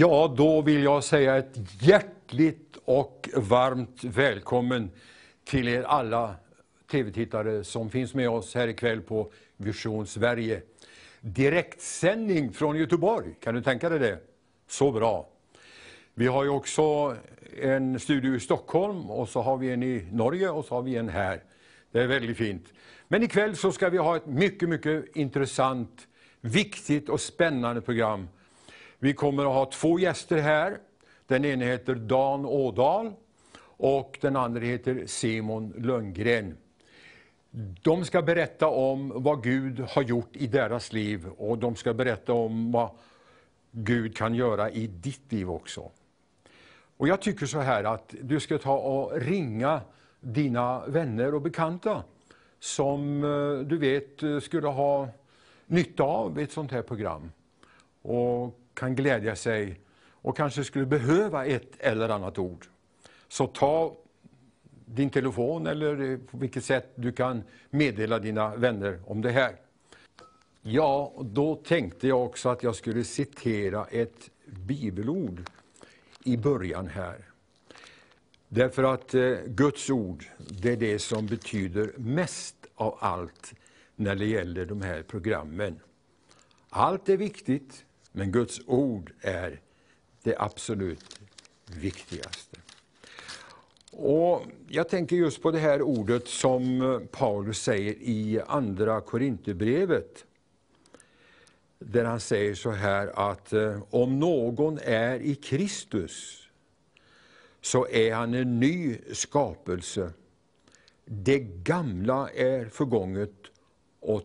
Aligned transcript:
Ja, 0.00 0.34
då 0.36 0.62
vill 0.62 0.82
jag 0.82 1.04
säga 1.04 1.36
ett 1.36 1.58
hjärtligt 1.80 2.76
och 2.84 3.28
varmt 3.36 4.04
välkommen 4.04 4.90
till 5.44 5.68
er 5.68 5.82
alla 5.82 6.34
tv-tittare 6.90 7.64
som 7.64 7.90
finns 7.90 8.14
med 8.14 8.30
oss 8.30 8.54
här 8.54 8.68
ikväll 8.68 9.00
på 9.00 9.32
Vision 9.56 10.06
Sverige. 10.06 10.62
Direktsändning 11.20 12.52
från 12.52 12.76
Göteborg, 12.76 13.34
kan 13.40 13.54
du 13.54 13.62
tänka 13.62 13.88
dig 13.88 13.98
det? 13.98 14.18
Så 14.68 14.92
bra. 14.92 15.28
Vi 16.14 16.26
har 16.26 16.44
ju 16.44 16.50
också 16.50 17.16
en 17.62 18.00
studio 18.00 18.34
i 18.34 18.40
Stockholm 18.40 19.10
och 19.10 19.28
så 19.28 19.40
har 19.40 19.56
vi 19.56 19.72
en 19.72 19.82
i 19.82 20.06
Norge 20.12 20.48
och 20.48 20.64
så 20.64 20.74
har 20.74 20.82
vi 20.82 20.96
en 20.96 21.08
här. 21.08 21.42
Det 21.92 22.00
är 22.00 22.06
väldigt 22.06 22.36
fint. 22.36 22.72
Men 23.08 23.22
ikväll 23.22 23.56
så 23.56 23.72
ska 23.72 23.88
vi 23.88 23.98
ha 23.98 24.16
ett 24.16 24.26
mycket, 24.26 24.68
mycket 24.68 25.16
intressant, 25.16 26.08
viktigt 26.40 27.08
och 27.08 27.20
spännande 27.20 27.80
program 27.80 28.28
vi 28.98 29.14
kommer 29.14 29.42
att 29.42 29.54
ha 29.54 29.66
två 29.66 29.98
gäster 29.98 30.38
här. 30.38 30.78
Den 31.26 31.44
ena 31.44 31.64
heter 31.64 31.94
Dan 31.94 32.46
Ådal 32.46 33.12
och 33.60 34.18
den 34.20 34.36
andra 34.36 34.60
heter 34.60 35.06
Simon 35.06 35.72
Lönngren. 35.76 36.56
De 37.82 38.04
ska 38.04 38.22
berätta 38.22 38.66
om 38.68 39.12
vad 39.14 39.42
Gud 39.42 39.80
har 39.80 40.02
gjort 40.02 40.36
i 40.36 40.46
deras 40.46 40.92
liv 40.92 41.28
och 41.28 41.58
de 41.58 41.76
ska 41.76 41.94
berätta 41.94 42.32
om 42.32 42.72
vad 42.72 42.90
Gud 43.70 44.16
kan 44.16 44.34
göra 44.34 44.70
i 44.70 44.86
ditt 44.86 45.32
liv 45.32 45.50
också. 45.50 45.90
Och 46.96 47.08
Jag 47.08 47.22
tycker 47.22 47.46
så 47.46 47.58
här 47.58 47.84
att 47.84 48.14
du 48.22 48.40
ska 48.40 48.58
ta 48.58 48.78
och 48.78 49.20
ringa 49.20 49.80
dina 50.20 50.86
vänner 50.86 51.34
och 51.34 51.42
bekanta 51.42 52.02
som 52.58 53.24
eh, 53.24 53.66
du 53.66 53.78
vet 53.78 54.22
eh, 54.22 54.40
skulle 54.40 54.68
ha 54.68 55.08
nytta 55.66 56.02
av 56.02 56.38
ett 56.38 56.52
sånt 56.52 56.72
här 56.72 56.82
program. 56.82 57.32
Och 58.02 58.58
kan 58.78 58.94
glädja 58.94 59.36
sig 59.36 59.80
och 60.22 60.36
kanske 60.36 60.64
skulle 60.64 60.86
behöva 60.86 61.46
ett 61.46 61.76
eller 61.78 62.08
annat 62.08 62.38
ord. 62.38 62.66
Så 63.28 63.46
ta 63.46 63.96
din 64.84 65.10
telefon 65.10 65.66
eller 65.66 66.16
på 66.16 66.38
vilket 66.38 66.64
sätt 66.64 66.92
du 66.94 67.12
kan 67.12 67.42
meddela 67.70 68.18
dina 68.18 68.56
vänner 68.56 69.00
om 69.06 69.22
det 69.22 69.30
här. 69.30 69.56
Ja, 70.62 71.12
då 71.20 71.54
tänkte 71.54 72.08
jag 72.08 72.24
också 72.24 72.48
att 72.48 72.62
jag 72.62 72.76
skulle 72.76 73.04
citera 73.04 73.84
ett 73.84 74.30
bibelord 74.46 75.50
i 76.24 76.36
början 76.36 76.88
här. 76.88 77.24
Därför 78.48 78.82
att 78.82 79.14
eh, 79.14 79.36
Guds 79.46 79.90
ord, 79.90 80.24
det 80.38 80.72
är 80.72 80.76
det 80.76 80.98
som 80.98 81.26
betyder 81.26 81.92
mest 81.96 82.56
av 82.74 82.98
allt 83.00 83.54
när 83.96 84.14
det 84.14 84.26
gäller 84.26 84.66
de 84.66 84.82
här 84.82 85.02
programmen. 85.02 85.80
Allt 86.70 87.08
är 87.08 87.16
viktigt, 87.16 87.84
men 88.12 88.32
Guds 88.32 88.60
ord 88.66 89.12
är 89.20 89.60
det 90.22 90.36
absolut 90.38 91.20
viktigaste. 91.66 92.56
Och 93.90 94.42
Jag 94.68 94.88
tänker 94.88 95.16
just 95.16 95.42
på 95.42 95.50
det 95.50 95.58
här 95.58 95.82
ordet 95.82 96.28
som 96.28 96.82
eh, 96.82 96.98
Paulus 96.98 97.62
säger 97.62 97.92
i 97.92 98.40
Andra 98.46 99.00
Korinthierbrevet. 99.00 100.24
Där 101.78 102.04
han 102.04 102.20
säger 102.20 102.54
så 102.54 102.70
här 102.70 103.30
att 103.30 103.52
eh, 103.52 103.82
om 103.90 104.18
någon 104.18 104.78
är 104.82 105.20
i 105.20 105.34
Kristus 105.34 106.48
så 107.60 107.88
är 107.88 108.14
han 108.14 108.34
en 108.34 108.60
ny 108.60 108.98
skapelse. 109.12 110.12
Det 111.04 111.38
gamla 111.38 112.30
är 112.30 112.64
förgånget 112.64 113.34
och 114.00 114.24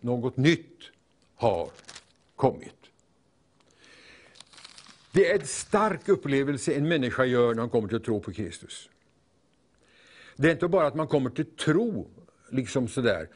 något 0.00 0.36
nytt 0.36 0.90
har 1.34 1.70
kommit. 2.36 2.75
Det 5.16 5.30
är 5.30 5.40
en 5.40 5.46
stark 5.46 6.08
upplevelse 6.08 6.74
en 6.74 6.88
människa 6.88 7.24
gör 7.24 7.54
när 7.54 7.62
hon 7.62 7.70
kommer 7.70 7.88
till 7.88 8.00
tro 8.00 8.20
på 8.20 8.32
Kristus. 8.32 8.90
Det 10.36 10.48
är 10.48 10.52
inte 10.52 10.68
bara 10.68 10.86
att 10.86 10.94
man 10.94 11.08
kommer 11.08 11.30
till 11.30 11.44
tro, 11.44 12.10
liksom 12.50 12.88
sådär, 12.88 13.28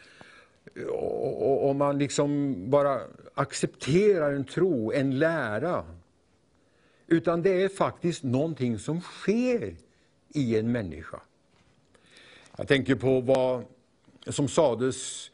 och, 0.88 1.68
och 1.68 1.76
man 1.76 1.98
liksom 1.98 2.56
bara 2.70 3.00
accepterar 3.34 4.32
en 4.32 4.44
tro, 4.44 4.92
en 4.92 5.18
lära. 5.18 5.84
Utan 7.06 7.42
det 7.42 7.62
är 7.62 7.68
faktiskt 7.68 8.22
någonting 8.22 8.78
som 8.78 9.00
sker 9.00 9.76
i 10.28 10.58
en 10.58 10.72
människa. 10.72 11.20
Jag 12.56 12.68
tänker 12.68 12.94
på 12.94 13.20
vad 13.20 13.64
som 14.26 14.48
sades 14.48 15.30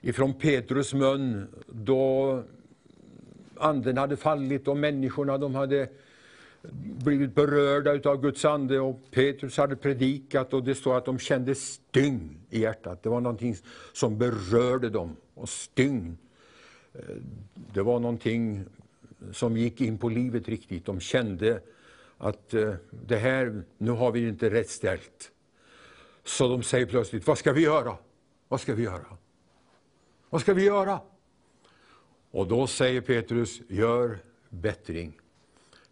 ifrån 0.00 0.34
Petrus 0.34 0.94
mun 0.94 1.48
då 1.66 2.42
anden 3.60 3.98
hade 3.98 4.16
fallit 4.16 4.68
och 4.68 4.76
människorna 4.76 5.38
de 5.38 5.54
hade 5.54 5.88
blivit 7.04 7.34
berörda 7.34 8.10
av 8.10 8.22
Guds 8.22 8.44
ande 8.44 8.80
och 8.80 9.00
Petrus 9.10 9.56
hade 9.56 9.76
predikat 9.76 10.54
och 10.54 10.64
det 10.64 10.74
står 10.74 10.96
att 10.96 11.04
de 11.04 11.18
kände 11.18 11.54
stygn 11.54 12.38
i 12.50 12.60
hjärtat. 12.60 13.02
Det 13.02 13.08
var 13.08 13.20
någonting 13.20 13.56
som 13.92 14.18
berörde 14.18 14.90
dem. 14.90 15.16
Och 15.34 15.48
stygn, 15.48 16.18
eh, 16.92 17.00
det 17.54 17.82
var 17.82 18.00
någonting 18.00 18.64
som 19.32 19.56
gick 19.56 19.80
in 19.80 19.98
på 19.98 20.08
livet 20.08 20.48
riktigt. 20.48 20.86
De 20.86 21.00
kände 21.00 21.60
att 22.18 22.54
eh, 22.54 22.74
det 22.90 23.16
här, 23.16 23.62
nu 23.78 23.90
har 23.90 24.12
vi 24.12 24.28
inte 24.28 24.50
rätt 24.50 24.70
ställt. 24.70 25.30
Så 26.24 26.48
de 26.48 26.62
säger 26.62 26.86
plötsligt, 26.86 27.26
vad 27.26 27.38
ska 27.38 27.52
vi 27.52 27.62
göra? 27.62 27.96
Vad 28.48 28.60
ska 28.60 28.74
vi 28.74 28.82
göra? 28.82 29.16
Vad 30.30 30.40
ska 30.40 30.54
vi 30.54 30.64
göra? 30.64 31.00
Och 32.30 32.48
då 32.48 32.66
säger 32.66 33.00
Petrus, 33.00 33.60
gör 33.68 34.18
bättring. 34.48 35.20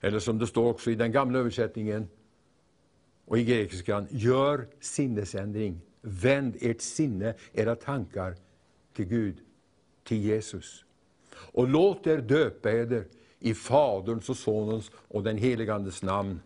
Eller 0.01 0.19
som 0.19 0.39
det 0.39 0.47
står 0.47 0.71
också 0.71 0.91
i 0.91 0.95
den 0.95 1.13
gamla 1.13 1.39
översättningen 1.39 2.09
och 3.25 3.39
i 3.39 3.45
grekiskan, 3.45 4.07
gör 4.11 4.67
sinnesändring. 4.81 5.81
Vänd 6.01 6.57
ert 6.61 6.81
sinne, 6.81 7.35
era 7.53 7.77
tankar 7.77 8.37
till 8.93 9.05
Gud, 9.05 9.37
till 10.05 10.19
Jesus. 10.19 10.85
Och 11.35 11.69
låt 11.69 12.07
er 12.07 12.19
döpa 12.19 12.71
eder 12.71 13.05
i 13.39 13.55
Faderns 13.55 14.29
och 14.29 14.37
Sonens 14.37 14.91
och 14.95 15.23
den 15.23 15.37
helige 15.37 15.75
Andes 15.75 16.03
namn. 16.03 16.41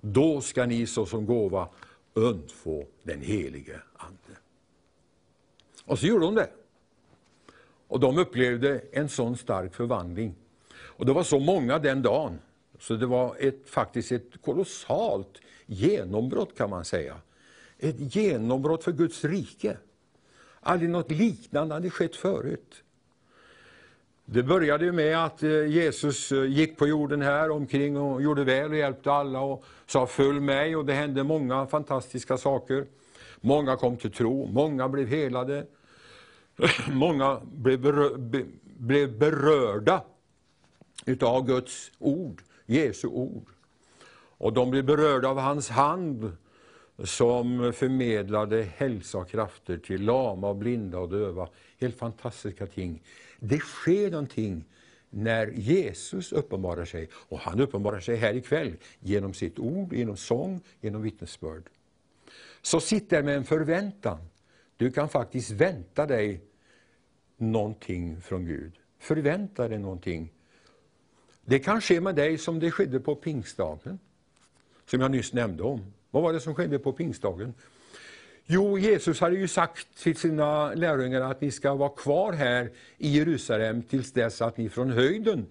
Då 0.00 0.40
ska 0.40 0.66
ni 0.66 0.86
såsom 0.86 1.26
gåva 1.26 1.68
undfå 2.14 2.86
den 3.02 3.20
helige 3.20 3.80
Ande. 3.96 4.40
Och 5.84 5.98
så 5.98 6.06
gjorde 6.06 6.24
hon 6.24 6.34
det. 6.34 6.50
Och 7.88 8.00
de 8.00 8.18
upplevde 8.18 8.80
en 8.92 9.08
sån 9.08 9.36
stark 9.36 9.74
förvandling. 9.74 10.34
Och 10.76 11.06
det 11.06 11.12
var 11.12 11.22
så 11.22 11.38
många 11.38 11.78
den 11.78 12.02
dagen, 12.02 12.38
så 12.78 12.94
det 12.94 13.06
var 13.06 13.36
ett, 13.38 13.70
faktiskt 13.70 14.12
ett 14.12 14.42
kolossalt 14.44 15.40
genombrott 15.66 16.58
kan 16.58 16.70
man 16.70 16.84
säga. 16.84 17.16
Ett 17.78 18.16
genombrott 18.16 18.84
för 18.84 18.92
Guds 18.92 19.24
rike. 19.24 19.76
Aldrig 20.60 20.90
något 20.90 21.10
liknande 21.10 21.74
hade 21.74 21.90
skett 21.90 22.16
förut. 22.16 22.82
Det 24.24 24.42
började 24.42 24.92
med 24.92 25.24
att 25.24 25.42
eh, 25.42 25.66
Jesus 25.66 26.32
eh, 26.32 26.44
gick 26.44 26.78
på 26.78 26.86
jorden 26.86 27.22
här 27.22 27.50
omkring 27.50 27.96
och 27.96 28.22
gjorde 28.22 28.44
väl 28.44 28.70
och 28.70 28.76
hjälpte 28.76 29.12
alla 29.12 29.40
och 29.40 29.64
sa 29.86 30.06
följ 30.06 30.40
mig 30.40 30.76
och 30.76 30.84
det 30.84 30.92
hände 30.92 31.24
många 31.24 31.66
fantastiska 31.66 32.36
saker. 32.36 32.86
Många 33.40 33.76
kom 33.76 33.96
till 33.96 34.12
tro, 34.12 34.46
många 34.46 34.88
blev 34.88 35.08
helade, 35.08 35.66
Många 36.92 37.40
blev, 37.52 37.80
berör, 37.80 38.16
blev 38.78 39.18
berörda 39.18 40.04
utav 41.06 41.46
Guds 41.46 41.92
ord, 41.98 42.42
Jesu 42.66 43.08
ord. 43.08 43.46
Och 44.38 44.52
de 44.52 44.70
blev 44.70 44.84
berörda 44.84 45.28
av 45.28 45.38
hans 45.38 45.68
hand 45.68 46.36
som 47.04 47.72
förmedlade 47.72 48.62
hälsa 48.62 49.18
och 49.18 49.28
krafter 49.28 49.78
till 49.78 50.04
lama, 50.04 50.54
blinda 50.54 50.98
och 50.98 51.08
döva. 51.08 51.48
Helt 51.80 51.98
fantastiska 51.98 52.66
ting. 52.66 53.02
Det 53.40 53.58
sker 53.58 54.10
någonting 54.10 54.64
när 55.10 55.46
Jesus 55.46 56.32
uppenbarar 56.32 56.84
sig. 56.84 57.08
Och 57.12 57.38
han 57.38 57.60
uppenbarar 57.60 58.00
sig 58.00 58.16
här 58.16 58.34
ikväll 58.34 58.76
genom 59.00 59.34
sitt 59.34 59.58
ord, 59.58 59.92
genom 59.92 60.16
sång, 60.16 60.60
genom 60.80 61.02
vittnesbörd. 61.02 61.62
Så 62.62 62.80
sitt 62.80 63.10
där 63.10 63.22
med 63.22 63.36
en 63.36 63.44
förväntan 63.44 64.18
du 64.76 64.90
kan 64.90 65.08
faktiskt 65.08 65.50
vänta 65.50 66.06
dig 66.06 66.40
någonting 67.36 68.20
från 68.20 68.46
Gud. 68.46 68.72
Förvänta 68.98 69.68
dig 69.68 69.78
någonting. 69.78 70.32
Det 71.44 71.58
kan 71.58 71.80
ske 71.80 72.00
med 72.00 72.14
dig 72.14 72.38
som 72.38 72.60
det 72.60 72.70
skedde 72.70 73.00
på 73.00 73.14
pingstdagen, 73.14 73.98
som 74.86 75.00
jag 75.00 75.10
nyss 75.10 75.32
nämnde 75.32 75.62
om. 75.62 75.92
Vad 76.10 76.22
var 76.22 76.32
det 76.32 76.40
som 76.40 76.54
skedde 76.54 76.78
på 76.78 76.92
pingstdagen? 76.92 77.54
Jo, 78.46 78.78
Jesus 78.78 79.20
hade 79.20 79.36
ju 79.36 79.48
sagt 79.48 80.02
till 80.02 80.16
sina 80.16 80.74
lärjungar 80.74 81.20
att 81.20 81.40
ni 81.40 81.50
ska 81.50 81.74
vara 81.74 81.88
kvar 81.88 82.32
här 82.32 82.70
i 82.98 83.08
Jerusalem 83.08 83.82
tills 83.82 84.12
dess 84.12 84.42
att 84.42 84.56
ni 84.56 84.68
från 84.68 84.90
höjden 84.90 85.46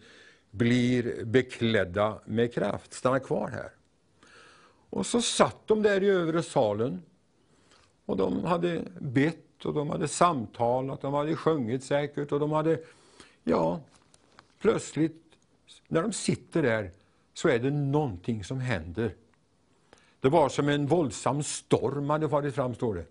blir 0.52 1.26
beklädda 1.26 2.20
med 2.26 2.54
kraft. 2.54 2.94
Stanna 2.94 3.20
kvar 3.20 3.48
här. 3.48 3.70
Och 4.90 5.06
så 5.06 5.22
satt 5.22 5.68
de 5.68 5.84
där 5.84 6.04
i 6.04 6.10
övre 6.10 6.44
salen 6.44 7.02
och 8.06 8.18
de 8.18 8.44
hade 8.44 8.84
bett 9.00 9.66
och 9.66 9.74
de 9.74 9.90
hade 9.90 10.08
samtalat, 10.08 11.02
de 11.02 11.14
hade 11.14 11.36
sjungit 11.36 11.84
säkert 11.84 12.32
och 12.32 12.40
de 12.40 12.52
hade, 12.52 12.80
ja, 13.44 13.80
plötsligt 14.62 15.22
när 15.88 16.02
de 16.02 16.14
sitter 16.14 16.64
där 16.64 16.92
så 17.34 17.50
är 17.50 17.60
det 17.60 17.72
någonting 17.72 18.44
som 18.44 18.60
händer. 18.60 19.16
Det 20.20 20.30
var 20.30 20.50
som 20.50 20.70
en 20.70 20.88
våldsam 20.88 21.44
storm 21.44 22.10
hade 22.10 22.30
farit 22.30 22.56
fram, 22.56 22.76
står 22.76 22.96
det. 22.96 23.06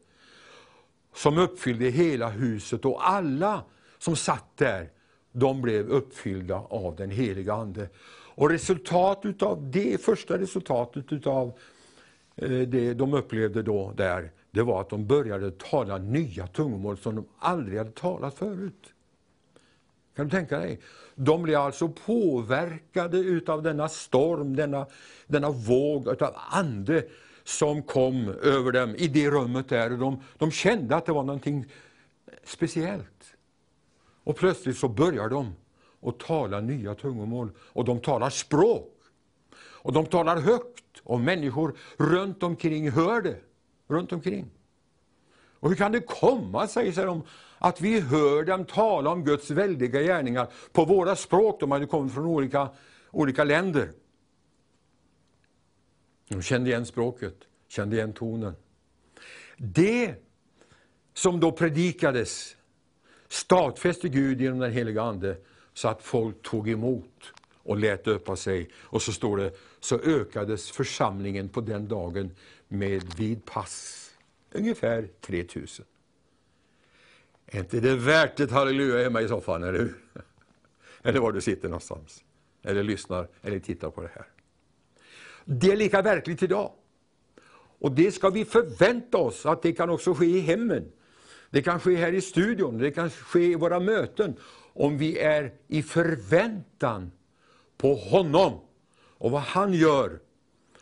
Som 1.15 1.39
uppfyllde 1.39 1.85
hela 1.85 2.29
huset 2.29 2.85
och 2.85 3.09
alla 3.09 3.63
som 3.99 4.17
satt 4.17 4.57
där, 4.57 4.91
de 5.33 5.63
blev 5.63 5.89
uppfyllda 5.89 6.57
av 6.57 6.97
den 6.97 7.11
heliga 7.11 7.55
Ande. 7.55 7.89
Och 8.35 8.51
resultatet 8.51 9.43
av 9.43 9.71
det, 9.71 10.01
första 10.01 10.39
resultatet 10.39 11.27
av 11.27 11.59
eh, 12.37 12.51
det 12.51 12.95
de 12.95 13.15
upplevde 13.15 13.63
då 13.63 13.93
där, 13.97 14.31
det 14.55 14.63
var 14.63 14.81
att 14.81 14.91
de 14.91 15.07
började 15.07 15.51
tala 15.51 15.99
nya 15.99 16.47
tungomål 16.47 16.99
som 16.99 17.15
de 17.15 17.27
aldrig 17.39 17.79
hade 17.79 17.91
talat 17.91 18.35
förut. 18.35 18.93
Kan 20.17 20.25
du 20.25 20.31
tänka 20.31 20.59
dig? 20.59 20.81
De 21.15 21.43
blev 21.43 21.61
alltså 21.61 21.89
påverkade 21.89 23.19
utav 23.19 23.63
denna 23.63 23.89
storm, 23.89 24.57
denna, 24.57 24.87
denna 25.27 25.51
våg 25.51 26.09
utav 26.09 26.35
ande 26.51 27.05
som 27.45 27.83
kom 27.83 28.29
över 28.29 28.73
dem 28.73 28.95
i 28.99 29.09
det 29.09 29.31
rummet 29.31 29.69
där. 29.69 29.91
De, 29.91 30.21
de 30.39 30.51
kände 30.51 30.97
att 30.97 31.07
det 31.07 31.13
var 31.13 31.23
någonting 31.23 31.67
speciellt. 32.45 33.37
Och 34.25 34.37
plötsligt 34.37 34.79
så 34.79 34.89
börjar 34.89 35.29
de 35.29 35.53
att 36.03 36.19
tala 36.19 36.61
nya 36.61 36.95
tungomål. 36.95 37.51
Och 37.59 37.85
de 37.85 38.01
talar 38.01 38.31
språk. 38.31 38.99
Och 39.57 39.93
de 39.93 40.07
talar 40.07 40.41
högt. 40.41 41.01
Och 41.03 41.21
människor 41.21 41.77
runt 41.97 42.43
omkring 42.43 42.91
hör 42.91 43.23
det. 43.23 43.41
Runt 43.87 44.13
omkring. 44.13 44.51
Och 45.65 45.69
hur 45.69 45.77
kan 45.77 45.93
det 45.93 46.01
komma 46.01 46.69
sig, 46.69 46.93
säger 46.93 47.07
de, 47.07 47.23
att 47.59 47.81
vi 47.81 48.01
hör 48.01 48.45
dem 48.45 48.65
tala 48.65 49.11
om 49.11 49.25
Guds 49.25 49.51
väldiga 49.51 50.03
gärningar 50.03 50.49
på 50.73 50.85
våra 50.85 51.17
språk. 51.17 51.61
De 51.61 51.71
hade 51.71 51.87
kommit 51.87 52.15
från 52.15 52.25
olika, 52.25 52.69
olika 53.11 53.45
länder. 53.45 53.93
De 56.29 56.43
kände 56.43 56.71
igen 56.71 56.87
språket, 56.87 57.37
kände 57.69 57.97
igen 57.97 58.13
tonen. 58.13 58.55
Det 59.57 60.15
som 61.15 61.41
då 61.41 61.53
predikades 61.53 62.57
stadfäste 63.29 64.09
Gud 64.09 64.41
genom 64.41 64.59
den 64.59 64.73
heliga 64.73 65.03
Ande 65.03 65.37
så 65.75 65.89
att 65.89 66.03
folk 66.03 66.43
tog 66.43 66.69
emot 66.69 67.33
och 67.63 67.77
lät 67.77 68.05
döpa 68.05 68.37
sig. 68.37 68.71
Och 68.77 69.03
så 69.03 69.13
står 69.13 69.37
det, 69.37 69.53
så 69.81 69.99
ökades 69.99 70.71
församlingen 70.71 71.49
på 71.49 71.61
den 71.61 71.89
dagen 71.89 72.31
med 72.69 73.15
vid 73.17 73.45
pass. 73.45 74.11
Ungefär 74.53 75.09
3000. 75.21 75.85
Är 77.47 77.59
inte 77.59 77.81
det 77.81 77.97
värt 77.97 78.41
ett 78.41 78.51
halleluja 78.51 79.03
hemma 79.03 79.23
i 79.23 79.29
soffan, 79.29 79.63
eller 79.63 79.79
hur? 79.79 79.95
Eller 81.03 81.21
var 81.21 81.33
du 81.33 81.41
sitter 81.41 81.69
någonstans. 81.69 82.25
Eller 82.63 82.83
lyssnar 82.83 83.29
eller 83.43 83.59
tittar 83.59 83.91
på 83.91 84.03
det 84.03 84.11
här. 84.15 84.27
Det 85.45 85.73
är 85.73 85.77
lika 85.77 86.03
verkligt 86.03 86.43
idag. 86.43 86.73
Och 87.79 87.93
det 87.93 88.13
ska 88.13 88.31
vi 88.31 88.45
förvänta 88.45 89.19
oss 89.19 89.47
att 89.47 89.63
det 89.63 89.73
kan 89.73 89.91
också 89.91 90.15
ske 90.15 90.27
i 90.27 90.41
hemmen. 90.41 90.93
Det 91.51 91.63
kan 91.63 91.81
ske 91.81 91.97
här 91.97 92.13
i 92.13 92.21
studion, 92.21 92.79
det 92.79 92.91
kan 92.91 93.11
ske 93.11 93.45
i 93.45 93.55
våra 93.55 93.81
möten. 93.81 94.37
Om 94.73 94.99
vi 94.99 95.19
är 95.19 95.53
i 95.69 95.83
förväntan 95.83 97.13
på 97.77 97.95
honom 97.95 98.61
och 99.19 99.31
vad 99.31 99.43
han 99.43 99.73
gör 99.73 100.21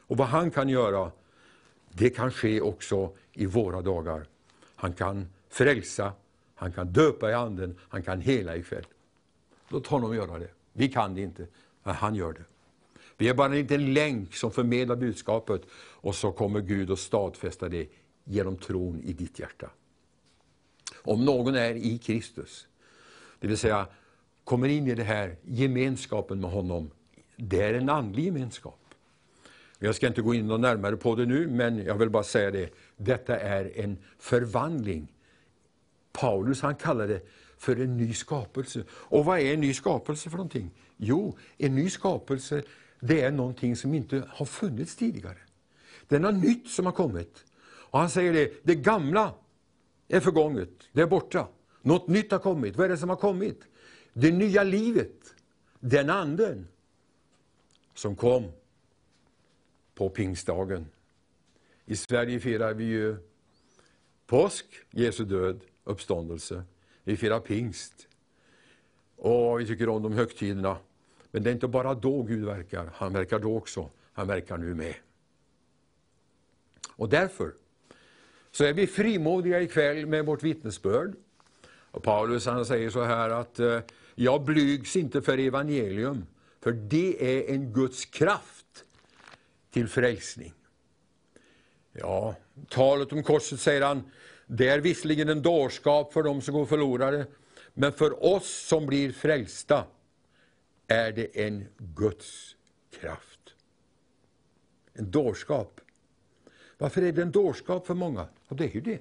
och 0.06 0.16
vad 0.16 0.28
han 0.28 0.50
kan 0.50 0.68
göra. 0.68 1.12
Det 1.92 2.10
kan 2.10 2.30
ske 2.30 2.60
också 2.60 3.12
i 3.32 3.46
våra 3.46 3.82
dagar. 3.82 4.26
Han 4.74 4.92
kan 4.92 5.28
frälsa, 5.48 6.12
han 6.54 6.72
kan 6.72 6.86
döpa 6.86 7.30
i 7.30 7.34
anden, 7.34 7.78
han 7.88 8.02
kan 8.02 8.20
hela 8.20 8.56
ikväll. 8.56 8.86
Låt 9.68 9.86
honom 9.86 10.14
göra 10.14 10.38
det. 10.38 10.50
Vi 10.72 10.88
kan 10.88 11.14
det 11.14 11.20
inte, 11.20 11.46
men 11.82 11.94
han 11.94 12.14
gör 12.14 12.32
det. 12.32 12.44
Vi 13.16 13.28
är 13.28 13.34
bara 13.34 13.46
en 13.46 13.54
liten 13.54 13.94
länk 13.94 14.34
som 14.34 14.50
förmedlar 14.50 14.96
budskapet 14.96 15.62
och 15.74 16.14
så 16.14 16.32
kommer 16.32 16.60
Gud 16.60 16.90
att 16.90 16.98
stadfästa 16.98 17.68
det 17.68 17.88
genom 18.24 18.56
tron 18.56 19.00
i 19.04 19.12
ditt 19.12 19.38
hjärta. 19.38 19.70
Om 20.94 21.24
någon 21.24 21.54
är 21.54 21.74
i 21.74 21.98
Kristus, 21.98 22.66
det 23.40 23.48
vill 23.48 23.58
säga 23.58 23.86
kommer 24.44 24.68
in 24.68 24.86
i 24.86 24.94
det 24.94 25.02
här 25.02 25.36
gemenskapen 25.42 26.40
med 26.40 26.50
honom, 26.50 26.90
det 27.36 27.60
är 27.60 27.74
en 27.74 27.88
andlig 27.88 28.24
gemenskap. 28.24 28.81
Jag 29.84 29.94
ska 29.94 30.06
inte 30.06 30.22
gå 30.22 30.34
in 30.34 30.46
närmare 30.46 30.96
på 30.96 31.14
det 31.14 31.26
nu, 31.26 31.48
men 31.48 31.84
jag 31.84 31.94
vill 31.94 32.10
bara 32.10 32.22
säga 32.22 32.50
det. 32.50 32.70
Detta 32.96 33.38
är 33.38 33.78
en 33.78 33.98
förvandling. 34.18 35.12
Paulus 36.12 36.60
han 36.60 36.74
kallar 36.74 37.08
det 37.08 37.20
för 37.58 37.76
en 37.76 37.96
ny 37.96 38.14
skapelse. 38.14 38.84
Och 38.90 39.24
vad 39.24 39.38
är 39.38 39.54
en 39.54 39.60
ny 39.60 39.74
skapelse 39.74 40.30
för 40.30 40.36
någonting? 40.36 40.70
Jo, 40.96 41.36
en 41.58 41.74
ny 41.74 41.90
skapelse 41.90 42.62
det 43.00 43.20
är 43.20 43.30
någonting 43.30 43.76
som 43.76 43.94
inte 43.94 44.22
har 44.28 44.46
funnits 44.46 44.96
tidigare. 44.96 45.38
Det 46.08 46.16
är 46.16 46.20
något 46.20 46.44
nytt 46.44 46.68
som 46.68 46.86
har 46.86 46.92
kommit. 46.92 47.44
Och 47.64 47.98
han 47.98 48.10
säger 48.10 48.32
det, 48.32 48.52
det 48.62 48.74
gamla 48.74 49.34
är 50.08 50.20
förgånget, 50.20 50.88
det 50.92 51.02
är 51.02 51.06
borta. 51.06 51.48
Något 51.82 52.08
nytt 52.08 52.32
har 52.32 52.38
kommit. 52.38 52.76
Vad 52.76 52.84
är 52.84 52.88
det 52.88 52.96
som 52.96 53.08
har 53.08 53.16
kommit? 53.16 53.60
Det 54.12 54.32
nya 54.32 54.62
livet, 54.62 55.34
den 55.80 56.10
anden 56.10 56.68
som 57.94 58.16
kom 58.16 58.52
på 59.94 60.08
pingstdagen. 60.08 60.86
I 61.84 61.96
Sverige 61.96 62.40
firar 62.40 62.74
vi 62.74 62.84
ju 62.84 63.16
påsk, 64.26 64.66
Jesu 64.90 65.24
död, 65.24 65.60
uppståndelse. 65.84 66.64
Vi 67.04 67.16
firar 67.16 67.40
pingst. 67.40 68.08
Och 69.16 69.60
vi 69.60 69.66
tycker 69.66 69.88
om 69.88 70.02
de 70.02 70.12
högtiderna. 70.12 70.76
Men 71.30 71.42
det 71.42 71.50
är 71.50 71.54
inte 71.54 71.68
bara 71.68 71.94
då 71.94 72.22
Gud 72.22 72.44
verkar, 72.44 72.90
han 72.94 73.12
verkar 73.12 73.38
då 73.38 73.56
också. 73.56 73.90
Han 74.12 74.26
verkar 74.26 74.58
nu 74.58 74.74
med. 74.74 74.94
Och 76.96 77.08
därför 77.08 77.52
så 78.50 78.64
är 78.64 78.72
vi 78.72 78.86
frimodiga 78.86 79.60
ikväll 79.60 80.06
med 80.06 80.26
vårt 80.26 80.42
vittnesbörd. 80.42 81.14
Och 81.90 82.02
Paulus 82.02 82.46
han 82.46 82.66
säger 82.66 82.90
så 82.90 83.02
här 83.02 83.30
att 83.30 83.60
eh, 83.60 83.80
jag 84.14 84.44
blygs 84.44 84.96
inte 84.96 85.22
för 85.22 85.38
evangelium, 85.38 86.26
för 86.60 86.72
det 86.72 87.38
är 87.38 87.54
en 87.54 87.72
Guds 87.72 88.04
kraft 88.04 88.61
till 89.72 89.88
frälsning. 89.88 90.54
Ja, 91.92 92.34
talet 92.68 93.12
om 93.12 93.22
korset 93.22 93.60
säger 93.60 93.82
han, 93.82 94.10
det 94.46 94.68
är 94.68 94.78
visserligen 94.78 95.28
en 95.28 95.42
dårskap 95.42 96.12
för 96.12 96.22
dem 96.22 96.40
som 96.40 96.54
går 96.54 96.66
förlorade, 96.66 97.26
men 97.74 97.92
för 97.92 98.24
oss 98.24 98.66
som 98.68 98.86
blir 98.86 99.12
frälsta 99.12 99.84
är 100.86 101.12
det 101.12 101.46
en 101.46 101.68
Guds 101.78 102.56
kraft. 103.00 103.40
En 104.92 105.10
dårskap. 105.10 105.80
Varför 106.78 107.02
är 107.02 107.12
det 107.12 107.22
en 107.22 107.32
dårskap 107.32 107.86
för 107.86 107.94
många? 107.94 108.28
Ja, 108.48 108.56
det 108.56 108.64
är 108.64 108.74
ju 108.74 108.80
det. 108.80 109.00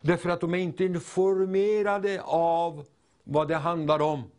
Därför 0.00 0.30
att 0.30 0.40
de 0.40 0.54
är 0.54 0.58
inte 0.58 0.84
informerade 0.84 2.22
av 2.22 2.86
vad 3.24 3.48
det 3.48 3.56
handlar 3.56 4.00
om. 4.00 4.30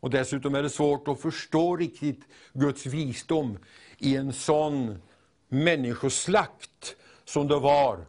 Och 0.00 0.10
dessutom 0.10 0.54
är 0.54 0.62
det 0.62 0.70
svårt 0.70 1.08
att 1.08 1.20
förstå 1.20 1.76
riktigt 1.76 2.20
Guds 2.52 2.86
visdom 2.86 3.58
i 3.98 4.16
en 4.16 4.32
sån 4.32 5.02
människoslakt 5.48 6.96
som 7.24 7.48
det 7.48 7.58
var 7.58 8.06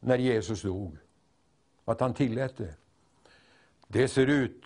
när 0.00 0.18
Jesus 0.18 0.62
dog. 0.62 0.96
Att 1.84 2.00
han 2.00 2.14
tillät 2.14 2.56
det. 2.56 2.74
Det 3.88 4.08
ser 4.08 4.26
ut 4.26 4.62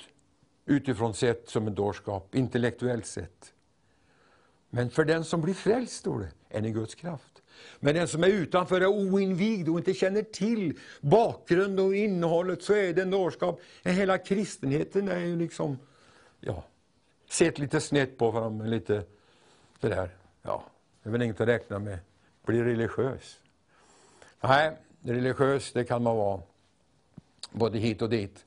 utifrån 0.67 1.15
sett 1.15 1.49
som 1.49 1.67
en 1.67 1.75
dårskap, 1.75 2.35
intellektuellt 2.35 3.07
sett. 3.07 3.53
Men 4.71 4.91
för 4.91 5.05
den 5.05 5.25
som 5.25 5.41
blir 5.41 5.55
frälst, 5.55 5.93
står 5.93 6.19
det, 6.19 6.57
är 6.59 6.61
det 6.61 6.71
Guds 6.71 6.95
kraft. 6.95 7.43
Men 7.81 7.95
den 7.95 8.09
som 8.09 8.25
är 8.25 8.29
utanför 8.29 8.81
är 8.81 8.87
oinvigd 8.87 9.69
och 9.69 9.79
inte 9.79 9.95
känner 9.95 10.23
till 10.23 10.79
bakgrunden. 11.01 11.87
och 11.87 11.97
innehållet, 11.97 12.63
så 12.63 12.75
är 12.75 12.93
det 12.93 13.03
en 13.03 13.11
dårskap. 13.11 13.61
Hela 13.83 14.19
kristenheten 14.19 15.09
är 15.09 15.21
ju 15.21 15.37
liksom, 15.37 15.79
ja, 16.47 16.65
sett 17.29 17.59
lite 17.59 17.81
snett 17.81 18.19
på 18.19 18.31
honom. 18.31 18.67
lite 18.67 19.05
sådär, 19.81 20.11
ja, 20.43 20.65
det 21.03 21.09
är 21.09 21.13
väl 21.13 21.23
inget 21.23 21.41
att 21.41 21.49
räkna 21.49 21.79
med. 21.79 21.99
Bli 22.43 22.63
religiös. 22.63 23.41
Nej, 24.41 24.77
religiös, 25.03 25.73
det 25.73 25.85
kan 25.85 26.03
man 26.03 26.17
vara, 26.17 26.41
både 27.53 27.79
hit 27.79 28.03
och 28.03 28.11
dit. 28.11 28.45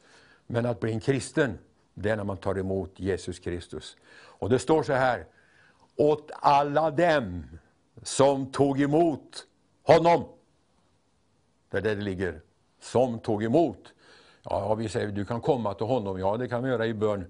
Men 0.47 0.65
att 0.65 0.79
bli 0.79 0.91
en 0.91 0.99
kristen, 0.99 1.57
det 1.93 2.09
är 2.09 2.15
när 2.15 2.23
man 2.23 2.37
tar 2.37 2.57
emot 2.57 2.99
Jesus 2.99 3.39
Kristus. 3.39 3.97
Och 4.13 4.49
det 4.49 4.59
står 4.59 4.83
så 4.83 4.93
här, 4.93 5.25
åt 5.95 6.31
alla 6.33 6.91
dem 6.91 7.43
som 8.03 8.51
tog 8.51 8.81
emot 8.81 9.47
honom. 9.83 10.23
Det 11.69 11.77
är 11.77 11.81
där 11.81 11.95
det 11.95 12.01
ligger, 12.01 12.41
som 12.79 13.19
tog 13.19 13.43
emot. 13.43 13.93
Ja, 14.43 14.75
vi 14.75 14.89
säger 14.89 15.07
du 15.07 15.25
kan 15.25 15.41
komma 15.41 15.73
till 15.73 15.85
honom, 15.85 16.19
ja 16.19 16.37
det 16.37 16.47
kan 16.47 16.63
vi 16.63 16.69
göra 16.69 16.85
i 16.85 16.93
bön. 16.93 17.25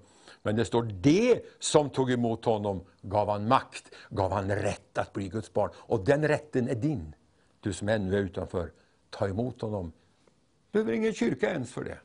Men 0.48 0.56
det 0.56 0.64
står 0.64 0.82
det 0.82 1.44
som 1.58 1.90
tog 1.90 2.10
emot 2.10 2.44
honom 2.44 2.84
gav 3.02 3.28
han 3.28 3.48
makt, 3.48 3.94
gav 4.10 4.32
han 4.32 4.50
rätt 4.50 4.98
att 4.98 5.12
bli 5.12 5.28
Guds 5.28 5.52
barn. 5.52 5.70
Och 5.76 6.04
den 6.04 6.28
rätten 6.28 6.68
är 6.68 6.74
din, 6.74 7.14
du 7.60 7.72
som 7.72 7.88
ännu 7.88 8.16
är 8.16 8.20
utanför. 8.20 8.72
Ta 9.10 9.28
emot 9.28 9.60
honom. 9.60 9.92
Du 10.70 10.72
behöver 10.72 10.92
ingen 10.92 11.12
kyrka 11.12 11.50
ens 11.50 11.72
för 11.72 11.84
det. 11.84 11.98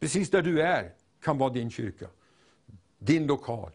Precis 0.00 0.30
där 0.30 0.42
du 0.42 0.62
är 0.62 0.92
kan 1.22 1.38
vara 1.38 1.50
din 1.50 1.70
kyrka. 1.70 2.06
Din 2.98 3.26
lokal, 3.26 3.70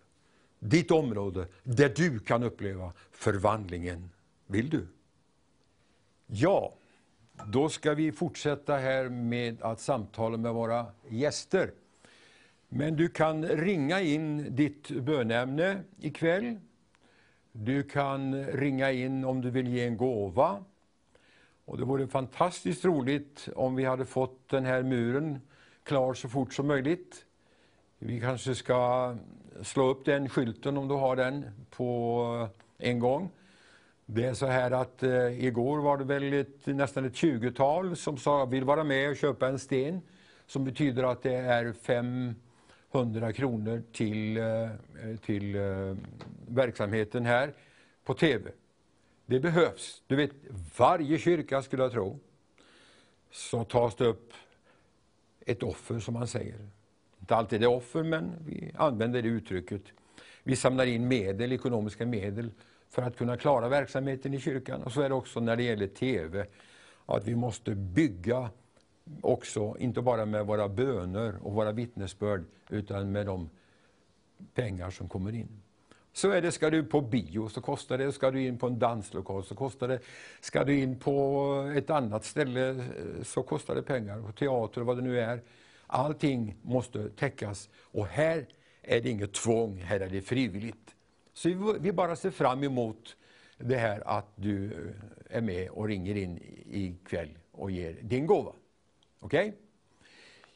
ditt 0.60 0.92
område 0.92 1.48
där 1.64 1.90
du 1.96 2.20
kan 2.20 2.44
uppleva 2.44 2.94
förvandlingen. 3.12 4.10
Vill 4.48 4.70
du? 4.70 4.88
Ja, 6.28 6.74
då 7.46 7.70
ska 7.70 7.94
vi 7.94 8.12
fortsätta 8.12 8.78
här 8.78 9.10
med 9.10 9.62
att 9.62 9.80
samtala 9.80 10.38
med 10.38 10.54
våra 10.54 10.86
gäster. 11.10 11.72
Men 12.76 12.96
du 12.96 13.10
kan 13.10 13.46
ringa 13.46 14.02
in 14.02 14.56
ditt 14.56 14.90
bönämne 14.90 15.84
ikväll. 16.00 16.56
Du 17.52 17.84
kan 17.84 18.46
ringa 18.46 18.92
in 18.92 19.26
om 19.26 19.42
du 19.42 19.50
vill 19.50 19.68
ge 19.68 19.86
en 19.86 19.98
gåva. 19.98 20.64
Och 21.66 21.78
det 21.78 21.86
vore 21.86 22.08
fantastiskt 22.08 22.86
roligt 22.86 23.50
om 23.56 23.76
vi 23.76 23.84
hade 23.84 24.06
fått 24.06 24.50
den 24.50 24.66
här 24.66 24.84
muren 24.84 25.42
klar 25.84 26.14
så 26.14 26.30
fort 26.30 26.54
som 26.54 26.68
möjligt. 26.68 27.26
Vi 28.00 28.20
kanske 28.20 28.56
ska 28.56 29.16
slå 29.62 29.90
upp 29.90 30.06
den 30.06 30.30
skylten 30.30 30.78
om 30.78 30.88
du 30.88 30.96
har 30.96 31.16
den 31.16 31.46
på 31.70 32.48
en 32.78 33.00
gång. 33.00 33.30
Det 34.06 34.26
är 34.26 34.34
så 34.34 34.46
här 34.46 34.72
att 34.72 35.04
eh, 35.04 35.46
igår 35.46 35.80
var 35.80 35.98
det 35.98 36.04
väl 36.04 36.34
ett, 36.34 36.66
nästan 36.66 37.06
ett 37.06 37.14
20-tal 37.14 37.96
som 37.96 38.18
sa 38.18 38.46
vill 38.46 38.64
vara 38.64 38.84
med 38.84 39.10
och 39.10 39.16
köpa 39.16 39.48
en 39.48 39.60
sten. 39.60 40.02
Som 40.46 40.66
betyder 40.66 41.04
att 41.04 41.24
det 41.24 41.36
är 41.36 41.74
fem 41.74 42.36
100 42.94 43.34
kronor 43.34 43.84
till, 43.92 44.38
eh, 44.38 44.70
till 45.26 45.56
eh, 45.56 45.96
verksamheten 46.48 47.26
här 47.26 47.54
på 48.04 48.14
TV. 48.14 48.52
Det 49.26 49.40
behövs. 49.40 50.02
Du 50.08 50.16
vet, 50.16 50.32
varje 50.78 51.18
kyrka 51.18 51.62
skulle 51.62 51.84
jag 51.84 51.92
tro, 51.92 52.20
så 53.32 53.64
tas 53.64 53.96
det 53.96 54.06
upp 54.06 54.34
ett 55.46 55.64
offer 55.64 56.00
som 56.00 56.14
man 56.14 56.28
säger. 56.28 56.70
Inte 57.20 57.36
alltid 57.36 57.62
det 57.62 57.68
offer, 57.68 58.04
men 58.04 58.32
vi 58.46 58.72
använder 58.76 59.22
det 59.22 59.28
uttrycket. 59.28 59.82
Vi 60.44 60.56
samlar 60.56 60.86
in 60.86 61.08
medel, 61.08 61.52
ekonomiska 61.52 62.06
medel 62.06 62.52
för 62.90 63.02
att 63.02 63.18
kunna 63.18 63.38
klara 63.38 63.70
verksamheten 63.70 64.34
i 64.34 64.40
kyrkan. 64.40 64.84
Och 64.84 64.92
så 64.92 65.02
är 65.02 65.10
det 65.10 65.16
också 65.16 65.40
när 65.40 65.56
det 65.56 65.64
gäller 65.64 65.88
TV, 65.88 66.46
att 67.06 67.28
vi 67.28 67.36
måste 67.36 67.76
bygga 67.76 68.50
också, 69.22 69.76
inte 69.80 70.02
bara 70.02 70.26
med 70.26 70.46
våra 70.46 70.70
böner 70.70 71.36
och 71.44 71.54
våra 71.54 71.72
vittnesbörd, 71.72 72.44
utan 72.70 73.12
med 73.12 73.26
de 73.26 73.50
pengar 74.54 74.90
som 74.90 75.10
kommer 75.10 75.36
in. 75.36 75.62
Så 76.14 76.32
är 76.32 76.42
det, 76.42 76.52
ska 76.52 76.70
du 76.70 76.84
på 76.84 77.02
bio 77.02 77.50
så 77.50 77.62
kostar 77.62 77.98
det, 77.98 78.12
ska 78.12 78.32
du 78.32 78.46
in 78.46 78.58
på 78.58 78.68
en 78.68 78.80
danslokal 78.80 79.44
så 79.44 79.56
kostar 79.56 79.88
det, 79.88 80.00
ska 80.42 80.64
du 80.64 80.80
in 80.80 81.00
på 81.00 81.74
ett 81.76 81.90
annat 81.90 82.26
ställe 82.26 82.86
så 83.24 83.44
kostar 83.44 83.76
det 83.76 83.82
pengar, 83.82 84.22
på 84.22 84.32
teater 84.32 84.82
och 84.82 84.88
vad 84.88 84.98
det 84.98 85.02
nu 85.02 85.20
är. 85.20 85.42
Allting 85.88 86.56
måste 86.62 87.10
täckas 87.10 87.70
och 87.76 88.06
här 88.06 88.48
är 88.82 89.02
det 89.02 89.10
inget 89.10 89.34
tvång, 89.34 89.78
här 89.78 90.00
är 90.00 90.10
det 90.10 90.22
frivilligt. 90.22 90.96
Så 91.34 91.50
vi 91.80 91.92
bara 91.92 92.16
ser 92.16 92.32
fram 92.32 92.64
emot 92.64 93.16
det 93.58 93.78
här 93.78 94.04
att 94.06 94.32
du 94.36 94.72
är 95.30 95.42
med 95.42 95.70
och 95.70 95.88
ringer 95.88 96.16
in 96.16 96.40
ikväll 96.66 97.38
och 97.52 97.72
ger 97.72 97.98
din 98.02 98.26
gåva. 98.26 98.54
Okej? 99.24 99.48
Okay? 99.48 99.60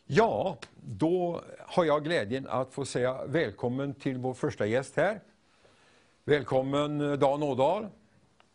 Ja, 0.05 0.57
då 0.83 1.41
har 1.59 1.85
jag 1.85 2.03
glädjen 2.03 2.47
att 2.47 2.73
få 2.73 2.85
säga 2.85 3.25
välkommen 3.25 3.93
till 3.93 4.17
vår 4.17 4.33
första 4.33 4.65
gäst 4.65 4.95
här. 4.95 5.19
Välkommen 6.23 7.01
eh, 7.01 7.13
Dan 7.13 7.43
Ådahl. 7.43 7.87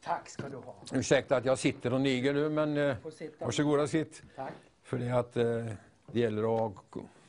Tack 0.05 0.29
ska 0.29 0.49
du 0.49 0.57
ha. 0.57 0.75
Ursäkta 0.93 1.37
att 1.37 1.45
jag 1.45 1.59
sitter 1.59 1.93
och 1.93 2.01
niger 2.01 2.35
nu, 2.35 2.49
men 2.49 2.77
eh, 2.77 2.97
varsågoda 3.39 3.87
sitt. 3.87 4.23
Tack. 4.37 4.53
För 4.83 4.99
det, 4.99 5.11
att, 5.11 5.37
eh, 5.37 5.45
det 6.07 6.21
gäller 6.21 6.67
att 6.67 6.73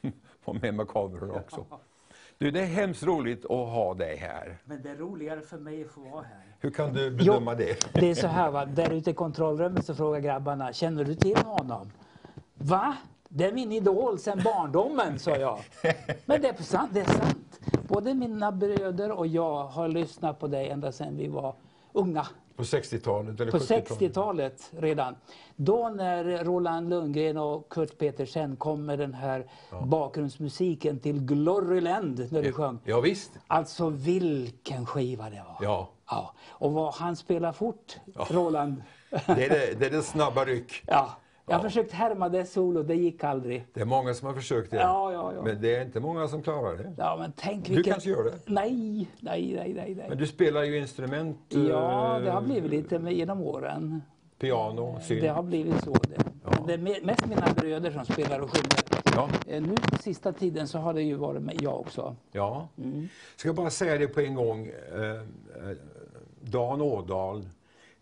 få 0.41 0.53
med 0.53 0.73
mig 0.73 0.85
kameror 0.85 1.37
också. 1.37 1.65
Du, 2.37 2.51
det 2.51 2.61
är 2.61 2.65
hemskt 2.65 3.03
roligt 3.03 3.45
att 3.45 3.51
ha 3.51 3.93
dig 3.93 4.17
här. 4.17 4.57
Men 4.65 4.81
det 4.81 4.89
är 4.89 4.95
roligare 4.95 5.41
för 5.41 5.57
mig 5.57 5.85
att 5.85 5.91
få 5.91 6.01
vara 6.01 6.23
här. 6.23 6.55
Hur 6.59 6.71
kan 6.71 6.93
du 6.93 7.11
bedöma 7.11 7.51
jo, 7.51 7.57
det? 7.57 7.93
Det 7.93 8.09
är 8.09 8.15
så 8.15 8.27
här, 8.27 8.51
va? 8.51 8.65
där 8.65 8.93
ute 8.93 9.11
i 9.11 9.13
kontrollrummet 9.13 9.85
så 9.85 9.95
frågar 9.95 10.19
grabbarna, 10.19 10.73
känner 10.73 11.03
du 11.03 11.15
till 11.15 11.37
honom? 11.37 11.91
Va? 12.63 12.97
Det 13.29 13.45
är 13.45 13.51
min 13.51 13.71
idol 13.71 14.19
sedan 14.19 14.41
barndomen, 14.43 15.19
sa 15.19 15.37
jag. 15.37 15.59
Men 16.25 16.41
det 16.41 16.47
är 16.47 16.63
sant. 16.63 16.89
Det 16.93 16.99
är 16.99 17.05
sant. 17.05 17.59
Både 17.87 18.13
mina 18.13 18.51
bröder 18.51 19.11
och 19.11 19.27
jag 19.27 19.63
har 19.63 19.87
lyssnat 19.87 20.39
på 20.39 20.47
dig 20.47 20.69
ända 20.69 20.91
sedan 20.91 21.17
vi 21.17 21.27
var 21.27 21.55
unga. 21.93 22.27
På 22.55 22.63
60-talet? 22.63 23.39
Eller 23.39 23.51
på 23.51 23.57
60-talet 23.57 24.71
redan. 24.71 25.15
Då 25.55 25.89
när 25.89 26.43
Roland 26.43 26.89
Lundgren 26.89 27.37
och 27.37 27.69
Kurt 27.69 27.97
Petersen 27.97 28.55
kom 28.55 28.85
med 28.85 28.99
den 28.99 29.13
här 29.13 29.47
ja. 29.71 29.81
bakgrundsmusiken 29.81 30.99
till 30.99 31.25
Gloryland 31.25 32.27
när 32.31 32.41
du 32.41 32.47
ja. 32.47 32.53
sjöng. 32.53 32.79
Ja, 32.83 33.01
visst. 33.01 33.31
Alltså 33.47 33.89
vilken 33.89 34.85
skiva 34.85 35.29
det 35.29 35.43
var. 35.47 35.57
Ja. 35.61 35.89
ja. 36.09 36.33
Och 36.47 36.71
vad 36.73 36.93
han 36.93 37.15
spelar 37.15 37.51
fort, 37.51 37.97
ja. 38.05 38.27
Roland. 38.29 38.83
Det 39.09 39.45
är 39.45 39.49
det, 39.49 39.79
det 39.79 39.85
är 39.85 39.91
det 39.91 40.01
snabba 40.01 40.45
ryck. 40.45 40.83
Ja. 40.87 41.09
Jag 41.45 41.53
har 41.53 41.59
ja. 41.59 41.69
försökt 41.69 41.91
härma 41.91 42.29
det 42.29 42.45
solo, 42.45 42.83
det 42.83 42.95
gick 42.95 43.23
aldrig. 43.23 43.65
Det 43.73 43.81
är 43.81 43.85
många 43.85 44.13
som 44.13 44.27
har 44.27 44.35
försökt 44.35 44.71
det. 44.71 44.77
Ja, 44.77 45.11
ja, 45.13 45.33
ja. 45.35 45.41
Men 45.41 45.61
det 45.61 45.75
är 45.75 45.85
inte 45.85 45.99
många 45.99 46.27
som 46.27 46.43
klarar 46.43 46.77
det. 46.77 46.93
Ja, 46.97 47.15
men 47.19 47.33
tänk 47.35 47.69
vilken... 47.69 47.75
Du 47.75 47.83
kanske 47.83 48.09
gör 48.09 48.23
det? 48.23 48.33
Nej, 48.45 49.07
nej, 49.19 49.53
nej, 49.55 49.73
nej, 49.73 49.95
nej. 49.95 50.05
Men 50.09 50.17
du 50.17 50.27
spelar 50.27 50.63
ju 50.63 50.77
instrument. 50.77 51.37
Ja, 51.49 52.19
det 52.23 52.31
har 52.31 52.41
eh, 52.41 52.47
blivit 52.47 52.71
lite 52.71 52.99
med, 52.99 53.13
genom 53.13 53.41
åren. 53.41 54.01
Piano, 54.39 54.99
synt. 55.01 55.21
Det 55.21 55.27
har 55.27 55.43
blivit 55.43 55.83
så. 55.83 55.93
Det. 55.93 56.23
Det 56.67 56.73
är 56.73 57.05
mest 57.05 57.25
mina 57.25 57.53
bröder 57.55 57.91
som 57.91 58.05
spelar 58.05 58.39
och 58.39 58.49
sjunger. 58.49 59.03
Ja. 59.15 59.29
Eh, 59.47 59.61
nu 59.61 59.75
på 59.75 59.97
sista 59.97 60.31
tiden 60.31 60.67
så 60.67 60.77
har 60.77 60.93
det 60.93 61.01
ju 61.01 61.15
varit 61.15 61.41
med 61.41 61.61
jag 61.61 61.79
också. 61.79 62.15
Ja. 62.31 62.67
Mm. 62.77 63.07
Ska 63.35 63.47
jag 63.47 63.55
bara 63.55 63.69
säga 63.69 63.97
det 63.97 64.07
på 64.07 64.21
en 64.21 64.35
gång. 64.35 64.67
Eh, 64.67 65.21
Dan 66.41 66.81
Ådahl 66.81 67.45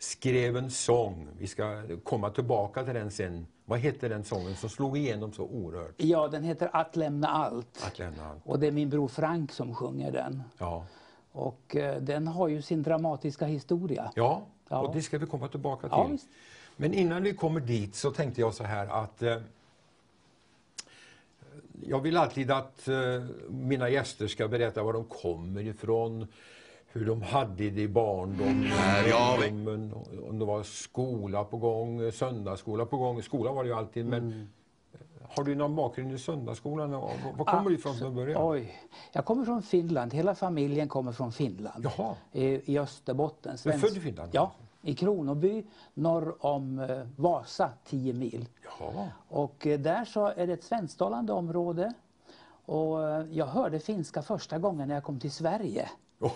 skrev 0.02 0.58
en 0.58 0.72
sång. 0.72 1.28
Vi 1.38 1.48
ska 1.48 1.84
komma 2.04 2.30
tillbaka 2.30 2.84
till 2.84 2.94
den 2.94 3.12
sen. 3.12 3.48
Vad 3.66 3.80
hette 3.80 4.08
den 4.08 4.24
sången 4.24 4.56
som 4.56 4.70
slog 4.70 4.98
igenom 4.98 5.34
så 5.34 5.44
oerhört? 5.44 5.94
Ja, 5.98 6.28
den 6.28 6.44
heter 6.44 6.70
Att 6.74 6.96
lämna 6.96 7.28
allt. 7.28 7.84
Att 7.88 8.00
lämna 8.00 8.30
allt. 8.30 8.42
Och 8.46 8.60
det 8.60 8.68
är 8.68 8.72
min 8.72 8.90
bror 8.90 9.08
Frank 9.08 9.52
som 9.52 9.76
sjunger 9.76 10.12
den. 10.12 10.44
Ja. 10.58 10.86
Och 11.32 11.76
eh, 11.76 12.02
den 12.02 12.28
har 12.28 12.48
ju 12.48 12.62
sin 12.62 12.84
dramatiska 12.84 13.46
historia. 13.46 14.12
Ja, 14.16 14.42
ja, 14.70 14.80
och 14.80 14.96
det 14.96 15.02
ska 15.02 15.18
vi 15.18 15.26
komma 15.26 15.48
tillbaka 15.48 15.82
till. 15.82 15.98
Ja, 15.98 16.18
Men 16.76 16.94
innan 16.94 17.24
vi 17.24 17.34
kommer 17.34 17.60
dit 17.60 17.96
så 17.96 18.12
tänkte 18.12 18.42
jag 18.42 18.54
så 18.54 18.64
här 18.64 18.88
att 18.88 19.24
eh, 19.24 19.38
jag 21.88 22.02
vill 22.02 22.18
alltid 22.18 22.52
att 22.52 22.88
eh, 22.88 22.96
mina 23.50 23.90
gäster 23.90 24.28
ska 24.28 24.48
berätta 24.48 24.84
var 24.84 24.94
de 24.94 25.04
kommer 25.04 25.62
ifrån, 25.62 26.28
hur 26.94 27.06
de 27.06 27.22
hade 27.22 27.70
det 27.70 27.82
i 27.82 27.88
barndomen, 27.88 29.94
om 30.30 30.40
det 30.40 30.46
var 30.46 30.64
skola 30.64 31.44
på 31.44 31.58
gång, 31.58 32.12
söndagsskola 32.12 32.86
på 32.86 32.98
gång. 32.98 33.24
Skola 33.24 33.52
var 33.52 33.64
det 33.64 33.70
ju 33.70 33.76
alltid, 33.76 34.06
men 34.06 34.32
mm. 34.32 34.48
har 35.30 35.44
du 35.44 35.56
någon 35.56 35.76
bakgrund 35.76 36.12
i 36.12 36.18
söndagsskolan? 36.18 36.92
Var 36.92 37.46
kommer 37.46 37.48
ah, 37.66 37.70
du 37.70 37.76
ifrån 37.76 37.96
från 37.96 38.16
början? 38.16 38.42
Oj, 38.44 38.76
jag 39.12 39.26
kommer 39.26 39.46
från 39.46 39.62
Finland. 39.62 40.14
Hela 40.14 40.36
familjen 40.36 40.88
kommer 40.88 41.12
från 41.12 41.32
Finland. 41.32 41.88
Jaha. 41.98 42.16
I, 42.32 42.74
i 42.74 42.80
Österbotten. 42.80 43.58
Svensk... 43.58 43.88
född 43.88 43.98
i 43.98 44.00
Finland? 44.00 44.30
Ja, 44.34 44.52
i 44.82 44.96
Kronoby 44.96 45.64
norr 45.94 46.46
om 46.46 46.80
eh, 46.80 47.02
Vasa, 47.16 47.70
10 47.86 48.14
mil. 48.14 48.46
Jaha. 48.80 49.08
Och 49.28 49.68
eh, 49.68 49.80
där 49.80 50.06
så 50.06 50.28
är 50.28 50.48
det 50.48 50.54
ett 50.54 50.64
svensktalande 50.64 51.34
område. 51.34 51.94
Och 52.66 53.10
eh, 53.10 53.26
jag 53.32 53.46
hörde 53.46 53.80
finska 53.80 54.22
första 54.22 54.60
gången 54.60 54.88
när 54.88 54.96
jag 54.96 55.04
kom 55.04 55.20
till 55.20 55.32
Sverige. 55.32 55.90
Oh. 56.20 56.32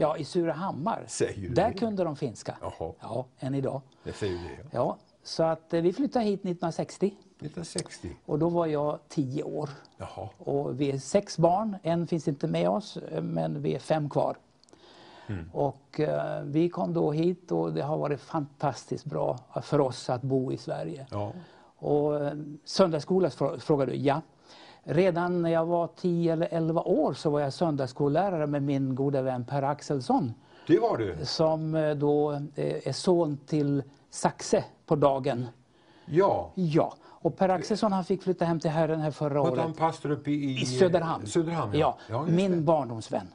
Ja, 0.00 0.16
i 0.16 0.24
Surahammar. 0.24 1.06
Där 1.54 1.68
det? 1.68 1.72
kunde 1.78 2.04
de 2.04 2.16
finska. 2.16 2.56
Jaha. 2.60 2.92
Ja, 3.00 3.26
än 3.38 3.54
idag. 3.54 3.80
Det 4.04 4.12
säger 4.12 4.34
det, 4.34 4.56
ja. 4.62 4.68
ja. 4.72 4.98
Så 5.22 5.42
att 5.42 5.74
eh, 5.74 5.82
vi 5.82 5.92
flyttade 5.92 6.24
hit 6.24 6.40
1960. 6.40 7.06
1960? 7.06 8.16
Och 8.26 8.38
då 8.38 8.48
var 8.48 8.66
jag 8.66 8.98
tio 9.08 9.42
år. 9.42 9.70
Jaha. 9.96 10.28
Och 10.38 10.80
vi 10.80 10.90
är 10.90 10.98
sex 10.98 11.38
barn. 11.38 11.76
En 11.82 12.06
finns 12.06 12.28
inte 12.28 12.46
med 12.46 12.68
oss, 12.68 12.96
eh, 12.96 13.22
men 13.22 13.62
vi 13.62 13.74
är 13.74 13.78
fem 13.78 14.10
kvar. 14.10 14.36
Mm. 15.26 15.50
Och 15.52 16.00
eh, 16.00 16.42
vi 16.42 16.68
kom 16.68 16.94
då 16.94 17.12
hit 17.12 17.52
och 17.52 17.72
det 17.72 17.82
har 17.82 17.98
varit 17.98 18.20
fantastiskt 18.20 19.04
bra 19.04 19.38
för 19.62 19.80
oss 19.80 20.10
att 20.10 20.22
bo 20.22 20.52
i 20.52 20.56
Sverige. 20.56 21.06
Ja. 21.10 21.32
Och 21.76 22.24
eh, 22.24 22.32
söndagsskola 22.64 23.30
frågar 23.58 23.86
du? 23.86 23.94
Ja. 23.94 24.20
Redan 24.84 25.42
när 25.42 25.50
jag 25.50 25.66
var 25.66 25.88
10 25.96 26.32
eller 26.32 26.48
11 26.50 26.82
år 26.82 27.12
så 27.12 27.30
var 27.30 27.40
jag 27.40 27.52
söndagsskollärare 27.52 28.46
med 28.46 28.62
min 28.62 28.94
goda 28.94 29.22
vän 29.22 29.44
Per 29.44 29.62
Axelsson. 29.62 30.34
Det 30.66 30.78
var 30.78 30.96
du? 30.96 31.16
Som 31.22 31.74
eh, 31.74 31.94
då 31.94 32.32
eh, 32.32 32.88
är 32.88 32.92
son 32.92 33.38
till 33.46 33.82
Saxe 34.10 34.64
på 34.86 34.96
dagen. 34.96 35.46
Ja. 36.06 36.50
Ja. 36.54 36.94
Och 37.02 37.36
Per 37.36 37.48
Axelsson 37.48 37.92
han 37.92 38.04
fick 38.04 38.22
flytta 38.22 38.44
hem 38.44 38.60
till 38.60 38.70
Herren 38.70 39.00
här 39.00 39.10
förra 39.10 39.40
året. 39.42 39.58
Han 39.58 39.72
pastor 39.72 40.10
uppe 40.10 40.30
i, 40.30 40.62
I 40.62 40.66
Söderhamn. 40.66 41.26
Söderhamn 41.26 41.78
ja. 41.78 41.98
ja 42.08 42.26
min 42.26 42.64
barndomsvän. 42.64 43.28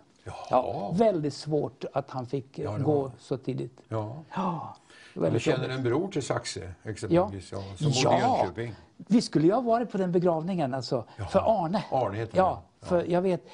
Ja, 0.49 0.93
väldigt 0.97 1.33
svårt 1.33 1.85
att 1.93 2.09
han 2.09 2.25
fick 2.25 2.59
ja, 2.59 2.77
gå 2.77 3.11
så 3.19 3.37
tidigt. 3.37 3.81
Ja. 3.87 4.23
ja 4.35 4.75
du 5.13 5.39
känner 5.39 5.69
en 5.69 5.83
bror 5.83 6.07
till 6.07 6.23
Saxe 6.23 6.71
exempelvis, 6.83 7.51
ja. 7.51 7.63
som 7.77 7.91
ja. 7.93 8.17
i 8.17 8.21
Jönköping? 8.21 8.75
Vi 8.97 9.21
skulle 9.21 9.47
ju 9.47 9.53
ha 9.53 9.61
varit 9.61 9.91
på 9.91 9.97
den 9.97 10.11
begravningen 10.11 10.73
alltså, 10.73 11.05
för 11.31 11.65
Arne. 11.65 11.83
Arne 11.91 12.17
heter 12.17 12.37
ja, 12.37 12.61
För 12.81 13.03
jag 13.03 13.21
vet, 13.21 13.47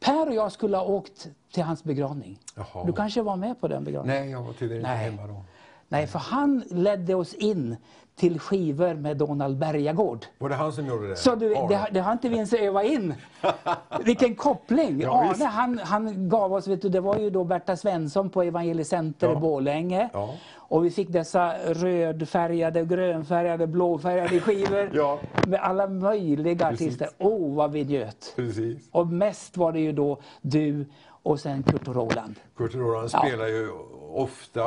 Per 0.00 0.28
och 0.28 0.34
jag 0.34 0.52
skulle 0.52 0.76
ha 0.76 0.84
åkt 0.84 1.28
till 1.52 1.62
hans 1.62 1.84
begravning. 1.84 2.38
Jaha. 2.54 2.84
Du 2.86 2.92
kanske 2.92 3.22
var 3.22 3.36
med 3.36 3.60
på 3.60 3.68
den 3.68 3.84
begravningen? 3.84 4.22
Nej, 4.22 4.30
jag 4.30 4.42
var 4.42 4.52
tyvärr 4.52 4.76
inte 4.76 4.88
Nej. 4.88 5.10
hemma 5.10 5.26
då. 5.26 5.44
Nej, 5.88 6.06
för 6.06 6.18
han 6.18 6.62
ledde 6.70 7.14
oss 7.14 7.34
in 7.34 7.76
till 8.16 8.38
skivor 8.40 8.94
med 8.94 9.16
Donald 9.16 9.58
Bergagård. 9.58 10.26
Var 10.38 10.48
det 10.48 10.54
han 10.54 10.72
som 10.72 10.86
gjorde 10.86 11.08
det? 11.08 11.16
Så 11.16 11.34
du, 11.34 11.48
det, 11.48 11.54
har- 11.74 11.90
det 11.90 12.00
har 12.00 12.12
inte 12.12 12.28
vi 12.28 12.34
ens 12.36 12.52
övat 12.52 12.84
in. 12.84 13.14
Vilken 14.04 14.34
koppling! 14.34 15.00
Ja. 15.00 15.24
Arne 15.30 15.44
han, 15.44 15.78
han 15.78 16.28
gav 16.28 16.52
oss, 16.52 16.68
vet 16.68 16.82
du, 16.82 16.88
det 16.88 17.00
var 17.00 17.18
ju 17.18 17.30
då 17.30 17.44
Berta 17.44 17.76
Svensson 17.76 18.30
på 18.30 18.42
Evangelicenter 18.42 19.26
Ja. 19.28 19.32
i 19.32 19.36
Borlänge. 19.36 20.08
Ja. 20.12 20.34
Och 20.56 20.84
vi 20.84 20.90
fick 20.90 21.08
dessa 21.08 21.54
rödfärgade, 21.66 22.84
grönfärgade, 22.84 23.66
blåfärgade 23.66 24.40
skivor 24.40 24.90
Ja. 24.94 25.18
med 25.46 25.60
alla 25.60 25.86
möjliga 25.86 26.68
Precis. 26.70 26.86
artister. 26.86 27.08
Åh, 27.18 27.32
oh, 27.32 27.54
vad 27.54 27.72
vi 27.72 27.84
njöt! 27.84 28.32
Precis. 28.36 28.88
Och 28.90 29.06
mest 29.06 29.56
var 29.56 29.72
det 29.72 29.80
ju 29.80 29.92
då 29.92 30.18
du 30.42 30.86
och 31.22 31.40
sen 31.40 31.62
Kurt 31.62 31.88
och 31.88 31.94
Roland. 31.94 32.34
Kurt 32.56 32.74
Roland 32.74 33.08
spelar 33.10 33.46
ju 33.46 33.68
ofta, 34.14 34.62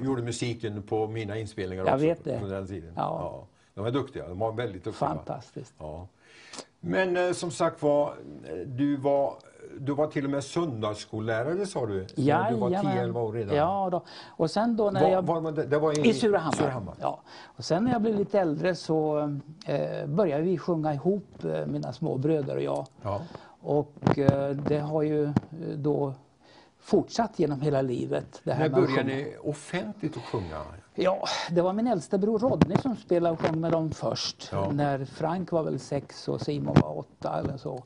gjorde 0.00 0.22
musiken 0.22 0.82
på 0.82 1.06
mina 1.06 1.38
inspelningar 1.38 1.84
Jag 1.84 1.94
också. 1.94 2.06
vet 2.06 2.24
det. 2.24 2.48
Den 2.48 2.66
tiden. 2.66 2.92
Ja. 2.96 3.44
De 3.74 3.86
är 3.86 3.90
duktiga, 3.90 4.28
de 4.28 4.38
var 4.38 4.52
väldigt 4.52 4.84
duktiga. 4.84 5.08
Fantastiskt. 5.08 5.74
Ja. 5.78 6.06
Men 6.80 7.16
eh, 7.16 7.32
som 7.32 7.50
sagt 7.50 7.82
var, 7.82 8.08
eh, 8.08 8.56
du 8.66 8.96
var, 8.96 9.34
du 9.78 9.92
var 9.94 10.06
till 10.06 10.24
och 10.24 10.30
med 10.30 10.44
söndagsskollärare 10.44 11.66
sa 11.66 11.86
du? 11.86 12.06
När 12.16 12.50
du 12.50 12.56
var 12.56 12.70
Jajamän. 12.70 13.12
10-11 13.12 13.18
år 13.20 13.32
redan? 13.32 13.56
Ja, 13.56 13.88
då. 13.92 14.02
och 14.28 14.50
sen 14.50 14.76
då 14.76 14.90
när 14.90 15.00
Var, 15.00 15.08
jag... 15.10 15.22
var, 15.22 15.52
det, 15.52 15.66
det 15.66 15.78
var 15.78 16.06
i, 16.06 16.08
I 16.08 16.14
Surahammar. 16.14 16.52
Surahammar. 16.52 16.94
Ja. 17.00 17.20
Och 17.44 17.64
sen 17.64 17.84
när 17.84 17.92
jag 17.92 18.02
blev 18.02 18.14
lite 18.14 18.40
äldre 18.40 18.74
så 18.74 19.18
eh, 19.66 20.06
började 20.06 20.42
vi 20.42 20.58
sjunga 20.58 20.94
ihop, 20.94 21.44
eh, 21.44 21.66
mina 21.66 21.92
små 21.92 22.16
bröder 22.18 22.56
och 22.56 22.62
jag. 22.62 22.86
Ja. 23.02 23.20
Och 23.60 24.18
eh, 24.18 24.50
det 24.50 24.78
har 24.78 25.02
ju 25.02 25.24
eh, 25.24 25.32
då 25.76 26.14
fortsatt 26.82 27.38
genom 27.38 27.60
hela 27.60 27.82
livet. 27.82 28.40
Det 28.44 28.52
här 28.52 28.68
När 28.68 28.80
började 28.80 29.04
ni 29.04 29.36
offentligt 29.42 30.16
att 30.16 30.22
sjunga? 30.22 30.62
Ja, 30.94 31.24
det 31.50 31.62
var 31.62 31.72
min 31.72 31.86
äldsta 31.86 32.18
bror 32.18 32.38
Rodney 32.38 32.76
som 32.78 32.96
spelade 32.96 33.32
och 33.32 33.40
sjöng 33.40 33.60
med 33.60 33.72
dem 33.72 33.90
först. 33.90 34.48
Ja. 34.52 34.70
När 34.70 35.04
Frank 35.04 35.52
var 35.52 35.62
väl 35.62 35.78
sex 35.78 36.28
och 36.28 36.40
Simon 36.40 36.76
var 36.82 36.98
åtta 36.98 37.38
eller 37.38 37.56
så. 37.56 37.84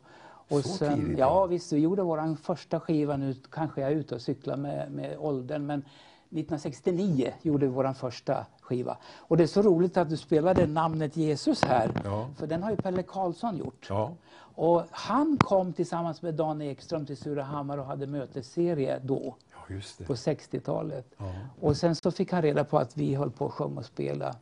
Och 0.48 0.62
Så 0.62 0.68
sen, 0.68 1.00
tidigt, 1.00 1.18
ja 1.18 1.40
ja. 1.40 1.46
visst, 1.46 1.72
vi 1.72 1.78
gjorde 1.78 2.02
vår 2.02 2.36
första 2.36 2.80
skiva 2.80 3.16
nu, 3.16 3.34
kanske 3.50 3.80
jag 3.80 3.90
är 3.90 3.94
ute 3.96 4.14
och 4.14 4.20
cyklar 4.22 4.56
med, 4.56 4.92
med 4.92 5.16
åldern, 5.18 5.66
men 5.66 5.78
1969 5.80 7.32
gjorde 7.42 7.66
vi 7.66 7.72
vår 7.72 7.92
första 7.92 8.46
skiva. 8.66 8.96
Och 9.18 9.36
det 9.36 9.42
är 9.42 9.46
så 9.46 9.62
roligt 9.62 9.96
att 9.96 10.08
du 10.10 10.16
spelade 10.16 10.66
namnet 10.66 11.16
Jesus 11.16 11.64
här, 11.64 11.90
Ja. 12.04 12.26
för 12.38 12.46
den 12.46 12.62
har 12.62 12.70
ju 12.70 12.76
Pelle 12.76 13.02
Karlsson 13.02 13.56
gjort. 13.56 13.86
Ja. 13.88 14.12
Och 14.38 14.82
han 14.90 15.36
kom 15.40 15.72
tillsammans 15.72 16.22
med 16.22 16.34
Dan 16.34 16.62
Ekström 16.62 17.06
till 17.06 17.16
Surahammar 17.16 17.78
och 17.78 17.86
hade 17.86 18.06
mötesserie 18.06 18.98
då 19.04 19.34
ja, 19.68 19.76
på 20.06 20.14
60-talet. 20.14 21.06
Ja. 21.18 21.32
Och 21.60 21.76
sen 21.76 21.94
så 21.94 22.10
fick 22.10 22.32
han 22.32 22.42
reda 22.42 22.64
på 22.64 22.78
att 22.78 22.96
vi 22.96 23.14
höll 23.14 23.30
på 23.30 23.46
att 23.46 23.52
sjunga 23.52 23.78
och 23.78 23.84
spela. 23.84 24.34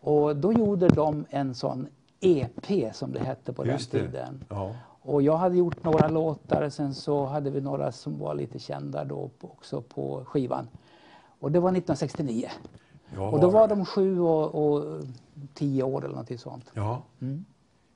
Och 0.00 0.36
då 0.36 0.52
gjorde 0.52 0.88
de 0.88 1.24
en 1.30 1.54
sån 1.54 1.86
EP 2.20 2.94
som 2.94 3.12
det 3.12 3.20
hette 3.20 3.52
på 3.52 3.66
Just 3.66 3.90
den 3.90 4.00
tiden. 4.00 4.44
Och 5.02 5.22
jag 5.22 5.36
hade 5.36 5.56
gjort 5.56 5.84
några 5.84 6.08
låtar, 6.08 6.68
sen 6.68 6.94
så 6.94 7.24
hade 7.24 7.50
vi 7.50 7.60
några 7.60 7.92
som 7.92 8.18
var 8.18 8.34
lite 8.34 8.58
kända 8.58 9.04
då 9.04 9.30
också 9.40 9.82
på 9.82 10.24
skivan. 10.24 10.68
Och 11.40 11.52
det 11.52 11.60
var 11.60 11.68
1969. 11.68 12.48
Ja. 13.16 13.28
Och 13.30 13.40
då 13.40 13.50
var 13.50 13.68
de 13.68 13.86
sju 13.86 14.20
och, 14.20 14.54
och 14.74 15.02
tio 15.54 15.82
år 15.82 15.98
eller 16.00 16.08
någonting 16.14 16.38
sånt. 16.38 16.64
Ja. 16.74 17.02
Mm. 17.20 17.44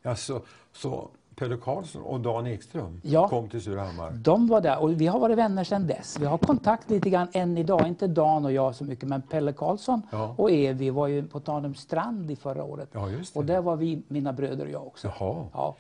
ja 0.03 0.17
så, 0.17 0.41
så 0.73 1.09
Pelle 1.37 1.57
Karlsson 1.57 2.03
och 2.03 2.21
Dan 2.21 2.47
Ekström 2.47 3.01
Ja. 3.05 3.29
kom 3.29 3.49
till 3.49 3.63
Surahammar? 3.63 4.11
De 4.11 4.47
var 4.47 4.61
där 4.61 4.83
och 4.83 5.01
vi 5.01 5.07
har 5.07 5.21
varit 5.21 5.39
vänner 5.39 5.65
sedan 5.65 5.87
dess. 5.87 6.17
Vi 6.21 6.27
har 6.27 6.39
kontakt 6.39 6.91
lite 6.91 7.11
grann 7.11 7.29
än 7.33 7.59
idag, 7.59 7.87
inte 7.87 8.07
Dan 8.07 8.45
och 8.45 8.53
jag 8.53 8.75
så 8.75 8.85
mycket, 8.85 9.09
men 9.09 9.23
Pelle 9.23 9.53
Karlsson 9.53 10.03
Ja. 10.13 10.35
och 10.39 10.51
Evi 10.51 10.91
var 10.91 11.07
ju 11.07 11.27
på 11.27 11.41
Tanums 11.41 11.79
strand 11.81 12.31
i 12.31 12.37
förra 12.37 12.65
året. 12.65 12.89
Ja. 12.93 13.09
Och 13.35 13.45
där 13.45 13.61
var 13.61 13.77
vi, 13.77 14.03
mina 14.09 14.33
bröder 14.33 14.65
och 14.65 14.71
jag 14.71 14.87
också. 14.87 15.13
Jaha. 15.19 15.45
Ja. 15.53 15.77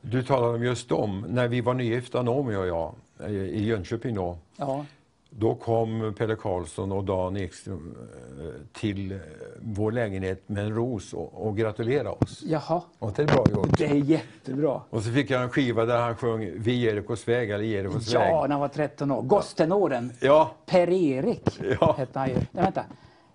Du 0.00 0.22
talade 0.22 0.54
om 0.54 0.62
just 0.62 0.88
dem. 0.88 1.26
När 1.28 1.48
vi 1.48 1.60
var 1.60 1.74
nygifta, 1.74 2.22
Noomi 2.22 2.56
och 2.56 2.66
jag, 2.66 2.92
i 3.28 3.32
i 3.32 3.64
Jönköping 3.64 4.14
då. 4.14 4.36
Ja. 4.56 4.84
Då 5.30 5.54
kom 5.54 6.14
Pelle 6.18 6.36
Karlsson 6.36 6.92
och 6.92 7.04
Dan 7.04 7.36
Ekström 7.36 7.96
eh, 8.40 8.46
till 8.80 9.12
eh, 9.12 9.18
vår 9.62 9.92
lägenhet 9.92 10.48
med 10.48 10.64
en 10.64 10.74
ros 10.74 11.12
och, 11.14 11.46
och 11.46 11.56
gratulerade 11.56 12.08
oss. 12.10 12.42
Jaha, 12.46 12.82
Och 12.98 13.12
det 13.12 13.22
är 13.22 13.26
bra 13.26 13.44
gjort. 13.52 13.78
det 13.78 13.86
är 13.86 13.94
jättebra. 13.94 14.80
Och 14.90 15.02
så 15.02 15.10
fick 15.12 15.30
jag 15.30 15.42
en 15.42 15.50
skiva 15.50 15.84
där 15.84 15.98
han 16.00 16.16
sjöng 16.16 16.50
Vi 16.56 16.72
Jerikos 16.80 17.28
väg 17.28 17.50
eller 17.50 17.64
Jerikos 17.64 18.14
väg. 18.14 18.30
Ja, 18.30 18.42
när 18.42 18.48
han 18.50 18.60
var 18.60 18.68
13 18.68 19.10
år. 19.10 19.22
Gostenåren. 19.22 20.12
Ja, 20.20 20.50
Per-Erik 20.66 21.60
Ja. 21.80 21.94
hette 21.98 22.18
han 22.18 22.28
ju. 22.28 22.34
Nej, 22.34 22.46
vänta. 22.64 22.84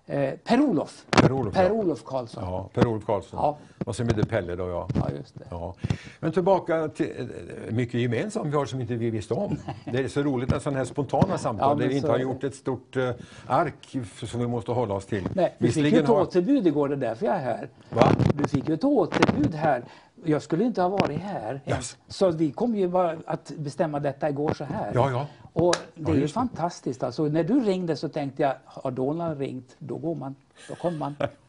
Eh, 0.06 0.34
Per-Olof. 0.44 1.04
Per-Olof, 1.10 1.56
ja. 1.56 1.62
Per-Olof 1.62 2.04
Karlsson. 2.04 2.44
Ja. 2.44 2.50
ja 2.50 2.68
Per-Olof 2.80 3.04
Karlsson. 3.06 3.38
Ja. 3.42 3.58
Och 3.84 3.96
sen 3.96 4.06
blev 4.06 4.16
det 4.18 4.26
Pelle 4.26 4.56
då, 4.56 4.68
ja. 4.68 5.08
just 5.18 5.34
det. 5.38 5.44
Ja. 5.50 5.74
Men 6.20 6.32
tillbaka 6.32 6.88
till 6.88 7.28
mycket 7.70 8.00
gemensamt 8.00 8.52
vi 8.52 8.56
har 8.56 8.66
som 8.66 8.80
inte 8.80 8.94
vi 8.94 9.10
visste 9.10 9.34
om. 9.34 9.56
Det 9.84 9.98
är 9.98 10.08
så 10.08 10.22
roligt 10.22 10.50
med 10.50 10.62
sådana 10.62 10.78
här 10.78 10.84
spontana 10.84 11.38
samtal 11.38 11.68
Ja, 11.70 11.74
där 11.82 11.88
vi 11.88 11.96
inte 11.96 12.10
har 12.10 12.18
gjort 12.18 12.44
ett 12.44 12.54
stort 12.54 12.96
eh, 12.96 13.10
ark 13.46 13.96
som 14.26 14.40
vi 14.40 14.46
måste 14.46 14.70
hålla 14.72 14.94
oss 14.94 15.06
till. 15.06 15.28
Nej, 15.34 15.54
du 15.58 15.68
fick 15.72 15.92
ju 15.92 15.98
ett 16.00 16.08
har- 16.08 16.20
återbud 16.22 16.66
igår, 16.66 16.88
det 16.88 16.94
är 16.94 16.98
därför 16.98 17.26
jag 17.26 17.34
är 17.36 17.40
här. 17.40 17.68
Va? 17.90 18.12
Du 18.34 18.48
fick 18.48 18.68
ju 18.68 18.74
ett 18.74 18.84
återbud 18.84 19.54
här. 19.54 19.84
Jag 20.24 20.42
skulle 20.42 20.64
inte 20.64 20.82
ha 20.82 20.88
varit 20.88 21.20
här. 21.20 21.60
Yes. 21.66 21.96
Så 22.08 22.30
vi 22.30 22.50
kom 22.52 22.76
ju 22.76 22.90
att 23.26 23.52
bestämma 23.56 24.00
detta 24.00 24.28
igår 24.28 24.54
så 24.54 24.64
här. 24.64 24.90
Ja, 24.94 25.10
ja. 25.10 25.26
Och 25.52 25.74
det 25.94 26.10
Ja, 26.10 26.16
är 26.16 26.20
ju 26.20 26.28
fantastiskt. 26.28 27.02
Alltså, 27.02 27.22
när 27.24 27.44
du 27.44 27.60
ringde 27.60 27.96
så 27.96 28.08
tänkte 28.08 28.42
jag, 28.42 28.54
har 28.64 28.90
Donald 28.90 29.38
ringt, 29.38 29.76
då 29.78 29.96
går 29.96 30.14
man. 30.14 30.34
Då 30.68 30.74
kommer 30.74 30.98
man. 30.98 31.16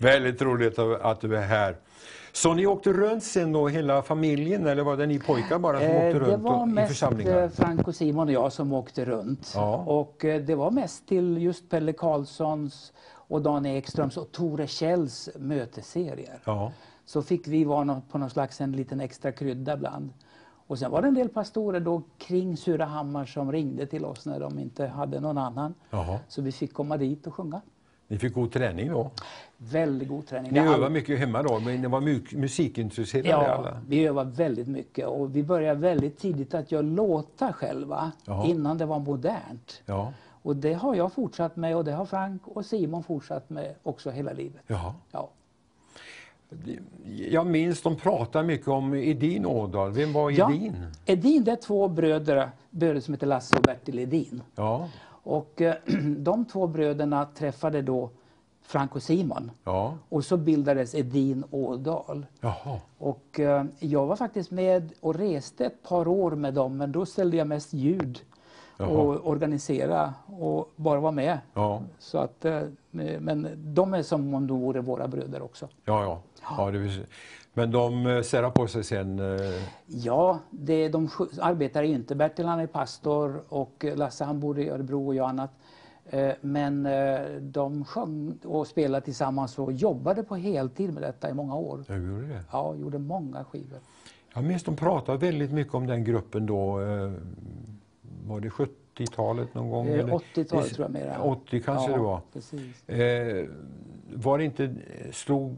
Väldigt 0.00 0.42
roligt 0.42 0.78
att 0.78 1.20
du 1.20 1.36
är 1.36 1.42
här. 1.42 1.76
Så 2.32 2.54
ni 2.54 2.66
åkte 2.66 2.92
runt 2.92 3.24
sen 3.24 3.52
då, 3.52 3.68
hela 3.68 4.02
familjen, 4.02 4.66
eller 4.66 4.82
var 4.82 4.96
det 4.96 5.06
ni 5.06 5.18
pojkar 5.18 5.58
bara 5.58 5.78
som 5.78 5.86
Eh, 5.88 5.96
åkte 5.96 6.18
det 6.18 6.18
runt 6.18 6.42
var 6.42 6.62
och, 6.62 6.68
i 6.68 6.70
mest 6.72 6.88
församlingar? 6.88 7.42
eh, 7.42 7.48
Frank 7.48 7.88
och 7.88 7.94
Simon 7.94 8.28
och 8.28 8.34
jag 8.34 8.52
som 8.52 8.72
åkte 8.72 9.04
runt. 9.04 9.52
Ja. 9.54 9.76
Och 9.76 10.24
eh, 10.24 10.40
det 10.42 10.54
var 10.54 10.70
mest 10.70 11.08
till 11.08 11.42
just 11.42 11.70
Pelle 11.70 11.92
Karlssons 11.92 12.92
och 13.12 13.42
Dan 13.42 13.66
Ekströms 13.66 14.16
och 14.16 14.32
Tore 14.32 14.66
Kjells 14.66 15.28
mötesserier. 15.38 16.40
Ja. 16.44 16.72
Så 17.04 17.22
fick 17.22 17.46
vi 17.48 17.64
vara 17.64 18.02
på 18.10 18.18
någon 18.18 18.30
slags 18.30 18.60
en 18.60 18.72
liten 18.72 19.00
extra 19.00 19.32
krydda 19.32 19.74
ibland. 19.74 20.10
Och 20.68 20.78
sen 20.78 20.90
var 20.90 21.02
det 21.02 21.08
en 21.08 21.14
del 21.14 21.28
pastorer 21.28 21.80
då 21.80 22.02
kring 22.18 22.56
Surahammar 22.56 23.24
som 23.24 23.52
ringde 23.52 23.86
till 23.86 24.04
oss 24.04 24.26
när 24.26 24.40
de 24.40 24.58
inte 24.58 24.86
hade 24.86 25.20
någon 25.20 25.38
annan. 25.38 25.74
Jaha. 25.90 26.18
Så 26.28 26.42
vi 26.42 26.52
fick 26.52 26.72
komma 26.74 26.96
dit 26.96 27.26
och 27.26 27.34
sjunga. 27.34 27.60
Ni 28.08 28.18
fick 28.18 28.34
god 28.34 28.52
träning 28.52 28.88
då? 28.90 29.10
Väldigt 29.58 30.08
god 30.08 30.26
träning. 30.26 30.52
Ni 30.52 30.58
all- 30.58 30.74
övade 30.74 30.90
mycket 30.90 31.18
hemma 31.18 31.42
då, 31.42 31.60
men 31.60 31.80
ni 31.82 31.88
var 31.88 32.00
mu- 32.00 32.36
musikintresserade 32.36 33.28
Ja, 33.28 33.46
alla? 33.46 33.80
vi 33.88 34.06
övade 34.06 34.30
väldigt 34.30 34.68
mycket 34.68 35.06
och 35.06 35.36
vi 35.36 35.42
började 35.42 35.80
väldigt 35.80 36.18
tidigt 36.18 36.54
att 36.54 36.72
göra 36.72 36.82
låtar 36.82 37.52
själva 37.52 38.12
Jaha. 38.24 38.46
innan 38.46 38.78
det 38.78 38.86
var 38.86 38.98
modernt. 38.98 39.82
Ja. 39.86 40.12
Och 40.42 40.56
det 40.56 40.72
har 40.72 40.94
jag 40.94 41.12
fortsatt 41.12 41.56
med 41.56 41.76
och 41.76 41.84
det 41.84 41.92
har 41.92 42.04
Frank 42.06 42.42
och 42.44 42.64
Simon 42.66 43.02
fortsatt 43.02 43.50
med 43.50 43.74
också 43.82 44.10
hela 44.10 44.32
livet. 44.32 44.62
Jaha. 44.66 44.94
Ja. 45.12 45.30
Jag 47.30 47.46
minns 47.46 47.82
de 47.82 47.96
pratade 47.96 48.44
mycket 48.46 48.68
om 48.68 48.94
Edin 48.94 49.46
Ådahl. 49.46 49.92
Vem 49.92 50.12
var 50.12 50.30
Ja. 50.30 50.50
Edin? 50.52 50.86
Edin, 51.06 51.44
det 51.44 51.50
är 51.52 51.56
två 51.56 51.88
bröder, 51.88 52.50
bröder 52.70 53.00
som 53.00 53.14
heter 53.14 53.26
Lasse 53.26 53.56
och 53.56 53.62
Bertil 53.62 53.98
Edin. 53.98 54.42
Ja. 54.54 54.88
Och 55.26 55.62
eh, 55.62 55.74
de 56.16 56.44
två 56.44 56.66
bröderna 56.66 57.24
träffade 57.24 57.82
då 57.82 58.10
Frank 58.62 58.96
och 58.96 59.02
Simon. 59.02 59.50
Ja. 59.64 59.94
Och 60.08 60.24
så 60.24 60.36
bildades 60.36 60.94
Edin 60.94 61.44
Ådal. 61.50 62.26
Jaha. 62.40 62.80
Och 62.98 63.40
eh, 63.40 63.64
jag 63.78 64.06
var 64.06 64.16
faktiskt 64.16 64.50
med 64.50 64.92
och 65.00 65.14
reste 65.14 65.66
ett 65.66 65.82
par 65.82 66.08
år 66.08 66.30
med 66.30 66.54
dem, 66.54 66.76
men 66.76 66.92
då 66.92 67.06
ställde 67.06 67.36
jag 67.36 67.46
mest 67.46 67.72
ljud 67.72 68.20
Jaha. 68.76 68.88
och 68.88 69.28
organisera 69.28 70.14
och 70.26 70.72
bara 70.76 71.00
vara 71.00 71.12
med. 71.12 71.38
Ja. 71.54 71.82
Så 71.98 72.18
att, 72.18 72.44
eh, 72.44 72.62
men 72.90 73.48
de 73.74 73.94
är 73.94 74.02
som 74.02 74.34
om 74.34 74.46
de 74.46 74.60
vore 74.60 74.80
våra 74.80 75.08
bröder 75.08 75.42
också. 75.42 75.68
Ja, 75.84 76.02
ja. 76.02 76.20
ja 76.58 76.70
det 76.70 76.78
vill, 76.78 77.06
men 77.56 77.70
de 77.70 78.06
eh, 78.06 78.22
särade 78.22 78.50
på 78.52 78.66
sig 78.66 78.84
sen. 78.84 79.18
eh, 79.18 79.40
Ja, 79.86 80.38
det, 80.50 80.88
de 80.88 81.08
arbetar 81.40 81.82
inte. 81.82 82.14
Bertil 82.14 82.46
han 82.46 82.60
är 82.60 82.66
pastor 82.66 83.42
och 83.48 83.84
Lasse 83.96 84.24
han 84.24 84.40
bor 84.40 84.58
i 84.58 84.68
Örebro 84.68 85.06
och 85.06 85.14
jag 85.14 85.28
annat. 85.28 85.50
Eh, 86.10 86.32
Men 86.40 86.88
de 87.52 87.84
sjöng 87.84 88.38
och 88.44 88.66
spelade 88.66 89.04
tillsammans 89.04 89.58
och 89.58 89.72
jobbade 89.72 90.22
på 90.22 90.36
heltid 90.36 90.92
med 90.94 91.02
detta 91.02 91.30
i 91.30 91.34
många 91.34 91.56
år. 91.56 91.84
Jag 91.88 91.98
gjorde 91.98 92.26
det. 92.28 92.44
Ja, 92.52 92.74
gjorde 92.74 92.98
många 92.98 93.44
skivor. 93.44 93.78
Jag 94.34 94.44
minns 94.44 94.62
de 94.64 94.76
pratade 94.76 95.18
väldigt 95.18 95.52
mycket 95.52 95.74
om 95.74 95.86
den 95.86 96.04
gruppen 96.04 96.46
då. 96.46 96.80
Var 98.26 98.40
det 98.40 98.50
70-talet 98.96 99.54
någon 99.54 99.70
gång? 99.70 99.86
Eh, 99.88 99.98
eller? 99.98 100.12
80-talet 100.12 100.74
tror 100.74 100.84
jag 100.84 100.90
mera. 100.90 101.22
80 101.22 101.62
kanske 101.62 101.90
ja, 101.90 101.96
det 101.96 102.02
var. 102.02 102.20
Precis. 102.32 102.88
Eh, 102.88 103.46
var 104.14 104.38
inte, 104.38 104.74
slog 105.12 105.56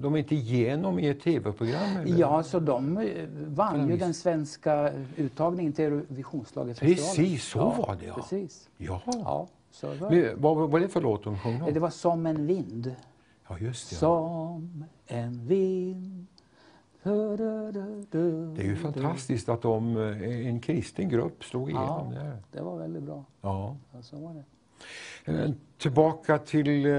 de 0.00 0.16
inte 0.16 0.34
igenom 0.34 0.98
i 0.98 1.08
ett 1.08 1.20
tv-program? 1.20 2.06
Ja, 2.06 2.42
så 2.42 2.60
de 2.60 2.98
eh, 2.98 3.04
vann 3.46 3.88
ju 3.88 3.96
den 3.96 4.14
svenska 4.14 4.92
uttagningen 5.16 5.72
till 5.72 5.84
Eurovisionsschlagerfestivalen. 5.84 7.16
Precis, 7.16 7.44
så 7.44 7.58
var 7.58 7.96
det, 8.00 8.06
ja. 8.06 8.14
Precis. 8.14 8.68
Ja. 8.76 9.02
Ja, 9.06 9.48
så 9.70 9.86
var 9.86 10.10
det. 10.10 10.16
Men, 10.16 10.42
vad 10.42 10.70
var 10.70 10.80
det 10.80 10.88
för 10.88 11.00
låt 11.00 11.24
de 11.24 11.38
sjöng 11.38 11.58
då? 11.58 11.70
Det 11.70 11.80
var 11.80 11.90
Som 11.90 12.26
en 12.26 12.46
vind. 12.46 12.94
Ja, 13.48 13.58
just 13.58 13.90
det. 13.90 13.94
Ja. 13.94 13.98
Som 13.98 14.84
en 15.06 15.46
vind. 15.46 16.26
Det 17.08 18.62
är 18.62 18.66
ju 18.66 18.76
fantastiskt 18.76 19.48
att 19.48 19.62
de, 19.62 19.96
eh, 19.96 20.46
en 20.48 20.60
kristen 20.60 21.08
grupp 21.08 21.44
slog 21.44 21.70
igenom 21.70 22.12
Ja, 22.12 22.20
där. 22.20 22.36
det 22.52 22.60
var 22.62 22.78
väldigt 22.78 23.02
bra. 23.02 23.24
Ja. 23.40 23.76
Ja, 23.92 24.02
så 24.02 24.16
var 24.18 24.34
det. 24.34 24.44
Eh, 25.32 25.50
Tillbaka 25.78 26.38
till 26.38 26.86
eh, 26.86 26.92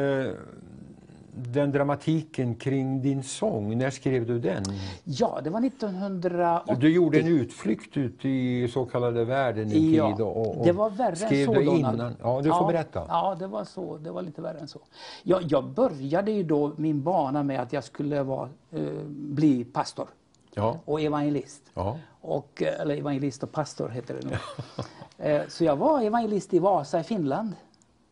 den 1.48 1.72
dramatiken 1.72 2.56
kring 2.56 3.02
din 3.02 3.24
sång. 3.24 3.78
När 3.78 3.90
skrev 3.90 4.26
du 4.28 4.40
den? 4.40 4.64
Ja, 5.04 5.40
det 5.44 5.50
var 5.50 5.66
1980. 5.66 6.76
Du 6.80 6.90
gjorde 6.94 7.20
en 7.20 7.28
utflykt 7.28 7.98
ut 7.98 8.26
i 8.26 8.68
så 8.68 8.86
kallade 8.86 9.26
världen 9.26 9.72
en 9.72 9.94
Ja, 9.94 10.12
tid. 10.12 10.22
Och, 10.26 10.58
och 10.60 10.66
det 10.66 10.72
var 10.72 10.90
värre 10.90 11.16
skrev 11.16 11.40
än 11.40 11.46
så 11.46 11.54
Donald. 11.62 11.96
innan? 11.96 12.16
Ja, 12.22 12.42
du 12.44 12.50
får 12.50 12.68
berätta. 12.68 13.06
Ja, 13.08 13.36
det 13.40 13.48
var 13.48 13.64
så. 13.64 13.98
Det 13.98 14.12
var 14.12 14.22
lite 14.22 14.42
värre 14.42 14.58
än 14.60 14.68
så. 14.68 14.80
Jag, 15.24 15.42
jag 15.44 15.64
började 15.70 16.32
ju 16.32 16.44
då 16.44 16.72
min 16.78 17.04
bana 17.04 17.44
med 17.44 17.60
att 17.60 17.74
jag 17.74 17.84
skulle 17.84 18.24
vara, 18.24 18.50
eh, 18.72 18.82
bli 19.08 19.64
pastor 19.66 20.08
Ja, 20.56 20.80
och 20.86 21.02
evangelist. 21.02 21.62
ja. 21.74 21.98
Och, 22.22 22.64
eh, 22.64 22.82
eller 22.82 22.98
evangelist 22.98 23.44
och 23.44 23.52
pastor 23.52 23.90
heter 23.90 24.18
det 24.22 24.28
nu. 24.30 24.36
Eh, 25.22 25.42
så 25.48 25.64
jag 25.64 25.76
var 25.76 26.02
evangelist 26.02 26.54
i 26.54 26.60
Vasa 26.60 27.00
i 27.00 27.04
Finland. 27.04 27.54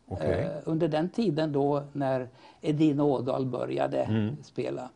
Okej. 0.08 0.40
Eh, 0.42 0.50
under 0.64 0.88
den 0.88 1.08
tiden 1.08 1.52
då 1.52 1.82
när 1.92 2.28
Edin 2.60 3.00
Ådahl 3.00 3.46
började 3.46 4.02
Mm. 4.02 4.36
spela. 4.42 4.90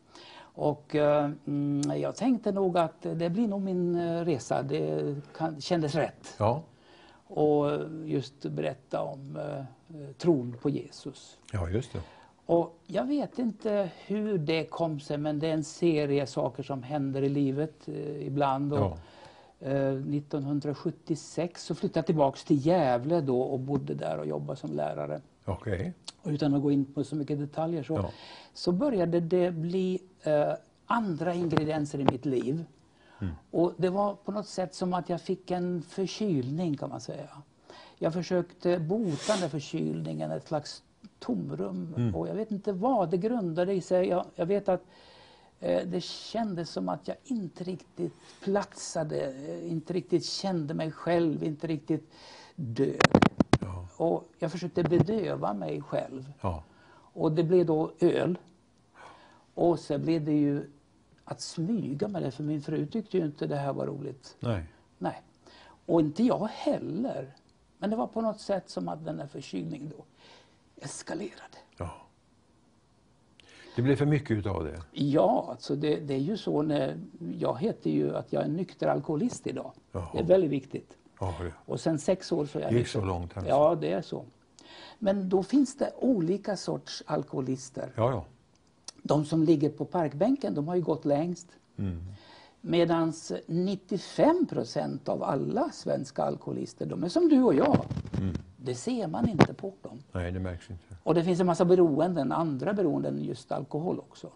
Och 0.55 0.95
eh, 0.95 1.29
mm, 1.47 1.99
jag 2.01 2.15
tänkte 2.15 2.51
nog 2.51 2.77
att 2.77 3.01
det 3.01 3.29
blir 3.29 3.47
nog 3.47 3.61
min 3.61 3.95
eh, 3.95 4.25
resa. 4.25 4.61
Det 4.63 5.15
kan, 5.37 5.61
kändes 5.61 5.95
rätt. 5.95 6.35
Ja, 6.37 6.61
Och 7.27 7.65
just 8.05 8.45
berätta 8.45 9.01
om 9.01 9.37
eh, 9.37 9.65
tron 10.17 10.55
på 10.61 10.69
Jesus. 10.69 11.37
ja, 11.53 11.69
just 11.69 11.93
det. 11.93 11.99
Och 12.45 12.77
jag 12.87 13.05
vet 13.05 13.39
inte 13.39 13.89
hur 14.05 14.37
det 14.37 14.65
kom 14.65 14.99
sig 14.99 15.17
men 15.17 15.39
det 15.39 15.47
är 15.47 15.53
en 15.53 15.63
serie 15.63 16.27
saker 16.27 16.63
som 16.63 16.83
händer 16.83 17.21
i 17.21 17.29
livet 17.29 17.87
eh, 17.87 18.27
ibland. 18.27 18.73
Och, 18.73 18.79
Ja. 18.79 18.97
Eh, 19.63 19.91
1976 19.91 21.65
så 21.65 21.75
flyttade 21.75 21.99
jag 21.99 22.05
tillbaks 22.05 22.43
till 22.43 22.65
Gävle 22.65 23.21
då 23.21 23.41
och 23.41 23.59
bodde 23.59 23.93
där 23.93 24.17
och 24.17 24.25
jobbade 24.25 24.59
som 24.59 24.71
lärare. 24.71 25.21
Och 26.21 26.31
utan 26.31 26.53
att 26.53 26.61
gå 26.61 26.71
in 26.71 26.85
på 26.85 27.03
så 27.03 27.15
mycket 27.15 27.39
detaljer 27.39 27.83
så, 27.83 27.93
Ja. 27.93 28.09
så 28.53 28.71
började 28.71 29.19
det 29.19 29.51
bli 29.51 29.99
eh, 30.23 30.53
andra 30.85 31.33
ingredienser 31.33 31.99
i 31.99 32.03
mitt 32.03 32.25
liv. 32.25 32.65
Mm. 33.21 33.33
Och 33.51 33.73
det 33.77 33.89
var 33.89 34.15
på 34.15 34.31
något 34.31 34.47
sätt 34.47 34.75
som 34.75 34.93
att 34.93 35.09
jag 35.09 35.21
fick 35.21 35.51
en 35.51 35.81
förkylning 35.81 36.77
kan 36.77 36.89
man 36.89 37.01
säga. 37.01 37.29
Jag 37.97 38.13
försökte 38.13 38.79
bota 38.79 39.33
den 39.33 39.41
där 39.41 39.49
förkylningen, 39.49 40.31
ett 40.31 40.47
slags 40.47 40.83
tomrum. 41.19 41.93
Mm. 41.97 42.15
Och 42.15 42.27
jag 42.27 42.35
vet 42.35 42.51
inte 42.51 42.71
vad 42.73 43.09
det 43.09 43.17
grundade 43.17 43.73
i 43.73 43.81
sig. 43.81 44.07
Jag, 44.07 44.25
jag 44.35 44.45
vet 44.45 44.69
att 44.69 44.81
eh, 44.81 44.85
det 45.63 46.03
kändes 46.03 46.69
som 46.69 46.89
att 46.89 47.07
jag 47.07 47.17
inte 47.23 47.63
riktigt 47.63 48.13
platsade, 48.41 49.31
eh, 49.31 49.71
inte 49.71 49.93
riktigt 49.93 50.25
kände 50.25 50.73
mig 50.73 50.91
själv, 50.91 51.43
inte 51.43 51.67
riktigt 51.67 52.13
död. 52.55 53.27
Ja. 53.61 53.87
Och 53.97 54.29
jag 54.39 54.51
försökte 54.51 54.83
bedöva 54.83 55.53
mig 55.53 55.81
själv. 55.81 56.33
Ja. 56.41 56.63
Och 57.13 57.31
det 57.31 57.43
blev 57.43 57.65
då 57.65 57.91
öl. 57.99 58.37
Och 59.53 59.79
så 59.79 59.97
blev 59.97 60.25
det 60.25 60.33
ju 60.33 60.71
att 61.23 61.41
smyga 61.41 62.07
med 62.07 62.21
det, 62.21 62.31
för 62.31 62.43
min 62.43 62.61
fru 62.61 62.85
tyckte 62.85 63.17
ju 63.17 63.25
inte 63.25 63.47
det 63.47 63.55
här 63.55 63.73
var 63.73 63.85
roligt. 63.85 64.35
Nej. 64.39 64.63
Nej. 64.97 65.21
Och 65.85 66.01
inte 66.01 66.23
jag 66.23 66.47
heller. 66.47 67.35
Men 67.77 67.89
det 67.89 67.95
var 67.95 68.07
på 68.07 68.21
något 68.21 68.39
sätt 68.39 68.69
som 68.69 68.87
att 68.87 69.05
den 69.05 69.19
här 69.19 69.27
förkylningen 69.27 69.93
då 69.97 70.05
eskalerade. 70.83 71.57
Det 73.75 73.81
blev 73.81 73.95
för 73.95 74.05
mycket 74.05 74.31
utav 74.31 74.63
det. 74.63 74.81
Ja, 74.91 75.47
alltså 75.49 75.75
det, 75.75 75.95
det 75.95 76.13
är 76.13 76.19
ju 76.19 76.37
så 76.37 76.61
när... 76.61 76.99
Jag 77.39 77.59
heter 77.59 77.89
ju 77.89 78.15
att 78.15 78.33
jag 78.33 78.43
är 78.43 78.47
nykter 78.47 78.87
alkoholist 78.87 79.47
idag. 79.47 79.71
Jaha. 79.91 80.07
Det 80.13 80.19
är 80.19 80.23
väldigt 80.23 80.51
viktigt. 80.51 80.97
Ja, 81.19 81.35
det 81.39 81.53
Och 81.65 81.79
sen 81.79 81.99
sex 81.99 82.31
år 82.31 82.45
så 82.45 82.57
är 82.57 82.63
jag 82.63 82.71
gick 82.71 82.79
nykter. 82.79 82.99
så 82.99 83.05
långt. 83.05 83.37
Alltså. 83.37 83.49
Ja, 83.49 83.75
det 83.81 83.91
är 83.91 84.01
så. 84.01 84.25
Men 84.99 85.29
då 85.29 85.43
finns 85.43 85.77
det 85.77 85.91
olika 85.99 86.57
sorts 86.57 87.03
alkoholister. 87.05 87.91
ja. 87.95 88.11
ja. 88.11 88.25
De 89.05 89.25
som 89.25 89.43
ligger 89.43 89.69
på 89.69 89.85
parkbänken, 89.85 90.53
de 90.53 90.67
har 90.67 90.75
ju 90.75 90.81
gått 90.81 91.05
längst. 91.05 91.47
Mm. 91.77 92.03
Medan 92.61 93.13
95 93.47 94.45
procent 94.45 95.09
av 95.09 95.23
alla 95.23 95.69
svenska 95.69 96.23
alkoholister, 96.23 96.85
de 96.85 97.03
är 97.03 97.09
som 97.09 97.29
du 97.29 97.43
och 97.43 97.53
jag. 97.53 97.85
Mm. 98.17 98.35
Det 98.65 98.75
ser 98.75 99.07
man 99.07 99.29
inte 99.29 99.53
på 99.53 99.73
dem. 99.81 100.03
Nej, 100.11 100.31
det 100.31 100.39
märks 100.39 100.69
inte. 100.69 100.83
Och 101.03 101.13
det 101.15 101.23
finns 101.23 101.39
en 101.39 101.45
massa 101.45 101.65
beroenden, 101.65 102.31
andra 102.31 102.73
beroenden 102.73 103.17
än 103.17 103.23
just 103.23 103.51
alkohol 103.51 103.99
också. 103.99 104.29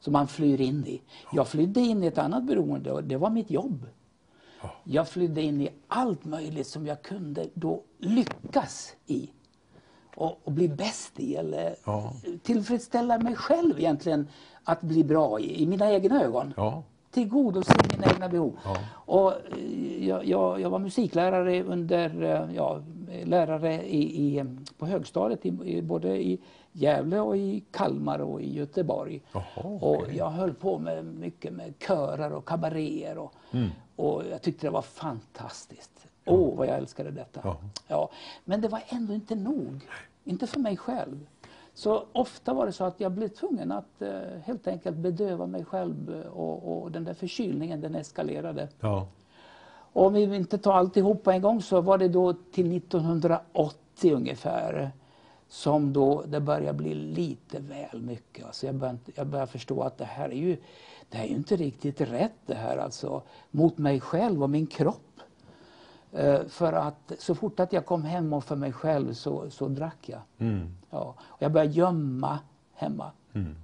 Som 0.00 0.12
man 0.12 0.28
flyr 0.28 0.60
in 0.60 0.86
i. 0.86 1.02
Jag 1.32 1.48
flydde 1.48 1.80
in 1.80 2.02
i 2.02 2.06
ett 2.06 2.18
annat 2.18 2.44
beroende 2.44 2.92
och 2.92 3.04
det 3.04 3.16
var 3.16 3.30
mitt 3.30 3.50
jobb. 3.50 3.86
Ja. 4.62 4.70
Jag 4.84 5.08
flydde 5.08 5.42
in 5.42 5.60
i 5.60 5.68
allt 5.88 6.24
möjligt 6.24 6.66
som 6.66 6.86
jag 6.86 7.02
kunde 7.02 7.46
då 7.54 7.82
lyckas 7.98 8.94
i. 9.06 9.30
Och, 10.16 10.38
och 10.44 10.52
bli 10.52 10.68
bäst 10.68 11.20
i 11.20 11.34
eller 11.36 11.76
Ja. 11.86 12.12
tillfredsställa 12.42 13.18
mig 13.18 13.36
själv 13.36 13.78
egentligen 13.78 14.28
att 14.64 14.80
bli 14.80 15.04
bra 15.04 15.40
i, 15.40 15.62
i 15.62 15.66
mina 15.66 15.92
egna 15.92 16.22
ögon. 16.22 16.54
Ja. 16.56 16.82
Tillgodose 17.10 17.72
mina 17.92 18.06
egna 18.12 18.28
behov. 18.28 18.56
Ja. 18.64 18.76
Och 18.92 19.32
eh, 19.32 20.08
jag, 20.08 20.24
jag, 20.26 20.60
jag 20.60 20.70
var 20.70 20.78
musiklärare 20.78 21.62
under, 21.62 22.22
eh, 22.22 22.54
ja, 22.54 22.80
lärare 23.24 23.82
i, 23.86 24.02
i, 24.38 24.44
på 24.78 24.86
högstadiet 24.86 25.46
i, 25.46 25.82
både 25.82 26.22
i 26.22 26.38
Gävle 26.72 27.20
och 27.20 27.36
i 27.36 27.64
Kalmar 27.70 28.18
och 28.18 28.42
i 28.42 28.52
Göteborg. 28.54 29.20
Jaha, 29.32 29.44
Och 29.64 29.98
okej. 29.98 30.16
jag 30.16 30.30
höll 30.30 30.54
på 30.54 30.78
med 30.78 31.04
mycket 31.04 31.52
med 31.52 31.74
körer 31.86 32.32
och 32.32 32.44
kabaréer 32.44 33.18
och, 33.18 33.32
Mm. 33.52 33.70
och 33.96 34.22
jag 34.30 34.42
tyckte 34.42 34.66
det 34.66 34.70
var 34.70 34.82
fantastiskt. 34.82 36.06
Åh, 36.26 36.56
vad 36.56 36.66
jag 36.66 36.76
älskade 36.76 37.10
detta. 37.10 37.40
Ja. 37.44 37.56
Ja, 37.88 38.10
men 38.44 38.60
det 38.60 38.68
var 38.68 38.82
ändå 38.88 39.14
inte 39.14 39.34
nog. 39.34 39.80
Inte 40.24 40.46
för 40.46 40.60
mig 40.60 40.76
själv. 40.76 41.26
Så 41.74 42.04
ofta 42.12 42.54
var 42.54 42.66
det 42.66 42.72
så 42.72 42.84
att 42.84 43.00
jag 43.00 43.12
blev 43.12 43.28
tvungen 43.28 43.72
att 43.72 44.02
eh, 44.02 44.10
helt 44.44 44.66
enkelt 44.66 44.96
bedöva 44.96 45.46
mig 45.46 45.64
själv 45.64 46.24
och, 46.34 46.82
och 46.82 46.90
den 46.92 47.04
där 47.04 47.14
förkylningen 47.14 47.80
den 47.80 47.94
eskalerade. 47.94 48.68
Ja. 48.80 49.06
Och 49.94 50.06
om 50.06 50.14
vi 50.14 50.36
inte 50.36 50.58
tar 50.58 50.72
alltihop 50.72 51.22
på 51.22 51.30
en 51.30 51.42
gång 51.42 51.62
så 51.62 51.80
var 51.80 51.98
det 51.98 52.08
då 52.08 52.32
till 52.32 52.76
1980 52.76 54.14
ungefär 54.14 54.90
som 55.48 55.92
då 55.92 56.22
det 56.26 56.40
började 56.40 56.78
bli 56.78 56.94
lite 56.94 57.60
väl 57.60 58.02
mycket. 58.02 58.46
Alltså 58.46 58.66
jag, 58.66 58.74
började, 58.74 58.98
jag 59.14 59.26
började 59.26 59.52
förstå 59.52 59.82
att 59.82 59.98
det 59.98 60.04
här 60.04 60.28
är 60.28 60.36
ju, 60.36 60.56
det 61.08 61.16
här 61.16 61.24
är 61.24 61.28
ju 61.28 61.34
inte 61.34 61.56
riktigt 61.56 62.00
rätt 62.00 62.32
det 62.46 62.54
här 62.54 62.76
alltså 62.76 63.22
mot 63.50 63.78
mig 63.78 64.00
själv 64.00 64.42
och 64.42 64.50
min 64.50 64.66
kropp. 64.66 65.20
Eh, 66.12 66.44
för 66.44 66.72
att 66.72 67.12
så 67.18 67.34
fort 67.34 67.60
att 67.60 67.72
jag 67.72 67.86
kom 67.86 68.04
hem 68.04 68.32
och 68.32 68.44
för 68.44 68.56
mig 68.56 68.72
själv 68.72 69.12
så, 69.12 69.50
så 69.50 69.68
drack 69.68 70.08
jag. 70.08 70.20
Mm. 70.38 70.76
Ja, 70.90 71.14
och 71.20 71.42
jag 71.42 71.52
började 71.52 71.72
gömma 71.72 72.38
hemma. 72.74 73.10
Mm. 73.32 73.56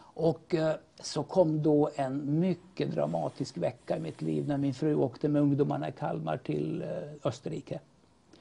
Och 0.00 0.54
eh, 0.54 0.74
så 1.00 1.22
kom 1.22 1.62
då 1.62 1.90
en 1.96 2.40
mycket 2.40 2.90
dramatisk 2.90 3.56
vecka 3.58 3.96
i 3.96 4.00
mitt 4.00 4.22
liv 4.22 4.48
när 4.48 4.56
min 4.58 4.74
fru 4.74 4.94
åkte 4.94 5.28
med 5.28 5.42
ungdomarna 5.42 5.88
i 5.88 5.92
Kalmar 5.92 6.36
till 6.36 6.82
eh, 6.82 6.88
Österrike. 7.28 7.80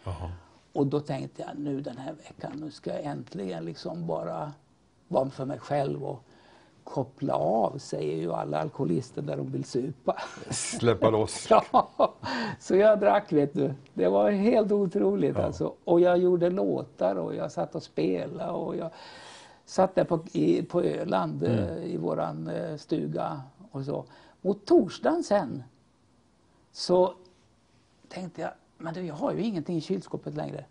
Jaha. 0.03 0.31
Och 0.73 0.87
då 0.87 0.99
tänkte 0.99 1.41
jag 1.41 1.59
nu 1.59 1.81
den 1.81 1.97
här 1.97 2.13
veckan, 2.13 2.51
nu 2.55 2.71
ska 2.71 2.89
jag 2.93 3.03
äntligen 3.03 3.65
liksom 3.65 4.07
bara 4.07 4.53
vara 5.07 5.29
för 5.29 5.45
mig 5.45 5.59
själv 5.59 6.03
och 6.03 6.23
koppla 6.83 7.33
av, 7.33 7.77
säger 7.77 8.17
ju 8.17 8.33
alla 8.33 8.59
alkoholister 8.61 9.21
när 9.21 9.37
de 9.37 9.51
vill 9.51 9.63
supa. 9.63 10.15
Släppa 10.49 11.09
loss. 11.09 11.47
Ja, 11.49 11.89
så 12.59 12.75
jag 12.75 12.99
drack 12.99 13.31
vet 13.33 13.53
du. 13.53 13.73
Det 13.93 14.07
var 14.07 14.31
helt 14.31 14.71
otroligt 14.71 15.35
Ja. 15.37 15.43
alltså. 15.43 15.73
Och 15.83 15.99
jag 15.99 16.17
gjorde 16.17 16.49
låtar 16.49 17.15
och 17.15 17.35
jag 17.35 17.51
satt 17.51 17.75
och 17.75 17.83
spelade 17.83 18.51
och 18.51 18.75
jag 18.75 18.89
satt 19.67 19.95
där 19.95 20.03
på, 20.03 20.19
i, 20.31 20.63
på 20.63 20.81
Öland 20.83 21.43
Mm. 21.43 21.59
eh, 21.59 21.83
i 21.85 21.97
våran 21.97 22.47
eh, 22.47 22.77
stuga 22.77 23.41
och 23.71 23.85
så. 23.85 24.05
Mot 24.41 24.65
torsdagen 24.65 25.23
sen 25.23 25.63
så 26.71 27.13
tänkte 28.07 28.41
jag, 28.41 28.51
men 28.77 28.93
du, 28.93 29.01
jag 29.01 29.15
har 29.15 29.33
ju 29.33 29.41
ingenting 29.43 29.77
i 29.77 29.81
kylskåpet 29.81 30.35
längre. 30.35 30.65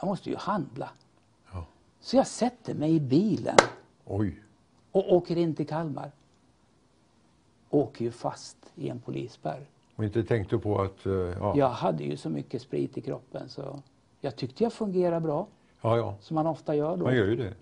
Jag 0.00 0.06
måste 0.06 0.30
ju 0.30 0.36
handla. 0.36 0.90
Ja. 1.52 1.64
Så 2.00 2.16
jag 2.16 2.26
sätter 2.26 2.74
mig 2.74 2.94
i 2.94 3.00
bilen 3.00 3.56
Oj. 4.04 4.42
och 4.92 5.12
åker 5.12 5.36
in 5.38 5.54
till 5.54 5.66
Kalmar. 5.66 6.10
Åker 7.70 8.04
ju 8.04 8.10
fast 8.10 8.56
i 8.74 8.88
en 8.88 9.00
polisspärr. 9.00 9.66
Och 9.96 10.04
inte 10.04 10.24
tänkte 10.24 10.58
på 10.58 10.80
att... 10.82 11.06
eh, 11.06 11.12
Ja, 11.12 11.54
Jag 11.56 11.68
hade 11.68 12.04
ju 12.04 12.16
så 12.16 12.28
mycket 12.30 12.62
sprit 12.62 12.98
i 12.98 13.00
kroppen 13.00 13.48
så 13.48 13.82
jag 14.20 14.36
tyckte 14.36 14.62
jag 14.64 14.72
fungerade 14.72 15.20
bra, 15.20 15.46
ja. 15.80 15.96
ja. 15.96 16.14
som 16.20 16.34
man 16.34 16.46
ofta 16.46 16.74
gör 16.74 16.96
då. 16.96 17.04
Man 17.04 17.16
gör 17.16 17.26
ju 17.26 17.36
det. 17.36 17.54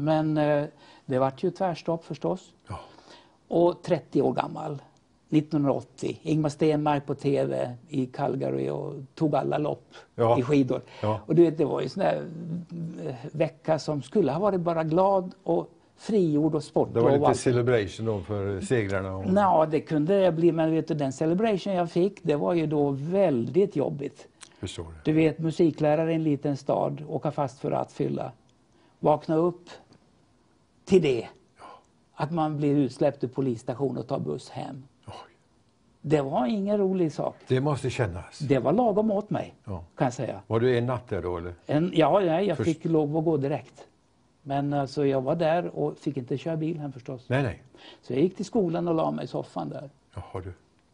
Men 0.00 0.36
eh, 0.38 0.64
det 1.06 1.18
vart 1.18 1.42
ju 1.42 1.50
tvärstopp 1.50 2.04
förstås. 2.04 2.52
Ja. 2.68 2.78
Och 3.48 3.82
30 3.82 4.22
år 4.22 4.32
gammal, 4.32 4.82
1980. 5.30 6.18
Ingmar 6.22 6.48
Stenmark 6.48 7.06
på 7.06 7.14
TV 7.14 7.76
i 7.88 8.06
Calgary 8.06 8.68
och 8.70 8.94
tog 9.14 9.34
alla 9.34 9.58
lopp 9.58 9.94
Ja. 10.14 10.38
i 10.38 10.42
skidor. 10.42 10.82
Ja. 11.02 11.20
Och 11.26 11.34
du 11.34 11.42
vet, 11.42 11.58
det 11.58 11.64
var 11.64 11.80
ju 11.80 11.88
sån 11.88 12.02
där 12.02 12.22
eh, 13.06 13.14
vecka 13.32 13.78
som 13.78 14.02
skulle 14.02 14.32
ha 14.32 14.40
varit 14.40 14.60
bara 14.60 14.84
glad 14.84 15.34
och 15.42 15.70
frigjord 15.96 16.44
och 16.44 16.50
Det 16.50 16.54
var 16.54 16.60
sportlov. 16.60 17.20
lite 17.20 17.34
celebration 17.34 18.06
då 18.06 18.20
för 18.20 18.60
segrarna. 18.60 19.16
Och... 19.16 19.32
Nå, 19.32 19.66
det 19.70 19.80
kunde 19.80 20.20
det 20.20 20.32
bli, 20.32 20.52
men 20.52 20.70
vet 20.72 20.88
du, 20.88 20.94
den 20.94 21.12
celebration 21.12 21.72
jag 21.74 21.90
fick, 21.90 22.22
det 22.22 22.36
var 22.36 22.54
ju 22.54 22.66
då 22.66 22.90
väldigt 22.90 23.76
jobbigt. 23.76 24.28
Förstår? 24.60 24.86
Du 25.04 25.12
vet, 25.12 25.38
musiklärare 25.38 26.12
i 26.12 26.14
en 26.14 26.24
liten 26.24 26.56
stad, 26.56 27.04
åka 27.08 27.30
fast 27.30 27.58
för 27.60 27.72
att 27.72 27.92
fylla. 27.92 28.32
Vakna 28.98 29.36
upp 29.36 29.68
till 30.90 31.02
det. 31.02 31.28
Att 32.14 32.30
man 32.32 32.56
blir 32.56 32.76
utsläppt 32.76 33.24
ur 33.24 33.28
polisstation 33.28 33.98
och 33.98 34.06
tar 34.06 34.18
buss 34.20 34.50
hem. 34.50 34.82
Oj. 35.06 35.12
Det 36.00 36.20
var 36.22 36.46
ingen 36.46 36.78
rolig 36.78 37.12
sak. 37.12 37.36
Det 37.48 37.60
måste 37.60 37.90
kännas. 37.90 38.38
Det 38.38 38.58
var 38.58 38.72
lagom 38.72 39.10
åt 39.10 39.30
mig, 39.30 39.54
Ja. 39.64 39.84
kan 39.96 40.04
jag 40.06 40.12
säga. 40.14 40.40
Var 40.46 40.60
du 40.60 40.78
en 40.78 40.86
natt 40.86 41.08
där 41.08 41.22
då 41.22 41.36
eller? 41.38 41.54
En, 41.66 41.90
ja, 41.94 42.20
nej, 42.20 42.46
jag 42.46 42.56
Först- 42.56 42.68
fick 42.68 42.84
lov 42.84 43.16
att 43.16 43.24
gå 43.24 43.36
direkt. 43.36 43.86
Men 44.42 44.72
alltså, 44.72 45.06
jag 45.06 45.20
var 45.20 45.34
där 45.36 45.66
och 45.78 45.98
fick 45.98 46.16
inte 46.16 46.38
köra 46.38 46.56
bil 46.56 46.78
hem 46.78 46.92
förstås. 46.92 47.24
Nej, 47.28 47.42
nej. 47.42 47.62
Så 48.02 48.12
jag 48.12 48.22
gick 48.22 48.36
till 48.36 48.44
skolan 48.44 48.88
och 48.88 48.94
la 48.94 49.10
mig 49.10 49.24
i 49.24 49.28
soffan 49.28 49.68
där. 49.68 49.90
Jaha 50.14 50.40
du. 50.44 50.52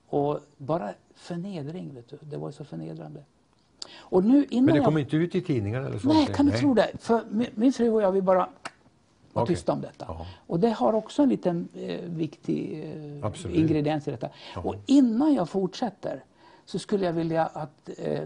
Och 0.08 0.40
bara 0.56 0.90
förnedring, 1.14 1.94
vet 1.94 2.08
du. 2.08 2.18
Det 2.20 2.36
var 2.36 2.50
så 2.50 2.64
förnedrande. 2.64 3.20
Och 3.98 4.24
nu 4.24 4.46
innan 4.50 4.64
Men 4.64 4.72
det 4.74 4.78
jag... 4.78 4.84
kom 4.84 4.98
inte 4.98 5.16
ut 5.16 5.34
i 5.34 5.40
tidningarna 5.40 5.86
eller? 5.86 6.00
Nej, 6.04 6.26
kan 6.26 6.46
du 6.46 6.52
tro 6.52 6.74
det? 6.74 6.90
För 6.98 7.20
min, 7.30 7.46
min 7.54 7.72
fru 7.72 7.90
och 7.90 8.02
jag, 8.02 8.12
vi 8.12 8.22
bara 8.22 8.48
var 9.36 9.42
Okej. 9.42 9.56
tysta 9.56 9.72
om 9.72 9.80
detta. 9.80 10.04
Ja. 10.08 10.26
Och 10.46 10.60
det 10.60 10.70
har 10.70 10.92
också 10.92 11.22
en 11.22 11.28
liten 11.28 11.68
eh, 11.74 12.00
viktig 12.00 12.84
eh, 13.24 13.58
ingrediens 13.58 14.08
i 14.08 14.10
detta. 14.10 14.28
Ja. 14.54 14.60
Och 14.60 14.74
innan 14.86 15.34
jag 15.34 15.48
fortsätter 15.48 16.24
så 16.64 16.78
skulle 16.78 17.06
jag 17.06 17.12
vilja 17.12 17.46
att 17.46 17.90
eh, 17.98 18.20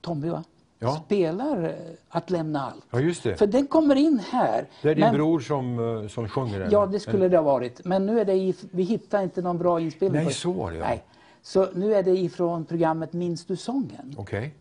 Tommy 0.00 0.28
va? 0.28 0.44
Ja. 0.78 1.02
spelar 1.06 1.62
eh, 1.64 1.70
Att 2.08 2.30
lämna 2.30 2.60
allt. 2.60 2.84
Ja, 2.90 3.00
just 3.00 3.22
det. 3.22 3.36
För 3.36 3.46
den 3.46 3.66
kommer 3.66 3.94
in 3.94 4.18
här. 4.30 4.68
Det 4.82 4.90
är 4.90 4.94
din 4.94 5.04
men- 5.04 5.14
bror 5.14 5.40
som, 5.40 5.78
eh, 6.02 6.08
som 6.08 6.28
sjunger 6.28 6.60
den? 6.60 6.70
Ja, 6.70 6.86
det 6.86 7.00
skulle 7.00 7.28
det 7.28 7.36
ha 7.36 7.44
varit. 7.44 7.84
Men 7.84 8.06
nu 8.06 8.20
är 8.20 8.24
det 8.24 8.34
i, 8.34 8.54
vi 8.70 8.82
hittar 8.82 9.22
inte 9.22 9.42
någon 9.42 9.58
bra 9.58 9.80
inspelning. 9.80 10.24
Nej, 10.24 10.32
så 10.32 10.52
var 10.52 10.70
det, 10.72 10.78
ja. 10.78 10.84
Nej. 10.84 11.04
Så 11.42 11.68
nu 11.74 11.94
är 11.94 12.02
det 12.02 12.10
ifrån 12.10 12.64
programmet 12.64 13.12
Minns 13.12 13.44
du 13.44 13.56
sången? 13.56 14.14
Okej. 14.16 14.54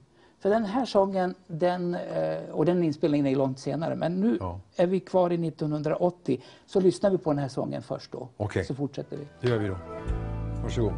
För 0.43 0.49
den 0.49 0.65
här 0.65 0.86
sången, 0.86 1.36
den, 1.47 1.95
eh, 1.95 2.38
och 2.51 2.65
den 2.65 2.84
inspelningen 2.84 3.27
är 3.27 3.36
långt 3.36 3.60
senare, 3.60 3.95
men 3.95 4.19
nu 4.19 4.38
Ja. 4.39 4.60
är 4.75 4.88
vi 4.88 4.99
kvar 4.99 5.32
i 5.34 5.38
1980. 5.38 6.41
Så 6.65 6.79
lyssnar 6.79 7.10
vi 7.10 7.17
på 7.17 7.29
den 7.29 7.39
här 7.39 7.47
sången 7.47 7.82
först 7.82 8.12
då. 8.12 8.29
Okej. 8.38 8.65
Så 8.65 8.75
fortsätter 8.75 9.17
vi. 9.17 9.27
Det 9.41 9.47
gör 9.47 9.58
vi 9.58 9.67
då. 9.67 9.75
Varsågod. 10.63 10.93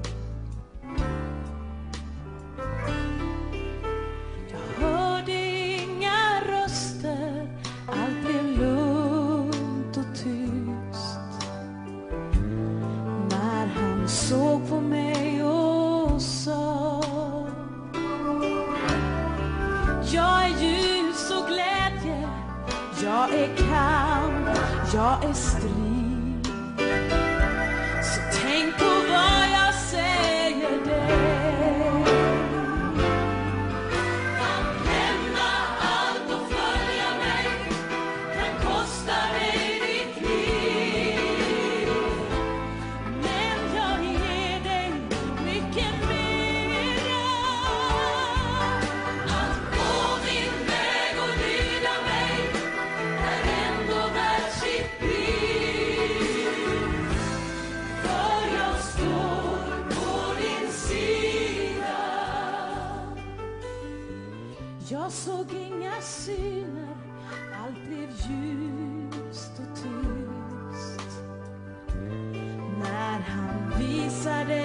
Kamp, 24.95 25.23
visade 74.26 74.64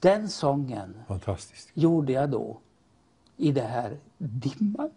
den 0.00 0.28
sången 0.28 1.04
gjorde 1.74 2.12
jag 2.12 2.30
då 2.30 2.60
i 3.36 3.52
det 3.52 3.62
här 3.62 3.98
dimman. 4.18 4.90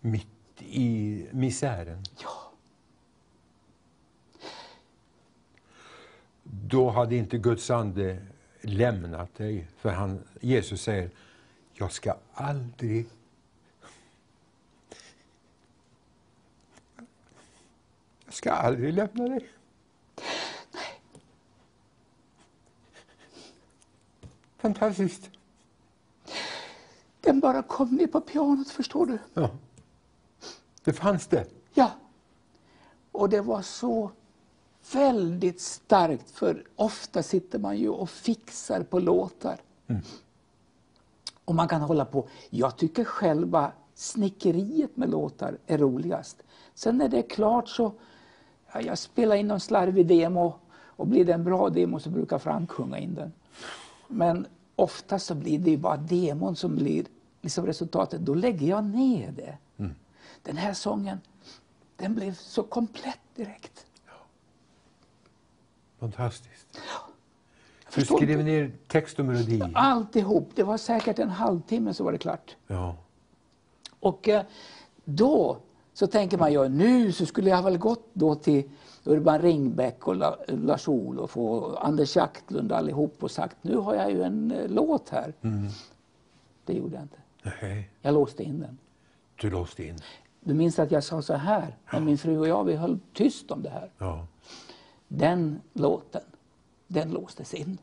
Mitt 0.00 0.26
i 0.58 1.26
misären. 1.30 2.04
Ja. 2.22 2.52
Då 6.42 6.90
hade 6.90 7.16
inte 7.16 7.38
Guds 7.38 7.70
ande 7.70 8.26
lämnat 8.60 9.34
dig. 9.34 9.68
För 9.76 9.90
han, 9.90 10.22
Jesus 10.40 10.82
säger, 10.82 11.10
jag 11.74 11.92
ska 11.92 12.16
aldrig 12.32 13.06
Jag 18.24 18.34
ska 18.34 18.52
aldrig 18.52 18.94
lämna 18.94 19.28
dig. 19.28 19.48
Fantastiskt. 24.58 25.30
Den 27.20 27.40
bara 27.40 27.62
kom 27.62 27.88
ner 27.88 28.06
på 28.06 28.20
pianot, 28.20 28.68
förstår 28.68 29.06
du. 29.06 29.18
Ja. 29.34 29.50
Det 30.84 30.92
fanns 30.92 31.26
det. 31.26 31.46
Ja. 31.74 31.90
Och 33.12 33.28
det 33.28 33.40
var 33.40 33.62
så 33.62 34.10
väldigt 34.92 35.60
starkt, 35.60 36.30
för 36.30 36.64
ofta 36.76 37.22
sitter 37.22 37.58
man 37.58 37.76
ju 37.76 37.88
och 37.88 38.10
fixar 38.10 38.82
på 38.82 38.98
låtar. 38.98 39.56
Och 41.44 41.54
man 41.54 41.68
kan 41.68 41.80
hålla 41.80 42.04
på. 42.04 42.28
Jag 42.50 42.76
tycker 42.76 43.04
själva 43.04 43.72
snickeriet 43.94 44.96
med 44.96 45.10
låtar 45.10 45.58
är 45.66 45.78
roligast. 45.78 46.42
Sen 46.74 46.98
när 46.98 47.08
det 47.08 47.18
är 47.18 47.28
klart 47.28 47.68
så, 47.68 47.92
ja, 48.72 48.80
jag 48.80 48.98
spelar 48.98 49.36
in 49.36 49.48
någon 49.48 49.60
slarvig 49.60 50.06
demo 50.06 50.54
och 50.70 51.06
blir 51.06 51.24
det 51.24 51.32
en 51.32 51.44
bra 51.44 51.70
demo 51.70 52.00
så 52.00 52.10
brukar 52.10 52.38
Frank 52.38 52.70
sjunga 52.70 52.98
in 52.98 53.14
den. 53.14 53.32
Men 54.08 54.46
ofta 54.76 55.18
så 55.18 55.34
blir 55.34 55.58
det 55.58 55.70
ju 55.70 55.76
bara 55.76 55.96
demon 55.96 56.56
som 56.56 56.76
blir 56.76 57.06
liksom 57.40 57.66
resultatet. 57.66 58.20
Då 58.20 58.34
lägger 58.34 58.66
jag 58.66 58.84
ner 58.84 59.32
det. 59.32 59.58
Den 60.46 60.56
här 60.56 60.74
sången, 60.74 61.20
den 61.96 62.14
blev 62.14 62.34
så 62.34 62.62
komplett 62.62 63.20
direkt. 63.34 63.86
Fantastiskt. 65.98 66.80
Du 67.94 68.04
skrev 68.04 68.44
ner 68.44 68.72
text 68.88 69.18
och 69.18 69.24
melodi. 69.24 69.62
Alltihop, 69.74 70.50
det 70.54 70.62
var 70.62 70.78
säkert 70.78 71.18
en 71.18 71.30
halvtimme 71.30 71.94
så 71.94 72.04
var 72.04 72.12
det 72.12 72.18
klart. 72.18 72.56
Ja. 72.66 72.96
Och 74.00 74.28
eh, 74.28 74.42
då 75.04 75.58
så 75.96 76.06
tänker 76.06 76.38
man 76.38 76.52
ju, 76.52 76.68
nu 76.68 77.12
så 77.12 77.26
skulle 77.26 77.50
jag 77.50 77.62
väl 77.62 77.78
gått 77.78 78.08
då 78.12 78.34
till 78.34 78.70
Urban 79.04 79.38
Ringbäck 79.42 80.08
och 80.08 80.16
La- 80.16 80.36
Lars-Olof 80.48 81.36
och 81.36 81.86
Anders 81.86 82.16
Jacklund 82.16 82.72
allihop 82.72 83.22
och 83.22 83.30
sagt, 83.30 83.56
nu 83.62 83.76
har 83.76 83.94
jag 83.94 84.10
ju 84.10 84.22
en 84.22 84.50
eh, 84.50 84.68
låt 84.68 85.08
här. 85.08 85.34
Det 86.64 86.72
gjorde 86.74 86.94
jag 86.94 87.02
inte. 87.02 87.18
Nej, 87.62 87.90
Jag 88.02 88.14
låste 88.14 88.42
in 88.42 88.60
den. 88.60 88.78
du 89.40 89.50
låste 89.50 89.84
in. 89.84 89.96
Du 90.40 90.54
minns 90.54 90.78
att 90.78 90.90
jag 90.90 91.04
sa 91.04 91.22
så 91.22 91.34
här, 91.34 91.76
när 91.92 92.00
min 92.00 92.18
fru 92.18 92.38
och 92.38 92.48
jag 92.48 92.64
vi 92.64 92.74
höll 92.76 92.98
tyst 93.12 93.50
om 93.50 93.62
det 93.62 93.70
här. 93.70 93.90
Ja. 93.98 94.26
Den 95.08 95.60
låten, 95.72 96.22
den 96.86 97.10
låstes 97.10 97.54
in. 97.54 97.78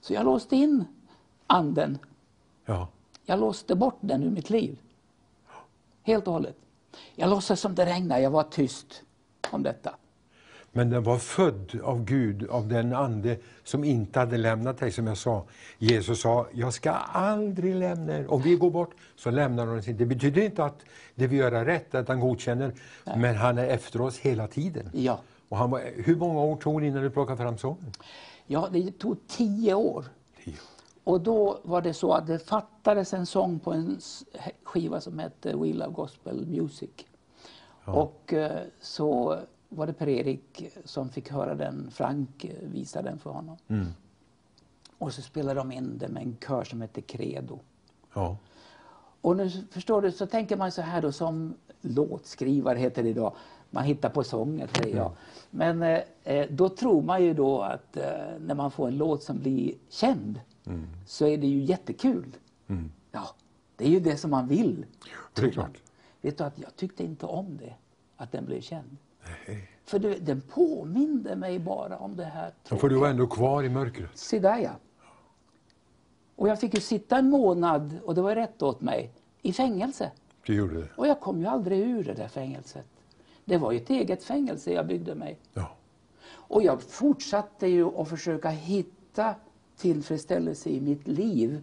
Så 0.00 0.12
jag 0.12 0.24
låste 0.24 0.56
in 0.56 0.84
anden. 1.46 1.98
Ja. 2.64 2.88
Jag 3.24 3.40
låste 3.40 3.74
bort 3.74 3.98
den 4.00 4.22
ur 4.22 4.30
mitt 4.30 4.50
liv. 4.50 4.78
Helt 6.02 6.26
och 6.26 6.32
hållet. 6.32 6.56
Jag 7.14 7.30
låtsades 7.30 7.60
som 7.60 7.74
det 7.74 7.86
regnade, 7.86 8.20
jag 8.20 8.30
var 8.30 8.42
tyst 8.42 9.02
om 9.50 9.62
detta. 9.62 9.94
Men 10.72 10.90
den 10.90 11.02
var 11.02 11.18
född 11.18 11.80
av 11.82 12.04
Gud, 12.04 12.50
av 12.50 12.68
den 12.68 12.92
ande 12.92 13.36
som 13.64 13.84
inte 13.84 14.18
hade 14.18 14.36
lämnat 14.36 14.78
dig, 14.78 14.92
som 14.92 15.06
jag 15.06 15.18
sa. 15.18 15.44
Jesus 15.78 16.20
sa, 16.20 16.46
jag 16.52 16.74
ska 16.74 16.90
aldrig 17.12 17.74
lämna 17.74 18.18
er. 18.18 18.32
Om 18.32 18.42
vi 18.42 18.56
går 18.56 18.70
bort 18.70 18.94
så 19.16 19.30
lämnar 19.30 19.66
han 19.66 19.78
oss 19.78 19.88
inte. 19.88 20.04
Det 20.04 20.06
betyder 20.06 20.42
inte 20.42 20.64
att 20.64 20.80
det 21.14 21.26
vi 21.26 21.36
gör 21.36 21.52
är 21.52 21.64
rätt, 21.64 21.94
att 21.94 22.08
han 22.08 22.20
godkänner. 22.20 22.74
Men 23.16 23.36
han 23.36 23.58
är 23.58 23.68
efter 23.68 24.00
oss 24.00 24.18
hela 24.18 24.46
tiden. 24.46 24.90
Ja. 24.92 25.20
Och 25.48 25.56
han 25.56 25.70
var, 25.70 25.82
hur 26.04 26.16
många 26.16 26.40
år 26.40 26.56
tog 26.56 26.80
det 26.80 26.86
innan 26.86 27.02
du 27.02 27.10
plockade 27.10 27.36
fram 27.36 27.58
sången? 27.58 27.92
ja, 28.50 28.68
det 28.72 28.98
tog 28.98 29.16
tio 29.28 29.74
år. 29.74 30.04
Och 31.08 31.20
då 31.20 31.58
var 31.62 31.82
det 31.82 31.94
så 31.94 32.12
att 32.12 32.26
det 32.26 32.38
fattades 32.38 33.14
en 33.14 33.26
sång 33.26 33.58
på 33.58 33.72
en 33.72 34.00
skiva 34.62 35.00
som 35.00 35.18
hette 35.18 35.56
We 35.56 35.72
Love 35.72 35.92
Gospel 35.92 36.46
Music. 36.46 36.90
Och 37.84 38.32
eh, 38.32 38.62
så 38.80 39.38
var 39.68 39.86
det 39.86 39.92
Per-Erik 39.92 40.70
som 40.84 41.08
fick 41.08 41.30
höra 41.30 41.54
den, 41.54 41.90
Frank 41.90 42.44
eh, 42.44 42.68
visade 42.68 43.08
den 43.08 43.18
för 43.18 43.30
honom. 43.30 43.56
Och 44.98 45.12
så 45.12 45.22
spelade 45.22 45.60
de 45.60 45.72
in 45.72 45.98
det 45.98 46.08
med 46.08 46.22
en 46.22 46.36
kör 46.46 46.64
som 46.64 46.80
hette 46.80 47.00
Credo. 47.00 47.58
Ja. 48.14 48.36
Och 49.20 49.36
nu 49.36 49.50
förstår 49.50 50.02
du, 50.02 50.12
så 50.12 50.26
tänker 50.26 50.56
man 50.56 50.72
så 50.72 50.82
här 50.82 51.02
då 51.02 51.12
som 51.12 51.54
låtskrivare 51.80 52.78
heter 52.78 53.02
det 53.02 53.08
idag. 53.08 53.32
Man 53.70 53.84
hittar 53.84 54.08
på 54.08 54.24
sånger 54.24 54.68
säger 54.74 54.96
jag. 54.96 55.12
Men 55.50 55.82
eh, 55.82 56.00
eh, 56.24 56.46
då 56.50 56.68
tror 56.68 57.02
man 57.02 57.24
ju 57.24 57.34
då 57.34 57.62
att 57.62 57.96
eh, 57.96 58.02
när 58.40 58.54
man 58.54 58.70
får 58.70 58.88
en 58.88 58.96
låt 58.96 59.22
som 59.22 59.38
blir 59.38 59.74
känd 59.88 60.40
så 61.06 61.26
är 61.26 61.38
det 61.38 61.46
ju 61.46 61.60
jättekul. 61.60 62.36
Ja, 63.12 63.28
det 63.76 63.84
är 63.84 63.88
ju 63.88 64.00
det 64.00 64.16
som 64.16 64.30
man 64.30 64.48
vill. 64.48 64.86
det 65.34 65.42
är 65.42 65.50
klart. 65.50 65.82
Vet 66.20 66.38
du 66.38 66.44
att 66.44 66.58
jag 66.58 66.76
tyckte 66.76 67.04
inte 67.04 67.26
om 67.26 67.56
det, 67.56 67.74
att 68.16 68.32
den 68.32 68.44
blev 68.44 68.60
känd. 68.60 68.96
Nej. 69.46 69.68
För 69.84 69.98
det, 69.98 70.14
den 70.14 70.40
påminde 70.40 71.36
mig 71.36 71.58
bara 71.58 71.98
om 71.98 72.16
det 72.16 72.24
här. 72.24 72.52
Ja, 72.68 72.76
För 72.76 72.88
du 72.88 72.96
var 72.96 73.08
ändå 73.08 73.26
kvar 73.26 73.62
i 73.62 73.68
mörkret. 73.68 74.10
Se 74.14 74.38
där 74.38 74.58
ja. 74.58 74.70
Och 76.36 76.48
jag 76.48 76.60
fick 76.60 76.74
ju 76.74 76.80
sitta 76.80 77.18
en 77.18 77.30
månad, 77.30 77.98
och 78.04 78.14
det 78.14 78.22
var 78.22 78.34
rätt 78.34 78.62
åt 78.62 78.80
mig, 78.80 79.12
i 79.42 79.52
fängelse. 79.52 80.10
Du 80.46 80.54
gjorde 80.54 80.80
det. 80.80 80.88
Och 80.96 81.06
jag 81.06 81.20
kom 81.20 81.40
ju 81.40 81.46
aldrig 81.46 81.80
ur 81.80 82.04
det 82.04 82.14
där 82.14 82.28
fängelset. 82.28 82.86
Det 83.44 83.56
var 83.56 83.72
ju 83.72 83.78
ett 83.78 83.90
eget 83.90 84.24
fängelse 84.24 84.72
jag 84.72 84.86
byggde 84.86 85.14
mig. 85.14 85.38
Ja. 85.54 85.76
Och 86.30 86.62
jag 86.62 86.82
fortsatte 86.82 87.66
ju 87.66 87.86
att 88.00 88.08
försöka 88.08 88.48
hitta 88.48 89.34
tillfredsställelse 89.78 90.70
i 90.70 90.80
mitt 90.80 91.06
liv 91.08 91.62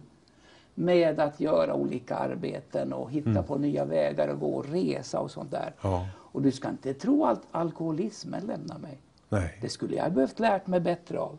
med 0.74 1.20
att 1.20 1.40
göra 1.40 1.74
olika 1.74 2.16
arbeten 2.16 2.92
och 2.92 3.10
hitta 3.10 3.42
på 3.42 3.58
nya 3.58 3.84
vägar 3.84 4.28
och 4.28 4.40
gå 4.40 4.54
och 4.54 4.66
resa 4.68 5.20
och 5.20 5.30
sånt 5.30 5.50
där. 5.50 5.72
Ja. 5.82 6.06
Och 6.16 6.42
du 6.42 6.52
ska 6.52 6.68
inte 6.68 6.94
tro 6.94 7.24
att 7.24 7.40
alkoholismen 7.50 8.46
lämnar 8.46 8.78
mig. 8.78 8.98
Nej. 9.28 9.58
Det 9.60 9.68
skulle 9.68 9.96
jag 9.96 10.02
ha 10.02 10.10
behövt 10.10 10.38
lärt 10.38 10.66
mig 10.66 10.80
bättre 10.80 11.18
av. 11.18 11.38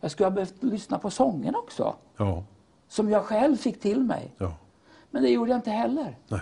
Jag 0.00 0.10
skulle 0.10 0.26
ha 0.26 0.30
behövt 0.30 0.62
lyssna 0.62 0.98
på 0.98 1.10
sången 1.10 1.54
också, 1.54 1.94
Ja. 2.16 2.44
som 2.88 3.10
jag 3.10 3.24
själv 3.24 3.56
fick 3.56 3.80
till 3.80 4.00
mig. 4.04 4.30
Ja. 4.38 4.54
Men 5.10 5.22
det 5.22 5.28
gjorde 5.30 5.50
jag 5.50 5.58
inte 5.58 5.70
heller. 5.70 6.16
Nej. 6.28 6.40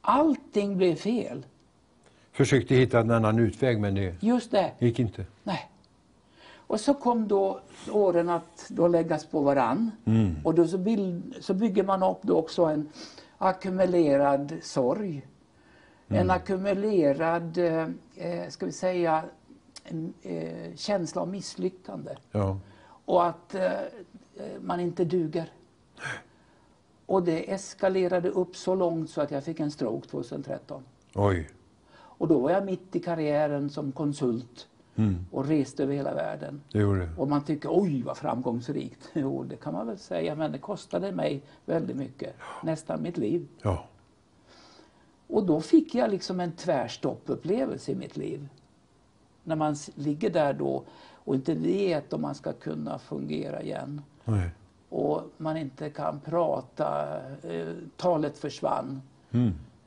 Allting 0.00 0.76
blev 0.76 0.94
fel. 0.94 1.46
Försökte 2.32 2.74
hitta 2.74 3.00
en 3.00 3.10
annan 3.10 3.38
utväg 3.38 3.80
men 3.80 3.94
det 3.94 4.22
Just 4.22 4.50
det. 4.50 4.72
gick 4.78 4.98
inte. 4.98 5.26
Nej. 5.42 5.70
Och 6.70 6.80
så 6.80 6.94
kom 6.94 7.28
då 7.28 7.60
åren 7.90 8.28
att 8.28 8.66
då 8.68 8.88
läggas 8.88 9.26
på 9.26 9.40
varann. 9.40 9.90
Och 10.44 10.54
då 10.54 10.66
så, 10.66 10.78
bild, 10.78 11.36
så 11.40 11.54
bygger 11.54 11.84
man 11.84 12.02
upp 12.02 12.18
då 12.22 12.36
också 12.36 12.64
en 12.64 12.88
ackumulerad 13.38 14.56
sorg. 14.62 15.26
En 16.08 16.30
ackumulerad, 16.30 17.58
eh, 17.58 17.88
eh, 18.16 18.48
ska 18.48 18.66
vi 18.66 18.72
säga, 18.72 19.24
en, 19.84 20.14
eh, 20.22 20.76
känsla 20.76 21.22
av 21.22 21.28
misslyckande. 21.28 22.16
Ja. 22.32 22.58
Och 23.04 23.26
att 23.26 23.54
eh, 23.54 23.72
eh, 23.72 24.60
man 24.60 24.80
inte 24.80 25.04
duger. 25.04 25.52
Och 27.06 27.22
det 27.22 27.52
eskalerade 27.52 28.28
upp 28.28 28.56
så 28.56 28.74
långt 28.74 29.10
så 29.10 29.20
att 29.20 29.30
jag 29.30 29.44
fick 29.44 29.60
en 29.60 29.70
stroke 29.70 30.08
2013. 30.08 30.82
Oj. 31.14 31.50
Och 31.92 32.28
då 32.28 32.38
var 32.38 32.50
jag 32.50 32.64
mitt 32.64 32.96
i 32.96 33.00
karriären 33.00 33.70
som 33.70 33.92
konsult 33.92 34.66
och 35.30 35.46
reste 35.46 35.82
över 35.82 35.94
hela 35.94 36.14
världen. 36.14 36.60
Det 36.72 36.78
gjorde. 36.78 37.08
Och 37.16 37.28
man 37.28 37.44
tycker 37.44 37.68
oj 37.72 38.02
vad 38.02 38.16
framgångsrikt. 38.16 39.08
Jo, 39.14 39.44
det 39.44 39.56
kan 39.56 39.72
man 39.72 39.86
väl 39.86 39.98
säga, 39.98 40.34
men 40.34 40.52
det 40.52 40.58
kostade 40.58 41.12
mig 41.12 41.42
väldigt 41.64 41.96
mycket. 41.96 42.34
Nästan 42.62 43.02
mitt 43.02 43.18
liv. 43.18 43.48
Ja. 43.62 43.84
Och 45.26 45.46
då 45.46 45.60
fick 45.60 45.94
jag 45.94 46.10
liksom 46.10 46.40
en 46.40 46.52
tvärstoppupplevelse 46.52 47.92
i 47.92 47.94
mitt 47.94 48.16
liv. 48.16 48.48
När 49.44 49.56
man 49.56 49.76
ligger 49.94 50.30
där 50.30 50.52
då 50.52 50.84
och 51.24 51.34
inte 51.34 51.54
vet 51.54 52.12
om 52.12 52.22
man 52.22 52.34
ska 52.34 52.52
kunna 52.52 52.98
fungera 52.98 53.62
igen. 53.62 54.02
Nej. 54.24 54.50
Och 54.88 55.22
man 55.36 55.56
inte 55.56 55.90
kan 55.90 56.20
prata, 56.20 57.18
eh, 57.42 57.74
talet 57.96 58.38
försvann. 58.38 59.02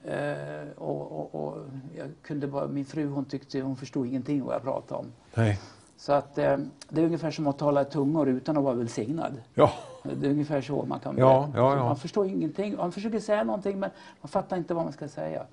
Eh, 0.06 0.68
och, 0.78 1.12
och, 1.12 1.36
och 1.48 1.58
jag 1.98 2.08
kunde 2.22 2.48
bara, 2.48 2.68
min 2.68 2.86
fru 2.86 3.08
hon 3.08 3.26
tyckte 3.26 3.60
hon 3.62 3.76
förstod 3.76 4.08
ingenting 4.08 4.44
vad 4.44 4.56
jag 4.56 4.62
pratade 4.64 5.00
om. 5.00 5.06
Nej. 5.36 5.60
Så 5.98 6.14
att 6.14 6.38
eh, 6.38 6.58
det 6.90 7.02
är 7.02 7.06
ungefär 7.06 7.32
som 7.32 7.48
att 7.48 7.58
tala 7.60 7.82
i 7.82 7.86
tungor 7.86 8.30
utan 8.30 8.58
att 8.58 8.64
vara 8.64 8.76
välsignad. 8.76 9.42
Ja. 9.54 9.72
Det 10.04 10.28
är 10.28 10.32
ungefär 10.32 10.62
så 10.62 10.86
man 10.86 11.00
kan 11.00 11.18
Ja, 11.18 11.50
ja, 11.56 11.76
ja. 11.76 11.84
Man 11.86 11.96
förstår 11.98 12.28
ingenting. 12.28 12.76
Man 12.78 12.92
försöker 12.92 13.20
säga 13.20 13.44
någonting 13.44 13.80
men 13.80 13.90
man 14.22 14.30
fattar 14.30 14.58
inte 14.58 14.74
vad 14.74 14.84
man 14.84 14.94
ska 14.94 15.08
säga. 15.08 15.44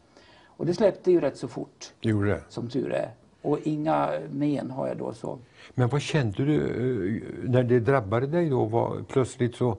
Och 0.46 0.66
det 0.66 0.74
släppte 0.74 1.10
ju 1.10 1.20
rätt 1.20 1.36
så 1.36 1.48
fort, 1.48 1.92
Det 2.02 2.08
gjorde 2.08 2.28
det. 2.28 2.40
som 2.48 2.68
tur 2.68 2.92
är. 2.92 3.10
Och 3.42 3.58
inga 3.64 4.10
men 4.30 4.70
har 4.70 4.88
jag 4.88 4.96
då 4.96 5.12
så. 5.12 5.38
Men 5.74 5.88
vad 5.88 6.00
kände 6.00 6.44
du 6.44 6.56
eh, 6.56 7.50
när 7.50 7.62
det 7.62 7.80
drabbade 7.80 8.26
dig 8.26 8.48
då? 8.50 8.64
Var, 8.64 9.04
plötsligt 9.08 9.54
så, 9.56 9.76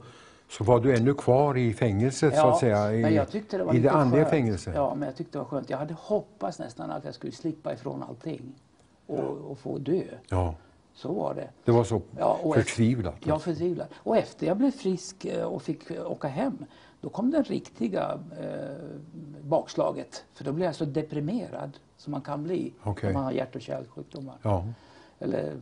så 0.52 0.64
var 0.64 0.80
du 0.80 0.96
ännu 0.96 1.14
kvar 1.14 1.58
i 1.58 1.74
fängelset 1.74 2.36
så 2.36 2.48
att 2.48 2.60
säga. 2.60 2.94
I, 2.94 3.02
det 3.50 3.64
var 3.64 3.76
I 3.76 3.80
det 3.80 3.92
andliga 3.92 4.26
fängelset. 4.26 4.76
Ja, 4.76 4.96
men 4.96 5.06
jag 5.06 5.16
tyckte 5.16 5.38
det 5.38 5.38
var 5.38 5.46
skönt. 5.46 5.70
Jag 5.70 5.78
hade 5.78 5.94
hoppats 5.94 6.60
nästan 6.60 6.92
att 6.92 7.06
jag 7.06 7.14
skulle 7.14 7.34
slippa 7.34 7.74
ifrån 7.74 8.04
allting 8.04 8.54
och, 9.08 9.52
och 9.52 9.58
få 9.58 9.78
dö. 9.78 10.04
Ja. 10.30 10.56
Så 10.94 11.14
var 11.14 11.34
det. 11.34 11.50
Det 11.66 11.72
var 11.72 11.84
så 11.84 12.02
Ja, 12.18 12.40
och 12.44 12.56
förtvivlat. 12.56 13.16
Ja, 13.24 13.40
förtvivlat. 13.40 13.90
Och 13.96 14.18
efter 14.18 14.48
jag 14.48 14.58
blev 14.58 14.72
frisk 14.72 15.26
eh, 15.26 15.44
och 15.44 15.62
fick 15.62 15.92
eh, 15.92 16.12
åka 16.12 16.28
hem, 16.28 16.66
då 17.02 17.10
kom 17.10 17.32
det 17.32 17.42
riktiga 17.42 18.20
eh, 18.40 18.88
bakslaget. 19.42 20.26
För 20.34 20.44
då 20.44 20.52
blev 20.52 20.66
jag 20.66 20.76
så 20.76 20.86
deprimerad 20.86 21.78
som 21.98 22.12
man 22.12 22.22
kan 22.22 22.44
bli 22.44 22.74
Okej. 22.84 23.08
när 23.10 23.14
man 23.14 23.24
har 23.24 23.32
hjärt 23.32 23.56
och 23.56 23.62
kärlsjukdomar. 23.62 24.36
Ja. 24.42 24.66
Eller 25.22 25.54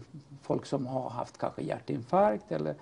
folk 0.41 0.65
som 0.65 0.85
har 0.87 1.09
haft 1.09 1.37
kanske 1.37 1.61
hjärtinfarkt 1.61 2.51
eller 2.51 2.75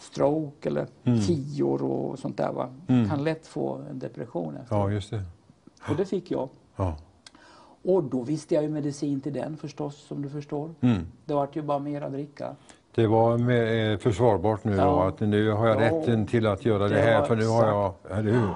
stroke 0.00 0.68
eller 0.68 0.86
Mm. 1.04 1.20
tior 1.20 1.82
och 1.82 2.18
sånt 2.18 2.36
där. 2.36 2.52
Va? 2.52 2.68
Kan 2.86 3.24
lätt 3.24 3.46
få 3.46 3.80
en 3.90 3.98
depression. 3.98 4.56
efter. 4.56 4.76
Ja, 4.76 4.90
just 4.90 5.10
det. 5.10 5.22
Och 5.90 5.96
det 5.96 6.04
fick 6.04 6.30
jag. 6.30 6.48
Ja. 6.76 6.96
Och 7.84 8.02
då 8.04 8.22
visste 8.22 8.54
jag 8.54 8.64
ju 8.64 8.70
medicin 8.70 9.20
till 9.20 9.32
den 9.32 9.56
förstås, 9.56 9.96
som 9.96 10.22
du 10.22 10.28
förstår. 10.28 10.70
Mm. 10.80 11.06
Det 11.24 11.34
vart 11.34 11.56
ju 11.56 11.62
bara 11.62 11.78
mer 11.78 12.02
att 12.02 12.12
dricka. 12.12 12.56
Det 12.94 13.06
var 13.06 13.38
med, 13.38 13.92
eh, 13.92 13.98
försvarbart 13.98 14.64
nu 14.64 14.72
då, 14.72 14.78
Ja. 14.82 15.08
att 15.08 15.20
nu 15.20 15.50
har 15.50 15.66
jag 15.68 15.76
Ja. 15.76 15.80
rätten 15.80 16.26
till 16.26 16.46
att 16.46 16.64
göra 16.64 16.88
det, 16.88 16.94
Det 16.94 17.00
här 17.00 17.20
var 17.20 17.26
för 17.26 17.36
nu 17.36 17.46
har 17.46 17.66
jag, 17.66 17.94
eller 18.10 18.32
hur? 18.32 18.48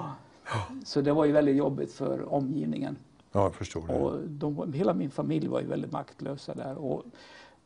Så 0.85 1.01
det 1.01 1.13
var 1.13 1.25
ju 1.25 1.31
väldigt 1.31 1.55
jobbigt 1.55 1.93
för 1.93 2.33
omgivningen. 2.33 2.95
Ja, 3.31 3.41
jag 3.43 3.55
förstår 3.55 3.83
det. 3.87 3.93
Och 3.93 4.19
de, 4.27 4.55
var- 4.55 4.67
hela 4.67 4.93
min 4.93 5.09
familj 5.09 5.47
var 5.47 5.59
ju 5.61 5.67
väldigt 5.67 5.91
maktlösa 5.91 6.53
där. 6.53 6.75
Och, 6.77 7.03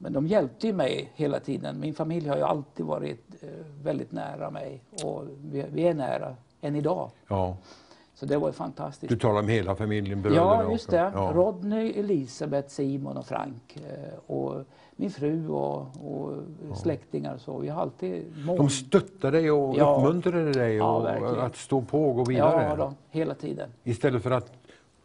men 0.01 0.13
de 0.13 0.27
hjälpte 0.27 0.67
ju 0.67 0.73
mig 0.73 1.11
hela 1.15 1.39
tiden. 1.39 1.79
Min 1.79 1.93
familj 1.93 2.27
har 2.29 2.37
ju 2.37 2.43
alltid 2.43 2.85
varit 2.85 3.43
eh, 3.43 3.49
väldigt 3.83 4.11
nära 4.11 4.49
mig. 4.51 4.81
Och 5.03 5.23
vi, 5.71 5.87
är 5.87 5.93
nära 5.93 6.35
än 6.61 6.75
idag. 6.75 7.11
Ja. 7.27 7.57
Så 8.13 8.25
det 8.25 8.37
var 8.37 8.47
ju 8.47 8.53
fantastiskt. 8.53 9.09
Du 9.09 9.17
talar 9.19 9.39
om 9.39 9.47
hela 9.47 9.75
familjen, 9.75 10.23
Ja, 10.35 10.71
just 10.71 10.89
det. 10.89 11.11
Ja. 11.15 11.31
Rodney, 11.35 11.91
Elisabeth, 11.99 12.67
Simon 12.69 13.17
och 13.17 13.25
Frank. 13.25 13.77
eh, 13.77 14.19
Och 14.35 14.65
min 14.95 15.09
fru 15.09 15.47
och, 15.49 15.77
och 15.81 16.33
släktingar. 16.77 17.37
Så 17.37 17.57
vi 17.57 17.69
har 17.69 17.81
alltid 17.81 18.23
mån... 18.45 18.57
De 18.57 18.69
stöttade 18.69 19.37
dig 19.37 19.51
och 19.51 19.77
Ja. 19.77 19.95
uppmuntrade 19.97 20.51
dig 20.51 20.75
Ja, 20.75 20.95
och 20.97 21.05
verkligen. 21.05 21.39
att 21.39 21.55
stå 21.55 21.81
på 21.81 22.09
och 22.09 22.15
gå 22.15 22.23
vidare. 22.25 22.63
Ja, 22.69 22.75
då, 22.75 22.93
hela 23.09 23.33
tiden. 23.35 23.69
Istället 23.83 24.23
för 24.23 24.31
att, 24.31 24.51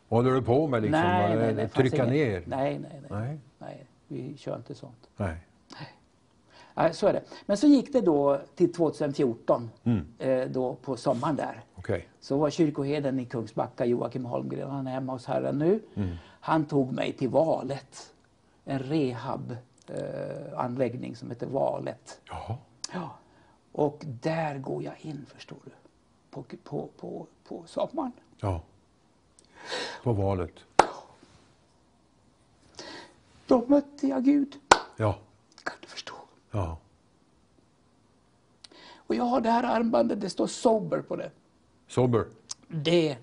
vad 0.09 0.18
håller 0.24 0.34
du 0.36 0.42
på 0.42 0.66
med 0.66 0.82
liksom? 0.82 1.01
nej, 1.01 1.36
nej, 1.36 1.55
nej. 1.55 1.68
trycka 1.68 2.05
ner? 2.05 2.42
Nej, 2.47 2.78
nej, 2.78 3.01
nej, 3.11 3.38
Nej. 3.59 3.86
Vi 4.09 4.36
kör 4.36 4.57
inte 4.57 4.74
sånt. 4.74 5.09
Nej. 5.16 5.36
Nej, 6.74 6.94
så 6.94 7.07
är 7.07 7.12
det. 7.12 7.22
Men 7.46 7.57
så 7.57 7.66
gick 7.66 7.92
det 7.92 8.00
då 8.00 8.40
till 8.54 8.72
2014, 8.72 9.70
Mm. 9.84 10.07
eh, 10.18 10.48
då 10.48 10.74
på 10.74 10.96
sommaren 10.96 11.36
där. 11.36 11.64
Okej. 11.74 12.09
Så 12.20 12.36
var 12.38 12.50
kyrkoherden 12.50 13.20
i 13.20 13.24
Kungsbacka, 13.24 13.84
Joakim 13.84 14.24
Holmgren, 14.24 14.70
han 14.70 14.86
är 14.86 14.90
hemma 14.90 15.12
hos 15.12 15.26
Herren 15.26 15.59
nu. 15.59 15.80
Mm. 15.94 16.14
Han 16.40 16.64
tog 16.66 16.92
mig 16.92 17.12
till 17.12 17.28
Valet, 17.28 18.12
en 18.64 18.78
rehabanläggning 18.78 21.11
eh, 21.12 21.16
som 21.16 21.30
heter 21.30 21.46
Valet. 21.46 22.20
Jaha. 22.28 22.57
Ja. 22.92 23.11
Och 23.72 24.02
där 24.22 24.59
går 24.59 24.82
jag 24.82 24.94
in, 25.00 25.26
förstår 25.34 25.59
du, 25.64 25.70
på, 26.30 26.42
på, 26.64 26.88
på, 27.00 27.26
på 27.48 27.62
sommaren. 27.66 28.12
Ja. 28.40 28.61
På 30.02 30.12
valet. 30.12 30.52
Då 33.47 33.64
mötte 33.68 34.07
jag 34.07 34.24
Gud, 34.24 34.57
Ja. 34.97 35.18
kan 35.64 35.74
du 35.80 35.86
förstå. 35.86 36.14
Ja. 36.51 36.78
Och 38.97 39.14
jag 39.14 39.24
har 39.24 39.40
det 39.40 39.51
här 39.51 39.62
armbandet, 39.62 40.20
det 40.20 40.30
står 40.30 40.47
sober 40.47 41.01
på 41.03 41.16
det. 41.16 41.30
Sober. 41.88 42.24
Det 42.68 43.16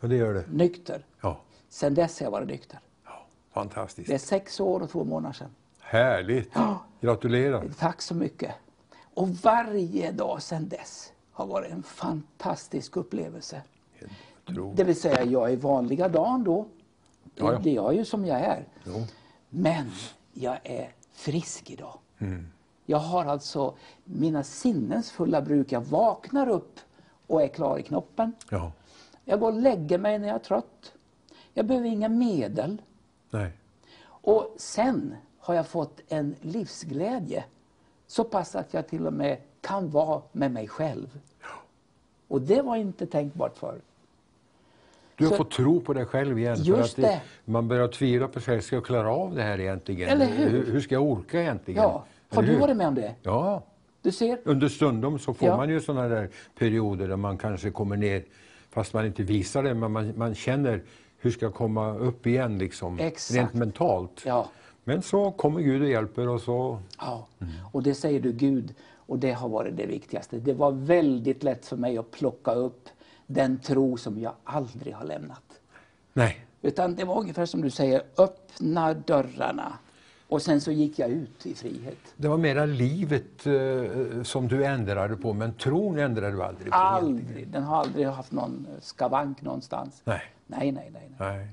Ja, 0.00 0.08
det 0.08 0.16
gör 0.16 0.34
det. 0.34 0.44
nykter. 0.50 1.04
Ja. 1.20 1.40
Sen 1.68 1.94
dess 1.94 2.20
har 2.20 2.24
jag 2.26 2.30
varit 2.30 2.48
nykter. 2.48 2.80
ja. 3.04 3.26
Fantastiskt. 3.52 4.08
Det 4.08 4.14
är 4.14 4.18
sex 4.18 4.60
år 4.60 4.80
och 4.82 4.90
två 4.90 5.04
månader 5.04 5.32
sedan. 5.34 5.50
Härligt. 5.80 6.50
Ja. 6.54 6.78
Gratulerar. 7.00 7.68
Tack 7.78 8.02
så 8.02 8.14
mycket. 8.14 8.54
Och 9.14 9.28
varje 9.28 10.12
dag 10.12 10.42
sedan 10.42 10.68
dess 10.68 11.12
har 11.32 11.46
varit 11.46 11.72
en 11.72 11.82
fantastisk 11.82 12.96
upplevelse. 12.96 13.62
Det 14.74 14.84
vill 14.84 15.00
säga, 15.00 15.24
jag 15.24 15.52
är 15.52 15.56
vanliga 15.56 16.08
dagen 16.08 16.44
då. 16.44 16.66
Det, 17.24 17.30
Ja, 17.44 17.52
ja. 17.52 17.58
det 17.58 17.70
är 17.70 17.74
jag 17.74 17.94
ju 17.94 18.04
som 18.04 18.26
jag 18.26 18.40
är. 18.40 18.64
Jo. 18.84 19.04
Men 19.50 19.90
jag 20.32 20.58
är 20.64 20.92
frisk 21.12 21.70
idag. 21.70 21.98
Mm. 22.18 22.46
Jag 22.86 22.98
har 22.98 23.24
alltså 23.24 23.74
mina 24.04 24.42
sinnens 24.42 25.10
fulla 25.10 25.42
bruk. 25.42 25.72
Jag 25.72 25.80
vaknar 25.80 26.48
upp 26.48 26.80
och 27.26 27.42
är 27.42 27.48
klar 27.48 27.78
i 27.78 27.82
knoppen. 27.82 28.32
Ja. 28.50 28.72
Jag 29.24 29.40
går 29.40 29.52
och 29.52 29.60
lägger 29.60 29.98
mig 29.98 30.18
när 30.18 30.28
jag 30.28 30.34
är 30.34 30.44
trött. 30.44 30.92
Jag 31.54 31.66
behöver 31.66 31.88
inga 31.88 32.08
medel. 32.08 32.82
Nej. 33.30 33.52
Och 34.06 34.54
sen 34.56 35.14
har 35.38 35.54
jag 35.54 35.66
fått 35.66 36.00
en 36.08 36.34
livsglädje. 36.40 37.44
Så 38.06 38.24
pass 38.24 38.54
att 38.54 38.74
jag 38.74 38.88
till 38.88 39.06
och 39.06 39.12
med 39.12 39.38
kan 39.60 39.90
vara 39.90 40.22
med 40.32 40.50
mig 40.52 40.68
själv. 40.68 41.20
Och 42.28 42.42
det 42.42 42.62
var 42.62 42.76
inte 42.76 43.06
tänkbart 43.06 43.58
förr. 43.58 43.80
Du 45.16 45.24
har 45.24 45.30
Så- 45.30 45.36
fått 45.36 45.50
tro 45.50 45.80
på 45.80 45.92
dig 45.92 46.04
själv 46.06 46.38
igen. 46.38 46.56
Just 46.62 46.96
det. 46.96 47.20
Man 47.44 47.68
börjar 47.68 47.88
tvivla 47.88 48.28
på 48.28 48.40
sig 48.40 48.42
själv. 48.54 48.60
Ska 48.60 48.76
jag 48.76 48.84
klara 48.84 49.10
av 49.10 49.34
det 49.34 49.42
här 49.42 49.60
egentligen? 49.60 50.08
Eller 50.08 50.26
hur? 50.26 50.50
Hur, 50.50 50.72
hur 50.72 50.80
ska 50.80 50.94
jag 50.94 51.02
orka 51.04 51.40
egentligen? 51.40 51.82
Ja, 51.82 52.04
har 52.30 52.38
Eller 52.42 52.48
du 52.48 52.54
hur? 52.54 52.60
varit 52.60 52.76
med 52.76 52.88
om 52.88 52.94
det? 52.94 53.14
Ja. 53.22 53.62
Du 54.02 54.12
ser? 54.12 54.38
Understundom 54.44 55.18
så 55.18 55.34
får 55.34 55.48
Ja. 55.48 55.56
man 55.56 55.68
ju 55.70 55.80
sådana 55.80 56.08
där 56.08 56.28
perioder 56.58 57.08
där 57.08 57.16
man 57.16 57.38
kanske 57.38 57.70
kommer 57.70 57.96
ner, 57.96 58.24
fast 58.70 58.94
man 58.94 59.06
inte 59.06 59.22
visar 59.22 59.62
det, 59.62 59.74
men 59.74 59.92
man, 59.92 60.12
man 60.16 60.34
känner 60.34 60.82
hur 61.18 61.30
ska 61.30 61.46
jag 61.46 61.54
komma 61.54 61.94
upp 61.98 62.26
igen 62.26 62.58
liksom, 62.58 62.98
Exakt. 63.00 63.36
rent 63.38 63.54
mentalt. 63.54 64.22
Ja. 64.26 64.48
Men 64.84 65.02
så 65.02 65.30
kommer 65.30 65.60
Gud 65.60 65.82
och 65.82 65.88
hjälper 65.88 66.28
och 66.28 66.40
så, 66.40 66.78
Ja, 66.98 67.26
Mm. 67.40 67.52
och 67.72 67.82
det 67.82 67.94
säger 67.94 68.20
du 68.20 68.32
Gud 68.32 68.74
och 68.96 69.18
det 69.18 69.32
har 69.32 69.48
varit 69.48 69.76
det 69.76 69.86
viktigaste. 69.86 70.36
Det 70.38 70.52
var 70.52 70.70
väldigt 70.72 71.42
lätt 71.42 71.66
för 71.66 71.76
mig 71.76 71.98
att 71.98 72.10
plocka 72.10 72.52
upp 72.54 72.88
den 73.26 73.58
tro 73.58 73.96
som 73.96 74.18
jag 74.20 74.32
aldrig 74.44 74.94
har 74.94 75.04
lämnat. 75.04 75.42
nej, 76.12 76.42
Utan 76.62 76.94
det 76.94 77.04
var 77.04 77.20
ungefär 77.20 77.46
som 77.46 77.62
du 77.62 77.70
säger, 77.70 78.02
öppna 78.18 78.94
dörrarna. 78.94 79.72
Och 80.28 80.42
sen 80.42 80.60
så 80.60 80.72
gick 80.72 80.98
jag 80.98 81.10
ut 81.10 81.46
i 81.46 81.54
frihet. 81.54 81.98
det 82.16 82.28
var 82.28 82.36
mera 82.38 82.64
livet 82.66 83.46
eh, 83.46 84.22
som 84.22 84.48
du 84.48 84.64
ändrade 84.64 85.16
på, 85.16 85.32
men 85.32 85.54
tron 85.54 85.98
ändrade 85.98 86.32
du 86.36 86.42
aldrig 86.42 86.72
på. 86.72 86.78
egentligen. 86.78 87.18
Aldrig, 87.18 87.48
den 87.48 87.62
har 87.62 87.76
aldrig 87.76 88.06
haft 88.06 88.32
någon 88.32 88.66
skavank 88.80 89.42
någonstans. 89.42 90.02
Nej, 90.04 90.22
Nej, 90.46 90.72
nej, 90.72 90.90
nej. 90.92 91.10
nej. 91.18 91.48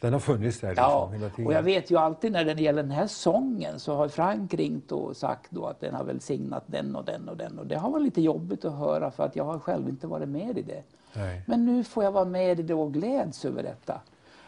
Den 0.00 0.12
har 0.12 0.20
funnits 0.20 0.60
där 0.60 0.68
liksom, 0.68 0.84
Ja, 0.84 1.10
och 1.46 1.52
jag 1.52 1.62
vet 1.62 1.90
ju 1.90 1.96
alltid 1.96 2.32
när 2.32 2.44
det 2.44 2.62
gäller 2.62 2.82
den 2.82 2.90
här 2.92 3.06
sången 3.06 3.80
så 3.80 3.94
har 3.94 4.08
Frank 4.08 4.54
ringt 4.54 4.92
och 4.92 5.16
sagt 5.16 5.50
då 5.50 5.66
att 5.66 5.80
den 5.80 5.94
har 5.94 6.04
välsignat 6.04 6.64
den 6.66 6.96
och 6.96 7.04
den 7.04 7.28
och 7.28 7.36
den. 7.36 7.58
Och 7.58 7.66
det 7.66 7.76
har 7.78 7.90
varit 7.90 8.04
lite 8.04 8.20
jobbigt 8.22 8.64
att 8.64 8.72
höra 8.78 9.10
för 9.10 9.24
att 9.24 9.36
jag 9.36 9.44
har 9.44 9.58
själv 9.58 9.88
inte 9.88 10.06
varit 10.06 10.28
med 10.28 10.58
i 10.58 10.62
det. 10.62 10.82
Nej. 11.14 11.42
Men 11.46 11.66
nu 11.66 11.84
får 11.84 12.04
jag 12.04 12.12
vara 12.12 12.24
med 12.24 12.60
i 12.60 12.62
det 12.62 12.74
och 12.74 12.92
gläds 12.92 13.44
över 13.44 13.62
detta. 13.62 14.00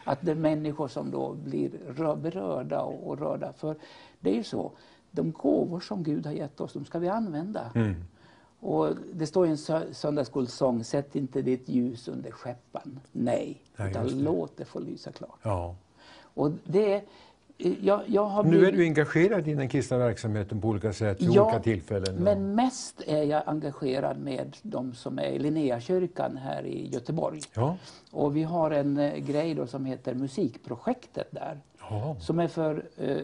Att 0.03 0.17
det 0.21 0.31
är 0.31 0.35
människor 0.35 0.87
som 0.87 1.11
då 1.11 1.33
blir 1.33 1.69
rö- 1.69 2.15
berörda 2.21 2.81
och, 2.81 3.07
och 3.07 3.19
rörda. 3.19 3.53
För 3.53 3.75
det 4.19 4.29
är 4.29 4.35
ju 4.35 4.43
så, 4.43 4.71
de 5.11 5.31
gåvor 5.31 5.79
som 5.79 6.03
Gud 6.03 6.25
har 6.25 6.33
gett 6.33 6.61
oss, 6.61 6.73
de 6.73 6.85
ska 6.85 6.99
vi 6.99 7.09
använda. 7.09 7.61
Mm. 7.75 7.95
Och 8.59 8.87
det 9.13 9.27
står 9.27 9.47
i 9.47 9.49
en 9.49 9.55
sö- 9.55 9.93
söndagsskolsång, 9.93 10.83
sätt 10.83 11.15
inte 11.15 11.41
ditt 11.41 11.69
ljus 11.69 12.07
under 12.07 12.31
skeppan. 12.31 12.99
Nej, 13.11 13.61
Nej, 13.81 13.91
utan 13.91 14.07
det. 14.07 14.13
låt 14.13 14.57
det 14.57 14.65
få 14.65 14.79
lysa 14.79 15.11
klart. 15.11 15.39
Ja. 15.43 15.75
Och 16.33 16.51
det, 16.63 16.93
är- 16.93 17.03
jag, 17.81 18.01
jag 18.07 18.25
har 18.25 18.43
Nu 18.43 18.49
är 18.49 18.59
blivit- 18.59 18.75
du 18.75 18.83
engagerad 18.83 19.47
i 19.47 19.53
den 19.53 19.69
kristna 19.69 19.97
verksamheten 19.97 20.61
på 20.61 20.67
olika 20.67 20.93
sätt, 20.93 21.21
vid 21.21 21.29
olika 21.29 21.59
tillfällen. 21.59 22.15
men 22.15 22.55
mest 22.55 23.01
är 23.07 23.23
jag 23.23 23.43
engagerad 23.45 24.17
med 24.19 24.57
de 24.61 24.93
som 24.93 25.19
är 25.19 25.23
i 25.27 25.39
Linnéakyrkan 25.39 26.37
här 26.37 26.65
i 26.65 26.87
Göteborg. 26.87 27.41
Ja. 27.53 27.77
Och 28.11 28.35
vi 28.35 28.43
har 28.43 28.71
en 28.71 28.97
eh, 28.97 29.17
grej 29.17 29.53
då 29.53 29.67
som 29.67 29.85
heter 29.85 30.13
Musikprojektet 30.13 31.27
där. 31.31 31.59
Ja. 31.89 32.15
Som 32.19 32.39
är 32.39 32.47
för 32.47 32.85
eh, 32.97 33.17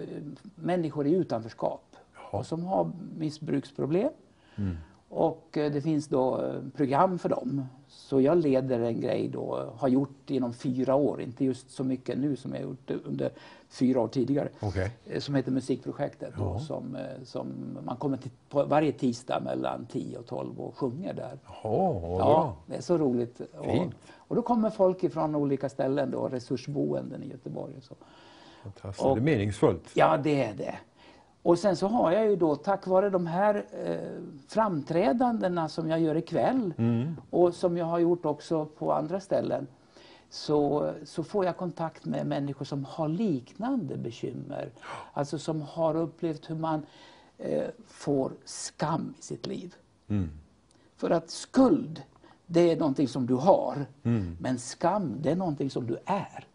människor 0.55 1.07
i 1.07 1.11
utanförskap. 1.11 1.83
Ja. 2.31 2.37
Och 2.39 2.45
som 2.45 2.63
har 2.65 2.91
missbruksproblem. 3.17 4.09
Mm. 4.55 4.77
Och 5.09 5.57
eh, 5.57 5.71
det 5.71 5.81
finns 5.81 6.07
då 6.07 6.41
eh, 6.41 6.53
program 6.75 7.19
för 7.19 7.29
dem. 7.29 7.65
Så 7.87 8.21
jag 8.21 8.37
leder 8.37 8.79
en 8.79 9.01
grej 9.01 9.27
då, 9.27 9.73
har 9.77 9.87
gjort 9.87 10.29
inom 10.29 10.53
fyra 10.53 10.95
år, 10.95 11.21
inte 11.21 11.45
just 11.45 11.71
så 11.71 11.83
mycket 11.83 12.17
nu 12.17 12.35
som 12.35 12.53
jag 12.53 12.61
gjort 12.61 12.91
under 13.05 13.31
fyra 13.69 14.01
år 14.01 14.07
tidigare. 14.07 14.49
Okej. 14.59 14.91
eh, 15.05 15.19
Som 15.19 15.35
heter 15.35 15.51
Musikprojektet. 15.51 16.33
Då, 16.37 16.43
Ja. 16.43 16.59
som, 16.59 16.95
eh, 16.95 17.23
som 17.23 17.47
man 17.85 17.95
kommer 17.97 18.17
till 18.17 18.31
på 18.49 18.63
varje 18.63 18.91
tisdag 18.91 19.39
mellan 19.45 19.85
10 19.85 20.17
och 20.17 20.25
12 20.25 20.59
och 20.61 20.77
sjunger 20.77 21.13
där. 21.13 21.39
Vad 21.63 21.85
Ja, 22.05 22.17
bra. 22.17 22.55
det 22.65 22.75
är 22.75 22.81
så 22.81 22.97
roligt. 22.97 23.41
Och, 23.57 23.93
och 24.17 24.35
då 24.35 24.41
kommer 24.41 24.69
folk 24.69 25.03
ifrån 25.03 25.35
olika 25.35 25.69
ställen, 25.69 26.11
då, 26.11 26.27
resursboenden 26.27 27.23
i 27.23 27.27
Göteborg. 27.27 27.73
Och 27.77 27.83
så. 27.83 27.95
Fantastiskt. 28.63 29.05
Och- 29.05 29.15
det 29.15 29.21
är 29.21 29.23
meningsfullt. 29.23 29.89
Ja, 29.93 30.17
det 30.17 30.43
är 30.43 30.53
det. 30.53 30.75
Och 31.47 31.59
sen 31.59 31.75
så 31.75 31.87
har 31.87 32.11
jag 32.11 32.25
ju 32.25 32.35
då 32.35 32.55
tack 32.55 32.87
vare 32.87 33.09
de 33.09 33.27
här 33.27 33.65
eh, 33.85 34.21
framträdandena 34.47 35.69
som 35.69 35.89
jag 35.89 35.99
gör 35.99 36.15
ikväll 36.15 36.73
Mm. 36.77 37.15
och 37.29 37.53
som 37.53 37.77
jag 37.77 37.85
har 37.85 37.99
gjort 37.99 38.25
också 38.25 38.65
på 38.65 38.93
andra 38.93 39.19
ställen 39.19 39.67
så, 40.29 40.91
så 41.05 41.23
får 41.23 41.45
jag 41.45 41.57
kontakt 41.57 42.05
med 42.05 42.27
människor 42.27 42.65
som 42.65 42.85
har 42.85 43.07
liknande 43.07 43.97
bekymmer. 43.97 44.69
Alltså 45.13 45.39
som 45.39 45.61
har 45.61 45.95
upplevt 45.95 46.49
hur 46.49 46.55
man 46.55 46.85
eh, 47.37 47.67
får 47.87 48.31
skam 48.45 49.13
i 49.19 49.21
sitt 49.21 49.47
liv. 49.47 49.75
Mm. 50.07 50.29
För 50.95 51.09
att 51.09 51.29
skuld, 51.29 52.01
det 52.45 52.71
är 52.71 52.77
någonting 52.77 53.07
som 53.07 53.25
du 53.27 53.33
har. 53.33 53.85
Mm. 54.03 54.37
Men 54.39 54.59
skam, 54.59 55.15
det 55.21 55.31
är 55.31 55.35
någonting 55.35 55.69
som 55.69 55.87
du 55.87 55.97
är. 56.05 56.45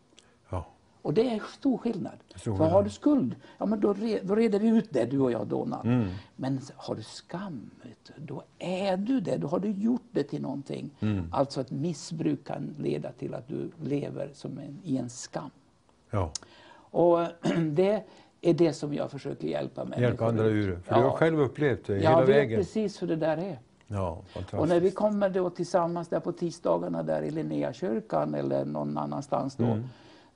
Ja. 1.02 1.08
Och 1.08 1.14
det 1.14 1.30
är 1.30 1.42
stor 1.58 1.78
skillnad. 1.78 2.12
Stor 2.36 2.56
För 2.56 2.64
har 2.64 2.82
du 2.82 2.90
skuld, 2.90 3.34
ja 3.58 3.66
men 3.66 3.80
då, 3.80 3.92
re, 3.92 4.20
då 4.22 4.34
reder 4.34 4.58
vi 4.58 4.68
ut 4.68 4.88
det 4.90 5.04
du 5.04 5.20
och 5.20 5.32
jag 5.32 5.46
Donald. 5.46 5.86
Mm. 5.86 6.08
Men 6.36 6.60
har 6.76 6.94
du 6.94 7.02
skam, 7.02 7.70
vet 7.82 7.98
du, 8.16 8.22
då 8.26 8.42
är 8.58 8.96
du 8.96 9.20
det. 9.20 9.36
Då 9.36 9.46
har 9.46 9.58
du 9.58 9.70
gjort 9.70 10.02
det 10.10 10.22
till 10.22 10.42
någonting. 10.42 10.90
Mm. 11.00 11.26
Alltså 11.32 11.60
ett 11.60 11.70
missbruk 11.70 12.44
kan 12.46 12.74
leda 12.78 13.12
till 13.12 13.34
att 13.34 13.48
du 13.48 13.70
lever 13.82 14.30
som 14.34 14.58
en, 14.58 14.78
i 14.84 14.96
en 14.96 15.10
skam. 15.10 15.50
Ja. 16.10 16.30
Och 16.74 17.18
det 17.72 18.02
är 18.40 18.54
det 18.54 18.72
som 18.72 18.94
jag 18.94 19.10
försöker 19.10 19.48
hjälpa 19.48 19.84
människor 19.84 20.02
Hjälpa 20.02 20.26
andra 20.26 20.44
ur. 20.44 20.78
För 20.84 20.94
du 20.94 21.00
har 21.00 21.10
själv 21.10 21.40
upplevt 21.40 21.86
det 21.86 21.92
Jag 21.96 22.10
hela 22.10 22.20
vet 22.20 22.28
vägen. 22.36 22.58
precis 22.58 23.02
hur 23.02 23.06
det 23.06 23.16
där 23.16 23.36
är. 23.36 23.58
Ja. 23.86 24.22
Och 24.52 24.68
när 24.68 24.80
vi 24.80 24.90
kommer 24.90 25.30
då 25.30 25.50
tillsammans 25.50 26.08
där 26.08 26.20
på 26.20 26.32
tisdagarna 26.32 27.02
där 27.02 27.22
i 27.22 27.30
Linnéakyrkan 27.30 28.34
eller 28.34 28.64
någon 28.64 28.98
annanstans 28.98 29.56
då, 29.56 29.64
Mm. 29.64 29.84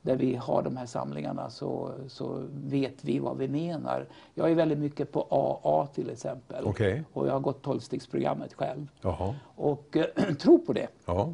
Där 0.07 0.15
vi 0.15 0.35
har 0.35 0.61
de 0.63 0.77
här 0.77 0.85
samlingarna 0.85 1.49
så, 1.49 1.91
så 2.07 2.43
vet 2.65 3.03
vi 3.03 3.19
vad 3.19 3.37
vi 3.37 3.47
menar. 3.47 4.05
Jag 4.33 4.51
är 4.51 4.55
väldigt 4.55 4.79
mycket 4.79 5.11
på 5.11 5.27
AA 5.29 5.87
till 5.87 6.09
exempel. 6.09 6.65
Okej. 6.65 7.03
Och 7.13 7.27
jag 7.27 7.31
har 7.33 7.39
gått 7.39 7.61
tolvstegsprogrammet 7.63 8.53
själv. 8.53 8.87
Jaha. 9.01 9.35
Och 9.55 9.97
eh, 9.97 10.33
tror 10.39 10.57
på 10.57 10.73
det. 10.73 10.87
Ja, 11.05 11.33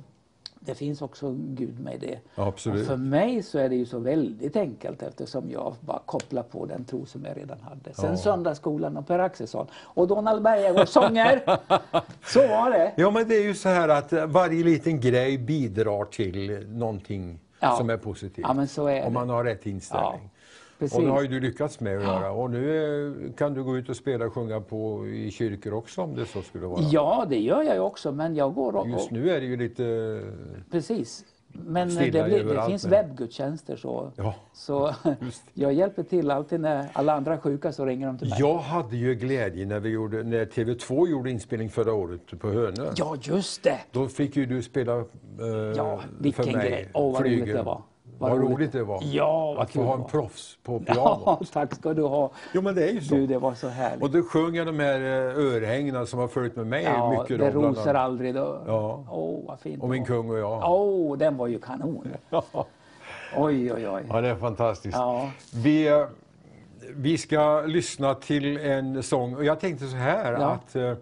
Det 0.60 0.76
finns 0.76 1.02
också 1.02 1.36
Gud 1.38 1.80
med 1.80 2.00
det. 2.00 2.20
Absolut. 2.36 2.82
Och 2.82 2.88
för 2.88 2.98
mig 2.98 3.44
så 3.44 3.60
är 3.60 3.70
det 3.70 3.76
ju 3.76 3.86
så 3.86 4.00
väldigt 4.00 4.56
enkelt 4.56 5.04
eftersom 5.04 5.52
jag 5.52 5.74
bara 5.80 6.00
kopplar 6.06 6.44
på 6.44 6.66
den 6.66 6.86
tro 6.86 7.06
som 7.06 7.26
jag 7.26 7.38
redan 7.38 7.60
hade. 7.62 7.94
Sen 7.94 8.10
Ja. 8.12 8.18
söndagsskolan 8.18 8.98
och 8.98 9.08
Per 9.08 9.20
Axelsson 9.20 9.68
och 9.74 10.08
Donald 10.08 10.44
Bergagårds 10.44 10.92
sånger. 10.92 11.44
så 12.26 12.48
var 12.48 12.70
det. 12.72 12.94
Ja, 12.98 13.12
men 13.12 13.28
det 13.28 13.36
är 13.36 13.44
ju 13.44 13.56
så 13.56 13.70
här 13.70 13.90
att 13.90 14.14
varje 14.14 14.64
liten 14.64 15.00
grej 15.00 15.38
bidrar 15.38 16.06
till 16.06 16.68
någonting 16.70 17.40
Ja. 17.64 17.76
som 17.78 17.90
är 17.90 17.98
positivt. 17.98 18.46
Ja, 18.48 18.54
men 18.54 18.68
så 18.68 18.88
är 18.88 19.06
Om 19.08 19.14
man 19.14 19.30
har 19.30 19.44
rätt 19.44 19.66
inställning. 19.66 20.30
Precis. 20.80 20.98
Och 20.98 21.04
det 21.04 21.10
har 21.10 21.22
ju 21.22 21.28
du 21.28 21.40
lyckats 21.40 21.80
med 21.80 21.98
att 21.98 22.04
Ja. 22.04 22.20
göra. 22.22 22.32
Och 22.32 22.50
nu 22.52 23.28
eh, 23.28 23.34
kan 23.34 23.54
du 23.54 23.64
gå 23.64 23.78
ut 23.78 23.90
och 23.90 23.96
spela 23.96 24.26
och 24.26 24.34
sjunga 24.34 24.62
på, 24.62 25.08
i 25.08 25.32
kyrkor 25.32 25.74
också 25.74 26.02
om 26.02 26.16
det 26.16 26.26
så 26.26 26.42
skulle 26.42 26.66
vara. 26.68 26.82
Ja, 26.82 27.26
det 27.30 27.40
gör 27.40 27.64
jag 27.64 27.76
ju 27.76 27.80
också, 27.82 28.12
men 28.12 28.36
jag 28.36 28.54
går 28.54 28.76
och... 28.76 28.90
Just 28.90 29.12
nu 29.12 29.30
är 29.30 29.40
det 29.42 29.46
ju 29.46 29.58
lite... 29.58 30.20
Precis. 30.72 31.26
Men 31.54 31.96
det, 31.96 32.12
blir, 32.12 32.44
det 32.44 32.66
finns 32.68 32.86
webbgudstjänster 32.86 33.76
så, 33.76 34.12
Ja, 34.16 34.36
så 34.54 34.96
jag 35.54 35.74
hjälper 35.74 36.04
till 36.04 36.32
alltid 36.32 36.60
när 36.60 36.88
alla 36.94 37.14
andra 37.14 37.34
är 37.34 37.38
sjuka 37.38 37.72
så 37.72 37.86
ringer 37.86 38.08
de 38.08 38.18
till 38.18 38.30
mig. 38.30 38.40
Jag 38.40 38.58
hade 38.58 38.98
ju 38.98 39.16
glädje 39.16 39.66
när, 39.66 39.80
vi 39.80 39.90
gjorde, 39.90 40.24
när 40.24 40.46
TV2 40.46 41.08
gjorde 41.08 41.32
inspelning 41.32 41.70
förra 41.70 41.94
året 41.94 42.40
på 42.40 42.50
Hönö. 42.50 42.92
Ja, 42.96 43.16
just 43.22 43.64
det! 43.64 43.80
Då 43.92 44.08
fick 44.08 44.36
ju 44.36 44.46
du 44.46 44.62
spela 44.62 44.98
eh, 44.98 45.06
Ja, 45.76 46.02
vilken 46.20 46.46
för 46.46 46.52
mig, 46.52 46.70
grej. 46.70 46.90
Åh, 46.94 47.14
vad 47.14 47.22
roligt 47.22 47.46
det 47.46 47.64
var. 47.64 47.82
Vad, 48.18 48.32
roligt 48.32 48.72
det 48.72 48.84
var. 48.84 49.00
Ja, 49.04 49.54
vad 49.54 49.64
Att 49.64 49.72
få 49.72 49.84
ha 49.84 49.94
en 49.94 50.04
proffs 50.04 50.58
på 50.64 50.80
piano. 50.86 51.22
Ja, 51.26 51.40
tack 51.54 51.76
ska 51.76 51.94
du 51.94 52.02
ha. 52.04 52.32
Jo 52.54 52.62
men 52.62 52.76
det 52.76 52.90
är 52.90 52.94
ju 52.94 53.02
så. 53.02 53.16
Du, 53.16 53.28
det 53.28 53.38
var 53.38 53.54
så 53.54 53.68
härligt. 53.68 54.04
Och 54.04 54.10
då 54.10 54.24
sjöng 54.24 54.56
jag 54.56 54.68
de 54.68 54.80
här 54.80 55.00
eh, 55.00 55.46
örhängena 55.46 56.06
som 56.06 56.20
har 56.20 56.28
följt 56.28 56.56
med 56.56 56.68
mig 56.68 56.84
ja, 56.84 57.10
mycket. 57.12 57.40
det 57.40 57.52
då, 57.52 57.98
aldrig 57.98 58.34
dör. 58.34 58.64
Ja. 58.68 59.06
Åh, 59.10 59.40
vad 59.48 59.60
fint 59.60 59.84
Och 59.84 59.90
min 59.90 60.06
kung 60.06 60.30
och 60.30 60.38
jag. 60.38 60.72
Åh, 60.72 61.18
den 61.18 61.38
var 61.38 61.48
ju 61.48 61.60
kanon. 61.60 62.08
Oj, 63.38 63.74
oj, 63.74 63.90
oj. 63.90 64.04
Ja, 64.10 64.22
det 64.22 64.30
är 64.30 64.36
fantastiskt. 64.36 64.98
Ja. 64.98 65.32
Vi, 65.54 65.88
eh, 65.88 66.06
vi 66.96 67.18
ska 67.18 67.62
lyssna 67.62 68.14
till 68.14 68.58
en 68.58 69.04
sång. 69.04 69.36
Och 69.36 69.46
jag 69.46 69.60
tänkte 69.60 69.88
så 69.88 69.96
här 69.96 70.32
Ja. 70.32 70.46
att, 70.46 70.76
eh, 70.76 70.94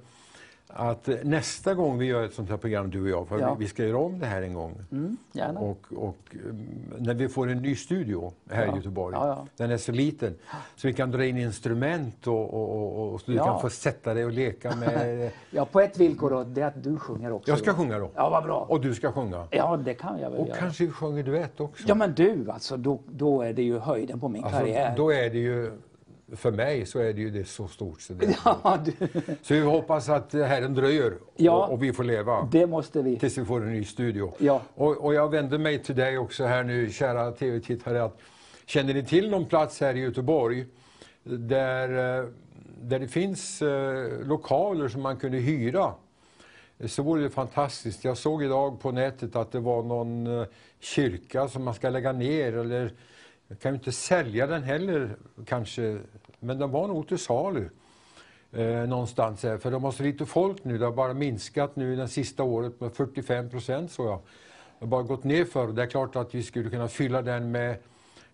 att 0.73 1.09
nästa 1.23 1.73
gång 1.73 1.97
vi 1.97 2.05
gör 2.05 2.23
ett 2.23 2.33
sånt 2.33 2.49
här 2.49 2.57
program, 2.57 2.89
du 2.89 3.01
och 3.01 3.09
jag, 3.09 3.27
för 3.27 3.39
Ja. 3.39 3.55
vi, 3.59 3.67
ska 3.67 3.83
göra 3.85 3.97
om 3.97 4.19
det 4.19 4.25
här 4.25 4.41
en 4.41 4.53
gång. 4.53 4.75
Mm. 4.91 5.17
Och, 5.57 5.85
och 5.95 6.17
mm, 6.43 6.67
när 6.97 7.13
vi 7.13 7.29
får 7.29 7.49
en 7.49 7.57
ny 7.57 7.75
studio 7.75 8.33
här 8.49 8.65
Ja. 8.65 8.73
i 8.73 8.75
Göteborg, 8.75 9.15
Ja, 9.19 9.47
den 9.57 9.71
är 9.71 9.77
så 9.77 9.91
liten, 9.91 10.35
så 10.75 10.87
vi 10.87 10.93
kan 10.93 11.11
dra 11.11 11.25
in 11.25 11.37
instrument 11.37 12.27
och, 12.27 12.53
och, 12.53 13.13
och, 13.13 13.21
så 13.21 13.31
du 13.31 13.37
kan 13.37 13.61
få 13.61 13.69
sätta 13.69 14.13
dig 14.13 14.25
och 14.25 14.31
leka 14.31 14.75
med... 14.79 15.31
Ja, 15.51 15.65
på 15.65 15.79
ett 15.81 15.97
villkor 15.97 16.29
då, 16.29 16.43
det 16.43 16.61
är 16.61 16.65
att 16.67 16.83
du 16.83 16.97
sjunger 16.97 17.31
också. 17.31 17.51
Jag 17.51 17.59
ska 17.59 17.73
sjunga 17.73 17.99
då. 17.99 18.09
Ja, 18.15 18.29
vad 18.29 18.43
bra. 18.43 18.65
Och 18.69 18.81
du 18.81 18.95
ska 18.95 19.11
sjunga. 19.11 19.47
Ja, 19.51 19.77
det 19.77 19.93
kan 19.93 20.19
jag 20.19 20.29
väl 20.29 20.39
Och 20.39 20.47
göra. 20.47 20.57
kanske 20.57 20.85
vi 20.85 20.91
sjunger 20.91 21.23
duett 21.23 21.59
också. 21.59 21.83
Ja, 21.87 21.95
men 21.95 22.13
du, 22.13 22.51
alltså, 22.51 22.77
då, 22.77 22.99
då 23.09 23.41
är 23.41 23.53
det 23.53 23.63
ju 23.63 23.79
höjden 23.79 24.19
på 24.19 24.29
min 24.29 24.43
Alltså, 24.43 24.59
karriär. 24.59 24.93
då 24.97 25.11
är 25.13 25.29
det 25.29 25.37
ju, 25.37 25.71
för 26.35 26.51
mig 26.51 26.85
så 26.85 26.99
är 26.99 27.13
det 27.13 27.21
ju 27.21 27.29
det 27.29 27.45
så 27.45 27.67
stort. 27.67 28.01
Så, 28.01 28.13
det, 28.13 28.37
Ja, 28.45 28.79
du, 28.85 29.07
så 29.41 29.53
vi 29.53 29.59
hoppas 29.61 30.09
att 30.09 30.33
Herren 30.33 30.73
dröjer 30.73 31.13
Ja. 31.35 31.65
och, 31.65 31.73
och 31.73 31.83
vi 31.83 31.93
får 31.93 32.03
leva 32.03 32.47
det 32.51 32.67
måste 32.67 33.01
vi. 33.01 33.19
tills 33.19 33.37
vi 33.37 33.45
får 33.45 33.61
en 33.61 33.73
ny 33.73 33.83
studio. 33.83 34.33
Ja. 34.37 34.61
Och, 34.75 34.97
och 34.97 35.13
jag 35.13 35.29
vänder 35.31 35.57
mig 35.57 35.83
till 35.83 35.95
dig 35.95 36.17
också 36.17 36.45
här 36.45 36.63
nu, 36.63 36.89
kära 36.89 37.31
tv-tittare. 37.31 38.03
Att, 38.03 38.17
känner 38.65 38.93
ni 38.93 39.05
till 39.05 39.29
någon 39.29 39.45
plats 39.45 39.81
här 39.81 39.95
i 39.95 39.99
Göteborg 39.99 40.65
där, 41.23 42.19
eh, 42.19 42.25
där 42.81 42.99
det 42.99 43.07
finns 43.07 43.61
eh, 43.61 44.07
lokaler 44.25 44.87
som 44.87 45.01
man 45.01 45.17
kunde 45.17 45.37
hyra? 45.37 45.93
Så 46.85 47.03
vore 47.03 47.21
det 47.23 47.29
fantastiskt. 47.29 48.03
Jag 48.03 48.17
såg 48.17 48.43
idag 48.43 48.79
på 48.81 48.91
nätet 48.91 49.35
att 49.35 49.51
det 49.51 49.59
var 49.59 49.83
någon 49.83 50.27
eh, 50.39 50.47
kyrka 50.79 51.47
som 51.47 51.63
man 51.63 51.73
ska 51.73 51.89
lägga 51.89 52.11
ner. 52.11 52.57
Eller, 52.57 52.93
jag 53.47 53.59
kan 53.59 53.71
ju 53.71 53.75
inte 53.77 53.91
sälja 53.91 54.47
den 54.47 54.63
heller 54.63 55.15
kanske, 55.45 55.97
men 56.41 56.59
den 56.59 56.71
var 56.71 56.87
nog 56.87 57.07
till 57.07 57.17
salu 57.17 57.69
eh, 58.51 58.65
någonstans 58.65 59.43
här. 59.43 59.57
För 59.57 59.71
de 59.71 59.83
har 59.83 59.91
så 59.91 60.03
lite 60.03 60.25
folk 60.25 60.63
nu. 60.63 60.77
Det 60.77 60.85
har 60.85 60.91
bara 60.91 61.13
minskat 61.13 61.75
nu 61.75 61.95
det 61.95 62.07
sista 62.07 62.43
året 62.43 62.81
med 62.81 62.93
45 62.93 63.49
procent 63.49 63.91
så 63.91 64.05
jag. 64.05 64.19
Det 64.79 64.85
har 64.85 64.87
bara 64.87 65.03
gått 65.03 65.23
ner 65.23 65.45
för. 65.45 65.67
Det 65.67 65.83
är 65.83 65.87
klart 65.87 66.15
att 66.15 66.35
vi 66.35 66.43
skulle 66.43 66.69
kunna 66.69 66.87
fylla 66.87 67.21
den 67.21 67.51
med, 67.51 67.75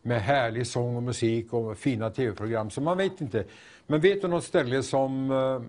med 0.02 0.22
härlig 0.22 0.68
sång 0.68 0.96
och 0.96 1.04
musik 1.04 1.54
och 1.54 1.78
fina 1.78 2.10
tv-program. 2.10 2.70
Så 2.70 2.82
man 2.82 2.98
vet 2.98 3.22
inte. 3.22 3.44
Men 3.88 4.02
vet 4.02 4.22
du 4.22 4.28
något 4.28 4.44
ställe 4.44 4.84
som 4.84 5.32
eh, 5.32 5.62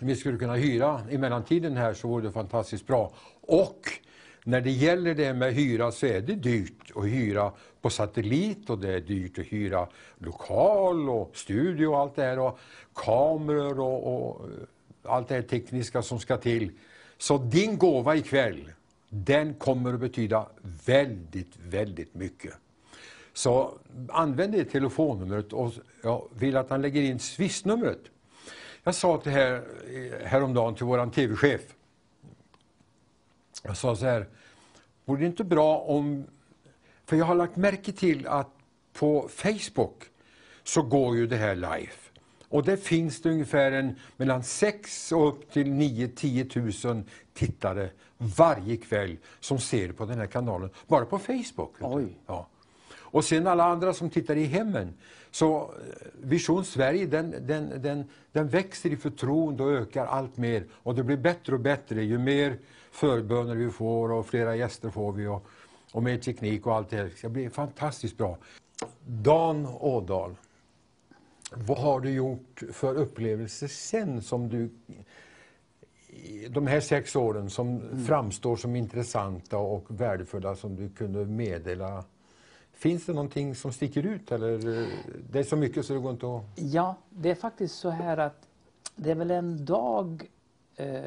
vi 0.00 0.16
skulle 0.16 0.38
kunna 0.38 0.54
hyra 0.54 1.00
i 1.10 1.18
mellantiden 1.18 1.76
här 1.76 1.94
så 1.94 2.08
vore 2.08 2.22
det 2.22 2.32
fantastiskt 2.32 2.86
bra. 2.86 3.12
Och 3.40 3.80
när 4.44 4.60
det 4.60 4.70
gäller 4.70 5.14
det 5.14 5.34
med 5.34 5.54
hyra 5.54 5.92
så 5.92 6.06
är 6.06 6.20
det 6.20 6.34
dyrt 6.34 6.92
att 6.94 7.04
hyra 7.04 7.52
på 7.86 7.90
satellit 7.90 8.70
och 8.70 8.78
det 8.78 8.94
är 8.94 9.00
dyrt 9.00 9.38
att 9.38 9.44
hyra 9.44 9.88
lokal 10.18 11.10
och 11.10 11.30
studio 11.34 11.86
och 11.86 11.98
allt 11.98 12.16
det 12.16 12.22
här 12.22 12.38
och 12.38 12.58
kameror 12.94 13.80
och, 13.80 14.30
och 14.30 14.44
eh, 14.44 15.12
allt 15.12 15.28
det 15.28 15.34
här 15.34 15.42
tekniska 15.42 16.02
som 16.02 16.18
ska 16.18 16.36
till. 16.36 16.70
Så 17.18 17.38
din 17.38 17.78
gåva 17.78 18.16
ikväll, 18.16 18.72
den 19.08 19.54
kommer 19.54 19.94
att 19.94 20.00
betyda 20.00 20.46
väldigt, 20.86 21.56
väldigt 21.56 22.14
mycket. 22.14 22.54
Så 23.32 23.78
använd 24.08 24.52
det 24.52 24.64
telefonnumret 24.64 25.52
och 25.52 25.72
jag 26.02 26.28
vill 26.34 26.56
att 26.56 26.70
han 26.70 26.82
lägger 26.82 27.02
in 27.02 27.18
swishnumret. 27.18 28.00
Jag 28.82 28.94
sa 28.94 29.20
det 29.24 29.30
här, 29.30 29.52
eh, 29.54 30.26
häromdagen 30.26 30.74
till 30.74 30.86
våran 30.86 31.10
tv-chef. 31.10 31.60
Jag 33.62 33.76
sa 33.76 33.96
så 33.96 34.04
här, 34.04 34.26
vore 35.04 35.20
det 35.20 35.26
inte 35.26 35.44
bra 35.44 35.78
om... 35.78 36.24
För 37.06 37.16
jag 37.16 37.24
har 37.24 37.34
lagt 37.34 37.56
märke 37.56 37.92
till 37.92 38.26
att 38.26 38.50
på 38.92 39.28
Facebook 39.28 40.04
så 40.64 40.82
går 40.82 41.16
ju 41.16 41.26
det 41.26 41.36
här 41.36 41.54
live. 41.54 41.92
Och 42.48 42.64
där 42.64 42.76
finns 42.76 43.22
det 43.22 43.30
ungefär 43.30 43.72
en, 43.72 43.96
mellan 44.16 44.42
6 44.42 45.12
och 45.12 45.28
upp 45.28 45.52
till 45.52 45.66
9-10 45.66 46.86
000 46.86 47.02
tittare 47.34 47.90
varje 48.18 48.76
kväll 48.76 49.16
som 49.40 49.58
ser 49.58 49.92
på 49.92 50.04
den 50.04 50.18
här 50.18 50.26
kanalen, 50.26 50.70
bara 50.86 51.04
på 51.04 51.18
Facebook. 51.18 51.74
Oj. 51.80 52.16
Ja. 52.26 52.48
Och 52.94 53.24
sen 53.24 53.46
alla 53.46 53.64
andra 53.64 53.92
som 53.92 54.10
tittar 54.10 54.36
i 54.36 54.44
hemmen. 54.44 54.94
Så 55.30 55.56
eh, 55.56 55.68
Vision 56.22 56.64
Sverige 56.64 57.06
den, 57.06 57.34
den, 57.46 57.82
den, 57.82 58.04
den 58.32 58.48
växer 58.48 58.90
i 58.90 58.96
förtroende 58.96 59.62
och 59.62 59.72
ökar 59.72 60.06
allt 60.06 60.36
mer. 60.36 60.64
Och 60.72 60.94
det 60.94 61.02
blir 61.02 61.16
bättre 61.16 61.54
och 61.54 61.60
bättre 61.60 62.04
ju 62.04 62.18
mer 62.18 62.58
förböner 62.90 63.54
vi 63.54 63.70
får 63.70 64.12
och 64.12 64.26
flera 64.26 64.56
gäster 64.56 64.90
får 64.90 65.12
vi 65.12 65.26
och, 65.26 65.46
och 65.92 66.02
mer 66.02 66.18
teknik 66.18 66.66
och 66.66 66.74
allt 66.74 66.90
det 66.90 66.96
här. 66.96 67.04
Det 67.04 67.10
ska 67.10 67.28
bli 67.28 67.50
fantastiskt 67.50 68.16
bra. 68.16 68.38
Dan 69.06 69.66
Ådahl, 69.66 70.36
vad 71.54 71.78
har 71.78 72.00
du 72.00 72.10
gjort 72.10 72.62
för 72.72 72.94
upplevelser 72.94 73.68
sen 73.68 74.22
som 74.22 74.48
du 74.48 74.70
de 76.48 76.66
här 76.66 76.80
sex 76.80 77.16
åren 77.16 77.50
som 77.50 77.80
framstår 78.06 78.56
som 78.56 78.76
intressanta 78.76 79.58
och 79.58 79.84
värdefulla 79.88 80.56
som 80.56 80.76
du 80.76 80.88
kunde 80.88 81.24
meddela? 81.24 82.04
Finns 82.72 83.06
det 83.06 83.12
någonting 83.12 83.54
som 83.54 83.72
sticker 83.72 84.06
ut 84.06 84.32
eller 84.32 84.58
det 85.30 85.38
är 85.38 85.42
så 85.42 85.56
mycket 85.56 85.86
så 85.86 85.92
det 85.92 85.98
går 85.98 86.12
inte 86.12 86.36
att... 86.36 86.42
Ja, 86.54 86.96
det 87.10 87.30
är 87.30 87.34
faktiskt 87.34 87.74
så 87.74 87.90
här 87.90 88.16
att 88.16 88.48
det 88.96 89.10
är 89.10 89.14
väl 89.14 89.30
en 89.30 89.64
dag... 89.64 90.30
Eh, 90.76 91.00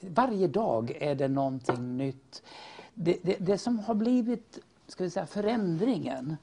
varje 0.00 0.46
dag 0.48 0.96
är 1.00 1.14
det 1.14 1.28
någonting 1.28 1.96
nytt. 1.96 2.42
Det, 2.94 3.18
det, 3.22 3.36
det 3.40 3.58
som 3.58 3.78
har 3.78 3.94
blivit 3.94 4.58
ska 4.86 5.04
vi 5.04 5.10
säga, 5.10 5.26
förändringen 5.26 6.36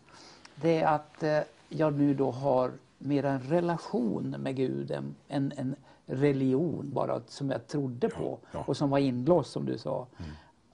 det 0.55 0.81
är 0.81 0.87
att 0.87 1.23
eh, 1.23 1.39
jag 1.69 1.93
nu 1.93 2.13
då 2.13 2.31
har 2.31 2.71
mer 2.97 3.25
en 3.25 3.39
relation 3.39 4.29
med 4.29 4.55
Gud 4.55 4.91
än 4.91 5.15
en, 5.27 5.53
en 5.57 5.75
religion 6.05 6.89
bara 6.93 7.21
som 7.27 7.49
jag 7.49 7.67
trodde 7.67 8.09
på 8.09 8.39
ja. 8.51 8.63
och 8.67 8.77
som 8.77 8.89
var 8.89 8.97
inlåst 8.97 9.51
som 9.51 9.65
du 9.65 9.77
sa. 9.77 10.07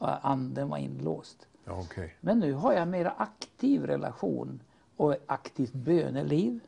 Eh, 0.02 0.26
Anden 0.26 0.70
var 0.70 0.78
inlåst. 0.78 1.48
Ja, 1.66 1.80
okej. 1.80 2.16
Men 2.22 2.40
nu 2.40 2.54
har 2.54 2.74
jag 2.74 2.82
en 2.82 2.90
mer 2.90 3.14
aktiv 3.18 3.86
relation 3.86 4.60
och 4.98 5.16
aktivt 5.26 5.74
böneliv. 5.74 6.60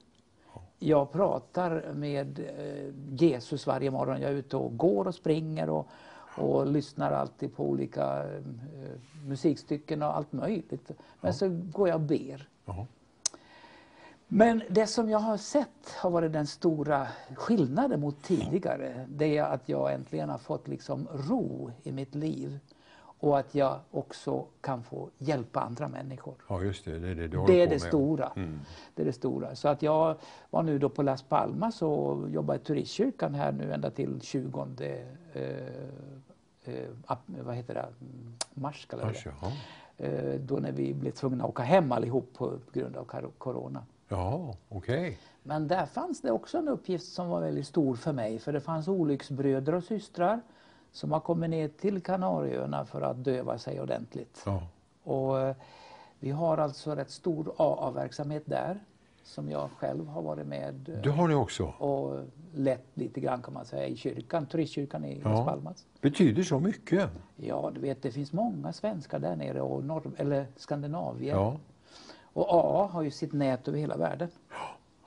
Jag 0.80 1.12
pratar 1.12 1.94
med 1.94 2.40
eh, 2.40 2.94
Jesus 3.10 3.68
varje 3.68 3.92
morgon. 3.92 4.22
Jag 4.22 4.32
är 4.32 4.36
ute 4.36 4.58
och 4.58 4.78
går 4.78 5.08
och 5.08 5.16
springer 5.16 5.70
och, 5.70 5.88
och 6.40 6.68
lyssnar 6.68 7.12
alltid 7.12 7.56
på 7.56 7.66
olika 7.66 8.24
eh, 8.24 8.42
musikstycken 9.26 10.04
och 10.04 10.18
allt 10.18 10.34
möjligt. 10.34 10.92
Men 11.22 11.34
så 11.34 11.50
går 11.50 11.88
jag 11.88 11.96
och 11.96 12.02
ber. 12.02 12.48
Ja. 12.66 12.86
Men 14.32 14.64
det 14.70 14.88
som 14.88 15.10
jag 15.10 15.20
har 15.20 15.38
sett 15.38 15.96
har 15.98 16.10
varit 16.10 16.34
den 16.34 16.48
stora 16.48 17.08
skillnaden 17.36 18.00
mot 18.00 18.24
tidigare. 18.24 19.06
Det 19.10 19.38
är 19.38 19.44
att 19.44 19.70
jag 19.70 19.94
äntligen 19.94 20.30
har 20.30 20.38
fått 20.38 20.68
liksom 20.68 21.08
ro 21.30 21.72
i 21.84 21.92
mitt 21.92 22.16
liv. 22.16 22.60
Och 23.22 23.40
att 23.40 23.56
jag 23.56 23.80
också 23.92 24.46
kan 24.62 24.84
få 24.84 25.10
hjälpa 25.18 25.60
andra 25.60 25.88
människor. 25.88 26.34
ja, 26.50 26.62
just 26.62 26.86
det. 26.86 27.00
Det 27.00 27.08
är 27.08 27.16
det 27.16 27.28
du 27.28 27.46
Det 27.48 27.62
är 27.62 27.68
det 27.68 27.80
stora. 27.80 28.32
Mm. 28.36 28.60
Det 28.96 29.02
är 29.02 29.06
det 29.06 29.14
stora. 29.14 29.56
Så 29.56 29.68
att 29.68 29.82
jag 29.82 30.16
var 30.50 30.64
nu 30.64 30.80
då 30.80 30.90
på 30.90 31.04
Las 31.04 31.24
Palmas 31.24 31.82
och 31.82 32.30
jobbade 32.30 32.60
i 32.60 32.64
turistkyrkan 32.64 33.34
här 33.34 33.52
nu 33.52 33.74
ända 33.74 33.90
till 33.92 34.22
20 34.22 34.68
eh, 36.70 37.18
vad 37.26 37.56
heter 37.56 37.74
det? 37.74 37.80
Mm, 38.02 38.34
mars. 38.54 38.88
vi 38.92 39.06
Mars. 39.06 39.28
Eh, 39.98 40.40
då 40.40 40.56
när 40.56 40.72
vi 40.72 40.94
blev 40.94 41.12
tvungna 41.12 41.44
att 41.44 41.50
åka 41.50 41.64
hem 41.64 41.92
allihop 41.92 42.34
på, 42.34 42.50
på 42.50 42.80
grund 42.80 42.96
av 42.96 43.06
corona. 43.38 43.86
Ja, 44.08 44.56
okej. 44.70 45.20
Men 45.44 45.68
där 45.68 45.86
fanns 45.86 46.22
det 46.22 46.32
också 46.32 46.58
en 46.58 46.68
uppgift 46.68 47.14
som 47.14 47.30
var 47.30 47.42
väldigt 47.42 47.68
stor 47.68 47.96
för 47.96 48.14
mig. 48.14 48.40
För 48.40 48.54
det 48.54 48.62
fanns 48.62 48.88
olycksbröder 48.88 49.76
och 49.76 49.84
systrar 49.84 50.42
som 50.92 51.12
har 51.12 51.20
kommit 51.20 51.50
ner 51.50 51.68
till 51.68 52.02
Kanarieöarna 52.02 52.86
för 52.86 53.02
att 53.02 53.24
döva 53.24 53.58
sig 53.58 53.82
ordentligt. 53.82 54.44
Ja. 54.46 54.64
Och 55.04 55.40
eh, 55.40 55.56
vi 56.20 56.32
har 56.32 56.58
alltså 56.58 56.96
rätt 56.96 57.12
stor 57.12 57.54
AA-verksamhet 57.58 58.44
där 58.46 58.80
som 59.30 59.50
jag 59.50 59.70
själv 59.78 60.08
har 60.08 60.22
varit 60.22 60.48
med 60.48 60.90
eh, 60.90 61.02
Det 61.02 61.10
har 61.10 61.28
ni 61.28 61.34
också. 61.36 61.64
och 61.66 62.20
lett 62.54 62.86
lite 62.94 63.20
grann 63.20 63.42
kan 63.42 63.54
man 63.54 63.66
säga 63.66 63.88
i 63.88 63.96
kyrkan, 63.96 64.46
turistkyrkan 64.46 65.06
i 65.06 65.22
Ja. 65.24 65.30
Las 65.30 65.46
Palmas. 65.46 65.86
Betyder 66.02 66.44
så 66.44 66.60
mycket. 66.60 67.10
Ja, 67.36 67.72
du 67.76 67.80
vet 67.82 68.02
det 68.02 68.12
finns 68.12 68.34
många 68.34 68.74
svenskar 68.74 69.20
där 69.20 69.36
nere 69.36 69.62
och 69.62 69.84
norr, 69.84 70.12
eller 70.18 70.48
Skandinavien. 70.56 71.36
Ja, 71.38 71.58
Och 72.34 72.50
AA 72.50 72.88
har 72.88 73.02
ju 73.02 73.12
sitt 73.12 73.34
nät 73.34 73.68
över 73.68 73.78
hela 73.80 73.98
världen. 73.98 74.30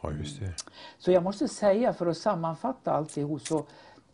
ja 0.03 0.12
just 0.12 0.41
det. 0.41 0.55
Så 0.99 1.12
jag 1.12 1.23
måste 1.23 1.49
säga 1.49 1.93
för 1.93 2.07
att 2.07 2.16
sammanfatta 2.16 2.93
alltihop 2.93 3.41
så 3.41 3.66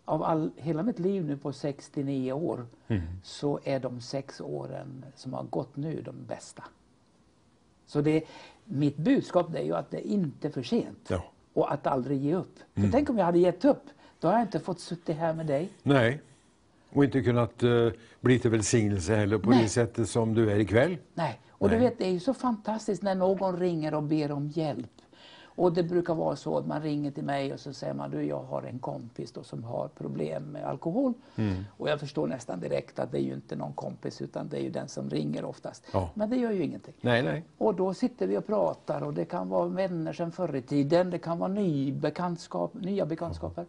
av 0.05 0.23
all, 0.23 0.51
hela 0.57 0.83
mitt 0.83 0.99
liv 0.99 1.25
nu 1.25 1.37
på 1.37 1.53
69 1.53 2.33
år 2.33 2.67
Mm. 2.89 3.03
så 3.23 3.61
är 3.65 3.81
de 3.81 4.01
sex 4.01 4.41
åren 4.41 5.05
som 5.15 5.33
har 5.33 5.43
gått 5.43 5.77
nu 5.77 6.03
de 6.03 6.25
bästa. 6.29 6.65
Så 7.89 8.01
det, 8.01 8.22
mitt 8.64 8.97
budskap 8.97 9.55
är 9.55 9.62
ju 9.62 9.74
att 9.74 9.91
det 9.91 10.09
inte 10.09 10.49
är 10.49 10.53
för 10.53 10.62
sent 10.62 11.07
Ja. 11.09 11.24
och 11.53 11.72
att 11.72 11.86
aldrig 11.86 12.20
ge 12.22 12.34
upp. 12.34 12.59
För 12.74 12.80
Mm. 12.80 12.93
tänk 12.93 13.11
om 13.11 13.18
jag 13.18 13.24
hade 13.24 13.39
gett 13.39 13.64
upp, 13.64 13.82
då 14.20 14.28
har 14.28 14.34
jag 14.34 14.43
inte 14.43 14.61
fått 14.61 14.80
suttit 14.80 15.16
här 15.16 15.34
med 15.34 15.47
dig. 15.47 15.68
Nej. 15.82 16.20
Och 16.93 17.05
inte 17.05 17.22
kunnat 17.22 17.62
eh, 17.62 17.89
bli 18.20 18.39
till 18.39 18.51
välsignelse 18.51 19.14
heller 19.14 19.39
på 19.39 19.51
Nej. 19.51 19.62
det 19.62 19.68
sättet 19.68 20.09
som 20.09 20.34
du 20.34 20.51
är 20.51 20.59
ikväll. 20.59 20.97
Nej. 21.14 21.41
Och 21.51 21.68
Nej. 21.70 21.78
du 21.78 21.84
vet, 21.84 21.99
det 21.99 22.05
är 22.07 22.11
ju 22.11 22.20
så 22.20 22.34
fantastiskt 22.34 23.03
när 23.03 23.14
någon 23.14 23.57
ringer 23.57 23.95
och 23.95 24.03
ber 24.03 24.32
om 24.32 24.49
hjälp. 24.49 24.86
Och 25.59 25.73
det 25.73 25.83
brukar 25.83 26.15
vara 26.15 26.37
så 26.37 26.59
att 26.59 26.67
man 26.67 26.83
ringer 26.83 27.11
till 27.11 27.25
mig 27.25 27.53
och 27.53 27.61
så 27.61 27.73
säger 27.73 27.95
man 27.95 28.11
du 28.11 28.23
jag 28.23 28.43
har 28.43 28.63
en 28.63 28.79
kompis 28.79 29.33
då 29.33 29.43
som 29.43 29.65
har 29.65 29.89
problem 29.89 30.43
med 30.43 30.65
alkohol. 30.65 31.13
Mm. 31.37 31.65
Och 31.77 31.89
jag 31.89 32.01
förstår 32.01 32.27
nästan 32.27 32.61
direkt 32.61 32.99
att 32.99 33.13
det 33.13 33.19
är 33.19 33.23
ju 33.23 33.35
inte 33.35 33.57
någon 33.57 33.73
kompis 33.73 34.23
utan 34.23 34.49
det 34.49 34.57
är 34.57 34.61
ju 34.61 34.71
den 34.71 34.89
som 34.89 35.11
ringer 35.11 35.45
oftast. 35.45 35.85
Ja. 35.93 36.11
Men 36.15 36.31
det 36.31 36.37
gör 36.37 36.51
ju 36.51 36.63
ingenting. 36.63 36.95
Nej, 37.01 37.23
nej. 37.23 37.45
Och 37.59 37.75
då 37.75 37.95
sitter 37.95 38.27
vi 38.27 38.37
och 38.37 38.47
pratar 38.47 39.03
och 39.03 39.15
det 39.15 39.25
kan 39.25 39.49
vara 39.49 39.69
vänner 39.69 40.13
sedan 40.13 40.33
förr 40.33 40.57
i 40.57 40.63
tiden, 40.63 41.11
det 41.11 41.19
kan 41.19 41.39
vara 41.39 41.53
ny 41.53 41.93
bekantskap, 41.93 42.75
nya 42.75 43.07
bekantskaper. 43.07 43.67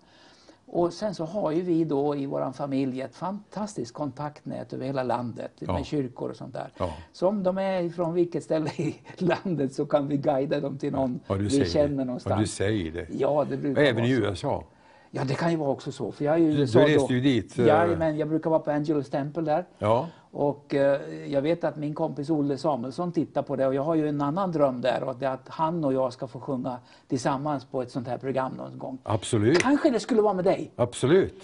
Och 0.71 0.93
sen 0.93 1.15
så 1.15 1.25
har 1.25 1.51
ju 1.51 1.61
vi 1.61 1.83
då 1.83 2.15
i 2.15 2.25
vår 2.25 2.51
familj 2.51 3.01
ett 3.01 3.15
fantastiskt 3.15 3.93
kontaktnät 3.93 4.73
över 4.73 4.85
hela 4.85 5.03
landet 5.03 5.51
Ja. 5.59 5.73
med 5.73 5.85
kyrkor 5.85 6.29
och 6.29 6.35
sånt 6.35 6.53
där. 6.53 6.71
Ja. 6.77 6.93
Så 7.11 7.27
om 7.27 7.43
de 7.43 7.57
är 7.57 7.89
från 7.89 8.13
vilket 8.13 8.43
ställe 8.43 8.69
i 8.69 8.95
landet 9.17 9.73
så 9.73 9.85
kan 9.85 10.07
vi 10.07 10.17
guida 10.17 10.59
dem 10.59 10.77
till 10.77 10.91
någon 10.91 11.19
Ja, 11.27 11.33
vi 11.35 11.49
känner 11.65 11.97
det. 11.97 12.05
någonstans. 12.05 12.35
Ja, 12.35 12.39
du 12.41 12.47
säger 12.47 12.91
det. 12.91 13.07
Ja, 13.11 13.45
det 13.49 13.57
brukar 13.57 13.81
Även 13.81 14.05
i. 14.05 14.11
USA. 14.11 14.63
Ja, 15.11 15.23
det 15.23 15.33
kan 15.33 15.51
ju 15.51 15.57
vara 15.57 15.69
också 15.69 15.91
så. 15.91 16.11
För 16.11 16.25
jag 16.25 16.35
är 16.35 16.39
ju 16.39 16.51
Du- 16.51 16.65
reste 16.65 17.13
ju 17.13 17.21
dit, 17.21 17.59
eh. 17.59 17.65
Ja, 17.65 17.87
men 17.97 18.17
jag 18.17 18.29
brukar 18.29 18.49
vara 18.49 18.59
på 18.59 18.71
Angelos 18.71 19.09
Temple 19.09 19.41
där. 19.43 19.65
Ja. 19.77 20.07
Och 20.31 20.75
eh, 20.75 21.01
jag 21.27 21.41
vet 21.41 21.63
att 21.63 21.75
min 21.77 21.93
kompis 21.93 22.29
Olle 22.29 22.57
Samuelsson 22.57 23.11
tittar 23.11 23.41
på 23.41 23.55
det 23.55 23.67
och 23.67 23.75
jag 23.75 23.81
har 23.83 23.95
ju 23.95 24.09
en 24.09 24.21
annan 24.21 24.51
dröm 24.51 24.81
där 24.81 25.03
och 25.03 25.15
det 25.19 25.25
är 25.25 25.29
att 25.31 25.49
han 25.49 25.83
och 25.85 25.93
jag 25.93 26.13
ska 26.13 26.27
få 26.27 26.39
sjunga 26.39 26.77
tillsammans 27.07 27.65
på 27.65 27.81
ett 27.81 27.91
sånt 27.91 28.07
här 28.07 28.17
program 28.17 28.51
någon 28.57 28.77
gång. 28.77 28.97
Absolut. 29.03 29.59
Kanske 29.59 29.89
det 29.89 29.99
skulle 29.99 30.21
vara 30.21 30.33
med 30.33 30.45
dig. 30.45 30.71
Absolut. 30.75 31.43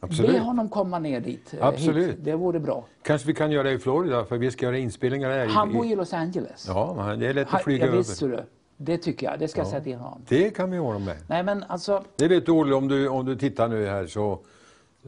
Be 0.00 0.06
Absolut. 0.06 0.42
honom 0.42 0.68
komma 0.68 0.98
ner 0.98 1.20
dit. 1.20 1.54
eh, 1.58 1.66
Absolut. 1.66 2.08
Hit. 2.10 2.24
Det 2.24 2.34
vore 2.34 2.60
bra. 2.60 2.84
Kanske 3.02 3.26
vi 3.26 3.34
kan 3.34 3.50
göra 3.50 3.62
det 3.62 3.72
i 3.72 3.78
Florida 3.78 4.24
för 4.24 4.38
vi 4.38 4.50
ska 4.50 4.66
göra 4.66 4.78
inspelningar 4.78 5.28
där. 5.28 5.46
Han 5.46 5.72
bor 5.72 5.86
i 5.86 5.94
Los 5.96 6.12
Angeles. 6.12 6.64
Ja, 6.68 7.14
det 7.18 7.26
är 7.26 7.34
lätt 7.34 7.54
att 7.54 7.62
flyga 7.62 7.86
ja, 7.86 7.92
visst, 7.92 8.22
över. 8.22 8.36
du. 8.36 8.42
Det 8.76 8.98
tycker 8.98 9.30
jag. 9.30 9.38
Det 9.38 9.48
ska 9.48 9.60
jag 9.60 9.66
Ja. 9.66 9.70
säga 9.70 9.82
till 9.82 9.96
honom. 9.96 10.20
Det 10.28 10.50
kan 10.56 10.70
vi 10.70 10.78
ordna 10.78 10.98
med. 10.98 11.16
Nej 11.28 11.42
men 11.42 11.64
alltså, 11.68 12.02
Det 12.16 12.28
vet 12.28 12.46
du 12.46 12.52
Olle, 12.52 12.74
om 12.74 12.88
du, 12.88 13.08
om 13.08 13.24
du 13.26 13.36
tittar 13.36 13.68
nu 13.68 13.86
här 13.86 14.06
så, 14.06 14.38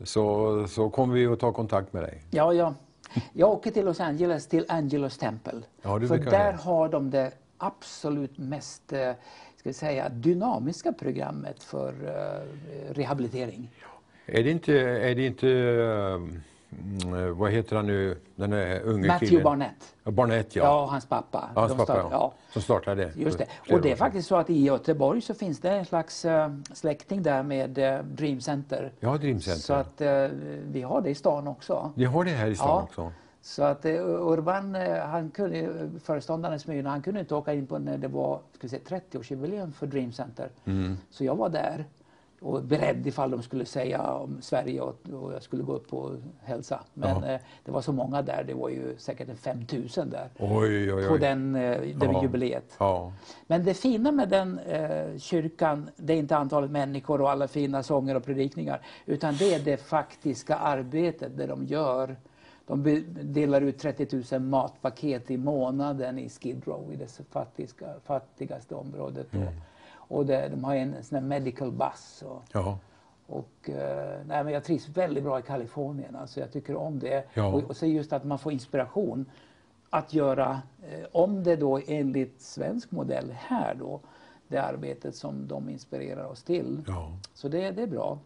så, 0.04 0.66
så 0.68 0.90
kommer 0.90 1.14
vi 1.14 1.26
att 1.26 1.40
ta 1.40 1.52
kontakt 1.52 1.92
med 1.92 2.02
dig. 2.02 2.22
ja, 2.30 2.52
ja. 2.54 2.74
Jag 3.32 3.50
åker 3.50 3.70
till 3.70 3.84
Los 3.84 4.00
Angeles, 4.00 4.46
till 4.46 4.64
Angelos 4.68 5.18
Temple. 5.18 5.60
Ja, 5.82 6.00
För 6.00 6.18
där 6.18 6.52
har 6.52 6.88
de 6.88 7.10
det 7.10 7.32
absolut 7.58 8.38
mest 8.38 8.92
eh, 8.92 9.12
ska 9.56 9.72
säga, 9.72 10.08
dynamiska 10.08 10.92
programmet 10.92 11.62
för 11.62 11.88
eh, 11.88 12.94
rehabilitering. 12.94 13.70
Är 14.26 14.42
det 14.42 14.50
inte, 14.50 14.72
är 14.80 15.14
det 15.14 15.26
inte 15.26 15.48
mm, 15.48 16.42
vad 17.34 17.50
heter 17.50 17.76
han 17.76 17.86
nu, 17.86 18.18
den 18.36 18.50
där 18.50 18.80
unge 18.80 19.06
Matthew 19.08 19.26
killen? 19.28 19.44
Barnett. 19.44 19.94
Ja, 20.04 20.10
Barnett 20.10 20.56
ja. 20.56 20.64
Ja, 20.64 20.86
hans 20.90 21.06
pappa. 21.06 21.50
Ja, 21.54 21.60
hans 21.60 21.72
pappa 21.72 21.84
start- 21.84 22.06
ja. 22.10 22.32
Som 22.52 22.62
startade 22.62 23.04
det. 23.04 23.20
Just 23.20 23.38
det. 23.38 23.46
Och 23.74 23.80
det 23.80 23.92
är 23.92 23.96
faktiskt 23.96 24.28
så 24.28 24.36
att 24.36 24.50
i 24.50 24.62
Göteborg 24.64 25.20
så 25.20 25.34
finns 25.34 25.60
det 25.60 25.70
en 25.70 25.84
slags 25.84 26.24
eh, 26.24 26.50
släkting 26.72 27.22
där 27.22 27.42
med 27.42 27.78
eh, 27.78 28.02
Dream 28.02 28.40
Center. 28.40 28.92
Ja, 29.00 29.16
Dream 29.16 29.40
Center. 29.40 29.60
Så 29.60 29.72
att 29.74 30.00
eh, 30.00 30.26
vi 30.70 30.82
har 30.82 31.00
det 31.00 31.10
i 31.10 31.14
stan 31.14 31.48
också. 31.48 31.92
Ni 31.94 32.04
har 32.04 32.24
det 32.24 32.30
här 32.30 32.46
i 32.46 32.54
stan 32.56 32.68
Ja. 32.68 32.82
också? 32.82 33.12
Så 33.44 33.62
att 33.62 33.84
Urban, 33.86 34.74
han 35.10 35.30
kunde, 35.30 35.90
föreståndaren 36.04 36.60
Smyrna, 36.60 36.90
han 36.90 37.02
kunde 37.02 37.20
inte 37.20 37.34
åka 37.34 37.54
in 37.54 37.66
på 37.66 37.78
när 37.78 37.98
det 37.98 38.08
var 38.08 38.38
ska 38.52 38.58
vi 38.62 38.68
säga, 38.68 38.82
30-årsjubileum 38.88 39.72
för 39.72 39.86
Dream 39.86 40.12
Center. 40.12 40.48
Mm. 40.64 40.96
Så 41.10 41.24
jag 41.24 41.34
var 41.36 41.48
där 41.48 41.84
och 42.42 42.62
beredd 42.62 43.06
ifall 43.06 43.30
de 43.30 43.42
skulle 43.42 43.64
säga 43.64 44.02
om 44.02 44.38
Sverige 44.42 44.80
och, 44.80 44.96
och 45.12 45.32
jag 45.32 45.42
skulle 45.42 45.62
gå 45.62 45.72
upp 45.72 45.92
och 45.92 46.10
hälsa. 46.42 46.80
Men 46.94 47.24
eh, 47.24 47.40
det 47.64 47.70
var 47.70 47.80
så 47.80 47.92
många 47.92 48.22
där, 48.22 48.44
det 48.46 48.54
var 48.54 48.68
ju 48.68 48.96
säkert 48.98 49.28
en 49.28 49.36
5000 49.36 50.10
där 50.10 50.28
Oj, 50.38 50.92
oj, 50.92 50.94
oj. 50.94 51.08
på 51.08 51.16
den, 51.16 51.54
eh, 51.54 51.80
det 51.80 52.06
Ja. 52.06 52.22
jubileet. 52.22 52.76
Ja. 52.78 53.12
Men 53.46 53.64
det 53.64 53.74
fina 53.74 54.12
med 54.12 54.28
den 54.28 54.58
eh, 54.58 55.18
kyrkan, 55.18 55.90
det 55.96 56.12
är 56.12 56.16
inte 56.16 56.36
antalet 56.36 56.70
människor 56.70 57.20
och 57.20 57.30
alla 57.30 57.48
fina 57.48 57.82
sånger 57.82 58.14
och 58.14 58.24
predikningar, 58.24 58.80
utan 59.06 59.36
det 59.36 59.54
är 59.54 59.58
det 59.60 59.76
faktiska 59.76 60.56
arbetet, 60.56 61.36
det 61.36 61.46
de 61.46 61.64
gör. 61.64 62.16
De 62.66 63.04
delar 63.22 63.60
ut 63.60 63.78
30 63.78 64.22
000 64.32 64.40
matpaket 64.42 65.30
i 65.30 65.36
månaden 65.36 66.18
i 66.18 66.28
Skid 66.28 66.62
Row, 66.66 66.92
i 66.92 66.96
det 66.96 67.20
fattiga, 67.30 67.68
fattigaste 68.04 68.74
området. 68.74 69.34
Mm. 69.34 69.48
Och, 70.12 70.26
det, 70.26 70.48
de 70.48 70.64
har 70.64 70.74
en 70.74 70.94
sån 71.02 71.18
här 71.18 71.24
medical 71.26 71.72
bus. 71.72 72.22
Och, 72.26 72.42
ja. 72.52 72.78
och, 73.26 73.70
eh, 73.70 74.18
nej, 74.26 74.44
men 74.44 74.52
jag 74.52 74.64
trivs 74.64 74.88
väldigt 74.88 75.24
bra 75.24 75.38
i 75.38 75.42
Kalifornien. 75.42 76.16
Alltså 76.16 76.40
jag 76.40 76.52
tycker 76.52 76.76
om 76.76 76.98
det. 76.98 77.24
Ja. 77.34 77.46
Och, 77.46 77.62
och 77.64 77.76
så 77.76 77.86
just 77.86 78.12
att 78.12 78.24
man 78.24 78.38
får 78.38 78.52
inspiration 78.52 79.26
att 79.90 80.14
göra, 80.14 80.60
eh, 80.82 81.06
om 81.12 81.42
det 81.44 81.56
då 81.56 81.80
enligt 81.86 82.40
svensk 82.40 82.90
modell 82.90 83.30
här 83.38 83.74
då, 83.74 84.00
det 84.48 84.58
arbetet 84.58 85.14
som 85.16 85.46
de 85.48 85.68
inspirerar 85.70 86.24
oss 86.24 86.42
till. 86.42 86.82
ja. 86.86 87.12
Så 87.34 87.48
det, 87.48 87.70
det 87.70 87.82
är 87.82 87.86
bra. 87.86 88.18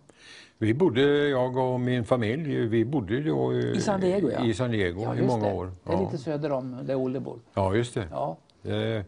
Vi 0.59 0.75
bodde, 0.75 1.29
jag 1.29 1.57
och 1.57 1.81
min 1.81 2.05
familj, 2.05 2.67
vi 2.67 2.85
bodde 2.85 3.21
då 3.23 3.53
i, 3.55 3.71
I 3.77 3.81
San 3.81 4.01
Diego 4.01 4.31
ja. 4.31 4.45
i, 4.47 4.55
San 4.55 4.71
Diego 4.71 5.03
ja, 5.03 5.17
i 5.17 5.23
många 5.23 5.47
det. 5.49 5.55
år. 5.55 5.71
Det 5.85 5.93
är 5.93 5.97
Ja. 5.97 6.01
lite 6.03 6.19
söder 6.19 6.53
om 6.53 6.79
där 6.83 6.95
Olle 6.95 7.21
bor. 7.21 7.39
ja, 7.55 7.75
just 7.75 7.95
det. 7.95 8.09
Ja. 8.11 8.37
det. 8.63 9.05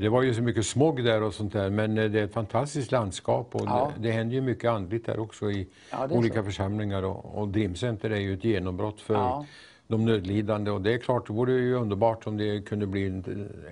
Det 0.00 0.08
var 0.08 0.22
ju 0.22 0.34
så 0.34 0.42
mycket 0.42 0.66
smog 0.66 1.04
där 1.04 1.22
och 1.22 1.34
sånt 1.34 1.52
där, 1.52 1.70
men 1.70 1.98
eh, 1.98 2.10
det 2.10 2.20
är 2.20 2.24
ett 2.24 2.32
fantastiskt 2.32 2.92
landskap 2.92 3.54
och 3.54 3.62
Ja. 3.66 3.92
det, 3.96 4.08
det 4.08 4.12
händer 4.12 4.34
ju 4.34 4.40
mycket 4.40 4.70
andligt 4.70 5.06
där 5.06 5.18
också 5.18 5.50
i 5.50 5.66
Ja, 5.90 6.08
olika 6.10 6.34
så. 6.38 6.44
församlingar 6.44 7.02
och, 7.02 7.38
och 7.38 7.48
Dream 7.48 7.74
Center 7.74 8.10
är 8.10 8.20
ju 8.20 8.34
ett 8.34 8.44
genombrott 8.44 9.00
för, 9.00 9.14
Ja. 9.14 9.46
De 9.90 10.04
nödlidande. 10.04 10.70
Och 10.70 10.80
det 10.80 10.94
är 10.94 10.98
klart, 10.98 11.26
det 11.26 11.32
vore 11.32 11.52
ju 11.52 11.74
underbart 11.74 12.26
om 12.26 12.36
det 12.36 12.60
kunde 12.60 12.86
bli 12.86 13.22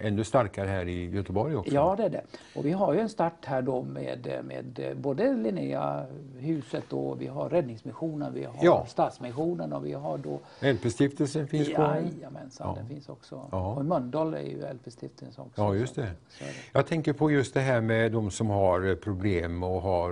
ännu 0.02 0.24
starkare 0.24 0.68
här 0.68 0.88
i 0.88 1.10
Göteborg 1.10 1.56
också. 1.56 1.74
Ja, 1.74 1.94
det 1.96 2.04
är 2.04 2.08
det. 2.10 2.22
Och 2.54 2.66
vi 2.66 2.70
har 2.72 2.94
ju 2.94 3.00
en 3.00 3.08
start 3.08 3.44
här 3.44 3.62
då 3.62 3.82
med, 3.82 4.42
med 4.44 4.96
både 4.96 5.32
Linnéahuset 5.34 6.92
och 6.92 7.20
vi 7.20 7.26
har 7.26 7.48
Räddningsmissionen, 7.48 8.34
vi 8.34 8.44
har 8.44 8.54
Ja. 8.62 8.86
Stadsmissionen 8.88 9.72
och 9.72 9.86
vi 9.86 9.92
har 9.92 10.18
då 10.18 10.40
LP-stiftelsen 10.60 11.46
finns 11.46 11.68
kvar. 11.68 11.96
Jajamensan, 12.14 12.66
Ja. 12.68 12.74
den 12.80 12.88
finns 12.88 13.08
också. 13.08 13.48
Ja. 13.52 13.74
Och 13.74 13.80
i 13.82 13.84
Mölndal 13.86 14.34
är 14.34 14.40
ju 14.40 14.58
LP-stiftelsen 14.72 15.44
också. 15.44 15.62
Ja, 15.62 15.74
just 15.74 15.94
det. 15.94 16.02
Det. 16.02 16.44
Jag 16.72 16.86
tänker 16.86 17.12
på 17.12 17.30
just 17.30 17.54
det 17.54 17.60
här 17.60 17.80
med 17.80 18.12
de 18.12 18.30
som 18.30 18.50
har 18.50 18.88
eh, 18.88 18.94
problem 18.94 19.62
och 19.62 19.80
har 19.82 20.10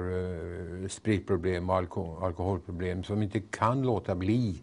eh, 0.82 0.88
spritproblem 0.88 1.70
och 1.70 1.76
alko 1.76 2.16
alkoholproblem 2.24 3.04
som 3.04 3.22
inte 3.22 3.40
kan 3.40 3.82
låta 3.82 4.14
bli. 4.14 4.62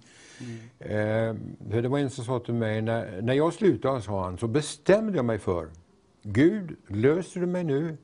Eh, 0.79 1.35
för 1.71 1.81
det 1.81 1.87
var 1.87 1.99
en 1.99 2.09
som 2.09 2.25
sa 2.25 2.39
till 2.39 2.53
mig, 2.53 2.81
när, 2.81 3.21
när 3.21 3.33
jag 3.33 3.53
slutade 3.53 4.01
sa 4.01 4.23
han, 4.23 4.37
så 4.37 4.47
bestämde 4.47 5.15
jag 5.17 5.25
mig 5.25 5.39
för, 5.39 5.69
Gud, 6.21 6.75
löser 6.87 7.39
du 7.39 7.45
mig 7.45 7.63
nu 7.63 7.97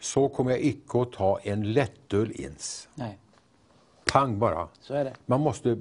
så 0.00 0.28
kommer 0.28 0.50
jag 0.50 0.60
icke 0.60 1.00
att 1.00 1.12
ta 1.12 1.38
en 1.42 1.72
lättöl 1.72 2.32
ens. 2.40 2.88
Nej, 2.94 3.18
Pang 4.12 4.38
bara. 4.38 4.68
så 4.80 4.94
är 4.94 5.04
det. 5.04 5.14
Man 5.26 5.40
måste 5.40 5.78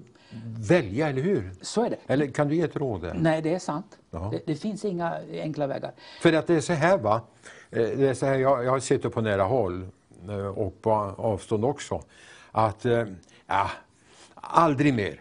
välja, 0.70 1.10
eller 1.10 1.22
hur? 1.22 1.52
Så 1.62 1.86
är 1.86 1.90
det. 1.90 1.98
Eller 2.08 2.28
kan 2.28 2.48
du 2.48 2.56
ge 2.56 2.62
ett 2.62 2.76
råd 2.76 3.02
där? 3.02 3.14
Nej, 3.20 3.42
det 3.42 3.54
är 3.54 3.60
sant. 3.60 3.98
Det, 4.10 4.42
det 4.46 4.56
finns 4.56 4.86
inga 4.86 5.18
enkla 5.32 5.68
vägar. 5.68 5.92
För 6.22 6.34
att 6.34 6.48
det 6.48 6.56
är 6.56 6.62
så 6.62 6.74
här 6.74 6.98
va, 6.98 7.22
Eh, 7.70 7.98
det 7.98 8.10
är 8.10 8.14
så 8.14 8.26
här, 8.26 8.36
jag, 8.36 8.66
jag 8.66 8.72
har 8.72 8.80
sett 8.80 9.04
det 9.04 9.10
på 9.10 9.22
nära 9.22 9.44
håll 9.44 9.88
eh, 10.30 10.48
och 10.48 10.82
på 10.82 10.92
avstånd 11.18 11.66
också, 11.66 12.04
att 12.52 12.86
eh, 12.86 13.06
ja, 13.48 13.70
aldrig 14.36 14.94
mer. 14.94 15.20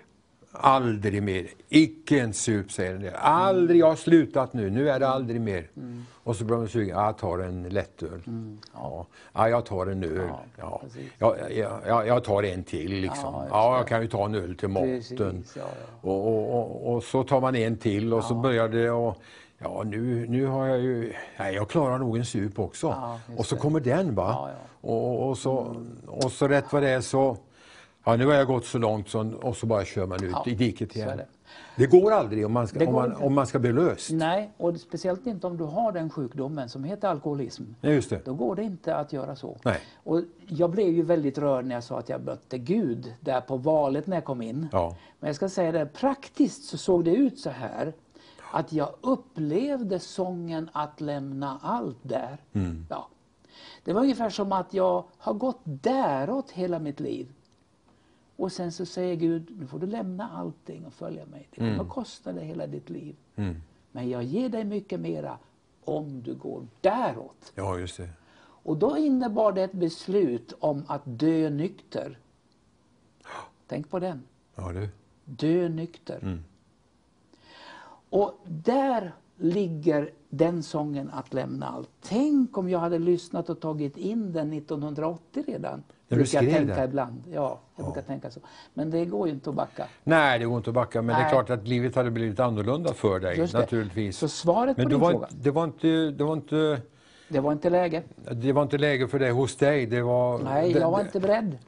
Aldrig 0.61 1.23
mer. 1.23 1.47
Icke 1.69 2.21
en 2.21 2.33
sup 2.33 2.73
säger 2.73 2.99
den. 2.99 3.13
Aldrig, 3.17 3.81
jag 3.81 3.87
har 3.87 3.97
slutat 3.97 4.53
nu, 4.53 4.71
nu 4.71 4.91
är 4.91 5.01
det 5.01 5.09
aldrig 5.09 5.41
mer. 5.41 5.71
Och 6.15 6.37
så 6.37 6.45
blir 6.45 6.57
man 6.57 6.69
sugen, 6.69 6.97
ja, 6.97 7.07
jag 7.07 7.19
tar 7.19 7.39
en 7.39 7.69
lättöl. 7.69 8.23
ja. 8.75 9.07
Ja, 9.33 9.49
jag 9.49 9.67
tar 9.67 9.87
en 9.87 10.05
öl. 10.05 10.29
Ja, 10.29 10.41
Ja. 10.59 10.83
Jag, 11.19 11.37
jag, 11.87 12.07
jag 12.07 12.25
tar 12.25 12.43
en 12.43 12.63
till 12.65 12.93
liksom. 12.93 13.35
Ja, 13.35 13.47
Ja, 13.51 13.77
jag 13.77 13.89
kan 13.89 14.03
ju 14.03 14.09
ta 14.09 14.25
en 14.25 14.35
öl 14.35 14.57
till 14.57 14.69
maten. 14.69 15.45
Och, 16.01 16.27
och, 16.27 16.59
och, 16.59 16.95
och 16.95 17.03
så 17.03 17.25
tar 17.25 17.41
man 17.41 17.57
en 17.57 17.77
till 17.77 18.15
och 18.15 18.25
så 18.25 18.35
börjar 18.35 18.69
det 18.69 18.91
och 18.91 19.17
Ja, 19.59 19.83
nu, 19.87 20.27
nu 20.29 20.47
har 20.47 20.67
jag 20.67 20.81
ju... 20.81 21.13
Nej, 21.39 21.55
jag 21.55 21.69
klarar 21.69 21.99
nog 21.99 22.17
en 22.17 22.25
sup 22.25 22.59
också. 22.59 23.17
Och 23.37 23.47
så 23.47 23.55
det. 23.55 23.61
kommer 23.61 23.81
den 23.81 24.15
va. 24.15 24.51
Och, 24.81 25.29
och, 25.29 25.39
så, 25.39 25.77
och 26.07 26.33
så 26.33 26.49
rätt 26.49 26.73
vad 26.73 26.83
det 26.83 26.89
är 26.89 27.01
så... 27.01 27.37
Ja, 28.09 28.17
nu 28.17 28.27
har 28.27 28.35
jag 28.35 28.47
gått 28.47 28.65
så 28.67 28.79
långt 28.79 29.09
så, 29.09 29.33
och 29.43 29.57
så 29.57 29.67
bara 29.67 29.85
kör 29.85 30.07
man 30.07 30.25
ut 30.25 30.31
Ja, 30.33 30.45
i 30.47 30.55
diket 30.55 30.97
igen. 30.97 31.17
det. 31.17 31.27
Det. 31.77 31.87
går 31.87 32.13
aldrig 32.13 32.47
om 32.47 32.53
man 32.53 32.67
ska, 32.69 32.87
om 32.87 32.95
man, 32.95 33.13
om 33.13 33.35
man 33.35 33.47
ska 33.47 33.59
bli 33.59 33.73
löst. 33.73 34.11
Nej, 34.11 34.51
och 34.57 34.77
speciellt 34.77 35.27
inte 35.27 35.47
om 35.47 35.57
du 35.57 35.65
har 35.65 35.93
den 35.93 36.11
sjukdomen 36.11 36.69
som 36.69 36.85
heter 36.85 37.09
alkoholism. 37.09 37.63
Ja, 37.81 37.91
just 37.91 38.11
det. 38.11 38.25
Då 38.25 38.35
går 38.35 38.57
det 38.57 38.63
inte 38.63 38.97
att 38.97 39.13
göra 39.13 39.37
så. 39.37 39.57
Nej. 39.65 39.81
Och 40.05 40.21
jag 40.47 40.71
blev 40.71 40.89
ju 40.89 41.03
väldigt 41.03 41.39
rörd 41.39 41.65
när 41.65 41.75
jag 41.75 41.85
sa 41.85 41.99
att 41.99 42.09
jag 42.09 42.25
mötte 42.25 42.59
Gud 42.59 43.15
där 43.21 43.41
på 43.41 43.57
valet 43.57 44.07
när 44.07 44.17
jag 44.17 44.25
kom 44.25 44.43
in. 44.43 44.69
Ja. 44.73 44.97
Men 45.21 45.29
jag 45.29 45.37
ska 45.37 45.49
säga 45.49 45.73
det, 45.73 45.87
praktiskt 45.87 46.65
så 46.65 46.79
såg 46.79 47.05
det 47.05 47.15
ut 47.15 47.39
så 47.39 47.51
här 47.51 47.93
att 48.53 48.73
jag 48.73 48.89
upplevde 49.01 49.99
sången 49.99 50.71
att 50.73 51.01
lämna 51.01 51.59
allt 51.63 51.99
där. 52.03 52.39
Mm. 52.53 52.87
Ja. 52.91 53.09
Det 53.85 53.93
var 53.93 54.01
ungefär 54.01 54.31
som 54.31 54.53
att 54.53 54.75
jag 54.75 55.05
har 55.19 55.35
gått 55.35 55.61
däråt 55.65 56.51
hela 56.51 56.79
mitt 56.79 57.01
liv. 57.01 57.33
Och 58.37 58.53
sen 58.53 58.73
så 58.73 58.87
säger 58.87 59.15
Gud, 59.17 59.53
nu 59.59 59.67
får 59.67 59.79
du 59.79 59.87
lämna 59.87 60.31
allting 60.31 60.87
och 60.87 60.93
följa 60.93 61.27
mig. 61.27 61.49
Det 61.51 61.57
kommer 61.57 61.73
Mm. 61.75 61.89
kosta 61.89 62.33
dig 62.33 62.45
hela 62.45 62.67
ditt 62.67 62.91
liv. 62.91 63.17
Men 63.93 64.09
jag 64.11 64.23
ger 64.23 64.49
dig 64.49 64.65
mycket 64.65 65.01
mera 65.01 65.39
om 65.85 66.23
du 66.23 66.35
går 66.35 66.67
däråt. 66.81 67.53
Ja, 67.55 67.79
just 67.79 67.97
det. 67.97 68.09
Och 68.39 68.77
då 68.77 68.97
innebar 68.99 69.53
det 69.53 69.63
ett 69.63 69.73
beslut 69.73 70.53
om 70.59 70.85
att 70.89 71.03
dö 71.05 71.51
nykter. 71.51 72.19
Tänk 73.67 73.91
på 73.91 73.99
den. 73.99 74.23
Ja, 74.55 74.73
du. 74.73 74.89
Dö 75.25 75.69
nykter. 75.69 76.39
Och 78.11 78.41
där 78.45 79.13
ligger 79.37 80.11
den 80.37 80.63
sången 80.63 81.11
att 81.13 81.35
lämna 81.35 81.67
allt. 81.69 81.89
Tänk 82.09 82.59
om 82.59 82.69
jag 82.71 82.79
hade 82.79 82.99
lyssnat 82.99 83.51
och 83.51 83.61
tagit 83.61 83.97
in 83.97 84.33
den 84.33 84.53
1980 84.53 85.45
redan. 85.47 85.83
Du 86.09 86.17
brukar 86.17 86.35
jag 86.39 86.45
skrev 86.45 86.59
tänka 86.59 86.75
den? 86.75 86.89
ibland. 86.89 87.23
Ja, 87.33 87.61
jag 87.77 87.87
brukar 87.87 88.03
tänka 88.03 88.31
så. 88.31 88.41
Men 88.75 88.91
det 88.91 89.05
går 89.05 89.29
ju 89.29 89.35
inte 89.35 89.51
att 89.51 89.57
backa. 89.57 89.87
Nej, 90.05 90.39
det 90.39 90.45
går 90.45 90.57
inte 90.57 90.71
att 90.71 90.75
backa. 90.75 91.03
Men 91.03 91.15
det 91.17 91.21
är 91.21 91.25
Nej. 91.25 91.31
klart 91.33 91.51
att 91.51 91.69
livet 91.69 91.95
hade 91.97 92.11
blivit 92.11 92.41
annorlunda 92.41 92.93
för 92.95 93.21
dig. 93.21 93.39
Just 93.39 93.53
det. 93.53 93.59
Naturligtvis. 93.59 94.19
Så 94.19 94.29
svaret 94.29 94.77
men 94.77 94.85
på 94.87 94.89
det 94.89 94.95
din 94.95 95.01
var, 95.01 95.11
fråga, 95.11 95.27
inte- 95.31 95.43
det, 95.43 95.51
var 95.51 95.65
inte, 95.65 95.87
det, 96.11 96.25
var 96.25 96.33
inte, 96.33 96.81
det 97.29 97.41
var 97.41 97.53
inte 97.53 97.71
läge. 97.71 98.03
det 98.33 98.53
var 98.53 98.63
inte 98.63 98.79
läge 98.79 99.09
för 99.09 99.19
det 99.19 99.31
hos 99.31 99.57
dig. 99.57 99.87
Det 99.87 100.03
var, 100.03 100.39
Nej, 100.39 100.73
det, 100.73 100.79
jag 100.79 100.91
var 100.91 100.99
det- 100.99 101.05
inte 101.05 101.21
beredd. 101.21 101.59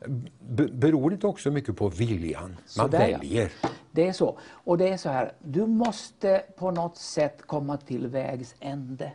Be- 0.48 0.68
Beror 0.72 1.10
det 1.10 1.24
också 1.26 1.50
mycket 1.50 1.76
på 1.76 1.88
viljan? 1.88 2.48
Man 2.50 2.56
Sådär, 2.66 3.18
ja. 3.22 3.46
Det 3.98 4.08
är 4.08 4.12
så. 4.12 4.38
Och 4.50 4.78
det 4.78 4.88
är 4.88 4.96
så 4.96 5.08
här, 5.08 5.32
du 5.38 5.66
måste 5.66 6.42
på 6.56 6.70
något 6.70 6.96
sätt 6.96 7.42
komma 7.46 7.76
till 7.76 8.06
vägs 8.06 8.54
ände. 8.60 9.12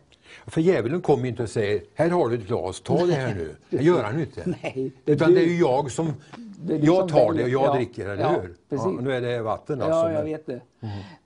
För 0.48 0.62
djävulen 0.62 1.02
kommer 1.02 1.28
inte 1.28 1.44
och 1.44 1.50
säger, 1.50 1.84
här 1.96 2.10
har 2.10 2.30
du 2.30 2.36
ett 2.36 2.48
glas, 2.48 2.82
ta 2.82 3.06
det 3.06 3.14
här 3.14 3.36
nu. 3.36 3.56
Det 3.70 3.84
gör 3.84 4.04
han 4.04 4.20
inte. 4.20 4.44
Nej, 4.64 4.92
det 5.06 5.12
Utan 5.12 5.30
du. 5.30 5.36
det 5.36 5.42
är 5.42 5.48
ju 5.48 5.58
jag 5.60 5.92
som, 5.92 6.14
Det 6.62 6.78
jag 6.78 7.10
tar 7.10 7.20
det 7.20 7.26
väljer. 7.28 7.44
och 7.44 7.50
jag 7.50 7.64
Ja, 7.70 7.74
dricker, 7.76 8.10
eller 8.10 8.24
ja, 8.24 8.30
hur? 8.42 8.56
precis. 8.70 8.88
nu 9.02 9.12
är 9.14 9.22
det 9.22 9.42
vatten 9.42 9.82
alltså. 9.82 9.98
Ja, 10.00 10.06
jag 10.12 10.14
men- 10.14 10.26
vet 10.26 10.46
det. 10.46 10.62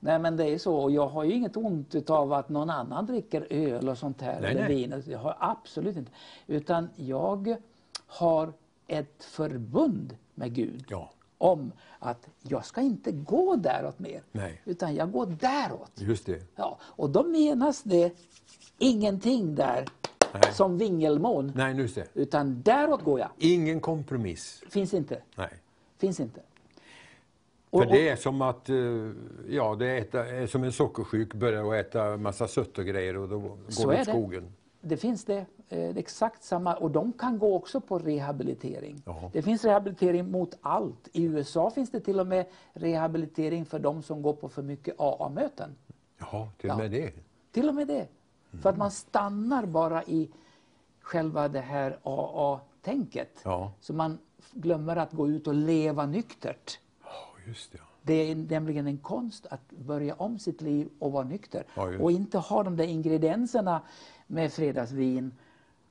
Nej, 0.00 0.18
men 0.18 0.36
det 0.36 0.44
är 0.50 0.58
så. 0.58 0.76
Och 0.76 0.90
jag 0.90 1.08
har 1.08 1.24
ju 1.24 1.32
inget 1.32 1.56
ont 1.56 2.10
av 2.10 2.32
att 2.32 2.48
någon 2.48 2.70
annan 2.70 3.06
dricker 3.06 3.46
öl 3.50 3.88
och 3.88 3.98
sånt 3.98 4.20
här. 4.22 4.40
Nej, 4.40 4.50
eller 4.50 4.60
nej. 4.68 4.74
vin. 4.76 5.02
Jag 5.06 5.18
har 5.18 5.36
absolut 5.40 5.96
inte. 5.96 6.10
Utan 6.46 6.88
jag 6.96 7.56
har 8.06 8.52
ett 8.86 9.24
förbund 9.24 10.16
med 10.34 10.54
Gud. 10.54 10.84
Ja. 10.88 11.10
Om 11.40 11.72
att 11.98 12.28
jag 12.50 12.64
ska 12.64 12.80
inte 12.80 13.12
gå 13.12 13.56
däråt 13.56 13.98
mer. 13.98 14.22
Nej. 14.32 14.62
Utan 14.64 14.94
jag 14.94 15.12
går 15.12 15.26
däråt. 15.26 15.92
Just 15.94 16.26
det. 16.26 16.42
Ja, 16.56 16.78
och 16.82 17.10
då 17.10 17.24
menas 17.24 17.82
det 17.82 18.12
ingenting 18.78 19.54
där 19.54 19.84
Nej. 20.32 20.52
som 20.52 20.78
vingelmån. 20.78 21.52
Nej, 21.54 21.76
just 21.76 21.94
det. 21.94 22.06
Utan 22.14 22.62
däråt 22.62 23.02
går 23.02 23.20
jag. 23.20 23.28
Ingen 23.38 23.80
kompromiss. 23.80 24.62
Finns 24.70 24.94
inte. 24.94 25.22
Nej. 25.36 25.50
Finns 25.98 26.20
inte. 26.20 26.40
För 27.70 27.86
det 27.86 28.08
är 28.08 28.16
som 28.16 28.42
att, 28.42 28.68
eh, 28.68 28.76
ja, 29.48 29.74
det 29.74 29.86
är, 29.86 29.98
äta, 29.98 30.26
är 30.26 30.46
som 30.46 30.64
en 30.64 30.72
sockersjuk 30.72 31.34
börjar 31.34 31.72
att 31.72 31.86
äta 31.86 32.16
massa 32.16 32.48
sött 32.48 32.78
och 32.78 32.84
grejer 32.84 33.16
och 33.16 33.28
då 33.28 33.38
går 33.38 33.92
det 33.92 34.00
åt 34.00 34.08
skogen. 34.08 34.52
Det 34.80 34.96
finns 34.96 35.24
det. 35.24 35.46
Eh, 35.68 35.96
exakt 35.96 36.44
samma. 36.44 36.74
Och 36.74 36.90
de 36.90 37.12
kan 37.12 37.38
gå 37.38 37.54
också 37.56 37.80
på 37.80 37.98
rehabilitering. 37.98 39.02
Ja. 39.06 39.30
Det 39.32 39.42
finns 39.42 39.64
rehabilitering 39.64 40.30
mot 40.30 40.58
allt. 40.60 41.08
I 41.12 41.24
USA 41.24 41.70
finns 41.70 41.90
det 41.90 42.00
till 42.00 42.20
och 42.20 42.26
med 42.26 42.46
rehabilitering 42.72 43.64
för 43.64 43.78
de 43.78 44.02
som 44.02 44.22
går 44.22 44.32
på 44.32 44.48
för 44.48 44.62
mycket 44.62 44.94
AA-möten. 45.00 45.70
Jaha, 46.18 46.48
till 46.58 46.70
och 46.70 46.74
Ja. 46.74 46.78
med 46.78 46.90
det. 46.90 47.12
Till 47.52 47.68
och 47.68 47.74
med 47.74 47.86
det. 47.88 48.06
För 48.62 48.70
att 48.70 48.76
man 48.76 48.90
stannar 48.90 49.66
bara 49.66 50.04
i 50.04 50.30
själva 51.00 51.48
det 51.48 51.60
här 51.60 51.98
AA-tänket. 52.02 53.40
Ja. 53.44 53.72
Så 53.80 53.92
man 53.92 54.18
glömmer 54.52 54.96
att 54.96 55.12
gå 55.12 55.28
ut 55.28 55.46
och 55.46 55.54
leva 55.54 56.06
nyktert. 56.06 56.78
Ja, 57.04 57.10
just 57.46 57.72
det. 57.72 57.78
Det 58.02 58.14
är 58.30 58.34
nämligen 58.36 58.86
en 58.86 58.98
konst 58.98 59.46
att 59.50 59.70
börja 59.70 60.14
om 60.14 60.38
sitt 60.38 60.60
liv 60.62 60.88
och 60.98 61.12
vara 61.12 61.24
nykter. 61.24 61.64
Ja, 61.74 61.98
och 62.00 62.10
inte 62.12 62.38
ha 62.38 62.62
de 62.62 62.76
där 62.76 62.84
ingredienserna 62.84 63.80
med 64.30 64.52
fredagsvin 64.52 65.32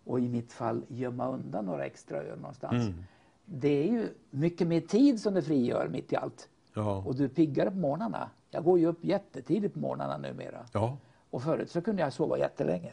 och 0.04 0.20
i 0.20 0.30
mitt 0.30 0.54
fall 0.54 0.82
gömma 0.88 1.28
undan 1.28 1.66
några 1.66 1.86
extra 1.86 2.18
öl 2.24 2.40
någonstans. 2.40 2.88
Mm. 2.88 3.04
Det 3.46 3.68
är 3.84 3.92
ju 3.92 4.10
mycket 4.30 4.68
mer 4.68 4.82
tid 4.82 5.22
som 5.22 5.34
det 5.34 5.42
frigör 5.42 5.88
mitt 5.88 6.14
i 6.14 6.16
allt. 6.16 6.50
Ja. 6.74 6.98
Och 7.06 7.16
du 7.16 7.24
är 7.24 7.28
piggare 7.28 7.72
på 7.72 7.78
morgnarna. 7.78 8.30
Jag 8.50 8.64
går 8.64 8.80
ju 8.80 8.86
upp 8.86 9.04
jättetidigt 9.06 9.74
på 9.74 9.80
morgnarna 9.80 10.18
numera. 10.18 10.66
Ja, 10.74 10.98
Och 11.30 11.44
förut 11.44 11.72
så 11.72 11.82
kunde 11.82 12.02
jag 12.02 12.14
sova 12.14 12.38
jättelänge. 12.38 12.92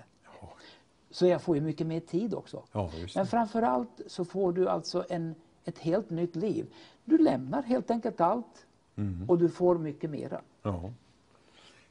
Så 1.11 1.27
jag 1.27 1.43
får 1.43 1.57
ju 1.57 1.63
mycket 1.63 1.87
mer 1.87 2.01
tid 2.01 2.35
också. 2.35 2.63
ja 2.73 2.91
Men 3.15 3.25
det. 3.25 3.27
framför 3.31 3.63
allt 3.63 4.01
så 4.07 4.25
får 4.25 4.53
du 4.53 4.69
alltså 4.69 5.05
en, 5.09 5.35
ett 5.65 5.79
helt 5.79 6.11
nytt 6.11 6.37
liv. 6.37 6.73
Du 7.05 7.19
lämnar 7.19 7.63
helt 7.63 7.91
enkelt 7.91 8.21
allt 8.21 8.67
Mm. 8.97 9.31
och 9.31 9.39
du 9.39 9.49
får 9.49 9.79
mycket 9.79 10.11
mera. 10.11 10.41
Ja. 10.63 10.91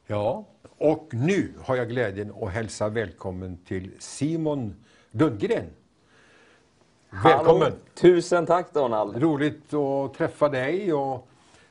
ja, 0.06 0.44
och 0.78 1.08
nu 1.12 1.52
har 1.60 1.76
jag 1.76 1.88
glädjen 1.88 2.32
att 2.42 2.50
hälsa 2.50 2.88
välkommen 2.88 3.58
till 3.68 3.90
Simon 3.98 4.74
Lundgren. 5.10 5.66
Välkommen! 7.24 7.62
Hallå. 7.62 7.76
Tusen 7.94 8.46
tack 8.46 8.72
Donald. 8.72 9.22
Roligt 9.22 9.74
att 9.74 10.14
träffa 10.14 10.48
dig 10.48 10.92
och 10.92 11.28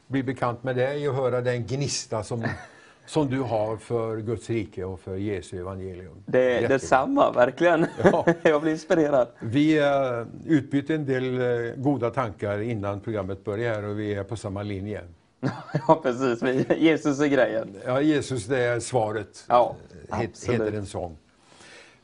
bli 0.07 0.23
bekant 0.23 0.63
med 0.63 0.75
dig 0.75 1.09
och 1.09 1.15
höra 1.15 1.41
den 1.41 1.67
gnista 1.67 2.23
som, 2.23 2.45
som 3.05 3.29
du 3.29 3.39
har 3.39 3.77
för 3.77 4.17
Guds 4.17 4.49
rike 4.49 4.83
och 4.83 4.99
för 4.99 5.15
Jesu 5.15 5.59
evangelium. 5.59 6.23
Det 6.25 6.57
är 6.57 6.67
detsamma, 6.67 7.31
verkligen. 7.31 7.85
Ja. 8.03 8.25
Jag 8.43 8.61
blir 8.61 8.71
inspirerad. 8.71 9.27
Vi 9.39 9.79
uh, 9.79 10.27
utbytte 10.45 10.95
en 10.95 11.05
del 11.05 11.41
eh, 11.41 11.75
goda 11.75 12.09
tankar 12.09 12.59
innan 12.61 12.99
programmet 12.99 13.43
började 13.43 13.87
och 13.87 13.99
vi 13.99 14.13
är 14.13 14.23
på 14.23 14.35
samma 14.35 14.63
linje. 14.63 15.01
ja, 15.87 15.99
precis. 16.03 16.43
Jesus 16.77 17.19
är 17.19 17.27
grejen. 17.27 17.75
Ja, 17.85 18.01
Jesus 18.01 18.45
det 18.45 18.59
är 18.59 18.79
svaret, 18.79 19.45
Ja, 19.49 19.75
het, 20.11 20.29
absolut. 20.29 20.61
heter 20.61 20.77
en 20.77 20.85
sång. 20.85 21.17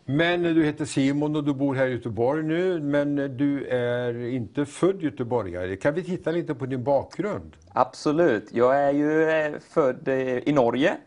Men 0.05 0.43
du 0.43 0.65
heter 0.65 0.85
Simon 0.85 1.35
och 1.35 1.43
du 1.43 1.53
bor 1.53 1.75
här 1.75 1.87
i 1.87 1.91
Göteborg 1.91 2.43
nu, 2.43 2.79
men 2.79 3.15
du 3.37 3.67
är 3.67 4.27
inte 4.27 4.65
född 4.65 5.01
göteborgare. 5.01 5.75
Kan 5.75 5.93
vi 5.93 6.03
titta 6.03 6.31
lite 6.31 6.55
på 6.55 6.65
din 6.65 6.83
bakgrund? 6.83 7.55
Absolut. 7.73 8.49
Jag 8.51 8.75
är 8.77 8.91
ju 8.91 9.29
eh, 9.29 9.51
född 9.69 10.07
eh, 10.07 10.17
i 10.37 10.51
Norge, 10.51 10.97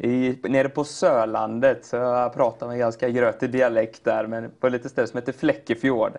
i, 0.00 0.38
nere 0.42 0.68
på 0.68 0.84
Sölandet. 0.84 1.84
Så 1.84 1.96
jag 1.96 2.34
pratar 2.34 2.68
med 2.68 2.78
ganska 2.78 3.08
grötig 3.08 3.50
dialekt 3.50 4.04
där, 4.04 4.26
men 4.26 4.50
på 4.60 4.66
ett 4.66 4.72
litet 4.72 4.90
ställe 4.90 5.06
som 5.08 5.18
heter 5.18 5.32
Fläckefjord. 5.32 6.12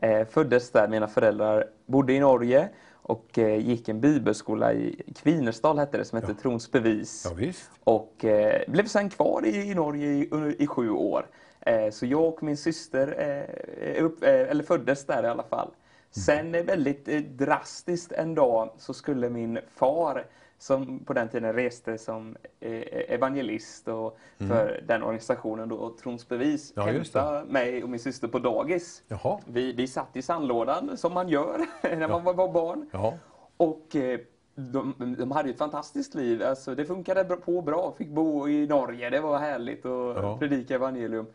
Eh, 0.00 0.26
föddes 0.30 0.70
där, 0.70 0.88
mina 0.88 1.08
föräldrar 1.08 1.64
bodde 1.86 2.12
i 2.12 2.20
Norge 2.20 2.68
och 3.10 3.38
eh, 3.38 3.68
gick 3.68 3.88
en 3.88 4.00
bibelskola 4.00 4.72
i 4.72 5.02
Kvinesdal, 5.22 5.78
hette 5.78 5.98
det, 5.98 6.04
som 6.04 6.20
hette 6.20 6.34
Trons 6.34 6.70
bevis. 6.70 7.26
Ja. 7.38 7.52
Och 7.84 8.24
eh, 8.24 8.62
blev 8.68 8.86
sen 8.86 9.10
kvar 9.10 9.46
i, 9.46 9.70
i 9.70 9.74
Norge 9.74 10.08
i, 10.08 10.28
i 10.58 10.66
sju 10.66 10.90
år. 10.90 11.26
Eh, 11.60 11.90
så 11.90 12.06
jag 12.06 12.24
och 12.24 12.42
min 12.42 12.56
syster 12.56 13.14
eh, 13.18 14.04
upp, 14.04 14.24
eh, 14.24 14.50
eller 14.50 14.64
föddes 14.64 15.06
där 15.06 15.22
i 15.22 15.26
alla 15.26 15.42
fall. 15.42 15.70
Sen 16.10 16.54
eh, 16.54 16.64
väldigt 16.64 17.08
eh, 17.08 17.20
drastiskt 17.20 18.12
en 18.12 18.34
dag 18.34 18.70
så 18.78 18.94
skulle 18.94 19.30
min 19.30 19.58
far, 19.74 20.26
som 20.60 20.98
på 21.04 21.12
den 21.12 21.28
tiden 21.28 21.52
reste 21.52 21.98
som 21.98 22.36
eh, 22.60 22.82
evangelist 23.14 23.88
och 23.88 24.18
för 24.38 24.84
den 24.88 25.02
organisationen 25.02 25.68
då, 25.68 25.96
Trons 26.02 26.28
bevis, 26.28 26.72
Ja, 26.76 26.90
just 26.90 27.12
det. 27.12 27.20
hämta 27.20 27.44
mig 27.52 27.82
och 27.82 27.88
min 27.90 28.00
syster 28.00 28.28
på 28.28 28.38
dagis. 28.38 29.02
Jaha. 29.08 29.38
Vi, 29.46 29.72
vi 29.72 29.86
satt 29.86 30.16
i 30.16 30.22
sandlådan 30.22 30.96
som 30.96 31.14
man 31.14 31.28
gör 31.28 31.60
när 31.96 32.08
man 32.08 32.24
var, 32.24 32.34
var 32.34 32.52
barn. 32.52 32.88
Ja. 32.92 33.14
Och 33.56 33.96
eh, 33.96 34.20
de, 34.54 35.14
de 35.18 35.30
hade 35.30 35.50
ett 35.50 35.58
fantastiskt 35.58 36.14
liv. 36.14 36.42
Alltså, 36.42 36.74
det 36.74 36.84
funkade 36.84 37.24
på 37.24 37.62
bra. 37.62 37.94
Fick 37.98 38.08
bo 38.08 38.48
i 38.48 38.66
Norge. 38.66 39.10
Det 39.10 39.20
var 39.20 39.38
härligt 39.38 39.86
att 39.86 40.16
Ja. 40.16 40.36
predika 40.38 40.74
evangelium. 40.74 41.26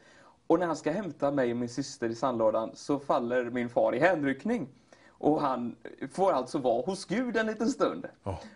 Och 0.48 0.60
när 0.60 0.68
han 0.68 0.76
ska 0.76 0.92
hämta 0.92 1.32
mig 1.32 1.52
och 1.52 1.58
min 1.58 1.70
syster 1.70 2.10
i 2.10 2.16
sandlådan 2.16 2.72
så 2.74 3.00
faller 3.00 3.50
min 3.50 3.70
far 3.70 3.96
i 3.96 4.00
hänryckning. 4.00 4.68
Och 5.26 5.42
han 5.42 5.76
får 6.12 6.32
alltså 6.32 6.58
vara 6.58 6.82
hos 6.82 7.06
Gud 7.06 7.38
en 7.38 7.46
liten 7.46 7.70
stund. 7.70 8.06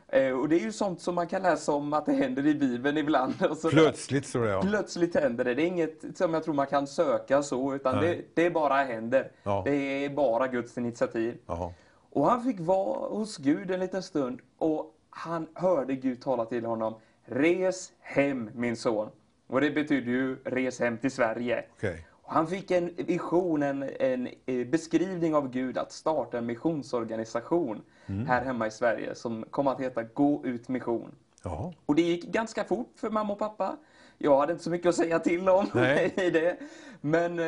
Eh, 0.07 0.32
och 0.32 0.49
det 0.49 0.55
är 0.55 0.59
ju 0.59 0.72
sånt 0.72 1.01
som 1.01 1.15
man 1.15 1.28
kan 1.28 1.41
läsa 1.41 1.72
om 1.72 1.93
att 1.93 2.05
det 2.05 2.13
händer 2.13 2.47
i 2.47 2.55
Bibeln 2.55 2.97
ibland. 2.97 3.34
Plötsligt 3.70 4.26
står 4.26 4.43
det 4.43 4.49
ja. 4.49 4.61
Plötsligt 4.61 5.15
händer 5.15 5.43
det. 5.43 5.53
Det 5.53 5.61
är 5.61 5.65
inget 5.65 6.17
som 6.17 6.34
jag 6.34 6.43
tror 6.43 6.53
man 6.53 6.67
kan 6.67 6.88
söka 6.88 7.43
så, 7.43 7.76
utan 7.76 8.01
det, 8.01 8.22
det 8.34 8.49
bara 8.49 8.74
händer. 8.74 9.32
Ja. 9.43 9.61
Det 9.65 10.05
är 10.05 10.09
bara 10.09 10.47
Guds 10.47 10.78
initiativ. 10.78 11.38
Jaha. 11.45 11.74
Och 12.09 12.26
han 12.26 12.43
fick 12.43 12.59
vara 12.59 13.09
hos 13.09 13.38
Gud 13.38 13.72
en 13.72 13.80
liten 13.80 14.03
stund 14.03 14.39
och 14.57 14.93
han 15.09 15.47
hörde 15.53 15.95
Gud 15.95 16.22
tala 16.22 16.45
till 16.45 16.65
honom. 16.65 16.95
Res 17.26 17.91
hem 17.99 18.49
min 18.53 18.76
son. 18.76 19.09
Och 19.47 19.61
det 19.61 19.72
betyder 19.72 20.11
ju 20.11 20.38
res 20.43 20.80
hem 20.80 20.97
till 20.97 21.11
Sverige. 21.11 21.65
Okej. 21.78 22.05
Och 22.30 22.36
han 22.36 22.47
fick 22.47 22.71
en 22.71 22.91
vision, 22.97 23.63
en, 23.63 23.89
en 23.99 24.30
eh, 24.45 24.67
beskrivning 24.67 25.36
av 25.36 25.49
Gud 25.51 25.77
att 25.77 25.91
starta 25.91 26.38
en 26.38 26.45
missionsorganisation 26.45 27.82
här 28.27 28.45
hemma 28.45 28.67
i 28.67 28.71
Sverige 28.71 29.15
som 29.15 29.45
kom 29.49 29.67
att 29.67 29.82
heta 29.82 30.03
Gå 30.03 30.41
ut 30.45 30.69
mission. 30.69 31.15
Jaha. 31.43 31.73
Och 31.86 31.95
det 31.95 32.01
gick 32.01 32.25
ganska 32.25 32.63
fort 32.63 32.93
för 32.95 33.09
mamma 33.09 33.34
och 33.34 33.39
pappa. 33.39 33.77
Jag 34.17 34.39
hade 34.39 34.51
inte 34.51 34.63
så 34.63 34.69
mycket 34.69 34.89
att 34.89 34.95
säga 34.95 35.19
till 35.19 35.49
om 35.49 35.65
Nej. 35.73 36.13
i 36.17 36.30
det. 36.30 36.57
Men 37.01 37.32
eh, 37.32 37.45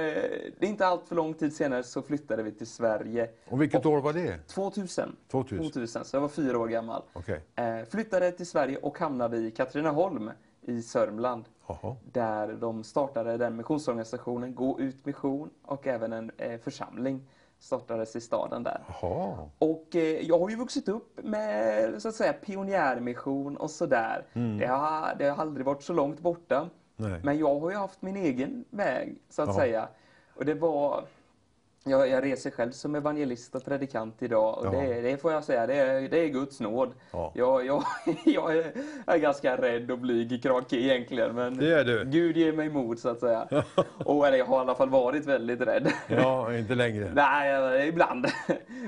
det 0.60 0.60
är 0.60 0.70
inte 0.70 0.88
allt 0.88 1.08
för 1.08 1.16
lång 1.16 1.34
tid 1.34 1.56
senare 1.56 1.84
så 1.84 2.02
flyttade 2.02 2.44
vi 2.44 2.52
till 2.52 2.68
Sverige. 2.68 3.30
Och 3.50 3.62
vilket 3.62 3.86
år 3.86 4.02
var 4.02 4.14
det? 4.14 4.48
2000. 4.48 5.16
2000. 5.32 5.72
2000, 5.72 6.06
så 6.06 6.16
jag 6.16 6.22
var 6.22 6.30
fyra 6.30 6.60
år 6.60 6.68
gammal. 6.68 7.02
Okej. 7.14 7.42
Eh, 7.56 7.86
flyttade 7.92 8.32
till 8.32 8.48
Sverige 8.48 8.78
och 8.78 9.00
hamnade 9.00 9.38
i 9.38 9.52
Katrineholm 9.52 10.32
i 10.62 10.82
Sörmland. 10.82 11.46
Jaha. 11.68 11.96
Där 12.12 12.54
de 12.54 12.84
startade 12.84 13.38
den 13.38 13.56
missionsorganisationen 13.56 14.56
Gå 14.56 14.80
ut 14.80 15.06
mission 15.06 15.50
och 15.66 15.88
även 15.88 16.14
en 16.14 16.32
eh, 16.38 16.60
församling 16.60 17.28
startades 17.60 18.16
i 18.16 18.22
staden 18.22 18.64
där. 18.64 18.84
Jaha. 19.02 19.50
Och 19.60 19.96
eh, 19.96 20.02
jag 20.04 20.40
har 20.40 20.50
ju 20.50 20.56
vuxit 20.56 20.88
upp 20.90 21.20
med 21.24 22.02
så 22.02 22.08
att 22.08 22.16
säga 22.16 22.34
pionjärmission 22.34 23.58
och 23.58 23.72
sådär. 23.72 24.26
Det, 24.60 24.66
har, 24.68 25.16
det 25.16 25.30
har 25.30 25.42
aldrig 25.42 25.66
varit 25.66 25.84
så 25.84 25.94
långt 25.94 26.20
borta. 26.20 26.70
Nej. 26.96 27.20
Men 27.24 27.38
jag 27.38 27.60
har 27.60 27.72
ju 27.72 27.78
haft 27.78 28.02
min 28.02 28.16
egen 28.18 28.66
väg 28.70 29.18
så 29.30 29.42
att 29.42 29.48
Ja. 29.48 29.54
säga. 29.56 29.88
Och 30.36 30.46
det 30.46 30.54
var 30.54 31.04
jag, 31.84 32.10
jag 32.10 32.24
reser 32.24 32.52
själv 32.52 32.72
som 32.72 32.96
evangelist 32.96 33.56
och 33.56 33.66
predikant 33.66 34.22
idag 34.24 34.58
och 34.60 34.66
Ja. 34.66 34.72
det, 34.72 35.02
det 35.02 35.18
får 35.18 35.32
jag 35.32 35.44
säga, 35.44 35.68
det 35.68 35.74
är, 35.76 36.10
det 36.10 36.18
är 36.20 36.28
Guds 36.28 36.60
nåd. 36.60 36.94
Ja. 37.12 37.32
Jag, 37.36 37.66
jag, 37.66 37.84
jag 38.26 38.58
är, 39.06 39.18
ganska 39.18 39.58
rädd 39.58 39.92
och 39.92 40.00
blyg 40.00 40.32
i 40.32 40.40
krake 40.40 40.76
egentligen 40.78 41.36
men. 41.36 41.58
Gud 42.12 42.38
ger 42.38 42.54
mig 42.54 42.70
mod 42.70 43.00
så 43.00 43.10
att 43.10 43.20
säga. 43.20 43.48
och 44.06 44.28
eller, 44.28 44.38
jag 44.38 44.46
har 44.46 44.58
i 44.58 44.60
alla 44.60 44.76
fall 44.76 44.90
varit 44.90 45.26
väldigt 45.26 45.62
rädd. 45.62 45.92
Ja, 46.08 46.58
inte 46.58 46.76
längre. 46.76 47.12
Nej, 47.16 47.88
ibland. 47.88 48.26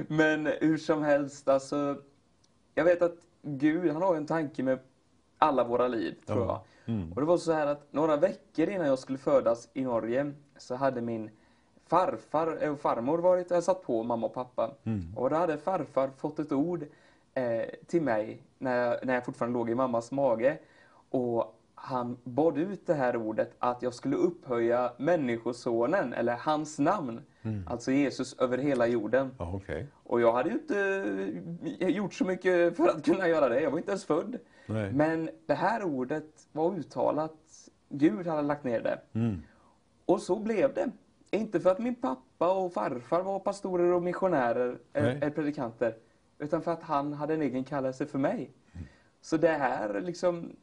Men 0.07 0.45
hur 0.61 0.77
som 0.77 1.03
helst, 1.03 1.49
alltså. 1.49 1.95
Jag 2.75 2.83
vet 2.83 3.01
att 3.01 3.15
Gud, 3.41 3.91
han 3.91 4.01
har 4.01 4.15
en 4.15 4.25
tanke 4.25 4.63
med 4.63 4.79
alla 5.37 5.63
våra 5.63 5.87
liv, 5.87 6.15
tror 6.27 6.39
Ja. 6.39 6.63
jag. 6.85 6.95
Mm. 6.95 7.11
Och 7.13 7.21
det 7.21 7.27
var 7.27 7.37
så 7.37 7.51
här 7.51 7.67
att 7.67 7.93
några 7.93 8.17
veckor 8.17 8.69
innan 8.69 8.87
jag 8.87 8.99
skulle 8.99 9.17
födas 9.17 9.69
i 9.73 9.81
Norge 9.83 10.31
så 10.57 10.75
hade 10.75 11.01
min 11.01 11.29
farfar 11.93 12.69
och 12.69 12.79
farmor 12.79 13.17
varit 13.17 13.51
och 13.51 13.55
hälsat 13.55 13.83
på 13.83 14.03
mamma 14.03 14.27
och 14.27 14.33
pappa. 14.33 14.71
Mm. 14.83 15.13
Och 15.17 15.29
då 15.29 15.35
hade 15.35 15.57
farfar 15.57 16.09
fått 16.17 16.39
ett 16.39 16.51
ord 16.51 16.83
eh, 17.33 17.61
till 17.87 18.01
mig 18.01 18.41
när 18.57 18.77
jag, 18.87 19.05
när 19.05 19.13
jag 19.13 19.25
fortfarande 19.25 19.59
låg 19.59 19.69
i 19.69 19.75
mammas 19.75 20.11
mage. 20.11 20.57
Och 21.09 21.59
han 21.75 22.17
bad 22.23 22.57
ut 22.57 22.87
det 22.87 22.93
här 22.93 23.15
ordet 23.15 23.55
att 23.59 23.81
jag 23.81 23.93
skulle 23.93 24.15
upphöja 24.15 24.91
Människosonen, 24.97 26.13
eller 26.13 26.33
hans 26.35 26.79
namn, 26.79 27.21
Mm. 27.45 27.67
alltså 27.67 27.91
Jesus, 27.91 28.39
över 28.39 28.57
hela 28.57 28.87
jorden. 28.87 29.35
Ja, 29.39 29.51
okej. 29.55 29.87
Och 30.03 30.21
jag 30.21 30.33
hade 30.33 30.49
ju 30.49 30.55
inte 30.55 30.79
eh, 31.79 31.89
gjort 31.89 32.13
så 32.13 32.25
mycket 32.25 32.77
för 32.77 32.87
att 32.87 33.05
kunna 33.05 33.27
göra 33.27 33.49
det. 33.49 33.61
Jag 33.61 33.71
var 33.71 33.77
inte 33.77 33.91
ens 33.91 34.05
född. 34.05 34.39
Nej. 34.65 34.93
Men 34.93 35.29
det 35.45 35.53
här 35.53 35.83
ordet 35.83 36.47
var 36.51 36.75
uttalat. 36.75 37.69
Gud 37.89 38.27
hade 38.27 38.41
lagt 38.41 38.63
ner 38.63 38.81
det. 38.81 38.99
Mm. 39.13 39.41
Och 40.05 40.21
så 40.21 40.39
blev 40.39 40.73
det. 40.73 40.89
Inte 41.33 41.59
för 41.59 41.69
att 41.71 41.79
min 41.79 41.95
pappa 41.95 42.53
och 42.53 42.73
farfar 42.73 43.21
var 43.21 43.39
pastorer 43.39 43.91
och 43.93 44.03
missionärer 44.03 44.77
eller 44.93 45.29
predikanter. 45.29 45.95
Utan 46.39 46.61
för 46.61 46.71
att 46.71 46.83
han 46.83 47.13
hade 47.13 47.33
en 47.33 47.41
egen 47.41 47.63
kallelse 47.63 48.05
för 48.05 48.19
mig. 48.19 48.51
Så 49.21 49.37
det 49.37 49.47
här 49.49 50.01
liksom... 50.01 50.55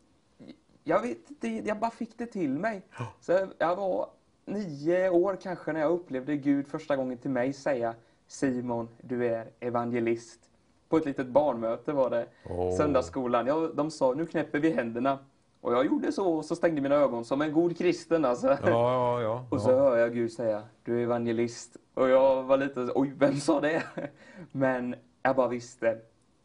Jag 0.85 1.03
vet 1.03 1.31
inte, 1.31 1.49
jag 1.49 1.79
bara 1.79 1.91
fick 1.91 2.19
det 2.19 2.27
till 2.27 2.59
mig. 2.59 2.83
Så 3.21 3.49
jag- 3.59 3.77
var 3.77 4.11
nio 4.45 5.11
år 5.11 5.37
kanske 5.43 5.73
när 5.73 5.81
jag 5.81 5.91
upplevde 5.93 6.37
Gud 6.37 6.69
första 6.69 6.97
gången 6.97 7.19
till 7.19 7.31
mig 7.31 7.53
säga 7.53 7.95
Simon, 8.27 8.89
du 9.03 9.27
är 9.27 9.51
evangelist. 9.61 10.41
På 10.89 10.97
ett 10.97 11.05
litet 11.07 11.27
barnmöte 11.27 11.93
var 11.93 12.11
det. 12.11 12.27
Åh. 12.51 12.77
Söndagsskolan. 12.77 13.47
Ja, 13.47 13.69
de 13.75 13.91
sa, 13.91 14.15
nu 14.15 14.27
knäpper 14.27 14.59
vi 14.59 14.71
händerna. 14.71 15.19
Och 15.61 15.73
jag 15.73 15.87
gjorde 15.87 16.13
så 16.13 16.35
och 16.37 16.45
så 16.45 16.57
stängde 16.57 16.81
mina 16.81 16.95
ögon 16.95 17.25
som 17.25 17.43
en 17.43 17.53
god 17.53 17.79
kristen 17.79 18.25
alltså. 18.25 18.47
Ja, 18.49 18.59
ja, 18.63 19.23
ja. 19.23 19.45
Och 19.51 19.61
så 19.61 19.71
ja. 19.71 19.77
hör 19.77 19.97
jag 19.97 20.15
Gud 20.15 20.33
säga, 20.33 20.63
du 20.85 20.99
är 20.99 21.03
evangelist. 21.03 21.77
Och 21.95 22.09
jag 22.09 22.43
var 22.43 22.57
lite 22.57 22.89
oj, 22.95 23.13
vem 23.19 23.37
sa 23.37 23.61
det? 23.61 23.83
Men 24.53 24.95
jag 25.23 25.37
bara 25.37 25.49
visste, 25.49 25.99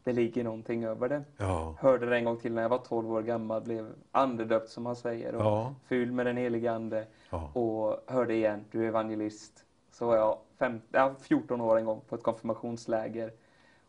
det 0.04 0.12
ligger 0.12 0.44
någonting 0.44 0.84
över 0.84 1.08
det. 1.08 1.22
Ja. 1.36 1.74
Hörde 1.80 2.06
det 2.06 2.16
en 2.16 2.24
gång 2.24 2.36
till 2.36 2.52
när 2.54 2.62
jag 2.62 2.68
var 2.68 2.78
12 2.78 3.12
år 3.12 3.22
gammal, 3.22 3.62
blev 3.62 3.92
andedöpt 4.12 4.68
som 4.68 4.82
man 4.82 4.96
säger. 4.96 5.34
Och 5.34 5.42
Ja. 5.42 5.74
fylld 5.88 6.12
med 6.12 6.26
den 6.26 6.36
helige 6.36 6.72
ande. 6.72 7.06
Ja. 7.30 7.50
Och 7.54 8.04
hörde 8.06 8.34
igen, 8.34 8.64
du 8.70 8.84
är 8.84 8.88
evangelist. 8.88 9.64
Så 9.90 10.06
var 10.06 10.16
jag 10.16 10.38
fem, 10.58 10.80
ja, 10.92 11.14
14 11.20 11.60
år 11.60 11.78
en 11.78 11.84
gång 11.84 12.00
på 12.08 12.14
ett 12.14 12.22
konfirmationsläger. 12.22 13.32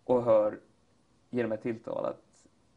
Och 0.04 0.24
hör 0.24 0.60
genom 1.30 1.52
ett 1.52 1.62
tilltal 1.62 2.06
att 2.06 2.22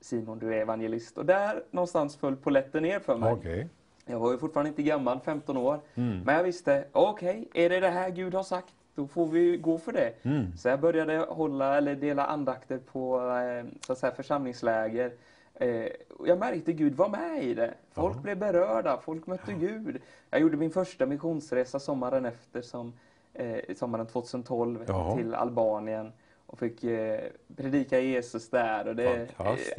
Simon, 0.00 0.38
du 0.38 0.54
är 0.54 0.60
evangelist. 0.60 1.18
Och 1.18 1.26
där 1.26 1.62
någonstans 1.70 2.16
föll 2.16 2.36
polletten 2.36 2.82
ner 2.82 2.98
för 2.98 3.16
mig. 3.16 3.32
Okej. 3.32 3.68
Jag 4.06 4.18
var 4.18 4.32
ju 4.32 4.38
fortfarande 4.38 4.68
inte 4.68 4.82
gammal, 4.82 5.20
15 5.20 5.56
år. 5.56 5.80
Mm. 5.94 6.20
Men 6.24 6.34
jag 6.34 6.42
visste, 6.42 6.84
okej, 6.92 7.48
är 7.54 7.68
det 7.68 7.80
det 7.80 7.88
här 7.88 8.10
Gud 8.10 8.34
har 8.34 8.42
sagt, 8.42 8.74
då 8.94 9.06
får 9.06 9.26
vi 9.26 9.56
gå 9.56 9.78
för 9.78 9.92
det. 9.92 10.12
Mm. 10.22 10.56
Så 10.56 10.68
jag 10.68 10.80
började 10.80 11.18
hålla 11.18 11.76
eller 11.76 11.94
dela 11.94 12.26
andakter 12.26 12.78
på 12.78 13.20
eh, 13.20 13.78
så 13.86 13.92
att 13.92 13.98
säga, 13.98 14.12
församlingsläger. 14.12 15.12
Eh, 15.54 15.86
Jag 16.26 16.38
märkte 16.38 16.72
Gud 16.72 16.94
var 16.94 17.08
med 17.08 17.44
i 17.44 17.54
det. 17.54 17.74
Folk 17.92 18.16
Ja. 18.16 18.20
blev 18.20 18.38
berörda, 18.38 18.96
folk 19.00 19.26
mötte 19.26 19.52
Gud. 19.52 20.00
Jag 20.30 20.40
gjorde 20.40 20.56
min 20.56 20.70
första 20.70 21.06
missionsresa 21.06 21.78
sommaren 21.80 22.24
efter, 22.26 22.62
som, 22.62 22.92
eh, 23.34 23.56
sommaren 23.76 24.06
2012, 24.06 24.84
Jaha. 24.88 25.16
till 25.16 25.34
Albanien. 25.34 26.12
Och 26.52 26.58
fick 26.58 26.84
eh, 26.84 27.20
predika 27.56 28.00
Jesus 28.00 28.50
där. 28.50 28.88
Och 28.88 28.96
det 28.96 29.04
är 29.08 29.28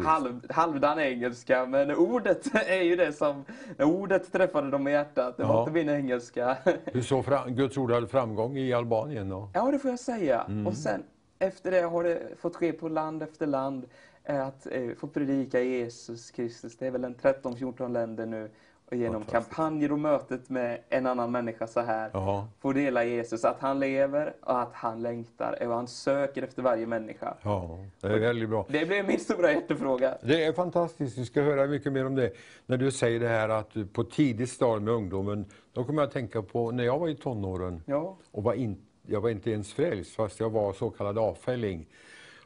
halv, 0.03 0.41
halvdan 0.51 0.99
engelska, 0.99 1.65
men 1.65 1.95
ordet 1.95 2.55
är 2.67 2.82
ju 2.82 2.95
det 2.95 3.13
som... 3.13 3.45
Ordet 3.80 4.32
träffade 4.32 4.69
dem 4.72 4.88
i 4.88 4.91
hjärtat, 4.91 5.38
det 5.38 5.43
var 5.43 5.53
Ja. 5.55 5.59
inte 5.59 5.72
min 5.72 5.89
engelska. 5.89 6.57
Du 6.93 7.03
såg 7.03 7.26
fram, 7.26 7.55
Guds 7.55 7.78
ord 7.78 7.91
hade 7.91 8.07
framgång 8.07 8.57
i 8.57 8.74
Albanien 8.74 9.30
då? 9.30 9.49
Ja, 9.53 9.72
det 9.72 9.80
får 9.80 9.89
jag 9.89 9.99
säga. 9.99 10.41
Mm. 10.47 10.67
Och 10.67 10.74
sen 10.74 11.03
efter 11.39 11.72
det 11.72 11.82
har 11.82 12.03
det 12.03 12.22
fått 12.39 12.55
ske 12.55 12.72
på 12.74 12.89
land 12.89 13.24
efter 13.24 13.47
land. 13.47 13.86
eh, 14.24 14.47
att 14.47 14.67
eh, 14.72 14.89
få 14.97 15.07
predika 15.07 15.61
Jesus 15.61 16.32
Kristus. 16.32 16.78
Det 16.78 16.88
är 16.88 16.91
väl 16.91 17.03
en 17.03 17.15
13-14 17.15 17.91
länder 17.91 18.26
nu. 18.26 18.49
Och 18.91 18.97
genom 18.97 19.23
kampanjer 19.23 19.91
och 19.91 19.99
mötet 19.99 20.49
med 20.49 20.79
en 20.89 21.07
annan 21.07 21.31
människa 21.31 21.67
så 21.67 21.79
här. 21.79 22.09
Ja. 22.13 22.47
Få 22.59 22.73
dela 22.73 23.03
Jesus, 23.03 23.45
att 23.45 23.59
han 23.59 23.79
lever 23.79 24.33
och 24.41 24.61
att 24.61 24.73
han 24.73 25.01
längtar 25.01 25.67
och 25.67 25.75
han 25.75 25.87
söker 25.87 26.43
efter 26.43 26.61
varje 26.61 26.85
människa. 26.85 27.33
ja, 27.41 27.79
det 28.01 28.07
är 28.07 28.19
väldigt 28.19 28.49
bra. 28.49 28.65
Det 28.69 28.85
blir 28.85 29.03
min 29.03 29.19
stora 29.19 29.51
hjärtefråga. 29.51 30.17
Det 30.21 30.43
är 30.43 30.53
fantastiskt, 30.53 31.17
vi 31.17 31.25
ska 31.25 31.41
höra 31.41 31.67
mycket 31.67 31.93
mer 31.93 32.05
om 32.05 32.15
det. 32.15 32.31
När 32.65 32.77
du 32.77 32.91
säger 32.91 33.19
det 33.19 33.27
här 33.27 33.49
att 33.49 33.93
på 33.93 34.03
tidigt 34.03 34.49
stadium 34.49 34.83
med 34.83 34.93
ungdomen, 34.93 35.45
då 35.73 35.83
kommer 35.83 36.01
jag 36.01 36.07
att 36.07 36.13
tänka 36.13 36.41
på 36.41 36.71
när 36.71 36.83
jag 36.83 36.99
var 36.99 37.09
i 37.09 37.15
tonåren 37.15 37.83
Ja, 37.85 38.17
och 38.31 38.43
var 38.43 38.53
in, 38.53 38.77
jag 39.07 39.21
var 39.21 39.29
inte 39.29 39.51
ens 39.51 39.73
frälst 39.73 40.15
fast 40.15 40.39
jag 40.39 40.49
var 40.49 40.73
så 40.73 40.89
kallad 40.89 41.17
avfälling. 41.17 41.87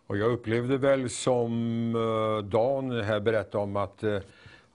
Och 0.08 0.18
jag 0.18 0.32
upplevde 0.32 0.78
väl 0.78 1.10
som 1.10 1.52
uh, 1.96 2.44
Dan 2.44 3.02
här 3.02 3.20
berättade 3.20 3.64
om 3.64 3.76
att, 3.76 4.04
eh, 4.04 4.20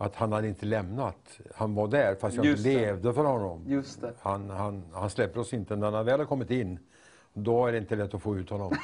att 0.01 0.14
han 0.14 0.32
hade 0.32 0.48
inte 0.48 0.66
lämnat. 0.66 1.38
Han 1.55 1.74
var 1.74 1.88
där 1.88 2.14
fast 2.14 2.36
jag 2.36 2.44
Just 2.46 2.66
inte 2.66 2.78
det. 2.80 2.86
levde 2.86 3.14
för 3.14 3.24
honom. 3.24 3.82
Han, 4.20 4.51
han, 4.51 4.82
han 4.92 5.11
släpper 5.11 5.40
oss 5.40 5.53
inte. 5.55 5.76
När 5.76 5.90
han 5.90 6.05
väl 6.07 6.18
har 6.20 6.26
kommit 6.26 6.51
in, 6.51 6.78
då 7.32 7.66
är 7.66 7.72
det 7.72 7.78
inte 7.78 7.96
lätt 7.96 8.14
att 8.14 8.22
få 8.22 8.36
ut 8.38 8.51
honom. 8.51 8.72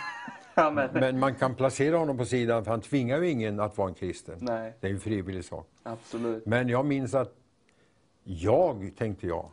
Ja, 0.59 0.89
men, 0.93 1.19
man 1.19 1.35
kan 1.35 1.55
placera 1.55 1.97
honom 1.97 2.19
på 2.19 2.25
sidan 2.25 2.65
för 2.65 2.71
han 2.71 2.81
tvingar 2.81 3.21
ju 3.23 3.31
ingen 3.31 3.61
att 3.61 3.79
vara 3.79 3.89
en 3.89 3.95
kristen. 3.95 4.39
Nej, 4.41 4.73
Det 4.81 4.87
är 4.87 4.91
en 4.93 5.01
frivillig 5.01 5.45
sak. 5.45 5.69
absolut. 5.83 6.47
Men 6.47 6.69
jag 6.69 6.87
minns 6.87 7.15
att 7.15 7.33
jag, 8.25 8.93
tänkte 8.99 9.27
jag, 9.27 9.51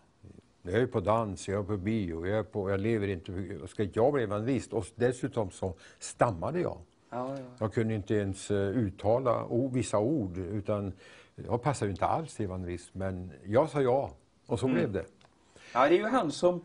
jag 0.61 0.73
är 0.73 0.87
på 0.87 0.99
dans, 0.99 1.47
jag 1.47 1.59
är 1.59 1.63
på 1.63 1.77
bio, 1.77 2.27
jag, 2.27 2.39
är 2.39 2.43
på, 2.43 2.69
jag 2.69 2.79
lever 2.79 3.07
inte, 3.07 3.31
ska 3.67 3.83
jag 3.93 4.13
bli 4.13 4.23
evangelist? 4.23 4.73
Och 4.73 4.85
dessutom 4.95 5.51
så 5.51 5.73
stammade 5.99 6.59
jag. 6.59 6.77
Ja, 7.09 7.29
ja. 7.37 7.43
Jag 7.59 7.73
kunde 7.73 7.93
inte 7.93 8.15
ens 8.15 8.51
eh, 8.51 8.57
uttala 8.57 9.45
vissa 9.71 9.99
ord, 9.99 10.37
utan 10.37 10.93
jag 11.35 11.61
passade 11.61 11.89
ju 11.89 11.91
inte 11.91 12.05
alls 12.05 12.35
till 12.35 12.45
evangelist. 12.45 12.89
Men 12.93 13.31
jag 13.45 13.69
sa 13.69 13.81
ja, 13.81 14.11
och 14.47 14.59
så 14.59 14.67
blev 14.67 14.91
det. 14.91 15.05
ja, 15.73 15.87
det 15.89 15.95
är 15.95 15.99
ju 15.99 16.07
han 16.07 16.31
som 16.31 16.61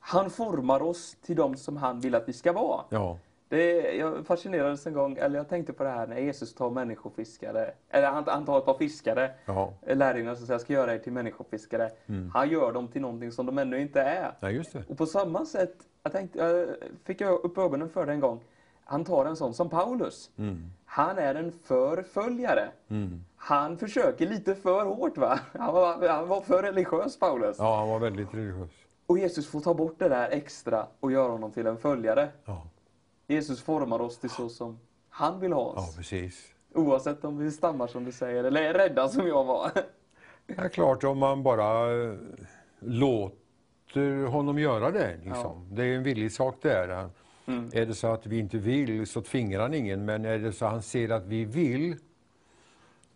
han 0.00 0.30
formar 0.30 0.82
oss 0.82 1.16
till 1.22 1.36
de 1.36 1.56
som 1.56 1.76
han 1.76 2.00
vill 2.00 2.14
att 2.14 2.28
vi 2.28 2.32
ska 2.32 2.52
vara. 2.52 2.84
Ja, 2.88 3.18
Det, 3.48 3.96
jag 3.96 4.26
fascinerades 4.26 4.86
en 4.86 4.92
gång, 4.94 5.16
eller 5.16 5.36
jag 5.38 5.48
tänkte 5.48 5.72
på 5.72 5.84
det 5.84 5.90
här 5.90 6.06
när 6.06 6.18
Jesus 6.18 6.54
tar 6.54 6.70
människofiskare, 6.70 7.70
eller 7.90 8.10
han, 8.10 8.24
han 8.26 8.44
tar 8.44 8.58
ett 8.58 8.64
par 8.64 8.78
fiskare, 8.78 9.30
ja, 9.46 9.72
lärjungarna 9.86 10.36
som 10.36 10.46
säger 10.46 10.54
jag 10.54 10.60
ska 10.60 10.72
göra 10.72 10.94
er 10.94 10.98
till 10.98 11.12
människofiskare. 11.12 11.90
Han 12.32 12.48
gör 12.50 12.72
dem 12.72 12.88
till 12.88 13.02
någonting 13.02 13.32
som 13.32 13.46
de 13.46 13.58
ännu 13.58 13.80
inte 13.80 14.00
är. 14.00 14.32
det. 14.72 14.84
Och 14.88 14.98
på 14.98 15.06
samma 15.06 15.44
sätt, 15.46 15.74
jag 16.02 16.12
tänkte, 16.12 16.38
jag 16.38 16.68
fick 17.04 17.20
jag 17.20 17.44
upp 17.44 17.58
ögonen 17.58 17.88
för 17.88 18.06
det 18.06 18.12
en 18.12 18.20
gång. 18.20 18.40
Han 18.84 19.04
tar 19.04 19.26
en 19.26 19.36
sån 19.36 19.54
som 19.54 19.68
Paulus. 19.68 20.30
Mm. 20.38 20.70
Han 20.84 21.18
är 21.18 21.34
en 21.34 21.52
förföljare. 21.52 22.68
Mm. 22.88 23.24
Han 23.42 23.78
försöker 23.78 24.26
lite 24.26 24.54
för 24.54 24.84
hårt 24.84 25.16
va? 25.18 25.40
Han 25.58 25.74
var, 25.74 26.08
han 26.08 26.28
var 26.28 26.40
för 26.40 26.62
religiös 26.62 27.18
Paulus. 27.18 27.56
Ja, 27.58 27.76
han 27.78 27.88
var 27.88 27.98
väldigt 27.98 28.34
religiös. 28.34 28.70
Och 29.06 29.18
Jesus 29.18 29.48
får 29.50 29.60
ta 29.60 29.74
bort 29.74 29.94
det 29.98 30.08
där 30.08 30.28
extra 30.30 30.86
och 31.00 31.12
göra 31.12 31.32
honom 31.32 31.52
till 31.52 31.66
en 31.66 31.76
följare. 31.78 32.28
Ja, 32.44 32.66
Jesus 33.26 33.62
formar 33.62 34.00
oss 34.00 34.18
till 34.18 34.30
så 34.30 34.48
som 34.48 34.78
han 35.08 35.40
vill 35.40 35.52
ha 35.52 35.72
ja 35.76 35.82
oss. 35.82 35.96
precis. 35.96 36.46
Oavsett 36.74 37.24
om 37.24 37.38
vi 37.38 37.50
stammar 37.50 37.86
som 37.86 38.04
du 38.04 38.12
säger, 38.12 38.44
eller 38.44 38.62
är 38.62 38.74
rädda 38.74 39.08
som 39.08 39.26
jag 39.26 39.44
var. 39.44 39.70
Ja, 40.46 40.68
klart 40.68 41.04
om 41.04 41.18
man 41.18 41.42
bara 41.42 42.02
eh, 42.04 42.14
låter 42.80 44.26
honom 44.26 44.58
göra 44.58 44.90
det. 44.90 45.16
Liksom. 45.24 45.68
Det 45.74 45.84
är 45.84 45.96
en 45.96 46.02
villig 46.02 46.32
sak 46.32 46.56
där. 46.62 46.88
Han- 46.88 47.10
Mm. 47.46 47.70
Är 47.72 47.86
det 47.86 47.94
så 47.94 48.06
att 48.06 48.26
vi 48.26 48.38
inte 48.38 48.58
vill 48.58 49.06
så 49.06 49.22
tvingar 49.22 49.60
han 49.60 49.74
ingen, 49.74 50.04
men 50.04 50.24
är 50.24 50.38
det 50.38 50.52
så 50.52 50.64
att 50.64 50.70
han 50.72 50.82
ser 50.82 51.08
att 51.10 51.26
vi 51.26 51.44
vill, 51.44 51.96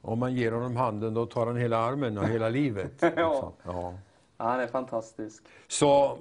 om 0.04 0.18
man 0.18 0.34
ger 0.34 0.52
honom 0.52 0.76
handen 0.76 1.14
då 1.14 1.26
tar 1.26 1.46
han 1.46 1.56
hela 1.56 1.78
armen 1.78 2.18
och 2.18 2.28
hela 2.28 2.48
livet. 2.48 2.92
liksom. 3.02 3.52
ja. 3.62 3.94
Ja, 4.36 4.44
han 4.44 4.60
är 4.60 4.66
fantastisk. 4.66 5.44
Så, 5.68 6.18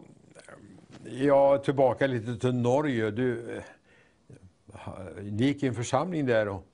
ja, 1.04 1.58
tillbaka 1.58 2.08
lite 2.08 2.38
till 2.38 2.56
Norge. 2.56 3.12
Du, 3.12 3.56
eh, 3.58 3.64
ni 5.22 5.44
gick 5.44 5.64
i 5.64 5.68
en 5.68 5.74
församling 5.74 6.26
där 6.26 6.48
och 6.48 6.66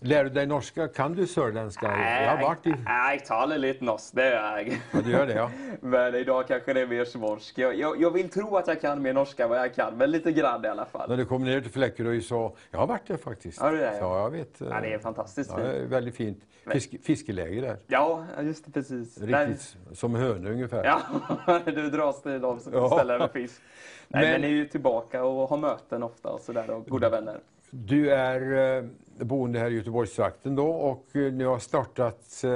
lärde 0.00 0.30
dig 0.30 0.46
norska. 0.46 0.88
Kan 0.88 1.12
du 1.14 1.26
sörländska? 1.26 1.86
Jag 2.24 2.36
har 2.36 2.42
varit 2.42 2.66
i... 2.66 2.74
Nej, 2.84 3.16
jag 3.16 3.26
talar 3.26 3.58
lite 3.58 3.84
norsk, 3.84 4.10
det 4.14 4.24
gör 4.30 4.56
jag. 4.58 4.68
Ja, 4.92 5.00
du 5.04 5.10
gör 5.10 5.26
det, 5.26 5.32
ja. 5.34 5.50
Men 5.80 6.14
idag 6.14 6.48
kanske 6.48 6.72
det 6.72 6.80
är 6.80 6.86
mer 6.86 7.04
svorsk. 7.04 7.58
Jag, 7.58 7.74
jag, 7.78 8.00
jag 8.00 8.10
vill 8.10 8.28
tro 8.28 8.56
att 8.56 8.66
jag 8.68 8.80
kan 8.80 9.02
mer 9.02 9.12
norska 9.12 9.44
än 9.44 9.50
vad 9.50 9.58
jag 9.58 9.74
kan, 9.74 9.96
men 9.96 10.10
lite 10.10 10.32
grann 10.32 10.64
i 10.64 10.68
alla 10.68 10.84
fall. 10.84 11.08
När 11.08 11.16
du 11.16 11.24
kom 11.24 11.44
ner 11.44 11.60
till 11.60 11.70
Fläckeröj 11.70 12.22
så... 12.22 12.56
Jag 12.70 12.78
har 12.78 12.86
varit 12.86 13.06
där 13.06 13.16
faktiskt. 13.16 13.58
Ja, 13.60 13.70
det 13.70 13.86
är. 13.86 13.98
Ja, 14.00 14.18
jag 14.18 14.30
vet. 14.30 14.60
eh, 14.60 14.68
Ja, 14.70 14.80
det 14.80 14.92
är 14.94 14.98
fantastiskt 14.98 15.50
Ja, 15.50 15.56
fint. 15.56 15.68
är 15.68 15.84
väldigt 15.86 16.16
fint. 16.16 16.38
Fisk, 16.72 16.90
fiskeläger 17.02 17.62
där. 17.62 17.76
Ja, 17.86 18.24
just 18.40 18.64
det, 18.64 18.70
precis. 18.72 19.18
Riktigt 19.20 19.76
som 19.92 20.14
hönor 20.14 20.50
ungefär. 20.50 20.84
Ja, 20.84 21.00
du 21.64 21.90
dras 21.90 22.22
till 22.22 22.40
de 22.40 22.60
som 22.60 22.72
Ja. 22.72 22.90
ställer 22.90 23.18
med 23.18 23.30
fisk. 23.30 23.60
Nej, 24.08 24.22
Men- 24.22 24.32
men... 24.32 24.40
ni 24.40 24.46
är 24.46 24.50
ju 24.52 24.68
tillbaka 24.68 25.24
och 25.24 25.48
har 25.48 25.56
möten 25.56 26.02
ofta 26.02 26.28
och 26.28 26.40
sådär 26.40 26.70
och 26.70 26.84
goda 26.86 27.08
vänner. 27.10 27.38
Du 27.70 28.10
är 28.10 28.76
eh, 28.78 28.84
boende 29.24 29.58
här 29.58 29.70
i 29.70 29.74
Göteborgstrakten 29.76 30.56
då 30.56 30.68
och 30.68 31.16
eh, 31.16 31.32
ni 31.32 31.44
har 31.44 31.58
startat 31.58 32.44
eh, 32.44 32.50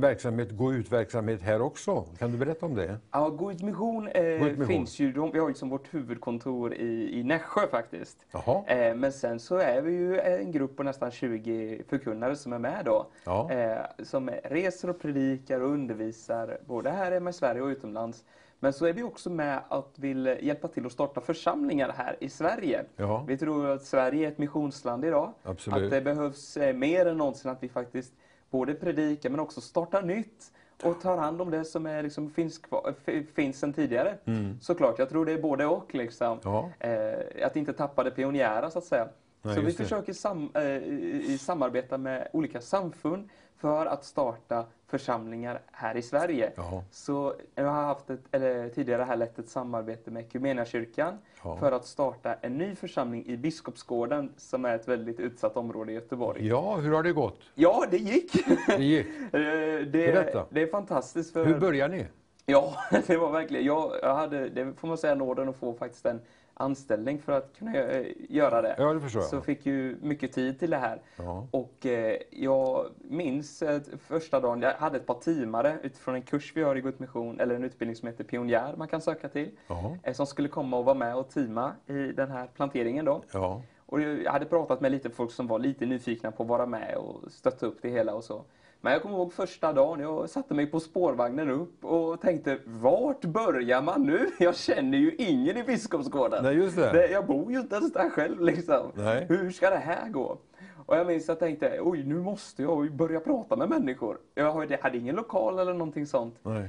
verksamhet, 0.00 0.50
gå 0.50 0.72
ut-verksamhet 0.72 1.42
här 1.42 1.62
också. 1.62 2.04
Kan 2.18 2.32
du 2.32 2.38
berätta 2.38 2.66
om 2.66 2.74
det? 2.74 2.98
Ja, 3.10 3.28
Gå 3.28 3.52
ut 3.52 3.62
mission, 3.62 4.08
eh, 4.08 4.22
Gå 4.22 4.28
ut 4.28 4.40
mission. 4.58 4.66
finns 4.66 4.98
ju, 4.98 5.12
de, 5.12 5.30
vi 5.32 5.38
har 5.38 5.48
ju 5.48 5.54
som 5.54 5.68
vårt 5.68 5.94
huvudkontor 5.94 6.74
i, 6.74 7.18
i 7.20 7.22
Nässjö 7.22 7.66
faktiskt. 7.70 8.26
Eh, 8.66 8.94
men 8.94 9.12
sen 9.12 9.40
så 9.40 9.56
är 9.56 9.82
vi 9.82 9.92
ju 9.92 10.20
en 10.20 10.52
grupp 10.52 10.76
på 10.76 10.82
nästan 10.82 11.10
20 11.10 11.82
förkunnare 11.88 12.36
som 12.36 12.52
är 12.52 12.58
med 12.58 12.82
då. 12.84 13.06
Ja. 13.24 13.52
Eh, 13.52 14.04
som 14.04 14.30
reser 14.44 14.90
och 14.90 15.00
predikar 15.00 15.60
och 15.60 15.70
undervisar 15.70 16.58
både 16.66 16.90
här 16.90 17.12
hemma 17.12 17.30
i 17.30 17.32
Sverige 17.32 17.62
och 17.62 17.66
utomlands. 17.68 18.24
Men 18.62 18.72
så 18.72 18.86
är 18.86 18.92
vi 18.92 19.02
också 19.02 19.30
med 19.30 19.60
att 19.68 19.88
vill 19.96 20.36
hjälpa 20.40 20.68
till 20.68 20.86
att 20.86 20.92
starta 20.92 21.20
församlingar 21.20 21.92
här 21.96 22.16
i 22.20 22.28
Sverige. 22.28 22.84
Ja. 22.96 23.24
Vi 23.28 23.38
tror 23.38 23.68
att 23.70 23.82
Sverige 23.84 24.26
är 24.26 24.32
ett 24.32 24.38
missionsland 24.38 25.04
idag. 25.04 25.32
Absolut. 25.42 25.84
Att 25.84 25.90
det 25.90 26.00
behövs 26.00 26.56
eh, 26.56 26.74
mer 26.74 27.06
än 27.06 27.16
någonsin 27.16 27.50
att 27.50 27.62
vi 27.62 27.68
faktiskt 27.68 28.12
både 28.50 28.74
predikar 28.74 29.30
men 29.30 29.40
också 29.40 29.60
startar 29.60 30.02
nytt 30.02 30.52
och 30.82 31.00
tar 31.00 31.16
hand 31.16 31.40
om 31.42 31.50
det 31.50 31.64
som 31.64 31.86
är, 31.86 32.02
liksom, 32.02 32.30
finns, 32.30 32.58
kvar, 32.58 32.94
f- 33.06 33.24
finns 33.34 33.58
sedan 33.58 33.72
tidigare. 33.72 34.14
Såklart, 34.60 34.98
jag 34.98 35.08
tror 35.08 35.26
det 35.26 35.32
är 35.32 35.42
både 35.42 35.66
och. 35.66 35.94
Liksom. 35.94 36.38
Ja. 36.44 36.70
Eh, 36.78 37.46
att 37.46 37.56
inte 37.56 37.72
tappa 37.72 38.04
det 38.04 38.10
pionjära 38.10 38.70
så 38.70 38.78
att 38.78 38.84
säga. 38.84 39.08
Nej, 39.42 39.54
så 39.54 39.60
vi 39.60 39.72
försöker 39.72 40.12
sam, 40.12 40.50
eh, 40.54 41.36
samarbeta 41.38 41.98
med 41.98 42.28
olika 42.32 42.60
samfund 42.60 43.28
för 43.60 43.86
att 43.86 44.04
starta 44.04 44.64
församlingar 44.86 45.60
här 45.72 45.96
i 45.96 46.02
Sverige. 46.02 46.52
Ja. 46.56 46.84
Så 46.90 47.34
jag 47.54 47.64
har 47.64 47.82
haft 47.82 48.10
ett, 48.10 48.20
eller 48.32 48.68
tidigare 48.68 49.02
här 49.02 49.16
lett 49.16 49.38
ett 49.38 49.48
samarbete 49.48 50.10
med 50.10 50.22
Equmeniakyrkan 50.22 51.18
för 51.60 51.72
att 51.72 51.86
starta 51.86 52.34
en 52.40 52.58
ny 52.58 52.74
församling 52.74 53.26
i 53.26 53.36
Biskopsgården 53.36 54.32
som 54.36 54.64
är 54.64 54.74
ett 54.74 54.88
väldigt 54.88 55.20
utsatt 55.20 55.56
område 55.56 55.92
i 55.92 55.94
Göteborg. 55.94 56.46
Ja, 56.46 56.76
hur 56.76 56.92
har 56.92 57.02
det 57.02 57.12
gått? 57.12 57.40
Ja, 57.54 57.84
det 57.90 57.96
gick! 57.96 58.32
Det 58.66 58.84
gick. 58.84 59.06
Eh, 59.32 59.86
det, 59.86 59.92
Berätta. 59.92 60.46
det 60.50 60.62
är 60.62 60.66
fantastiskt. 60.66 61.32
För, 61.32 61.44
Hur 61.44 61.60
började 61.60 61.96
ni? 61.96 62.06
Ja, 62.46 62.74
det 63.06 63.16
var 63.16 63.30
verkligen. 63.30 63.64
Jag, 63.64 63.92
jag 64.02 64.14
hade, 64.14 64.48
det 64.48 64.72
får 64.76 64.88
man 64.88 64.98
säga, 64.98 65.14
nåden 65.14 65.48
att 65.48 65.56
få 65.56 65.74
faktiskt 65.74 66.06
en 66.06 66.20
anställning 66.60 67.18
för 67.18 67.32
att 67.32 67.58
kunna 67.58 67.76
eh, 67.76 68.06
göra 68.28 68.62
det. 68.62 68.74
Ja, 68.78 68.92
det 68.92 69.00
förstår 69.00 69.22
jag. 69.22 69.30
Så 69.30 69.40
fick 69.40 69.66
ju 69.66 69.96
mycket 70.02 70.32
tid 70.32 70.58
till 70.58 70.70
det 70.70 70.76
här. 70.76 71.02
Ja. 71.16 71.46
Och 71.50 71.86
eh, 71.86 72.16
jag 72.30 72.86
minns 72.98 73.62
eh, 73.62 73.80
första 74.08 74.40
dagen, 74.40 74.62
jag 74.62 74.74
hade 74.74 74.96
ett 74.96 75.06
par 75.06 75.14
teamare 75.14 75.78
utifrån 75.82 76.14
en 76.14 76.22
kurs 76.22 76.52
vi 76.56 76.62
har 76.62 76.76
i 76.76 76.80
Guds 76.80 76.98
mission, 76.98 77.40
eller 77.40 77.54
en 77.54 77.64
utbildning 77.64 77.96
som 77.96 78.08
heter 78.08 78.24
Pionjär 78.24 78.74
man 78.76 78.88
kan 78.88 79.00
söka 79.00 79.28
till. 79.28 79.50
Ja. 79.66 79.96
Eh, 80.02 80.14
som 80.14 80.26
skulle 80.26 80.48
komma 80.48 80.76
och 80.76 80.84
vara 80.84 80.94
med 80.94 81.16
och 81.16 81.30
teama 81.30 81.72
i 81.86 81.92
den 81.92 82.30
här 82.30 82.46
planteringen 82.46 83.04
då. 83.04 83.22
Ja. 83.32 83.62
Och 83.86 84.00
jag 84.00 84.32
hade 84.32 84.46
pratat 84.46 84.80
med 84.80 84.92
lite 84.92 85.10
folk 85.10 85.32
som 85.32 85.46
var 85.46 85.58
lite 85.58 85.86
nyfikna 85.86 86.30
på 86.30 86.42
att 86.42 86.48
vara 86.48 86.66
med 86.66 86.96
och 86.96 87.32
stötta 87.32 87.66
upp 87.66 87.78
det 87.82 87.88
hela 87.88 88.14
och 88.14 88.24
så. 88.24 88.44
Men 88.80 88.92
jag 88.92 89.02
kommer 89.02 89.16
ihåg 89.16 89.32
första 89.32 89.72
dagen, 89.72 90.00
jag 90.00 90.30
satte 90.30 90.54
mig 90.54 90.66
på 90.66 90.80
spårvagnen 90.80 91.50
upp 91.50 91.84
och 91.84 92.20
tänkte, 92.20 92.58
vart 92.64 93.24
börjar 93.24 93.82
man 93.82 94.02
nu? 94.02 94.30
Jag 94.38 94.56
känner 94.56 94.98
ju 94.98 95.14
ingen 95.18 95.56
i 95.56 95.62
Biskopsgården. 95.62 96.44
Nej, 96.44 96.54
just 96.56 96.76
det. 96.76 97.10
Jag 97.10 97.26
bor 97.26 97.52
ju 97.52 97.60
inte 97.60 97.76
ens 97.76 97.92
där 97.92 98.10
själv 98.10 98.40
liksom. 98.40 98.92
Nej. 98.94 99.26
Hur 99.28 99.50
ska 99.50 99.70
det 99.70 99.76
här 99.76 100.08
gå? 100.08 100.38
Och 100.86 100.96
jag 100.96 101.06
minns 101.06 101.22
att 101.22 101.28
jag 101.28 101.38
tänkte, 101.38 101.78
oj 101.82 102.04
nu 102.04 102.14
måste 102.14 102.62
jag 102.62 102.92
börja 102.92 103.20
prata 103.20 103.56
med 103.56 103.68
människor. 103.68 104.18
Jag 104.34 104.52
hade- 104.82 104.98
ingen 104.98 105.16
lokal 105.16 105.58
eller 105.58 105.72
någonting 105.72 106.06
sånt. 106.06 106.34
Nej. 106.42 106.68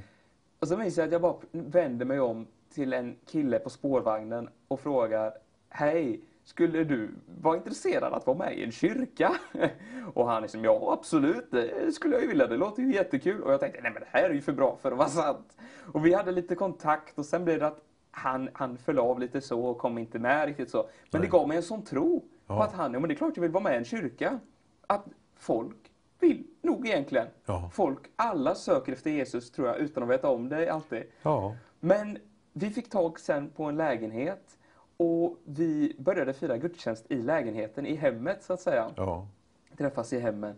Och 0.59 0.67
så 0.67 0.77
minns 0.77 0.97
jag 0.97 1.05
att 1.05 1.11
jag 1.11 1.21
bara 1.21 1.35
vänder 1.51 2.05
mig 2.05 2.19
om 2.19 2.47
till 2.73 2.93
en 2.93 3.15
kille 3.25 3.59
på 3.59 3.69
spårvagnen 3.69 4.49
och 4.67 4.79
frågar 4.79 5.33
Hej, 5.69 6.19
skulle 6.51 6.83
du 6.83 7.09
vara 7.41 7.57
intresserad 7.57 8.13
att 8.13 8.25
vara 8.27 8.37
med 8.37 8.57
i 8.57 8.63
en 8.63 8.71
kyrka? 8.71 9.35
Och 10.13 10.27
han 10.27 10.41
liksom, 10.41 10.63
ja 10.63 10.93
absolut, 10.99 11.51
det 11.51 11.91
skulle 11.95 12.13
jag 12.15 12.21
ju 12.21 12.27
vilja, 12.27 12.47
det 12.47 12.57
låter 12.57 12.83
ju 12.83 12.93
jättekul. 12.93 13.41
Och 13.41 13.53
jag 13.53 13.59
tänkte, 13.59 13.81
nej 13.81 13.91
men 13.91 14.01
det 14.01 14.07
här 14.19 14.29
är 14.29 14.33
ju 14.33 14.41
för 14.41 14.51
bra 14.53 14.77
för 14.81 14.91
att 14.91 14.97
vara 14.97 15.07
sant. 15.09 15.57
Och 15.93 16.05
vi 16.05 16.13
hade 16.13 16.31
lite 16.31 16.55
kontakt 16.55 17.17
och 17.19 17.25
sen 17.25 17.45
blev 17.45 17.59
det 17.59 17.67
att 17.67 17.79
han, 18.11 18.49
han 18.53 18.77
föll 18.77 18.99
av 18.99 19.19
lite 19.19 19.41
så 19.41 19.61
och 19.65 19.77
kom 19.77 19.97
inte 19.97 20.19
med 20.19 20.45
riktigt 20.47 20.69
så. 20.69 20.77
Men 20.77 20.87
Nej. 21.11 21.21
det 21.21 21.27
gav 21.27 21.47
mig 21.47 21.57
en 21.57 21.63
sån 21.63 21.83
tro 21.83 22.19
på 22.19 22.25
Ja. 22.53 22.63
att 22.63 22.73
han, 22.73 22.93
ja 22.93 22.99
men 22.99 23.07
det 23.07 23.13
är 23.13 23.17
klart 23.17 23.31
jag 23.35 23.41
vill 23.41 23.51
vara 23.51 23.63
med 23.63 23.73
i 23.73 23.77
en 23.77 23.85
kyrka. 23.85 24.39
att 24.87 25.05
folk 25.37 25.77
vill 26.19 26.43
nog 26.61 26.87
egentligen. 26.87 27.27
Ja. 27.45 27.69
Folk, 27.73 27.99
alla 28.15 28.55
söker 28.55 28.93
efter 28.93 29.09
Jesus 29.11 29.51
tror 29.51 29.67
jag 29.67 29.77
utan 29.77 30.03
att 30.03 30.09
veta 30.09 30.29
om 30.29 30.49
det 30.49 30.69
alltid. 30.69 31.03
Ja. 31.21 31.55
Men 31.79 32.17
vi 32.53 32.69
fick 32.69 32.89
tag 32.89 33.19
sen 33.19 33.49
på 33.49 33.63
en 33.63 33.77
lägenhet 33.77 34.57
och 35.01 35.37
vi 35.45 35.95
började 35.97 36.33
fira 36.33 36.57
gudstjänst 36.57 37.11
i 37.11 37.15
lägenheten, 37.15 37.85
i 37.85 37.95
hemmet 37.95 38.43
så 38.43 38.53
att 38.53 38.61
säga. 38.61 38.91
Ja. 38.95 39.27
Träffas 39.77 40.13
i 40.13 40.19
hemmen. 40.19 40.55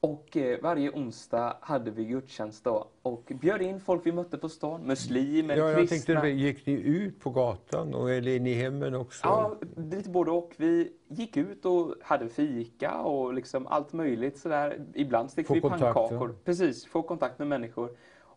Och 0.00 0.36
eh, 0.36 0.58
varje 0.62 0.90
onsdag 0.90 1.56
hade 1.60 1.90
vi 1.90 2.04
gudstjänst 2.04 2.64
då 2.64 2.88
och 3.02 3.32
bjöd 3.40 3.62
in 3.62 3.80
folk 3.80 4.06
vi 4.06 4.12
mötte 4.12 4.38
på 4.38 4.48
stan, 4.48 4.80
muslimer, 4.86 5.56
Ja, 5.56 5.70
jag 5.70 5.88
kristna. 5.88 6.14
tänkte, 6.14 6.28
gick 6.28 6.66
ni 6.66 6.72
ut 6.72 7.20
på 7.20 7.30
gatan 7.30 7.94
och 7.94 8.10
eller 8.10 8.36
in 8.36 8.46
i 8.46 8.54
hemmen 8.54 8.94
också? 8.94 9.20
Ja, 9.26 9.56
lite 9.76 10.10
både 10.10 10.30
och. 10.30 10.54
Vi 10.56 10.92
gick 11.08 11.36
ut 11.36 11.64
och 11.64 11.94
hade 12.02 12.28
fika 12.28 12.94
och 12.98 13.34
liksom 13.34 13.66
allt 13.66 13.92
möjligt 13.92 14.38
sådär. 14.38 14.80
Ibland 14.94 15.30
Få 15.46 15.54
vi 15.54 15.60
pannkakor. 15.60 16.28
ja. 16.30 16.36
Precis, 16.44 16.86
få 16.86 17.02
kontakt 17.02 17.38
med 17.38 17.48
människor. 17.48 17.90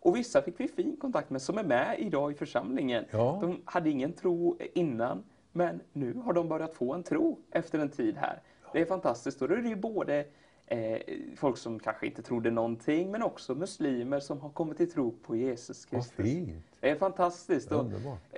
Och 0.06 0.16
vissa 0.16 0.42
fick 0.42 0.60
vi 0.60 0.68
fin 0.68 0.98
kontakt 1.02 1.30
med 1.30 1.42
som 1.42 1.58
är 1.58 1.64
med 1.64 1.96
idag 2.00 2.32
i 2.32 2.36
församlingen. 2.36 3.06
Ja. 3.12 3.38
De 3.42 3.62
hade 3.66 3.90
ingen 3.90 4.14
tro 4.14 4.58
innan, 4.74 5.24
men 5.56 5.80
nu 5.94 6.14
har 6.26 6.34
de 6.34 6.48
börjat 6.50 6.74
få 6.74 6.94
en 6.94 7.04
tro 7.04 7.40
efter 7.52 7.80
en 7.80 7.90
tid 7.90 8.18
här. 8.18 8.42
Det 8.74 8.82
är 8.82 8.86
fantastiskt. 8.86 9.42
Och 9.42 9.48
då 9.48 9.56
är 9.56 9.62
det 9.62 9.70
ju 9.70 9.76
både 9.76 10.26
eh, 10.68 10.98
folk 11.36 11.58
som 11.58 11.80
kanske 11.80 12.06
inte 12.06 12.22
trodde 12.22 12.52
någonting, 12.52 13.12
men 13.12 13.24
också 13.24 13.56
muslimer 13.56 14.20
som 14.20 14.40
har 14.42 14.50
kommit 14.50 14.78
till 14.78 14.92
tro 14.92 15.12
på 15.12 15.36
Jesus 15.36 15.88
Vad 15.92 16.02
Kristus. 16.02 16.26
fint. 16.26 16.66
Det 16.80 16.90
är 16.90 16.96
fantastiskt. 16.96 17.72
Och, 17.72 17.86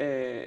eh, 0.01 0.43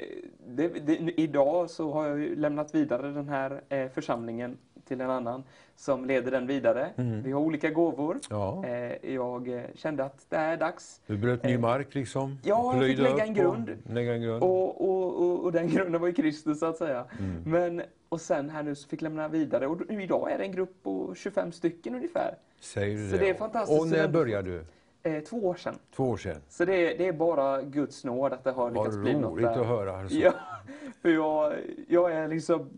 det, 0.47 0.69
det, 0.69 1.21
idag 1.21 1.71
så 1.71 1.93
har 1.93 2.07
jag 2.07 2.19
ju 2.19 2.37
lämnat 2.37 2.75
vidare 2.75 3.13
den 3.13 3.29
här 3.29 3.63
eh, 3.69 3.89
församlingen 3.89 4.59
till 4.91 5.01
en 5.01 5.11
annan 5.11 5.43
som 5.77 6.05
leder 6.05 6.31
den 6.31 6.47
vidare. 6.47 6.91
Vi 7.25 7.33
har 7.33 7.41
olika 7.41 7.71
gåvor. 7.71 8.11
Mm. 8.13 8.21
Ja. 8.31 8.65
Eh, 8.67 9.15
jag 9.15 9.49
eh, 9.49 9.63
kände 9.75 10.05
att 10.05 10.27
det 10.29 10.37
är 10.37 10.57
dags. 10.57 11.01
Du 11.07 11.17
bröt 11.17 11.45
ny 11.45 11.59
mark 11.59 11.95
liksom? 11.95 12.39
Ja, 12.43 12.75
jag 12.77 12.85
fick 12.87 12.99
lägga 12.99 13.25
en 13.25 13.35
grund. 13.35 13.69
Och, 13.85 13.93
lägga 13.93 14.15
en 14.15 14.23
grund. 14.23 14.43
Och, 14.43 14.81
och, 14.91 15.23
och, 15.23 15.45
och 15.45 15.53
den 15.53 15.69
grunden 15.69 16.01
var 16.01 16.09
i 16.09 16.13
Kristus 16.13 16.59
så 16.61 16.67
att 16.67 16.77
säga. 16.77 17.05
Mm. 17.19 17.43
Men, 17.47 17.83
och 18.09 18.21
sen 18.21 18.51
här 18.51 18.63
nu 18.63 18.75
så 18.75 18.89
fick 18.89 19.03
jag 19.03 19.05
lämna 19.05 19.29
vidare 19.29 19.67
och 19.67 19.77
då- 19.77 19.95
idag 19.95 20.33
är 20.33 20.39
det 20.39 20.45
en 20.45 20.53
grupp 20.53 20.83
på 20.83 21.15
25 21.17 21.53
stycken 21.53 21.95
ungefär. 21.95 22.35
Säger 22.61 22.97
du 22.97 23.11
så 23.11 23.17
det 23.17 23.29
är 23.31 23.35
fantastiskt. 23.35 23.81
Och 23.81 23.89
när 23.89 24.09
började 24.09 24.51
du? 24.51 24.65
Eh, 25.11 25.21
två 25.23 25.37
år 25.47 25.55
sedan. 25.55 25.75
Två 25.97 26.05
år 26.05 26.17
sedan. 26.17 26.37
Så 26.49 26.65
det, 26.65 26.75
är- 26.93 26.99
det 26.99 27.07
är 27.09 27.13
bara 27.13 27.63
Guds 27.63 28.05
nåd 28.05 28.33
att 28.33 28.45
det 28.45 28.51
har 28.51 28.71
lyckats 28.71 28.97
Vad 28.97 29.05
bli 29.05 29.15
något 29.15 29.33
roligt 29.33 29.45
där. 29.47 29.61
att 29.61 29.67
höra. 29.67 29.97
Alltså. 30.01 30.17
Ja, 30.19 30.33
för 31.03 31.09
jag, 31.09 31.55
jag 31.89 32.13
är 32.13 32.29
liksom... 32.29 32.69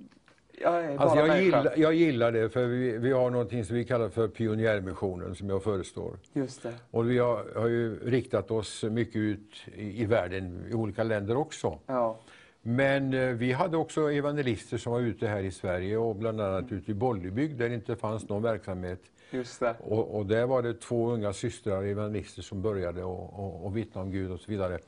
Jag 0.63 0.97
Alltså 0.97 1.19
jag, 1.19 1.43
gillar, 1.43 1.73
jag 1.77 1.95
gillar 1.95 2.33
det, 2.33 2.51
för 2.51 2.67
vi, 2.67 2.99
vi 2.99 3.13
har 3.13 3.31
någonting 3.31 3.65
som 3.65 3.77
vi 3.77 3.85
kallar 3.85 4.09
för 4.09 4.29
pionjärmissionen 4.29 5.35
som 5.35 5.49
jag 5.49 5.63
förestår. 5.63 6.17
Just 6.33 6.63
det. 6.63 6.73
Och 6.91 7.11
vi 7.11 7.19
har, 7.19 7.47
har 7.57 7.69
ju 7.69 8.11
riktat 8.11 8.51
oss 8.51 8.83
mycket 8.83 9.17
ut 9.17 9.57
i, 9.75 10.03
i 10.03 10.07
världen, 10.07 10.67
i 10.71 10.75
olika 10.75 11.03
länder 11.03 11.37
också. 11.37 11.79
Ja. 11.87 12.19
Men 12.63 13.15
eh, 13.15 13.29
vi 13.29 13.53
hade 13.53 13.77
också 13.77 14.13
evangelister 14.13 14.79
som 14.79 14.93
var 14.93 15.01
ute 15.01 15.27
här 15.27 15.43
i 15.43 15.51
Sverige 15.51 15.97
och 15.97 16.17
bland 16.17 16.41
annat 16.41 16.73
ute 16.73 16.91
i 16.91 16.95
Bollebygd 16.95 17.59
där 17.59 17.69
det 17.69 17.75
inte 17.75 17.97
fanns 17.97 18.29
någon 18.29 18.43
verksamhet. 18.43 19.01
Just 19.31 19.61
det. 19.61 19.75
Och, 19.81 20.17
och 20.19 20.27
där 20.27 20.47
var 20.47 20.63
det 20.63 20.75
två 20.75 21.11
unga 21.11 21.33
systrar, 21.33 21.83
evangelister, 21.83 22.43
som 22.43 22.63
började 22.63 23.05
och, 23.05 23.39
och, 23.41 23.67
och 23.67 23.77
vittna 23.77 24.01
om 24.01 24.11
Gud 24.11 24.31
och 24.31 24.41
så 24.41 24.51
vidare. 24.51 24.79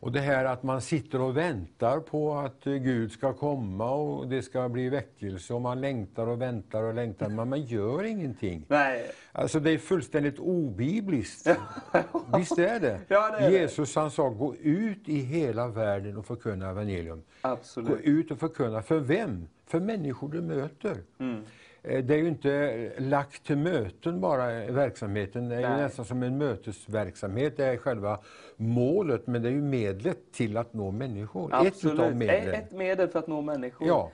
Och 0.00 0.12
det 0.12 0.20
här 0.20 0.44
att 0.44 0.62
man 0.62 0.80
sitter 0.80 1.20
och 1.20 1.36
väntar 1.36 2.00
på 2.00 2.34
att 2.34 2.66
eh, 2.66 2.72
Gud 2.72 3.12
ska 3.12 3.32
komma 3.32 3.90
och 3.90 4.28
det 4.28 4.42
ska 4.42 4.68
bli 4.68 4.88
väckelse 4.88 5.54
och 5.54 5.60
man 5.60 5.80
längtar 5.80 6.26
och 6.26 6.40
väntar 6.42 6.82
och 6.82 6.94
längtar 6.94 7.28
men 7.28 7.48
man 7.48 7.62
gör 7.62 8.04
ingenting. 8.04 8.64
Nej. 8.68 9.10
Alltså 9.32 9.60
det 9.60 9.70
är 9.70 9.78
fullständigt 9.78 10.38
obibliskt. 10.38 11.46
Visst 12.36 12.58
är 12.58 12.80
det? 12.80 13.00
Ja, 13.08 13.30
det 13.30 13.44
är 13.44 13.50
det. 13.50 13.58
Jesus 13.58 13.96
han 13.96 14.10
sa 14.10 14.28
gå 14.28 14.54
ut 14.54 15.08
i 15.08 15.20
hela 15.20 15.68
världen 15.68 16.16
och 16.16 16.26
förkunna 16.26 16.70
evangelium. 16.70 17.22
Gå 17.42 17.48
Absolut. 17.48 18.00
ut 18.00 18.30
och 18.30 18.38
förkunna. 18.38 18.82
För 18.82 18.98
vem? 18.98 19.48
För 19.66 19.80
människor 19.80 20.28
du 20.28 20.40
möter. 20.40 20.96
Mm. 21.18 21.42
Eh, 21.86 22.04
Det 22.04 22.14
är 22.14 22.18
ju 22.18 22.28
inte 22.28 22.52
eh, 22.52 23.02
lagt 23.04 23.46
till 23.46 23.56
möten 23.58 24.20
bara, 24.20 24.66
verksamheten. 24.66 25.48
Det 25.48 25.54
är 25.56 25.60
ju 25.60 25.82
nästan 25.82 26.04
som 26.04 26.22
en 26.22 26.38
mötesverksamhet. 26.38 27.56
Det 27.56 27.64
är 27.64 27.76
själva 27.76 28.20
målet, 28.56 29.26
men 29.26 29.42
det 29.42 29.48
är 29.48 29.52
ju 29.52 29.62
medlet 29.62 30.32
till 30.32 30.56
att 30.56 30.72
nå 30.74 30.90
människor. 30.90 31.48
Ett 31.54 31.66
Absolut. 31.66 31.94
utav 31.94 32.16
medlen. 32.16 32.54
Ett 32.54 32.72
medel 32.72 33.08
för 33.08 33.18
att 33.18 33.26
nå 33.26 33.40
människor. 33.40 33.88
Ja. 33.88 34.10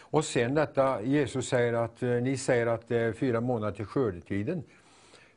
Och 0.00 0.24
sen 0.24 0.54
detta, 0.54 1.02
Jesus 1.02 1.48
säger 1.48 1.72
att, 1.72 2.02
eh, 2.02 2.08
ni 2.10 2.36
säger 2.36 2.66
att 2.66 2.88
det 2.88 2.96
är 2.98 3.12
fyra 3.12 3.40
månader 3.40 3.72
till 3.76 3.84
skördetiden. 3.86 4.62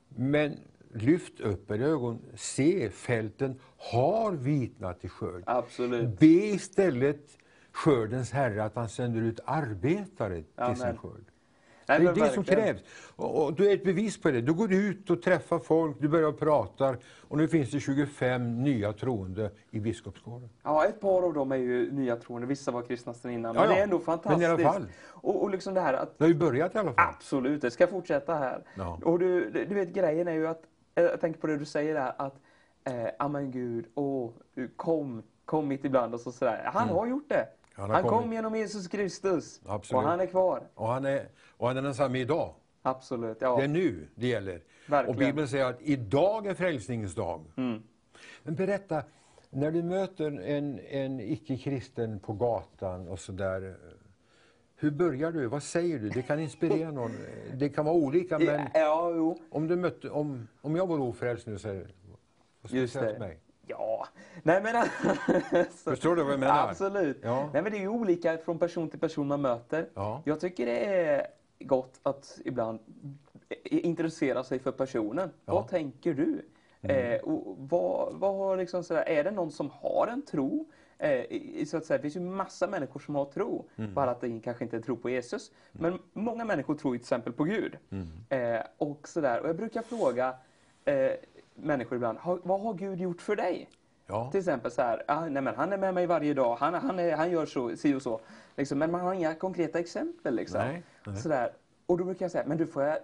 Men 0.10 0.58
lyft 0.94 1.40
upp 1.40 1.72
era 1.72 1.86
ögon, 1.86 2.22
se 2.36 2.90
fälten 2.90 3.60
har 3.78 4.32
vitnat 4.32 5.02
till 5.02 5.10
skörd. 5.10 5.44
Absolut. 5.46 6.20
Be 6.20 6.26
istället 6.26 7.38
skördens 7.72 8.32
Herre 8.32 8.64
att 8.64 8.76
han 8.76 8.90
sänder 8.90 9.22
ut 9.22 9.40
arbetare 9.46 10.36
till 10.36 10.46
Amen. 10.56 10.76
sin 10.76 10.98
skörd. 10.98 11.24
Nej, 11.90 12.00
det 12.00 12.06
är 12.06 12.06
men 12.06 12.14
det 12.24 12.30
som 12.34 12.44
verkligen. 12.44 12.64
krävs. 12.76 12.84
Och, 13.16 13.44
och 13.46 13.54
du 13.54 13.70
är 13.70 13.74
ett 13.74 13.84
bevis 13.84 14.22
på 14.22 14.32
det. 14.32 14.42
Du 14.42 14.54
går 14.54 14.74
ut 14.74 15.10
och 15.10 15.22
träffar 15.22 15.60
folk, 15.60 15.98
du 16.00 16.08
börjar 16.08 16.32
prata 16.32 16.96
och 17.28 17.38
nu 17.38 17.48
finns 17.48 17.72
det 17.72 17.80
25 17.80 18.64
nya 18.64 18.94
troende 18.94 19.52
i 19.72 19.80
Biskopsgården. 19.80 20.50
Ja, 20.64 20.86
ett 20.86 21.02
par 21.02 21.22
av 21.22 21.34
dem 21.34 21.52
är 21.52 21.56
ju 21.56 21.92
nya 21.92 22.16
troende. 22.16 22.48
Vissa 22.48 22.72
var 22.72 22.82
kristna 22.82 23.14
sedan 23.14 23.32
innan. 23.32 23.56
Ja, 23.56 23.62
men 23.62 23.70
det 23.70 23.80
är 23.80 23.84
ändå 23.84 23.98
Men 23.98 24.06
fantastiskt. 24.06 24.42
i 24.42 24.46
alla 24.46 24.74
fall. 24.74 24.86
Och, 25.08 25.44
och 25.44 25.50
liksom 25.50 25.74
det 25.74 25.82
här 25.82 25.94
att 25.94 26.18
Det 26.18 26.24
har 26.24 26.30
ju 26.30 26.36
börjat 26.36 26.76
i 26.76 26.78
alla 26.78 26.94
fall. 26.94 27.06
Absolut, 27.16 27.62
det 27.62 27.72
ska 27.72 27.88
fortsätta 27.88 28.36
här. 28.36 28.64
Ja. 28.76 29.00
Och 29.04 29.20
du, 29.20 29.52
du 29.52 29.76
vet 29.76 29.90
grejen 29.94 30.28
är 30.28 30.34
ju 30.34 30.48
att, 30.48 30.62
jag 30.94 31.22
tänker 31.22 31.40
på 31.40 31.48
det 31.48 31.58
du 31.58 31.66
säger 31.66 31.94
där 31.94 32.14
att, 32.18 32.36
eh, 32.84 33.08
amen 33.20 33.52
Gud, 33.52 33.86
åh, 33.96 34.32
kom, 34.76 35.24
kom 35.46 35.68
mitt 35.68 35.86
ibland 35.86 36.14
och 36.14 36.20
så 36.22 36.32
sådär. 36.32 36.70
Han 36.74 36.90
har 36.90 37.08
gjort 37.08 37.30
det. 37.30 37.48
Han 37.80 37.92
Han, 37.92 38.04
kom 38.04 38.34
genom 38.34 38.56
Jesus 38.56 38.88
Kristus. 38.88 39.62
Absolut. 39.66 40.04
Och 40.04 40.10
han 40.10 40.20
är 40.20 40.26
kvar. 40.26 40.68
Och 40.74 40.88
han 40.88 41.06
är, 41.06 41.28
och 41.58 41.68
han 41.68 41.78
är 41.78 41.82
densamme 41.82 42.20
idag. 42.20 42.54
Absolut, 42.82 43.38
ja. 43.42 43.58
Det 43.58 43.64
är 43.64 43.68
nu 43.68 44.08
det 44.16 44.28
gäller. 44.28 44.62
Verkligen. 44.88 45.10
Och 45.10 45.16
Bibeln 45.16 45.48
säger 45.48 45.66
att 45.66 45.82
idag 45.82 46.48
är 46.48 46.54
frälsningens 46.54 47.16
dag. 47.16 47.46
Mm. 47.58 47.84
Men 48.44 48.56
berätta, 48.56 49.04
när 49.50 49.72
du 49.72 49.84
möter 49.84 50.42
en, 50.42 50.80
en 50.80 51.20
icke-kristen 51.20 52.20
på 52.20 52.34
gatan 52.34 53.08
och 53.08 53.20
sådär. 53.20 53.78
Hur 54.76 54.92
börjar 54.92 55.32
du? 55.32 55.48
Vad 55.48 55.64
säger 55.64 56.00
du? 56.00 56.10
Det 56.10 56.22
kan 56.22 56.40
inspirera 56.40 56.92
någon. 56.92 57.12
Det 57.54 57.70
kan 57.70 57.86
vara 57.86 57.96
olika, 57.96 58.40
men 58.40 58.68
Ja, 58.74 59.12
jo. 59.16 59.40
om, 59.50 59.68
du 59.68 59.76
mötte, 59.76 60.10
om, 60.10 60.48
om 60.62 60.76
jag 60.76 60.88
var 60.88 61.00
ofrälst 61.00 61.48
nu, 61.48 61.58
säger 61.58 61.88
vad 62.62 62.70
ska 62.70 62.80
du 62.80 62.88
säga 62.88 63.12
till 63.12 63.20
mig? 63.20 63.40
Ja, 63.70 64.08
nej 64.44 64.62
men 64.64 64.76
alltså, 64.76 65.90
Förstår 65.90 66.16
du 66.16 66.24
vad 66.24 66.34
jag 66.34 66.40
menar? 66.40 66.70
Absolut. 66.70 67.20
Ja. 67.24 67.50
Nej 67.54 67.62
men 67.62 67.72
det 67.72 67.78
är 67.78 67.82
ju 67.82 67.88
olika 67.88 68.38
från 68.38 68.60
person 68.60 68.90
till 68.90 69.00
person 69.00 69.28
man 69.28 69.42
möter. 69.42 69.90
Ja. 69.94 70.22
Jag 70.26 70.40
tycker 70.40 70.66
det 70.66 70.86
är 70.86 71.28
gott 71.60 72.00
att 72.04 72.40
ibland 72.46 72.80
i- 73.64 73.80
intressera 73.80 74.44
sig 74.44 74.60
för 74.60 74.72
personen. 74.72 75.32
Ja. 75.46 75.54
Vad 75.54 75.68
tänker 75.68 76.14
du? 76.14 76.42
Eh, 76.82 77.22
och 77.22 77.56
vad, 77.60 78.14
vad 78.14 78.36
har 78.36 78.58
liksom 78.58 78.84
sådär, 78.84 79.04
är 79.08 79.24
det 79.24 79.32
någon 79.32 79.52
som 79.52 79.70
har 79.70 80.08
en 80.08 80.22
tro? 80.22 80.66
Eh, 80.98 81.12
i- 81.32 81.66
så 81.66 81.78
att 81.78 81.86
säga, 81.86 81.98
det 81.98 82.02
finns 82.02 82.16
ju 82.16 82.20
massa 82.20 82.68
människor 82.68 83.00
som 83.00 83.16
har 83.16 83.26
tro, 83.26 83.66
bara 83.94 84.12
att 84.12 84.22
det 84.22 84.40
kanske 84.44 84.64
inte 84.64 84.78
är 84.78 84.82
tro 84.82 84.96
på 84.98 85.10
Jesus. 85.10 85.52
Men 85.72 86.00
många 86.14 86.46
människor 86.46 86.76
tror 86.76 86.92
till 86.94 87.02
exempel 87.02 87.34
på 87.34 87.44
Gud. 87.44 87.78
Eh, 88.30 88.62
och, 88.78 89.08
sådär. 89.08 89.40
och 89.42 89.50
jag 89.50 89.56
brukar 89.56 89.82
fråga 89.82 90.36
eh, 90.86 91.12
människor 91.64 91.96
ibland, 91.96 92.18
"Har- 92.18 92.40
vad 92.44 92.62
har 92.62 92.74
Gud 92.74 93.00
gjort 93.02 93.22
för 93.22 93.36
dig? 93.36 93.70
Ja. 94.08 94.32
Till 94.32 94.40
exempel 94.40 94.72
så 94.72 94.82
här, 94.82 95.04
ah, 95.08 95.26
nej 95.30 95.42
men 95.42 95.56
han 95.56 95.74
är 95.74 95.78
med 95.78 95.94
mig 95.94 96.06
varje 96.08 96.34
dag, 96.34 96.56
han, 96.56 96.74
han, 96.74 97.00
är, 97.00 97.16
han 97.18 97.32
gör 97.32 97.46
så, 97.46 97.76
si 97.78 97.94
och 97.96 98.02
så. 98.02 98.20
Liksom, 98.56 98.80
men 98.80 98.92
man 98.92 99.02
har 99.02 99.14
inga 99.14 99.36
konkreta 99.36 99.80
exempel. 99.80 100.36
Liksom. 100.36 100.60
Nej, 100.62 100.84
nej. 101.06 101.16
Sådär. 101.18 101.52
Och 101.86 101.98
då 101.98 102.04
brukar 102.04 102.26
jag 102.26 102.32
säga, 102.32 102.44
men 102.48 102.58
du 102.58 102.68
får 102.68 102.84
jag 102.84 102.98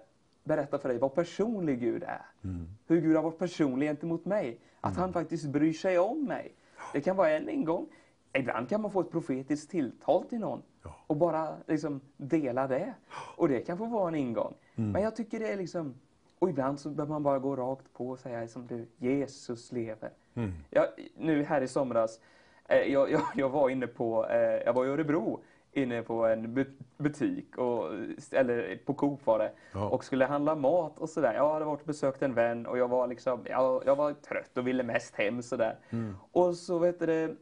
berätta 0.43 0.77
för 0.79 0.89
dig 0.89 0.97
vad 0.97 1.13
personlig 1.15 1.79
Gud 1.79 2.03
är. 2.03 2.21
Mm. 2.43 2.67
Hur 2.87 3.01
Gud 3.01 3.15
har 3.15 3.23
varit 3.23 3.37
personlig 3.39 3.87
gentemot 3.87 4.25
mig. 4.25 4.59
Att 4.81 4.97
han 4.97 5.13
faktiskt 5.13 5.45
bryr 5.45 5.73
sig 5.73 5.99
om 5.99 6.23
mig. 6.25 6.55
Det 6.93 7.01
kan 7.01 7.15
vara 7.15 7.29
en 7.31 7.49
ingång. 7.49 7.87
Ibland 8.33 8.69
kan 8.69 8.81
man 8.81 8.91
få 8.91 9.01
ett 9.01 9.11
profetiskt 9.11 9.71
tilltal 9.71 10.23
till 10.23 10.39
någon. 10.39 10.61
Och 11.07 11.15
bara 11.17 11.55
liksom 11.67 12.01
dela 12.17 12.67
det. 12.67 12.93
Och 13.37 13.47
det 13.49 13.59
kan 13.61 13.77
få 13.77 13.85
vara 13.85 14.07
en 14.07 14.15
ingång. 14.15 14.53
Mm. 14.75 14.91
Men 14.91 15.01
jag 15.01 15.15
tycker 15.15 15.39
det 15.39 15.47
är 15.51 15.57
liksom... 15.57 15.93
Och 16.39 16.49
ibland 16.49 16.79
så 16.79 16.89
behöver 16.89 17.13
man 17.13 17.23
bara 17.23 17.39
gå 17.39 17.55
rakt 17.55 17.93
på 17.93 18.09
och 18.09 18.19
säga 18.19 18.47
som 18.47 18.67
du, 18.67 18.87
Jesus 18.97 19.71
lever. 19.71 20.09
Mm. 20.33 20.51
Jag, 20.69 20.85
nu 21.17 21.43
här 21.43 21.61
i 21.61 21.67
somras, 21.67 22.19
eh, 22.67 22.77
jag, 22.93 23.11
jag, 23.11 23.21
jag 23.35 23.49
var 23.49 23.69
inne 23.69 23.87
på, 23.87 24.25
eh, 24.29 24.37
jag 24.65 24.73
var 24.73 24.85
i 24.85 24.89
Örebro 24.89 25.43
inne 25.71 26.01
på 26.01 26.25
en 26.25 26.47
bu- 26.57 26.81
butik, 26.97 27.57
och, 27.57 27.89
eller 28.31 28.79
på 28.85 28.93
Coop 28.93 29.25
var 29.25 29.39
det, 29.39 29.51
Ja. 29.73 29.89
och 29.89 30.03
skulle 30.03 30.25
handla 30.25 30.55
mat 30.55 30.99
och 30.99 31.09
sådär. 31.09 31.33
Jag 31.33 31.53
hade 31.53 31.65
varit 31.65 31.81
och 31.81 31.87
besökt 31.87 32.21
en 32.21 32.33
vän 32.33 32.65
och 32.65 32.77
jag 32.77 32.87
var 32.87 33.07
liksom, 33.07 33.39
jag, 33.49 33.83
jag 33.85 33.95
var 33.95 34.13
trött 34.13 34.57
och 34.57 34.67
ville 34.67 34.83
mest 34.83 35.15
hem 35.15 35.41
sådär. 35.41 35.75
Mm. 35.89 36.15
Och 36.31 36.55
så 36.55 36.79
vet 36.79 36.99
du 36.99 37.05
det, 37.05 37.35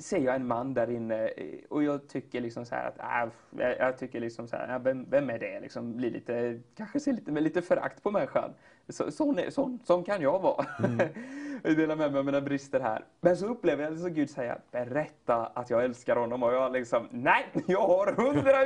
ser 0.00 0.18
jag 0.18 0.34
en 0.34 0.46
man 0.46 0.74
där 0.74 0.90
inne 0.90 1.28
eh, 1.28 1.58
och 1.68 1.82
jag 1.82 2.08
tycker 2.08 2.40
liksom 2.40 2.64
så 2.64 2.74
här 2.74 2.88
att, 2.88 3.32
äh, 3.60 3.68
jag, 3.78 3.98
tycker 3.98 4.20
liksom 4.20 4.48
så 4.48 4.56
här, 4.56 4.74
äh, 4.74 4.82
vem, 4.82 5.06
vem 5.10 5.30
är 5.30 5.38
det? 5.38 5.60
Liksom 5.60 5.96
blir 5.96 6.10
lite, 6.10 6.60
kanske 6.76 7.00
ser 7.00 7.12
lite 7.12 7.32
med 7.32 7.42
lite 7.42 7.62
förakt 7.62 8.02
på 8.02 8.10
människan. 8.10 8.50
Så, 8.88 9.10
sån, 9.10 9.38
är, 9.38 9.50
sån, 9.50 9.78
sån 9.84 10.04
kan 10.04 10.22
jag 10.22 10.40
vara. 10.40 10.66
jag 11.62 11.76
delar 11.76 11.96
med 11.96 12.12
mig 12.12 12.18
av 12.18 12.24
mina 12.24 12.40
brister 12.40 12.80
här. 12.80 13.04
Men 13.20 13.36
så 13.36 13.46
upplever 13.46 13.84
jag 13.84 13.98
så 13.98 14.08
Gud 14.08 14.30
säga, 14.30 14.58
berätta 14.70 15.46
att 15.46 15.70
jag 15.70 15.84
älskar 15.84 16.16
honom 16.16 16.42
och 16.42 16.52
jag 16.52 16.72
liksom, 16.72 17.08
nej, 17.10 17.46
jag 17.66 17.86
har 17.86 18.12
hundra, 18.12 18.56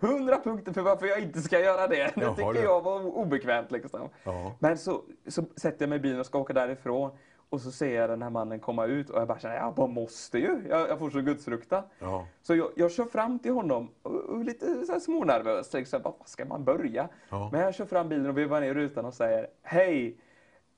hundra 0.00 0.40
punkter 0.40 0.72
för 0.72 0.82
varför 0.82 1.06
jag 1.06 1.20
inte 1.20 1.40
ska 1.40 1.60
göra 1.60 1.86
det. 1.86 2.12
Det 2.14 2.34
tycker 2.34 2.62
jag 2.62 2.82
var 2.82 3.16
obekvämt 3.16 3.70
liksom. 3.70 4.08
Ja. 4.24 4.56
Men 4.58 4.78
så, 4.78 5.02
så 5.26 5.44
sätter 5.56 5.82
jag 5.82 5.88
mig 5.88 5.96
i 5.96 6.00
bilen 6.00 6.20
och 6.20 6.26
ska 6.26 6.38
åka 6.38 6.52
därifrån. 6.52 7.10
Och 7.50 7.60
så 7.60 7.70
ser 7.70 8.00
jag 8.00 8.10
den 8.10 8.22
här 8.22 8.30
mannen 8.30 8.60
komma 8.60 8.86
ut 8.86 9.10
och 9.10 9.20
jag 9.20 9.28
bara 9.28 9.38
känner, 9.38 9.56
jag 9.56 9.74
bara 9.74 9.86
måste 9.86 10.38
ju. 10.38 10.62
Jag, 10.68 10.88
jag 10.88 10.98
får 10.98 11.10
så 11.10 11.20
gudsfruktan. 11.20 11.82
Ja. 11.98 12.26
Så 12.42 12.56
jag, 12.56 12.70
jag 12.76 12.92
kör 12.92 13.04
fram 13.04 13.38
till 13.38 13.52
honom 13.52 13.90
och, 14.02 14.14
och 14.14 14.44
lite 14.44 14.86
så 14.86 14.92
här 14.92 15.00
smånervös. 15.00 15.72
Liksom, 15.72 16.02
vad 16.02 16.14
ska 16.24 16.44
man 16.44 16.64
börja? 16.64 17.08
Ja. 17.28 17.48
Men 17.52 17.60
jag 17.60 17.74
kör 17.74 17.86
fram 17.86 18.08
bilen 18.08 18.26
och 18.26 18.38
vevar 18.38 18.60
ner 18.60 18.74
rutan 18.74 19.04
och 19.04 19.14
säger, 19.14 19.46
hej! 19.62 20.16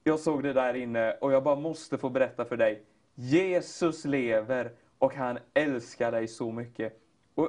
Jag 0.05 0.21
såg 0.21 0.43
det 0.43 0.53
där 0.53 0.75
inne 0.75 1.13
och 1.13 1.33
jag 1.33 1.43
bara 1.43 1.57
måste 1.57 1.99
få 1.99 2.09
berätta 2.09 2.45
för 2.45 2.57
dig. 2.57 2.83
Jesus 3.15 4.05
lever 4.05 4.73
och 4.99 5.15
han 5.15 5.39
älskar 5.55 6.13
dig 6.13 6.29
så 6.29 6.53
mycket. 6.53 7.01
Och 7.35 7.49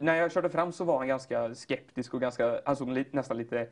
när 0.00 0.14
jag 0.14 0.32
körde 0.32 0.50
fram 0.50 0.72
så 0.72 0.84
var 0.84 0.98
han 0.98 1.08
ganska 1.08 1.54
skeptisk 1.54 2.14
och 2.14 2.20
ganska, 2.20 2.60
han 2.64 2.76
såg 2.76 3.04
nästan 3.10 3.36
lite 3.36 3.68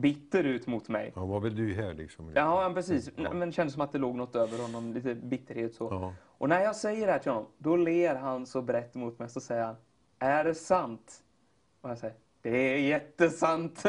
bitter 0.00 0.44
ut 0.44 0.66
mot 0.66 0.88
mig. 0.88 1.12
Ja, 1.16 1.24
vad 1.24 1.42
vill 1.42 1.56
du 1.56 1.74
här 1.74 1.94
liksom? 1.94 2.32
Ja, 2.34 2.72
precis. 2.74 3.10
Ja. 3.16 3.32
Men 3.32 3.48
det 3.48 3.52
kändes 3.54 3.72
som 3.74 3.82
att 3.82 3.92
det 3.92 3.98
låg 3.98 4.16
något 4.16 4.36
över 4.36 4.58
honom, 4.62 4.92
lite 4.92 5.14
bitterhet 5.14 5.74
så. 5.74 5.84
Ja. 5.90 6.14
Och 6.38 6.48
när 6.48 6.60
jag 6.60 6.76
säger 6.76 7.06
det 7.06 7.12
här 7.12 7.18
till 7.18 7.30
honom, 7.32 7.46
då 7.58 7.76
ler 7.76 8.14
han 8.14 8.46
så 8.46 8.62
brett 8.62 8.94
mot 8.94 9.18
mig 9.18 9.28
så 9.28 9.40
säger 9.40 9.64
han, 9.64 9.76
är 10.18 10.44
det 10.44 10.54
sant? 10.54 11.22
Och 11.80 11.90
jag 11.90 11.98
säger, 11.98 12.14
det 12.42 12.50
är 12.74 12.78
jättesant. 12.78 13.82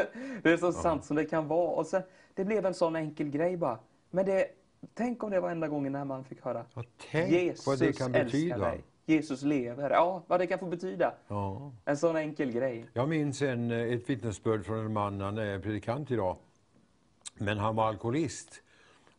Det 0.43 0.49
är 0.51 0.57
så 0.57 0.71
sant 0.71 1.05
som 1.05 1.15
det 1.15 1.25
kan 1.25 1.47
vara. 1.47 1.69
Och 1.71 1.85
sen, 1.87 2.01
det 2.33 2.45
blev 2.45 2.65
en 2.65 2.73
sån 2.73 2.95
enkel 2.95 3.29
grej 3.29 3.57
bara. 3.57 3.79
Men 4.09 4.25
det, 4.25 4.45
tänk 4.93 5.23
om 5.23 5.31
det 5.31 5.39
var 5.39 5.51
enda 5.51 5.67
gången 5.67 5.91
när 5.91 6.05
man 6.05 6.23
fick 6.23 6.41
höra, 6.41 6.65
Ja, 6.73 6.83
tänk 7.11 7.31
Jesus 7.31 7.67
vad 7.67 7.79
det 7.79 7.97
kan 7.97 8.11
betyda. 8.11 8.57
dig. 8.57 8.83
Jesus 9.05 9.41
lever. 9.41 9.89
Ja, 9.89 10.23
vad 10.27 10.39
det 10.39 10.47
kan 10.47 10.59
få 10.59 10.65
betyda. 10.65 11.13
Ja. 11.27 11.71
En 11.85 11.97
sån 11.97 12.15
enkel 12.15 12.51
grej. 12.51 12.85
Jag 12.93 13.09
minns 13.09 13.41
en, 13.41 13.71
eh, 13.71 13.93
ett 13.93 14.09
vittnesbörd 14.09 14.65
från 14.65 14.85
en 14.85 14.93
man, 14.93 15.21
han 15.21 15.37
är 15.37 15.59
predikant 15.59 16.11
idag. 16.11 16.37
Men 17.37 17.57
han 17.57 17.75
var 17.75 17.87
alkoholist. 17.87 18.61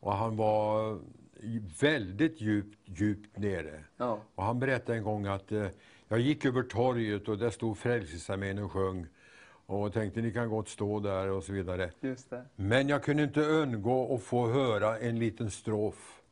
Och 0.01 0.13
han 0.13 0.37
var 0.37 0.99
väldigt 1.81 2.41
djupt, 2.41 2.79
djupt 2.85 3.39
nere. 3.39 3.85
Ja. 3.97 4.19
Och 4.35 4.45
han 4.45 4.59
berättade 4.59 4.99
en 4.99 5.05
gång 5.05 5.27
att 5.27 5.53
eh, 5.53 5.67
jag 6.09 6.21
gick 6.21 6.45
över 6.45 6.63
torget 6.63 7.29
och 7.29 7.39
där 7.39 7.51
stod 7.51 7.79
Frälsningsarmén 7.79 8.59
och 8.59 8.73
sjöng. 8.73 9.07
Och 9.67 9.93
tänkte 9.93 10.21
ni 10.21 10.33
kan 10.33 10.49
gott 10.49 10.69
stå 10.69 11.01
där 11.01 11.31
och 11.31 11.45
så 11.45 11.53
vidare. 11.53 11.91
Men 12.57 12.89
jag 12.89 13.03
kunde 13.03 13.23
inte 13.23 13.41
undgå 13.41 14.15
att 14.15 14.23
få 14.23 14.49
höra 14.49 14.99
en 14.99 15.19
liten 15.19 15.51
strof 15.51 16.23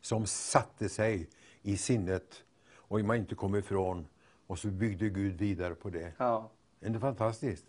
som 0.00 0.26
satte 0.26 0.88
sig 0.88 1.28
i 1.62 1.76
sinnet 1.76 2.44
och 2.88 3.00
man 3.00 3.16
inte 3.16 3.34
kom 3.34 3.54
ifrån. 3.54 4.06
Och 4.46 4.58
så 4.58 4.68
byggde 4.68 5.08
Gud 5.08 5.38
vidare 5.38 5.74
på 5.74 5.90
det. 5.90 6.12
Ja. 6.18 6.50
Är 6.80 6.90
det 6.90 7.00
fantastiskt? 7.00 7.64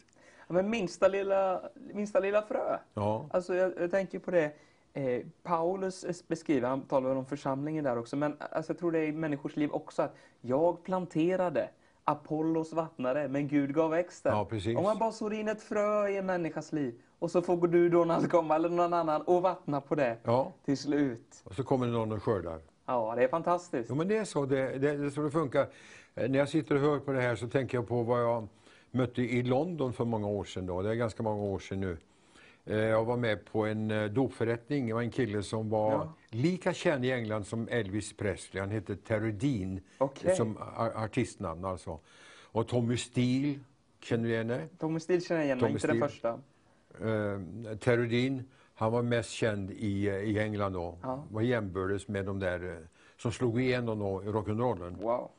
Ja, 0.48 0.54
Men 0.54 0.70
minsta 0.70 1.08
lilla, 1.08 1.62
minsta 1.94 2.20
lilla 2.20 2.42
frö. 2.42 2.78
Ja. 2.94 3.26
Alltså 3.32 3.56
jag, 3.56 3.74
jag 3.80 3.92
tänker 3.92 4.20
på 4.20 4.32
det. 4.32 4.52
Eh, 4.94 5.26
Paulus 5.44 6.28
beskriver, 6.28 6.68
han 6.68 6.82
talar 6.82 7.16
om 7.16 7.26
församlingen 7.26 7.84
där 7.84 7.98
också, 7.98 8.16
men 8.16 8.38
alltså, 8.52 8.74
jag 8.74 8.80
tror 8.80 8.92
det 8.92 9.00
är 9.00 9.08
i 9.08 9.12
människors 9.12 9.56
liv 9.56 9.72
också 9.72 10.02
att 10.02 10.16
jag 10.42 10.84
planterade, 10.84 11.70
Apollos 12.04 12.74
vattnade, 12.74 13.28
men 13.28 13.48
Gud 13.48 13.74
gav 13.74 13.92
växten. 13.92 14.34
Ja. 14.34 14.78
Om 14.78 14.84
man 14.84 14.98
bara 14.98 15.12
sår 15.12 15.34
in 15.34 15.48
ett 15.48 15.62
frö 15.62 16.08
i 16.08 16.18
en 16.18 16.26
människas 16.26 16.72
liv 16.72 17.02
och 17.20 17.32
så 17.32 17.42
får 17.42 17.68
du 17.68 18.06
han 18.06 18.28
komma 18.30 18.56
eller 18.56 18.70
någon 18.70 18.94
annan 18.94 19.22
och 19.22 19.42
vattna 19.42 19.82
på 19.82 19.96
det 19.96 20.18
Ja, 20.24 20.54
till 20.66 20.78
slut. 20.78 21.42
och 21.44 21.56
så 21.56 21.64
kommer 21.64 21.88
någon 21.88 22.12
och 22.12 22.24
skördar. 22.24 22.60
Ja, 22.90 23.14
det 23.16 23.24
är 23.24 23.28
fantastiskt. 23.28 23.90
Jo, 23.90 23.96
men 23.96 24.08
det 24.08 24.18
är 24.18 24.26
så 24.26 24.46
det, 24.46 24.78
det, 24.78 24.98
det 24.98 25.12
så 25.12 25.22
det 25.22 25.32
funkar. 25.32 25.68
Eh, 26.16 26.30
När 26.30 26.40
jag 26.40 26.50
sitter 26.50 26.76
och 26.76 26.82
hör 26.82 27.00
på 27.00 27.12
det 27.12 27.22
här 27.22 27.36
så 27.36 27.48
tänker 27.48 27.78
jag 27.78 27.88
på 27.88 28.04
vad 28.04 28.22
jag 28.24 28.48
mötte 28.92 29.22
i 29.22 29.44
London 29.44 29.94
för 29.94 30.06
många 30.06 30.28
år 30.28 30.44
sedan. 30.44 30.66
Då. 30.66 30.82
Det 30.82 30.90
är 30.90 30.96
ganska 30.96 31.24
många 31.24 31.44
år 31.44 31.60
sedan 31.60 31.80
nu. 31.80 31.98
Eh, 32.66 32.78
Jag 32.78 33.06
var 33.06 33.18
med 33.18 33.46
på 33.46 33.66
en 33.66 33.92
eh, 33.92 34.06
dopförrättning. 34.06 34.88
Det 34.88 34.94
var 34.94 35.02
en 35.02 35.12
kille 35.12 35.44
som 35.44 35.70
var 35.70 35.92
Ja. 35.92 36.14
lika 36.30 36.74
känd 36.74 37.06
i 37.06 37.12
England 37.12 37.44
som 37.48 37.68
Elvis 37.72 38.14
Presley. 38.18 38.62
Han 38.62 38.70
hette 38.70 38.96
Terry 38.96 39.32
Dean 39.32 39.80
Okej. 39.98 40.36
som 40.36 40.58
ar- 40.58 41.04
artistnamn 41.04 41.66
alltså. 41.66 42.00
Och 42.52 42.68
Tommy 42.68 42.98
Steele, 42.98 43.60
känner 44.04 44.24
du 44.24 44.30
igen 44.34 44.48
det? 44.48 44.68
Tommy 44.80 45.00
Steele 45.00 45.22
känner 45.22 45.42
jag 45.42 45.46
igen, 45.46 45.58
men 45.62 45.72
inte 45.72 45.88
den 45.88 45.96
Steele. 45.96 46.08
första. 46.08 46.30
Eh, 47.72 47.78
Terry 47.78 48.08
Dean, 48.22 48.44
han 48.80 48.92
var 48.92 49.02
mest 49.02 49.30
känd 49.30 49.72
i, 49.72 50.08
eh, 50.08 50.16
i 50.16 50.40
England 50.40 50.74
då. 50.74 50.98
Ja. 51.02 51.24
Var 51.32 51.42
jämbördes 51.42 52.08
med 52.08 52.26
de 52.26 52.40
där 52.40 52.72
eh, 52.72 52.78
som 53.18 53.32
slog 53.32 53.62
igenom 53.62 54.00
då 54.00 54.24
i 54.24 54.28
rock'n'rollen. 54.28 55.02
Wow. 55.02 55.32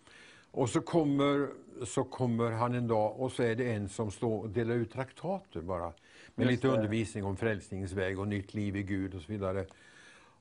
Och 0.51 0.69
så 0.69 0.81
kommer, 0.81 1.49
så 1.85 2.05
kommer 2.05 2.51
han 2.51 2.75
en 2.75 2.89
dag 2.89 3.21
och 3.21 3.33
så 3.33 3.43
är 3.43 3.55
det 3.55 3.73
en 3.73 3.89
som 3.89 4.11
står 4.11 4.41
och 4.41 4.51
delar 4.51 4.75
ut 4.75 4.93
traktater 4.93 5.61
bara. 5.61 5.93
Med 6.35 6.45
Just 6.45 6.51
lite 6.51 6.67
det. 6.67 6.73
undervisning 6.75 7.25
om 7.25 7.37
frälsningens 7.37 7.93
väg 7.93 8.19
och 8.19 8.29
nytt 8.29 8.55
liv 8.55 8.77
i 8.77 8.83
Gud 8.83 9.15
och 9.15 9.23
så 9.23 9.33
vidare. 9.33 9.67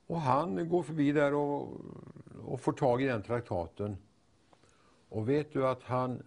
Och 0.06 0.20
han 0.20 0.68
går 0.68 0.82
förbi 0.82 1.12
där 1.12 1.34
och, 1.34 1.80
och 2.44 2.60
får 2.60 2.72
tag 2.72 3.02
i 3.02 3.06
den 3.06 3.22
traktaten. 3.22 3.96
Och 5.08 5.28
vet 5.28 5.52
du 5.52 5.66
att 5.66 5.82
han, 5.82 6.22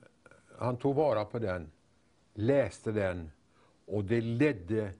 han 0.58 0.78
tog 0.78 0.96
vara 0.96 1.26
på 1.26 1.40
den, 1.40 1.72
läste 2.34 2.92
den 2.92 3.32
och 3.86 4.04
det 4.04 4.22
ledde 4.22 4.92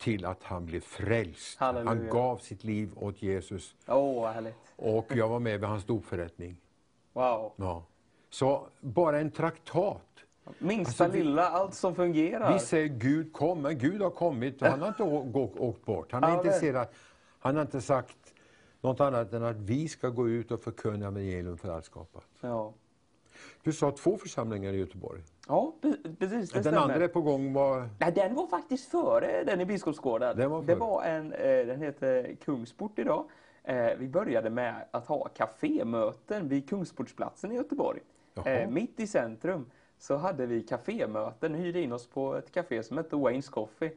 till 0.00 0.24
att 0.24 0.42
han 0.42 0.66
blev 0.66 0.80
frälst. 0.80 1.58
Halleluja. 1.58 1.88
Han 1.88 2.08
gav 2.08 2.36
sitt 2.38 2.64
liv 2.64 2.90
åt 2.96 3.22
Jesus. 3.22 3.74
Härligt. 3.86 4.54
Och 4.76 5.06
jag 5.16 5.28
var 5.28 5.38
med 5.38 5.60
vid 5.60 5.68
hans 5.68 5.84
dopförrättning. 5.84 6.56
Wow. 7.12 7.52
Ja. 7.56 7.84
Så 8.30 8.66
bara 8.80 9.20
en 9.20 9.30
traktat. 9.30 10.02
Minsta 10.58 11.04
Alltså, 11.04 11.18
lilla, 11.18 11.48
allt 11.48 11.74
som 11.74 11.94
fungerar. 11.94 12.52
Vi 12.52 12.58
säger 12.58 12.88
Gud 12.88 13.32
kom, 13.32 13.62
men 13.62 13.78
Gud 13.78 14.02
har 14.02 14.10
kommit 14.10 14.62
och 14.62 14.68
han 14.68 14.80
har 14.80 14.88
inte 14.88 15.02
åkt 15.02 15.84
bort. 15.84 16.12
Han 16.12 16.22
har, 16.22 16.30
Ja, 16.30 16.36
inte 16.36 16.50
men- 16.50 16.60
serat, 16.60 16.94
han 17.38 17.54
har 17.54 17.62
inte 17.62 17.80
sagt 17.80 18.16
något 18.80 19.00
annat 19.00 19.32
än 19.32 19.44
att 19.44 19.56
vi 19.56 19.88
ska 19.88 20.08
gå 20.08 20.28
ut 20.28 20.50
och 20.50 20.60
förkunna 20.60 21.06
evangelium 21.06 21.58
för 21.58 21.68
allt 21.72 21.84
skapat. 21.84 22.24
Ja. 22.40 22.72
Du 23.62 23.72
sa 23.72 23.90
två 23.90 24.16
församlingar 24.18 24.72
i 24.72 24.76
Göteborg. 24.76 25.20
Ja, 25.48 25.74
pre- 25.82 26.16
precis. 26.18 26.50
Den 26.50 26.62
stämmer. 26.62 26.78
andra 26.78 27.04
är 27.04 27.08
på 27.08 27.20
gång. 27.22 27.52
Var, 27.52 27.88
Nej, 28.00 28.12
den 28.12 28.34
var 28.34 28.46
faktiskt 28.46 28.90
före 28.90 29.44
den 29.44 29.60
i 29.60 29.64
Biskopsgården. 29.64 30.36
Den 30.36 30.50
var 30.50 30.62
det 30.62 30.74
var 30.74 31.02
en, 31.02 31.32
eh, 31.32 31.66
den 31.66 31.80
heter 31.82 32.36
Kungsport 32.44 32.98
idag. 32.98 33.24
Eh, 33.64 33.90
vi 33.98 34.08
började 34.08 34.50
med 34.50 34.74
att 34.90 35.06
ha 35.06 35.28
kafémöten 35.36 36.48
vid 36.48 36.68
Kungsportsplatsen 36.68 37.52
i 37.52 37.54
Göteborg. 37.54 38.00
Jaha. 38.34 38.50
Eh, 38.50 38.68
mitt 38.70 39.00
i 39.00 39.06
centrum 39.06 39.66
så 39.98 40.16
hade 40.16 40.46
vi 40.46 40.60
kafémöten, 40.62 41.54
hyrde 41.54 41.80
in 41.80 41.92
oss 41.92 42.06
på 42.06 42.34
ett 42.36 42.52
café 42.52 42.82
som 42.82 42.96
hette 42.96 43.16
Wayne's 43.16 43.50
Coffee. 43.50 43.92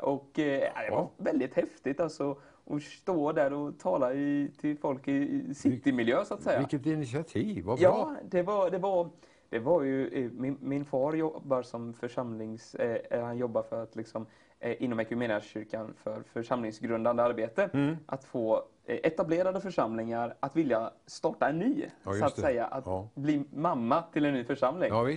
Och 0.00 0.28
det 0.32 0.72
var 0.90 1.08
väldigt 1.16 1.54
häftigt 1.54 2.00
alltså 2.00 2.36
att 2.76 2.82
stå 2.82 3.32
där 3.32 3.52
och 3.52 3.78
tala 3.78 4.14
i, 4.14 4.50
till 4.60 4.78
folk 4.78 5.08
i, 5.08 5.54
citymiljö 5.54 6.24
så 6.24 6.34
att 6.34 6.42
säga. 6.42 6.58
vilket 6.58 6.86
initiativ, 6.86 7.64
vad 7.64 7.78
bra. 7.78 7.84
Ja, 7.84 8.16
det 8.30 8.42
var, 8.42 8.70
det 8.70 8.78
var, 8.78 9.08
det 9.48 9.58
var 9.58 9.82
ju, 9.82 10.08
eh, 10.08 10.30
min, 10.32 10.56
min 10.60 10.84
far 10.84 11.12
jobbar 11.12 11.62
som 11.62 11.94
församlings, 11.94 12.74
eh, 12.74 12.98
eh, 13.10 13.24
han 13.24 13.38
jobbar 13.38 13.62
för 13.62 13.82
att 13.82 13.96
liksom, 13.96 14.26
eh, 14.60 14.82
inom 14.82 15.00
Equmeniakyrkan 15.00 15.94
för 15.96 16.22
församlingsgrundande 16.22 17.22
arbete. 17.22 17.70
Mm. 17.72 17.96
Att 18.06 18.24
få 18.24 18.62
eh, 18.84 18.98
etablerade 19.02 19.60
församlingar 19.60 20.34
att 20.40 20.56
vilja 20.56 20.90
starta 21.06 21.48
en 21.48 21.58
ny, 21.58 21.84
Ja, 22.04 22.12
så 22.14 22.24
att 22.24 22.36
det. 22.36 22.42
säga. 22.42 22.66
Att 22.66 22.86
Ja. 22.86 23.08
bli 23.14 23.44
mamma 23.54 24.02
till 24.12 24.24
en 24.24 24.34
ny 24.34 24.44
församling. 24.44 24.88
Ja. 24.88 25.08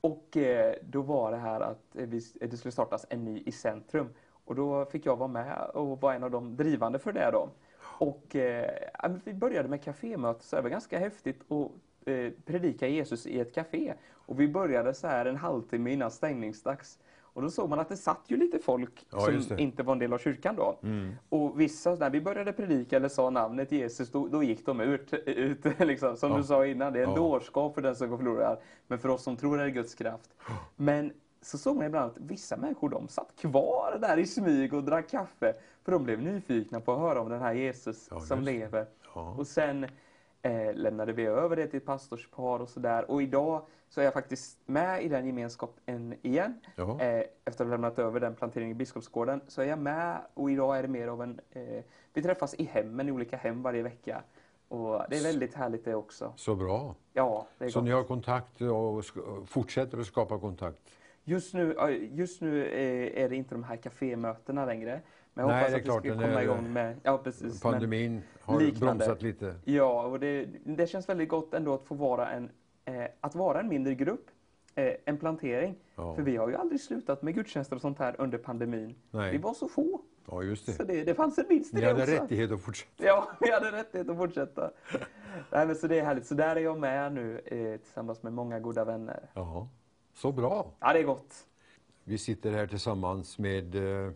Och 0.00 0.36
eh, 0.36 0.74
då 0.82 1.02
var 1.02 1.30
det 1.30 1.36
här 1.38 1.60
att 1.60 1.96
eh, 1.96 2.08
det 2.40 2.56
skulle 2.56 2.72
startas 2.72 3.06
en 3.10 3.24
ny 3.24 3.42
i 3.46 3.52
centrum. 3.52 4.08
Och 4.52 4.56
då 4.56 4.84
fick 4.84 5.06
jag 5.06 5.16
vara 5.16 5.28
med 5.28 5.70
och 5.74 6.00
vara 6.00 6.14
en 6.14 6.24
av 6.24 6.30
de 6.30 6.56
drivande 6.56 6.98
för 6.98 7.12
det 7.12 7.30
då. 7.32 7.48
Och 7.98 8.36
eh, 8.36 8.70
vi 9.24 9.34
började 9.34 9.68
med 9.68 9.82
kafémöte, 9.84 10.44
så 10.44 10.56
det 10.56 10.62
var 10.62 10.70
ganska 10.70 10.98
häftigt 10.98 11.40
att 11.52 11.70
eh, 12.08 12.30
predika 12.44 12.88
Jesus 12.88 13.26
i 13.26 13.40
ett 13.40 13.54
café. 13.54 13.94
Och 14.12 14.40
vi 14.40 14.48
började 14.48 14.94
så 14.94 15.06
här 15.06 15.26
en 15.26 15.36
halvtimme 15.36 15.92
innan 15.92 16.10
stängningsdags. 16.10 16.98
Och 17.22 17.42
då 17.42 17.50
såg 17.50 17.68
man 17.68 17.80
att 17.80 17.88
det 17.88 17.96
satt 17.96 18.20
ju 18.26 18.36
lite 18.36 18.58
folk 18.58 19.06
Ja, 19.12 19.40
som 19.40 19.58
inte 19.58 19.82
var 19.82 19.92
en 19.92 19.98
del 19.98 20.12
av 20.12 20.18
kyrkan 20.18 20.56
då. 20.56 20.78
Mm. 20.82 21.14
Och 21.28 21.60
vissa, 21.60 21.94
när 21.94 22.10
vi 22.10 22.20
började 22.20 22.52
predika 22.52 22.96
eller 22.96 23.08
sa 23.08 23.30
namnet 23.30 23.72
Jesus, 23.72 24.10
då, 24.10 24.28
då 24.28 24.42
gick 24.42 24.66
de 24.66 24.80
ut. 24.80 25.12
ut 25.26 25.78
liksom. 25.78 26.16
Som 26.16 26.30
Ja. 26.30 26.36
du 26.36 26.44
sa 26.44 26.66
innan, 26.66 26.92
det 26.92 26.98
är 26.98 27.04
en 27.04 27.10
Ja. 27.10 27.16
dårskap 27.16 27.74
för 27.74 27.82
den 27.82 27.96
som 27.96 28.10
går 28.10 28.16
förlorad. 28.16 28.58
Men 28.86 28.98
för 28.98 29.08
oss 29.08 29.22
som 29.22 29.36
tror 29.36 29.60
är 29.60 29.64
det 29.64 29.70
Guds 29.70 29.94
kraft. 29.94 30.30
Men 30.76 31.12
så 31.42 31.58
såg 31.58 31.76
man 31.76 31.86
ibland 31.86 32.10
att 32.10 32.18
vissa 32.18 32.56
människor 32.56 32.88
de 32.88 33.08
satt 33.08 33.36
kvar 33.36 33.98
där 34.00 34.16
i 34.18 34.26
smyg 34.26 34.74
och 34.74 34.84
drack 34.84 35.10
kaffe. 35.10 35.54
För 35.84 35.92
de 35.92 36.04
blev 36.04 36.22
nyfikna 36.22 36.80
på 36.80 36.92
att 36.92 36.98
höra 37.00 37.20
om 37.20 37.28
den 37.28 37.40
här 37.40 37.52
Jesus 37.54 38.08
Ja, 38.10 38.20
som 38.20 38.42
lever. 38.42 38.86
Ja. 39.14 39.34
Och 39.38 39.46
sen 39.46 39.86
eh, 40.42 40.74
lämnade 40.74 41.12
vi 41.12 41.24
över 41.26 41.56
det 41.56 41.66
till 41.66 41.76
ett 41.76 41.86
pastorspar 41.86 42.58
och 42.60 42.68
sådär. 42.68 43.10
Och 43.10 43.22
idag 43.22 43.62
så 43.88 44.00
är 44.00 44.04
jag 44.04 44.12
faktiskt 44.14 44.58
med 44.66 45.02
i 45.04 45.08
den 45.08 45.26
gemenskapen 45.26 46.14
igen. 46.22 46.60
Ja. 46.76 47.00
Eh, 47.00 47.24
efter 47.44 47.64
att 47.64 47.68
ha 47.70 47.74
lämnat 47.76 47.98
över 47.98 48.20
den 48.20 48.34
planteringen 48.34 48.70
i 48.70 48.74
Biskopsgården 48.78 49.40
så 49.48 49.62
är 49.62 49.66
jag 49.66 49.78
med 49.78 50.20
och 50.34 50.50
idag 50.50 50.78
är 50.78 50.82
det 50.82 50.88
mer 50.88 51.08
av 51.08 51.22
en... 51.22 51.40
Eh, 51.50 51.82
vi 52.14 52.22
träffas 52.22 52.54
i 52.54 52.64
hemmen, 52.64 53.08
i 53.08 53.12
olika 53.12 53.36
hem 53.36 53.62
varje 53.62 53.82
vecka. 53.82 54.22
Och 54.68 55.02
det 55.10 55.16
är 55.16 55.22
väldigt 55.22 55.54
härligt 55.54 55.84
det 55.84 55.94
också. 55.94 56.32
Så 56.36 56.54
bra. 56.54 56.94
Ja, 57.12 57.46
det 57.58 57.64
är 57.64 57.68
Så 57.68 57.78
gott. 57.78 57.84
ni 57.84 57.90
har 57.90 58.04
kontakt 58.04 58.60
och 58.60 59.04
fortsätter 59.46 59.98
att 59.98 60.06
skapa 60.06 60.38
kontakt? 60.38 60.78
Just 61.24 61.54
nu, 61.54 61.76
just 62.12 62.40
nu 62.40 62.66
eh, 62.66 63.22
är 63.24 63.28
det 63.28 63.36
inte 63.36 63.54
de 63.54 63.64
här 63.64 63.76
kafémötena 63.76 64.66
längre. 64.66 65.00
Men 65.34 65.42
jag 65.42 65.48
Nej, 65.52 65.58
hoppas 65.60 65.72
det 65.72 65.76
att 65.78 65.84
klart, 65.84 66.04
vi 66.04 66.08
ska 66.10 66.18
komma 66.20 66.42
igång 66.42 66.72
med... 66.72 66.96
Ja, 67.02 67.18
precis. 67.18 67.60
Pandemin 67.60 68.22
har 68.40 68.60
liknande. 68.60 69.04
bromsat 69.04 69.22
lite. 69.22 69.54
Ja, 69.64 70.02
och 70.06 70.20
det, 70.20 70.46
det 70.64 70.86
känns 70.86 71.08
väldigt 71.08 71.28
gott 71.28 71.54
ändå 71.54 71.74
att 71.74 71.84
få 71.84 71.94
vara 71.94 72.30
en, 72.30 72.50
eh, 72.84 73.04
att 73.20 73.34
vara 73.34 73.60
en 73.60 73.68
mindre 73.68 73.94
grupp. 73.94 74.26
Eh, 74.74 74.92
en 75.04 75.18
plantering. 75.18 75.78
Ja. 75.96 76.14
För 76.14 76.22
vi 76.22 76.36
har 76.36 76.48
ju 76.48 76.56
aldrig 76.56 76.80
slutat 76.80 77.22
med 77.22 77.34
gudstjänster 77.34 77.76
och 77.76 77.82
sånt 77.82 77.98
här 77.98 78.14
under 78.18 78.38
pandemin. 78.38 78.94
Nej. 79.10 79.32
Vi 79.32 79.38
var 79.38 79.54
så 79.54 79.68
få. 79.68 80.00
Ja, 80.30 80.42
just 80.42 80.76
Så 80.76 80.82
det. 80.84 80.94
det, 80.94 81.04
det 81.04 81.14
fanns 81.14 81.38
en 81.38 81.44
vinst 81.48 81.72
i 81.72 81.76
Ni 81.76 81.80
det 81.82 81.86
hade 81.88 82.02
också. 82.02 82.14
rättighet 82.14 82.52
att 82.52 82.62
fortsätta. 82.62 83.04
Ja, 83.04 83.28
vi 83.40 83.50
hade 83.52 83.72
rättighet 83.72 84.08
att 84.08 84.16
fortsätta. 84.16 84.70
Nej, 85.50 85.66
men 85.66 85.76
så 85.76 85.86
det 85.86 85.98
är 85.98 86.04
härligt. 86.04 86.26
Så 86.26 86.34
där 86.34 86.56
är 86.56 86.60
jag 86.60 86.78
med 86.80 87.12
nu 87.12 87.38
eh, 87.44 87.80
tillsammans 87.80 88.22
med 88.22 88.32
många 88.32 88.60
goda 88.60 88.84
vänner. 88.84 89.30
Ja, 89.34 89.68
så 90.22 90.32
bra. 90.32 90.66
Ja, 90.80 90.92
det 90.92 90.98
är 90.98 91.04
gott. 91.04 91.46
Vi 92.04 92.18
sitter 92.18 92.52
här 92.52 92.66
tillsammans 92.66 93.38
med, 93.38 93.74
eh, 93.74 94.12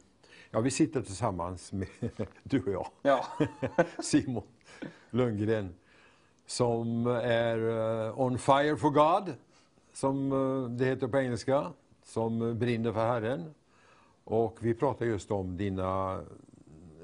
ja 0.51 0.61
vi 0.61 0.71
sitter 0.71 1.03
tillsammans 1.03 1.73
med 1.73 1.89
du 2.43 2.63
och 2.63 2.73
jag, 2.73 2.89
Ja, 3.03 3.27
Simon 4.03 4.43
Lundgren, 5.11 5.75
som 6.47 7.07
är 7.23 7.59
eh, 8.07 8.21
on 8.21 8.39
fire 8.39 8.77
for 8.77 8.91
God, 8.91 9.35
som 9.93 10.33
eh, 10.33 10.71
det 10.71 10.85
heter 10.85 11.09
på 11.09 11.19
engelska, 11.19 11.73
som 12.05 12.59
brinner 12.59 12.93
för 12.93 13.07
Herren. 13.07 13.55
Och 14.25 14.59
vi 14.61 14.75
pratar 14.75 15.07
just 15.07 15.31
om 15.31 15.57
dina 15.57 16.21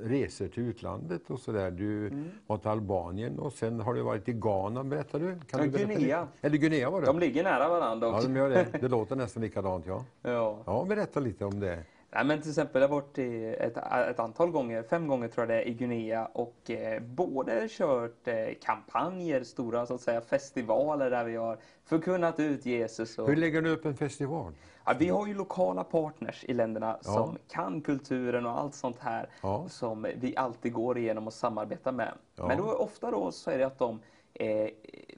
resor 0.00 0.48
till 0.48 0.62
utlandet 0.62 1.30
och 1.30 1.38
sådär. 1.40 1.70
Du 1.70 2.06
Mm. 2.06 2.24
var 2.46 2.58
till 2.58 2.68
Albanien 2.70 3.38
och 3.38 3.52
sen 3.52 3.80
har 3.80 3.94
du 3.94 4.02
varit 4.02 4.28
i 4.28 4.32
Ghana, 4.32 4.84
berättar 4.84 5.18
du? 5.18 5.26
Kan 5.26 5.40
Ja, 5.52 5.58
du 5.58 5.70
berätta 5.70 5.88
Guinea. 5.92 6.20
lite? 6.20 6.46
Eller 6.46 6.56
Guinea 6.58 6.90
var 6.90 7.00
det? 7.00 7.06
de 7.06 7.18
ligger 7.18 7.44
nära 7.44 7.68
varandra 7.68 8.06
Ja, 8.08 8.14
också. 8.14 8.28
de 8.28 8.36
gör 8.36 8.50
det. 8.50 8.66
Det 8.80 8.88
låter 8.88 9.16
nästan 9.16 9.42
likadant, 9.42 9.86
ja. 9.86 10.04
Ja. 10.22 10.58
Ja, 10.66 10.84
berätta 10.88 11.20
lite 11.20 11.44
om 11.44 11.60
det. 11.60 11.78
Nej, 12.14 12.24
men 12.24 12.40
till 12.40 12.50
exempel, 12.50 12.82
jag 12.82 12.88
har 12.88 12.94
varit 13.00 13.18
ett, 13.60 13.76
ett 14.10 14.18
antal 14.20 14.50
gånger, 14.50 14.82
fem 14.82 15.06
gånger 15.08 15.28
tror 15.28 15.42
jag 15.46 15.56
det 15.56 15.62
är, 15.62 15.68
i 15.68 15.74
Guinea 15.74 16.26
och 16.32 16.70
eh, 16.70 17.02
både 17.02 17.66
kört 17.70 18.28
eh, 18.28 18.34
kampanjer, 18.62 19.42
stora 19.44 19.86
så 19.86 19.94
att 19.94 20.00
säga 20.00 20.20
festivaler 20.20 21.10
där 21.10 21.24
vi 21.24 21.36
har 21.36 21.58
förkunnat 21.84 22.40
ut 22.40 22.66
Jesus. 22.66 23.18
Och, 23.18 23.28
Hur 23.28 23.36
lägger 23.36 23.62
du 23.62 23.70
upp 23.70 23.84
en 23.84 23.96
festival? 23.96 24.52
ja, 24.84 24.92
vi 24.98 25.08
har 25.08 25.26
ju 25.26 25.34
lokala 25.34 25.84
partners 25.84 26.44
i 26.44 26.54
länderna 26.54 26.96
Ja. 27.04 27.12
som 27.12 27.38
kan 27.48 27.80
kulturen 27.80 28.46
och 28.46 28.58
allt 28.60 28.74
sånt 28.74 28.98
här 29.00 29.28
Ja. 29.42 29.64
som 29.68 30.06
vi 30.16 30.36
alltid 30.36 30.72
går 30.72 30.98
igenom 30.98 31.26
och 31.26 31.32
samarbetar 31.32 31.92
med. 31.92 32.12
Men 32.36 32.58
då, 32.58 32.72
ofta 32.72 33.10
då 33.10 33.32
så 33.32 33.50
är 33.50 33.58
det 33.58 33.66
att 33.66 33.78
de 33.78 34.00
eh, 34.34 34.68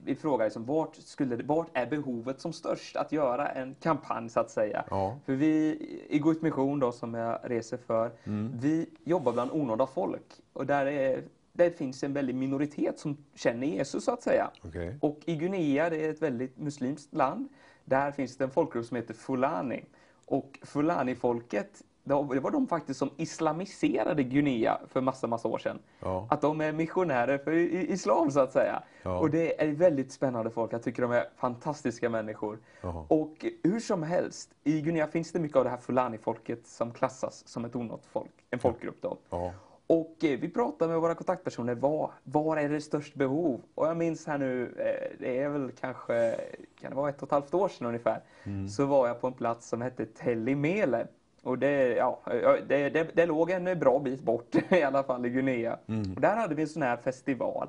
vi 0.04 0.14
frågar 0.14 0.46
liksom, 0.46 0.64
vart, 0.64 0.96
skulle, 0.96 1.36
vart 1.36 1.68
är 1.72 1.86
behovet 1.86 2.40
som 2.40 2.52
störst 2.52 2.96
att 2.96 3.12
göra 3.12 3.48
en 3.48 3.74
kampanj 3.80 4.28
så 4.30 4.40
att 4.40 4.50
säga. 4.50 4.84
Ja. 4.90 5.18
För 5.26 5.32
vi 5.32 5.78
i 6.08 6.18
Guds 6.18 6.42
mission 6.42 6.78
då 6.80 6.92
som 6.92 7.14
jag 7.14 7.38
reser 7.42 7.76
för, 7.76 8.10
Mm. 8.24 8.52
vi 8.60 8.86
jobbar 9.04 9.32
bland 9.32 9.50
onådda 9.50 9.86
folk 9.86 10.40
och 10.52 10.66
där, 10.66 10.86
är, 10.86 11.22
där 11.52 11.70
finns 11.70 12.02
en 12.04 12.12
väldig 12.12 12.34
minoritet 12.34 12.98
som 12.98 13.16
känner 13.34 13.66
Jesus 13.66 14.04
så 14.04 14.12
att 14.12 14.22
säga. 14.22 14.50
Okej. 14.64 14.96
Och 15.00 15.18
i 15.24 15.36
Guinea, 15.36 15.90
det 15.90 16.04
är 16.04 16.10
ett 16.10 16.22
väldigt 16.22 16.58
muslimskt 16.58 17.14
land, 17.14 17.48
där 17.84 18.12
finns 18.12 18.36
det 18.36 18.44
en 18.44 18.50
folkgrupp 18.50 18.86
som 18.86 18.96
heter 18.96 19.14
Fulani. 19.14 19.84
Och 20.26 20.58
Fulani-folket, 20.62 21.82
det 22.05 22.40
var 22.40 22.51
de 22.51 22.66
faktiskt 22.66 22.98
som 22.98 23.10
islamiserade 23.16 24.22
Guinea 24.22 24.78
för 24.89 25.01
massa, 25.01 25.26
massa 25.26 25.48
år 25.48 25.59
sedan. 25.59 25.78
Ja. 26.01 26.26
Att 26.31 26.40
de 26.40 26.60
är 26.60 26.72
missionärer 26.72 27.39
för 27.39 27.52
islam 27.52 28.31
så 28.31 28.40
att 28.40 28.52
säga. 28.52 28.82
Ja. 29.02 29.18
Och 29.18 29.31
det 29.31 29.62
är 29.62 29.72
väldigt 29.72 30.12
spännande 30.12 30.51
folk. 30.51 30.72
Jag 30.72 30.82
tycker 30.82 31.02
de 31.02 31.12
är 31.12 31.26
fantastiska 31.36 32.10
människor. 32.10 32.59
Jaha. 32.81 33.05
Och 33.09 33.47
hur 33.62 33.81
som 33.81 34.02
helst, 34.02 34.51
i 34.64 34.81
Guinea 34.81 35.06
finns 35.06 35.32
det 35.32 35.39
mycket 35.39 35.56
av 35.56 35.64
det 35.64 35.70
här 35.70 35.76
Fulani-folket 35.76 36.66
som 36.66 36.93
klassas 36.93 37.48
som 37.48 37.64
ett 37.64 37.76
onått 37.76 38.06
folk, 38.06 38.32
en 38.51 38.59
folkgrupp 38.59 38.97
då. 39.01 39.18
Ja. 39.31 39.52
Och 39.86 40.24
eh, 40.24 40.39
vi 40.39 40.48
pratar 40.48 40.89
med 40.89 41.01
våra 41.01 41.14
kontaktpersoner, 41.14 41.74
var, 41.74 42.10
var 42.24 42.56
är 42.56 42.68
det 42.68 42.81
störst 42.81 43.14
behov? 43.14 43.60
Och 43.74 43.86
jag 43.86 43.97
minns 43.97 44.26
här 44.26 44.39
nu, 44.39 44.62
eh, 44.62 45.18
det 45.18 45.39
är 45.39 45.48
väl 45.48 45.72
kanske, 45.81 46.40
kan 46.81 46.90
det 46.90 46.97
vara 46.97 47.09
ett 47.09 47.22
och 47.22 47.28
ett 47.28 47.32
halvt 47.32 47.55
år 47.55 47.68
sedan 47.68 47.86
ungefär, 47.86 48.20
så 48.68 48.86
var 48.86 49.09
jag 49.09 49.20
på 49.20 49.26
en 49.26 49.32
plats 49.32 49.68
som 49.68 49.82
hette 49.82 50.06
Tellimele. 50.06 51.06
Och 51.44 51.58
det, 51.58 51.94
ja, 51.94 52.20
det, 52.68 52.88
det, 52.88 53.08
det 53.14 53.26
låg 53.26 53.50
en 53.50 53.78
bra 53.78 53.98
bit 53.98 54.22
bort 54.22 54.54
i 54.70 54.82
alla 54.82 55.02
fall 55.02 55.26
i 55.26 55.30
Guinea. 55.30 55.78
Och 56.16 56.20
där 56.20 56.36
hade 56.36 56.54
vi 56.54 56.62
en 56.62 56.68
sån 56.68 56.82
här 56.82 56.96
festival. 56.96 57.68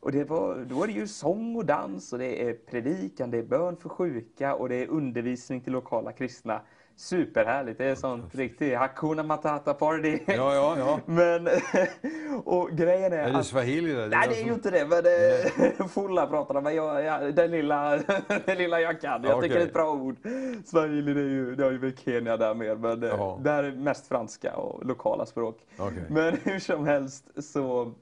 Och 0.00 0.12
det 0.12 0.24
var, 0.24 0.66
då 0.68 0.82
är 0.82 0.86
det 0.86 0.92
ju 0.92 1.06
sång 1.06 1.56
och 1.56 1.64
dans 1.64 2.12
och 2.12 2.18
det 2.18 2.48
är 2.48 2.52
predikan, 2.52 3.30
det 3.30 3.38
är 3.38 3.42
bön 3.42 3.76
för 3.76 3.88
sjuka 3.88 4.54
och 4.54 4.68
det 4.68 4.74
är 4.74 4.86
undervisning 4.86 5.60
till 5.60 5.72
lokala 5.72 6.12
kristna. 6.12 6.60
Superhärligt, 7.00 7.78
det 7.78 7.84
är 7.84 7.94
sånt 7.94 8.34
riktigt 8.34 8.78
Hakuna 8.78 9.22
Matata 9.22 9.74
party. 9.74 10.18
Ja, 10.26 10.54
ja, 10.54 10.78
ja. 10.78 11.00
Men, 11.06 11.48
och 12.44 12.70
grejen 12.70 13.12
är, 13.12 13.18
Är 13.18 13.32
det 13.32 13.38
att... 13.38 13.46
swahili? 13.46 13.92
Där? 13.92 14.08
Nej, 14.08 14.28
det 14.28 14.40
är 14.40 14.44
ju 14.44 14.52
inte 14.52 14.70
det, 14.70 14.86
men 14.86 15.02
det, 15.02 15.88
fulla 15.90 16.26
pratar 16.26 16.54
de, 16.54 16.64
men 16.64 16.74
jag, 16.74 17.04
jag, 17.04 17.34
den, 17.34 17.50
lilla, 17.50 17.96
den 18.46 18.58
lilla 18.58 18.80
jag 18.80 19.00
kan. 19.00 19.22
Jag 19.24 19.36
Okej. 19.36 19.48
tycker 19.48 19.58
det 19.58 19.64
är 19.64 19.66
ett 19.66 19.72
bra 19.72 19.92
ord. 19.92 20.16
Swahili, 20.64 21.14
det 21.14 21.20
är 21.20 21.24
ju, 21.24 21.54
det 21.54 21.64
har 21.64 21.70
ju 21.70 21.92
Kenya 22.04 22.36
där 22.36 22.54
med, 22.54 22.80
men 22.80 23.02
Jaha. 23.02 23.38
Där 23.42 23.64
är 23.64 23.72
mest 23.72 24.08
franska 24.08 24.56
och 24.56 24.86
lokala 24.86 25.26
språk. 25.26 25.58
Okej. 25.78 26.04
Men 26.08 26.36
hur 26.44 26.58
som 26.58 26.86
helst 26.86 27.44
så 27.44 27.92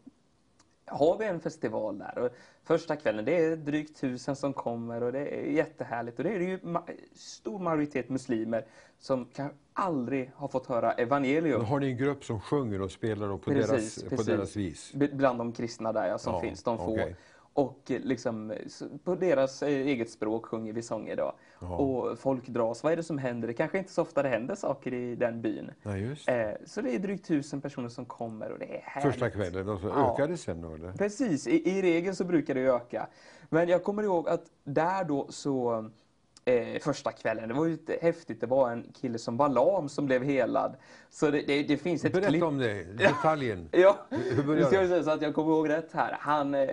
har 0.87 1.19
vi 1.19 1.25
en 1.25 1.41
festival 1.41 1.99
där. 1.99 2.31
Första 2.69 2.97
kvällen, 2.97 3.24
det 3.24 3.45
är 3.45 3.57
drygt 3.57 4.01
tusen 4.01 4.36
som 4.36 4.53
kommer 4.53 5.03
och 5.03 5.12
det 5.12 5.19
är 5.39 5.43
jättehärligt. 5.51 6.19
Och 6.19 6.24
det 6.24 6.31
är 6.31 6.39
ju 6.40 6.59
ma- 6.59 6.90
stor 7.15 7.59
majoritet 7.59 8.09
muslimer 8.09 8.65
som 8.99 9.24
kan 9.24 9.51
aldrig 9.73 10.31
har 10.35 10.49
fått 10.49 10.66
höra 10.66 10.93
evangelium. 10.93 11.61
Då 11.61 11.66
har 11.66 11.81
ni 11.81 11.86
en 11.90 11.97
grupp 11.97 12.24
som 12.24 12.40
sjunger 12.40 12.82
och 12.82 12.90
spelar 12.90 13.28
och 13.28 13.43
på, 13.43 13.51
deras, 13.51 14.03
på 14.05 14.23
deras 14.23 14.57
vis? 14.57 14.93
Bland 15.12 15.39
de 15.39 15.53
kristna 15.53 15.93
där 15.93 16.09
ja, 16.09 16.19
som 16.19 16.35
Ja, 16.35 16.40
finns, 16.40 16.62
de 16.62 16.78
få. 16.78 16.93
okej. 16.93 17.16
Och 17.59 17.91
eh, 17.91 18.01
liksom, 18.01 18.51
eh, 18.51 18.57
på 19.05 19.15
deras 19.15 19.63
eh, 19.63 19.69
eget 19.69 20.11
språk 20.11 20.47
sjunger 20.47 20.73
vi 20.73 20.83
sånger 20.83 21.17
då. 21.17 21.33
Ja. 21.61 21.77
Och 21.77 22.19
folk 22.19 22.49
dras. 22.49 22.83
Vad 22.83 22.93
är 22.93 22.97
det 22.97 23.03
som 23.03 23.19
händer? 23.19 23.49
Det 23.49 23.55
kanske 23.55 23.79
inte 23.79 23.93
så 23.93 24.03
ofta 24.03 24.23
det 24.23 24.29
händer 24.29 24.55
saker 24.55 24.95
i 24.95 25.15
den 25.15 25.43
byn. 25.43 25.71
Just 25.97 26.29
Eh, 26.29 26.51
så 26.67 26.81
det 26.81 26.95
är 26.95 26.99
drygt 26.99 27.27
tusen 27.27 27.61
personer 27.61 27.89
som 27.89 28.05
kommer 28.05 28.53
och 28.53 28.59
det 28.59 28.77
är 28.77 28.81
härligt. 28.85 29.13
Första 29.13 29.31
kvällen, 29.31 29.69
och 29.69 29.81
så 29.81 29.87
Ja. 29.89 30.13
ökar 30.15 30.29
det 30.29 30.37
sen 30.37 30.61
då 30.61 30.75
eller? 30.75 30.93
Precis, 30.93 31.47
i, 31.47 31.71
i 31.71 31.83
regel 31.83 32.17
så 32.17 32.25
brukar 32.25 32.55
det 32.55 32.61
öka. 32.61 33.07
Men 33.51 33.69
jag 33.69 33.85
kommer 33.85 34.03
ihåg 34.03 34.29
att 34.29 34.45
där 34.65 35.05
då 35.05 35.27
så 35.29 35.91
eh, 36.45 36.79
första 36.81 37.13
kvällen, 37.13 37.49
det 37.49 37.55
var 37.55 37.65
ju 37.65 37.71
lite 37.71 37.99
häftigt. 38.03 38.41
Det 38.41 38.47
var 38.47 38.71
en 38.71 38.87
kille 39.01 39.19
som 39.19 39.37
var 39.37 39.49
lam 39.49 39.89
som 39.89 40.07
blev 40.07 40.23
helad. 40.23 40.77
Så 41.11 41.31
det, 41.31 41.43
det, 41.47 41.63
det 41.63 41.77
finns 41.77 42.05
ett 42.05 42.13
Berätta 42.13 42.29
klipp. 42.29 42.43
om 42.43 42.59
det, 42.59 42.85
detaljen. 42.99 43.69
Ja, 43.73 43.99
Hur 44.11 44.43
började 44.43 44.67
ska 44.67 44.75
jag 44.77 44.85
det? 44.85 44.89
säga 44.89 45.03
så 45.03 45.11
att 45.11 45.23
jag 45.23 45.35
kommer 45.35 45.53
ihåg 45.53 45.69
rätt 45.69 45.93
här. 45.93 46.17
Han, 46.21 46.55
eh, 46.55 46.69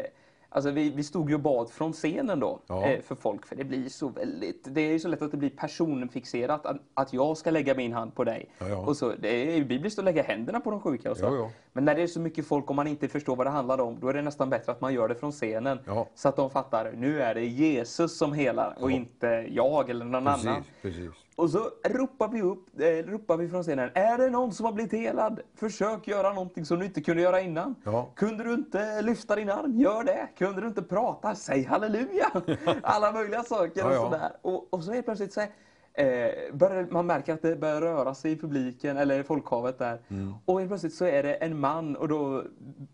alltså 0.55 0.71
vi, 0.71 0.89
vi 0.89 1.03
stod 1.03 1.29
ju 1.29 1.35
och 1.35 1.41
bad 1.41 1.69
från 1.69 1.93
scenen 1.93 2.39
då 2.39 2.59
Ja. 2.67 2.85
eh, 2.85 3.01
för 3.01 3.15
folk, 3.15 3.45
för 3.45 3.55
det 3.55 3.63
blir 3.63 3.89
så 3.89 4.07
väldigt, 4.07 4.67
det 4.75 4.81
är 4.81 4.91
ju 4.91 4.99
så 4.99 5.07
lätt 5.07 5.21
att 5.21 5.31
det 5.31 5.37
blir 5.37 5.49
personfixerat, 5.49 6.65
att, 6.65 6.77
att 6.93 7.13
jag 7.13 7.37
ska 7.37 7.51
lägga 7.51 7.75
min 7.75 7.93
hand 7.93 8.15
på 8.15 8.23
dig. 8.23 8.49
Ja, 8.59 8.67
ja. 8.69 8.77
Och 8.77 8.97
så, 8.97 9.13
det 9.19 9.57
är 9.57 9.63
bibliskt 9.65 9.99
att 9.99 10.05
lägga 10.05 10.23
händerna 10.23 10.59
på 10.59 10.71
de 10.71 10.81
sjuka 10.81 11.11
och 11.11 11.17
så. 11.17 11.49
Men 11.73 11.85
när 11.85 11.95
det 11.95 12.01
är 12.01 12.07
så 12.07 12.19
mycket 12.19 12.47
folk 12.47 12.69
och 12.69 12.75
man 12.75 12.87
inte 12.87 13.07
förstår 13.07 13.35
vad 13.35 13.45
det 13.47 13.51
handlar 13.51 13.81
om, 13.81 13.97
då 13.99 14.07
är 14.07 14.13
det 14.13 14.21
nästan 14.21 14.49
bättre 14.49 14.71
att 14.71 14.81
man 14.81 14.93
gör 14.93 15.07
det 15.07 15.15
från 15.15 15.31
scenen. 15.31 15.79
Så 16.15 16.29
att 16.29 16.35
de 16.35 16.49
fattar, 16.49 16.91
nu 16.95 17.21
är 17.21 17.35
det 17.35 17.45
Jesus 17.45 18.17
som 18.17 18.33
helar 18.33 18.75
och 18.79 18.91
inte 18.91 19.45
jag 19.49 19.89
eller 19.89 20.05
någon 20.05 20.27
annan. 20.27 20.63
Precis, 20.81 20.97
precis. 21.05 21.24
Och 21.35 21.49
så 21.49 21.69
ropar 21.83 22.27
vi 22.27 22.41
upp, 22.41 22.79
eh, 22.79 23.11
ropar 23.11 23.37
vi 23.37 23.49
från 23.49 23.63
scenen. 23.63 23.89
Är 23.93 24.17
det 24.17 24.29
någon 24.29 24.53
som 24.53 24.65
har 24.65 24.73
blivit 24.73 24.93
helad? 24.93 25.39
Försök 25.55 26.07
göra 26.07 26.33
någonting 26.33 26.65
som 26.65 26.79
du 26.79 26.85
inte 26.85 27.01
kunde 27.01 27.21
göra 27.21 27.41
innan. 27.41 27.75
Ja. 27.83 28.09
Kunde 28.15 28.43
du 28.43 28.53
inte 28.53 29.01
lyfta 29.01 29.35
din 29.35 29.49
arm? 29.49 29.79
Gör 29.79 30.03
det. 30.03 30.27
Kunde 30.37 30.61
du 30.61 30.67
inte 30.67 30.81
prata? 30.81 31.35
Säg 31.35 31.63
halleluja. 31.63 32.31
Alla 32.83 33.11
möjliga 33.11 33.43
saker 33.43 33.81
Ja, 33.81 33.87
och 33.87 33.93
ja. 33.93 34.01
sådär. 34.01 34.31
Och, 34.41 34.73
och 34.73 34.83
så 34.83 34.91
är 34.91 34.95
det 34.95 35.01
plötsligt 35.01 35.33
så 35.33 35.41
här, 35.41 35.49
eh, 35.93 36.53
börjar, 36.53 36.87
man 36.91 37.05
märker 37.05 37.33
att 37.33 37.41
det 37.41 37.55
börjar 37.55 37.81
röra 37.81 38.13
sig 38.13 38.31
i 38.31 38.37
publiken 38.37 38.97
eller 38.97 39.19
i 39.19 39.23
folkhavet 39.23 39.79
där. 39.79 40.01
Mm. 40.07 40.33
Och 40.45 40.59
helt 40.59 40.69
plötsligt 40.69 40.93
så 40.95 41.05
är 41.05 41.23
det 41.23 41.33
en 41.33 41.59
man 41.59 41.95
och 41.95 42.07
då, 42.07 42.43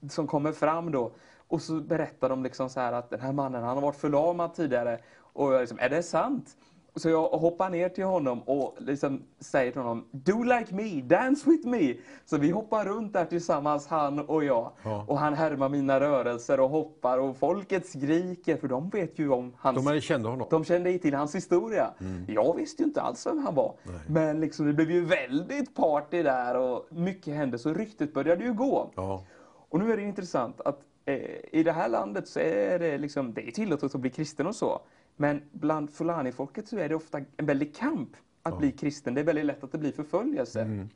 som 0.09 0.27
kommer 0.27 0.51
fram 0.51 0.91
då. 0.91 1.11
Och 1.47 1.61
så 1.61 1.73
berättar 1.73 2.29
de 2.29 2.43
liksom 2.43 2.69
så 2.69 2.79
här 2.79 2.93
att 2.93 3.09
den 3.09 3.19
här 3.19 3.31
mannen 3.31 3.63
han 3.63 3.75
har 3.75 3.81
varit 3.81 3.95
förlamad 3.95 4.53
tidigare. 4.53 4.99
Och 5.33 5.53
jag 5.53 5.59
liksom, 5.59 5.79
är 5.81 5.89
det 5.89 6.03
sant? 6.03 6.57
Så 6.95 7.09
jag 7.09 7.29
hoppar 7.29 7.69
ner 7.69 7.89
till 7.89 8.03
honom 8.03 8.41
och 8.41 8.75
liksom 8.77 9.21
säger 9.39 9.71
till 9.71 9.81
honom 9.81 10.05
Do 10.11 10.43
like 10.43 10.75
me, 10.75 11.01
dance 11.01 11.49
with 11.49 11.67
me. 11.67 11.93
Så 12.25 12.37
vi 12.37 12.51
hoppar 12.51 12.85
runt 12.85 13.13
där 13.13 13.25
tillsammans, 13.25 13.87
han 13.87 14.19
och 14.19 14.43
jag. 14.43 14.71
Ja. 14.83 15.05
Och 15.07 15.19
han 15.19 15.33
härmar 15.33 15.69
mina 15.69 15.99
rörelser 15.99 16.59
och 16.59 16.69
hoppar 16.69 17.17
och 17.17 17.37
folket 17.37 17.87
skriker 17.87 18.57
för 18.57 18.67
de 18.67 18.89
vet 18.89 19.19
ju 19.19 19.29
om 19.29 19.53
hans... 19.57 19.85
De 19.85 20.01
kände 20.01 20.29
honom. 20.29 20.47
De 20.49 20.65
kände 20.65 20.97
till 20.97 21.13
hans 21.13 21.35
historia. 21.35 21.91
Jag 22.27 22.55
visste 22.55 22.83
ju 22.83 22.87
inte 22.87 23.01
alls 23.01 23.27
vem 23.27 23.37
han 23.37 23.55
var. 23.55 23.73
Men 24.07 24.39
liksom, 24.39 24.65
det 24.65 24.73
blev 24.73 24.91
ju 24.91 25.05
väldigt 25.05 25.75
party 25.75 26.23
där 26.23 26.57
och 26.57 26.87
mycket 26.89 27.35
hände 27.35 27.59
så 27.59 27.73
ryktet 27.73 28.13
började 28.13 28.43
ju 28.43 28.53
gå. 28.53 28.91
Ja. 28.95 29.23
Och 29.69 29.79
nu 29.79 29.93
är 29.93 29.97
det 29.97 30.03
intressant 30.03 30.61
att 30.61 30.79
eh, 31.05 31.15
i 31.51 31.63
det 31.63 31.71
här 31.71 31.89
landet 31.89 32.27
så 32.27 32.39
är 32.39 32.79
det 32.79 32.97
liksom, 32.97 33.33
det 33.33 33.47
är 33.47 33.51
tillåtet 33.51 33.95
att 33.95 34.01
bli 34.01 34.09
kristen 34.09 34.47
och 34.47 34.55
så. 34.55 34.81
Men 35.15 35.41
bland 35.51 35.89
fulani-folket 35.89 36.67
så 36.67 36.77
är 36.77 36.89
det 36.89 36.95
ofta 36.95 37.17
en 37.37 37.45
väldig 37.45 37.75
kamp 37.75 38.09
att 38.43 38.57
bli 38.57 38.71
kristen. 38.71 39.13
Det 39.13 39.21
är 39.21 39.25
väldigt 39.25 39.45
lätt 39.45 39.63
att 39.63 39.71
det 39.71 39.77
blir 39.77 39.91
förföljelse. 39.91 40.61
Mm. 40.61 40.89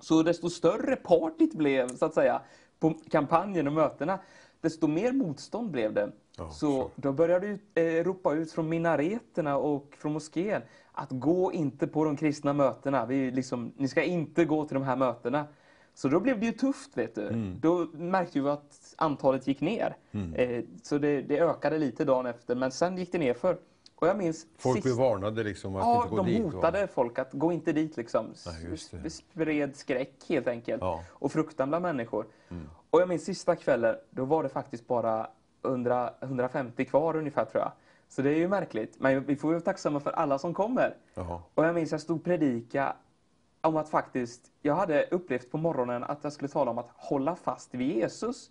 Så 0.00 0.22
desto 0.22 0.50
större 0.50 0.96
partyt 0.96 1.54
blev, 1.54 1.88
så 1.88 2.04
att 2.04 2.14
säga, 2.14 2.42
på 2.78 2.94
kampanjen 3.10 3.66
och 3.66 3.72
mötena, 3.72 4.18
desto 4.60 4.86
mer 4.86 5.12
motstånd 5.12 5.70
blev 5.70 5.94
det. 5.94 6.12
Ja, 6.36 6.50
så 6.50 6.90
då 6.96 7.12
började 7.12 7.46
ut, 7.46 7.62
eh, 7.74 7.82
ropa 7.82 8.34
ut 8.34 8.52
från 8.52 8.68
minareterna 8.68 9.56
och 9.56 9.96
från 9.98 10.12
moskén 10.12 10.62
att 10.92 11.10
gå 11.10 11.52
inte 11.52 11.86
på 11.86 12.04
de 12.04 12.16
kristna 12.16 12.52
mötena. 12.52 13.06
Vi 13.06 13.30
liksom, 13.30 13.72
ni 13.76 13.88
ska 13.88 14.02
inte 14.02 14.44
gå 14.44 14.64
till 14.64 14.74
de 14.74 14.82
här 14.82 14.96
mötena. 14.96 15.46
Så 16.00 16.08
då 16.08 16.20
blev 16.20 16.40
det 16.40 16.46
ju 16.46 16.52
tufft, 16.52 16.96
vet 16.96 17.14
du. 17.14 17.26
Mm. 17.28 17.56
Då 17.60 17.86
märkte 17.92 18.40
vi 18.40 18.48
att 18.48 18.94
antalet 18.96 19.46
gick 19.46 19.60
ner. 19.60 19.96
Eh, 20.34 20.64
så 20.82 20.98
det, 20.98 21.22
det 21.22 21.40
ökade 21.40 21.78
lite 21.78 22.04
dagen 22.04 22.26
efter, 22.26 22.54
men 22.54 22.70
sen 22.70 22.96
gick 22.96 23.12
det 23.12 23.18
ner 23.18 23.34
för. 23.34 23.58
Och 23.94 24.08
jag 24.08 24.16
minns 24.18 24.46
Folk 24.58 24.76
sist- 24.76 24.84
blev 24.84 24.96
varnade 24.96 25.44
liksom 25.44 25.76
att 25.76 25.82
Ja, 25.82 25.96
inte 25.96 26.08
gå 26.08 26.16
de 26.16 26.26
dit. 26.26 26.42
va? 26.44 26.50
hotade 26.50 26.86
folk 26.86 27.18
att 27.18 27.32
gå 27.32 27.52
inte 27.52 27.72
dit 27.72 27.96
liksom. 27.96 28.26
Ja, 28.46 29.10
spred 29.10 29.76
skräck 29.76 30.14
helt 30.28 30.48
enkelt. 30.48 30.80
Ja. 30.82 30.92
Mm. 30.94 31.04
Och 31.12 31.32
fruktan 31.32 31.68
bland 31.68 31.82
människor. 31.82 32.26
Och 32.90 33.00
jag 33.00 33.08
minns 33.08 33.24
sista 33.24 33.56
kvällen, 33.56 33.96
då 34.10 34.24
var 34.24 34.42
det 34.42 34.48
faktiskt 34.48 34.86
bara 34.86 35.26
100, 35.64 36.10
150 36.20 36.84
kvar 36.84 37.16
ungefär 37.16 37.44
tror 37.44 37.62
jag. 37.62 37.72
Så 38.08 38.22
det 38.22 38.30
är 38.30 38.38
ju 38.38 38.48
märkligt. 38.48 38.96
Men 39.00 39.24
vi 39.24 39.36
får 39.36 39.50
ju 39.50 39.54
vara 39.54 39.64
tacksamma 39.64 40.00
för 40.00 40.10
alla 40.10 40.38
som 40.38 40.54
kommer. 40.54 40.96
Jaha. 41.14 41.40
Och 41.54 41.64
jag 41.64 41.74
minns 41.74 41.92
jag 41.92 42.00
stod 42.00 42.24
predika 42.24 42.96
om 43.62 43.76
att 43.76 43.88
faktiskt, 43.88 44.50
jag 44.62 44.74
hade 44.74 45.06
upplevt 45.10 45.50
på 45.50 45.58
morgonen 45.58 46.04
att 46.04 46.24
jag 46.24 46.32
skulle 46.32 46.48
tala 46.48 46.70
om 46.70 46.78
att 46.78 46.90
hålla 46.96 47.36
fast 47.36 47.74
vid 47.74 47.96
Jesus. 47.96 48.50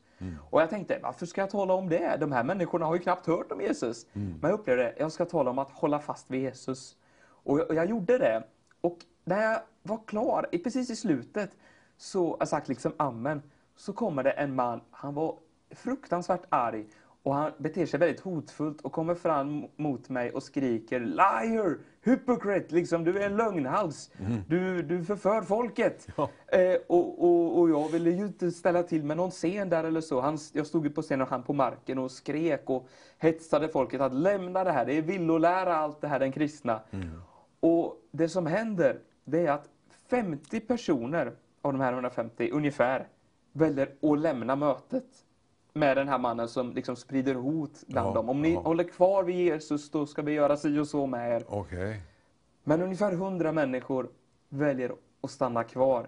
Och 0.49 0.61
jag 0.61 0.69
tänkte, 0.69 0.99
varför 1.03 1.25
ska 1.25 1.41
jag 1.41 1.49
tala 1.49 1.73
om 1.73 1.89
det? 1.89 2.17
De 2.19 2.31
här 2.31 2.43
människorna 2.43 2.85
har 2.85 2.93
ju 2.95 2.99
knappt 3.01 3.25
hört 3.27 3.51
om 3.51 3.61
Jesus. 3.61 4.05
Men 4.13 4.39
jag 4.41 4.59
upplevde, 4.59 4.95
jag 4.97 5.11
ska 5.11 5.25
tala 5.25 5.51
om 5.51 5.59
att 5.59 5.71
hålla 5.71 5.99
fast 5.99 6.31
vid 6.31 6.41
Jesus. 6.41 6.95
Och 7.43 7.59
jag, 7.59 7.67
och 7.69 7.75
jag 7.75 7.89
gjorde 7.89 8.17
det. 8.17 8.43
Och 8.81 8.97
när 9.23 9.41
jag 9.51 9.59
var 9.83 9.99
klar, 10.05 10.47
i- 10.51 10.57
precis 10.57 10.89
i 10.89 10.95
slutet, 10.95 11.57
så 11.97 12.35
jag 12.39 12.47
sagt 12.47 12.67
liksom 12.67 12.91
amen, 12.97 13.41
så 13.75 13.93
kommer 13.93 14.23
det 14.23 14.31
en 14.31 14.55
man, 14.55 14.81
han 14.91 15.13
var 15.13 15.35
fruktansvärt 15.71 16.43
arg 16.49 16.85
och 17.23 17.35
han 17.35 17.51
beter 17.57 17.85
sig 17.85 17.99
väldigt 17.99 18.19
hotfullt 18.19 18.81
och 18.81 18.91
kommer 18.91 19.15
fram 19.15 19.65
mot 19.75 20.09
mig 20.09 20.31
och 20.31 20.43
skriker 20.43 20.99
Liar! 20.99 21.77
Hypocrite! 22.03 22.75
Liksom, 22.75 23.03
du 23.03 23.19
är 23.19 23.25
en 23.25 23.35
lögnhals. 23.37 24.11
Du, 24.47 24.81
du 24.83 25.03
förför 25.03 25.41
folket. 25.41 26.07
Ja. 26.17 26.29
Eh, 26.57 26.77
och, 26.87 27.23
och, 27.23 27.59
och 27.59 27.69
jag 27.69 27.89
ville 27.89 28.09
ju 28.09 28.25
inte 28.25 28.51
ställa 28.51 28.83
till 28.83 29.03
med 29.03 29.17
någon 29.17 29.31
scen 29.31 29.69
där 29.69 29.83
eller 29.83 30.01
så. 30.01 30.21
Han, 30.21 30.37
jag 30.53 30.67
stod 30.67 30.83
ju 30.85 30.89
på 30.89 31.01
scenen 31.01 31.21
och 31.21 31.29
han 31.29 31.43
på 31.43 31.53
marken 31.53 31.97
och 31.97 32.11
skrek 32.11 32.63
och 32.65 32.87
hetsade 33.17 33.69
folket 33.69 34.01
att 34.01 34.13
lämna 34.13 34.63
det 34.63 34.71
här. 34.71 34.85
Det 34.85 34.93
är 34.97 35.01
villolära 35.01 35.75
allt 35.75 36.01
det 36.01 36.07
här, 36.07 36.19
den 36.19 36.31
kristna. 36.31 36.81
Och 37.59 37.95
det 38.11 38.29
som 38.29 38.45
händer, 38.45 38.99
det 39.23 39.45
är 39.45 39.51
att 39.51 39.69
50 40.09 40.59
personer 40.59 41.33
av 41.61 41.73
de 41.73 41.81
här 41.81 41.93
150 41.93 42.49
ungefär 42.51 43.07
väljer 43.53 43.89
att 44.01 44.19
lämna 44.19 44.55
mötet 44.55 45.05
med 45.79 45.97
den 45.97 46.07
här 46.07 46.17
mannen 46.17 46.47
som 46.47 46.71
liksom 46.71 46.95
sprider 46.95 47.35
hot 47.35 47.83
bland 47.87 48.07
Ja, 48.07 48.13
dem. 48.13 48.29
Om 48.29 48.41
ni 48.41 48.53
ja. 48.53 48.59
håller 48.59 48.83
kvar 48.83 49.23
vid 49.23 49.35
Jesus, 49.35 49.91
då 49.91 50.05
ska 50.05 50.21
vi 50.21 50.31
göra 50.31 50.57
si 50.57 50.79
och 50.79 50.87
så 50.87 51.05
med 51.05 51.35
er. 51.35 51.43
Okej. 51.47 52.01
Men 52.63 52.81
ungefär 52.81 53.11
100 53.11 53.51
människor 53.51 54.09
väljer 54.49 54.91
att 55.21 55.31
stanna 55.31 55.63
kvar. 55.63 56.07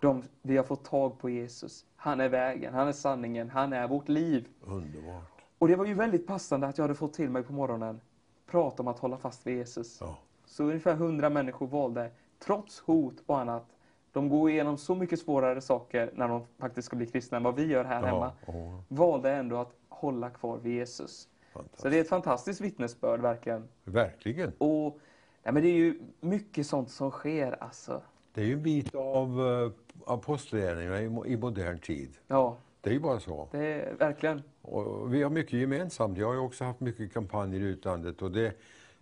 De, 0.00 0.22
vi 0.42 0.56
har 0.56 0.64
fått 0.64 0.84
tag 0.84 1.18
på 1.18 1.30
Jesus. 1.30 1.84
Han 1.96 2.20
är 2.20 2.28
vägen, 2.28 2.74
han 2.74 2.88
är 2.88 2.92
sanningen, 2.92 3.50
han 3.50 3.72
är 3.72 3.88
vårt 3.88 4.08
liv. 4.08 4.48
Underbart. 4.60 5.42
Och 5.58 5.68
det 5.68 5.76
var 5.76 5.84
ju 5.84 5.94
väldigt 5.94 6.26
passande 6.26 6.66
att 6.66 6.78
jag 6.78 6.84
hade 6.84 6.94
fått 6.94 7.12
till 7.12 7.30
mig 7.30 7.42
på 7.42 7.52
morgonen 7.52 8.00
prata 8.46 8.82
om 8.82 8.88
att 8.88 8.98
hålla 8.98 9.16
fast 9.16 9.46
vid 9.46 9.56
Jesus. 9.56 9.98
Ja. 10.00 10.18
Så 10.46 10.64
ungefär 10.64 10.92
100 10.92 11.30
människor 11.30 11.66
valde, 11.66 12.10
trots 12.38 12.80
hot 12.80 13.14
och 13.26 13.38
annat, 13.38 13.66
de 14.12 14.28
går 14.28 14.50
igenom 14.50 14.78
så 14.78 14.94
mycket 14.94 15.18
svårare 15.20 15.60
saker 15.60 16.10
när 16.14 16.28
de 16.28 16.46
faktiskt 16.58 16.86
ska 16.86 16.96
bli 16.96 17.06
kristna 17.06 17.36
än 17.36 17.42
vad 17.42 17.54
vi 17.56 17.66
gör 17.66 17.84
här 17.84 18.02
hemma, 18.02 18.32
Ja, 18.46 18.52
ja. 18.52 18.84
valde 18.88 19.30
ändå 19.32 19.56
att 19.56 19.72
hålla 19.88 20.30
kvar 20.30 20.58
vid 20.58 20.72
Jesus. 20.74 21.28
Så 21.74 21.88
det 21.88 21.96
är 21.96 22.00
ett 22.00 22.08
fantastiskt 22.08 22.60
vittnesbörd 22.60 23.20
verkligen. 23.20 23.68
Verkligen. 23.84 24.52
Och 24.58 24.98
nej, 25.42 25.54
men 25.54 25.62
det 25.62 25.68
är 25.68 25.76
ju 25.76 26.00
mycket 26.20 26.66
sånt 26.66 26.90
som 26.90 27.10
sker 27.10 27.62
alltså. 27.62 28.02
Det 28.34 28.40
är 28.40 28.44
ju 28.44 28.52
en 28.52 28.62
bit 28.62 28.94
av 28.94 29.40
uh, 29.40 29.72
apostlagärningarna 30.06 31.00
i, 31.00 31.32
i 31.32 31.36
modern 31.36 31.78
tid. 31.78 32.16
Ja, 32.26 32.56
Det 32.80 32.90
är 32.90 32.94
ju 32.94 33.00
bara 33.00 33.20
så. 33.20 33.48
det 33.52 33.58
är 33.66 33.94
verkligen. 33.94 34.42
Och 34.62 35.14
vi 35.14 35.22
har 35.22 35.30
mycket 35.30 35.52
gemensamt. 35.52 36.18
Jag 36.18 36.26
har 36.26 36.36
också 36.38 36.64
haft 36.64 36.80
mycket 36.80 37.12
kampanjer 37.12 37.60
i 37.60 37.64
utlandet 37.64 38.22
och 38.22 38.30
det 38.30 38.52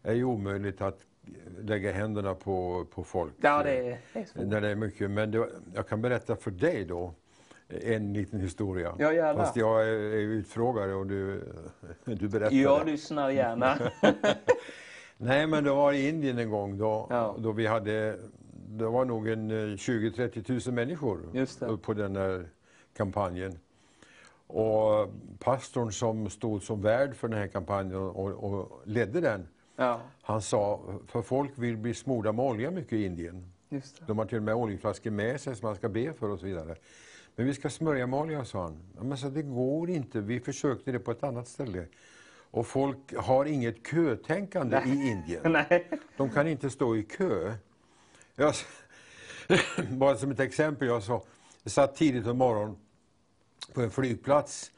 är 0.03 0.15
ju 0.15 0.25
omöjligt 0.25 0.81
att 0.81 1.07
lägga 1.59 1.93
händerna 1.93 2.35
på, 2.35 2.87
på 2.95 3.05
folk. 3.05 3.35
Ja, 3.41 3.63
det 3.63 3.99
det 4.13 4.21
är 4.21 4.25
svårt. 4.25 4.47
När 4.47 4.61
det 4.61 4.69
är 4.69 4.75
mycket. 4.75 5.11
Men 5.11 5.31
det, 5.31 5.49
jag 5.75 5.89
kan 5.89 6.03
berätta 6.03 6.37
för 6.37 6.51
dig 6.51 6.85
då 6.85 7.15
en 7.69 8.13
liten 8.13 8.41
historia. 8.41 8.95
Ja, 8.99 9.13
gärna. 9.13 9.39
Fast 9.45 9.57
jag 9.57 9.83
är, 9.89 9.93
är 9.93 10.17
utfrågare 10.19 10.95
och 10.95 11.07
du, 11.07 11.43
du 12.05 12.29
berättar. 12.29 12.57
Jag 12.57 12.87
det. 12.87 12.93
lyssnar 12.93 13.31
gärna. 13.31 13.79
Nej, 15.17 15.47
men 15.47 15.65
det 15.65 15.71
var 15.71 15.93
i 15.93 16.09
Indien 16.09 16.39
en 16.39 16.51
gång 16.51 16.79
då, 16.79 17.07
Ja. 17.11 17.37
då 17.39 17.53
vi 17.53 17.67
hade, 17.67 18.19
det 18.69 18.85
var 18.87 19.05
nog 19.05 19.29
en 19.29 19.51
eh, 19.51 19.55
20-30 19.55 20.67
000 20.69 20.75
människor 20.75 21.21
Just 21.33 21.61
det. 21.61 21.77
på 21.77 21.95
den 21.95 22.17
här 22.17 22.49
kampanjen. 22.97 23.59
Och 24.47 25.09
pastorn 25.39 25.93
som 25.93 26.31
stod 26.31 26.63
som 26.63 26.83
värd 26.83 27.15
för 27.17 27.29
den 27.29 27.39
här 27.39 27.47
kampanjen 27.47 27.97
och, 27.97 28.45
och 28.45 28.81
ledde 28.85 29.21
den, 29.21 29.49
Ja, 29.81 30.01
han 30.23 30.43
sa, 30.43 30.81
för 31.07 31.23
folk 31.23 31.51
vill 31.55 31.77
bli 31.77 31.95
smorda 31.95 32.33
med 32.33 32.45
olja 32.45 32.71
mycket 32.71 32.93
i 32.93 33.05
Indien. 33.05 33.53
De 34.07 34.19
har 34.19 34.25
till 34.25 34.39
och 34.39 34.43
med 34.43 34.55
oljeflaskor 34.55 35.11
med 35.11 35.41
sig 35.41 35.57
som 35.57 35.67
man 35.67 35.77
ska 35.77 35.89
be 35.89 36.13
för 36.13 36.29
och 36.29 36.39
så 36.39 36.47
vidare. 36.47 36.77
Men 37.37 37.47
vi 37.47 37.55
ska 37.55 37.71
smörja 37.71 38.07
med 38.07 38.21
olja, 38.21 38.45
sa 38.45 38.63
han. 38.63 38.83
Ja, 38.97 39.03
Men 39.03 39.19
så 39.19 39.29
det 39.29 39.43
går 39.43 39.91
inte, 39.91 40.21
vi 40.21 40.41
försökte 40.41 40.93
det 40.93 40.99
på 40.99 41.11
ett 41.11 41.23
annat 41.23 41.49
ställe. 41.49 41.87
Och 42.51 42.67
folk 42.67 43.15
har 43.17 43.45
inget 43.45 43.87
kötänkande 43.91 44.83
i 44.87 45.11
Indien. 45.11 45.53
Nej. 45.53 45.91
De 46.17 46.31
kan 46.31 46.49
inte 46.49 46.71
stå 46.71 46.97
i 46.97 47.03
kö. 47.03 47.55
Jag, 48.35 48.55
bara 49.91 50.17
som 50.17 50.31
ett 50.31 50.41
exempel, 50.41 50.89
jag, 50.89 51.03
så, 51.03 51.23
jag 51.63 51.73
satt 51.73 51.97
tidigt 51.97 52.25
på 52.25 52.35
morgonen 52.35 52.77
på 53.75 53.81
en 53.81 53.91
flygplats 53.91 54.73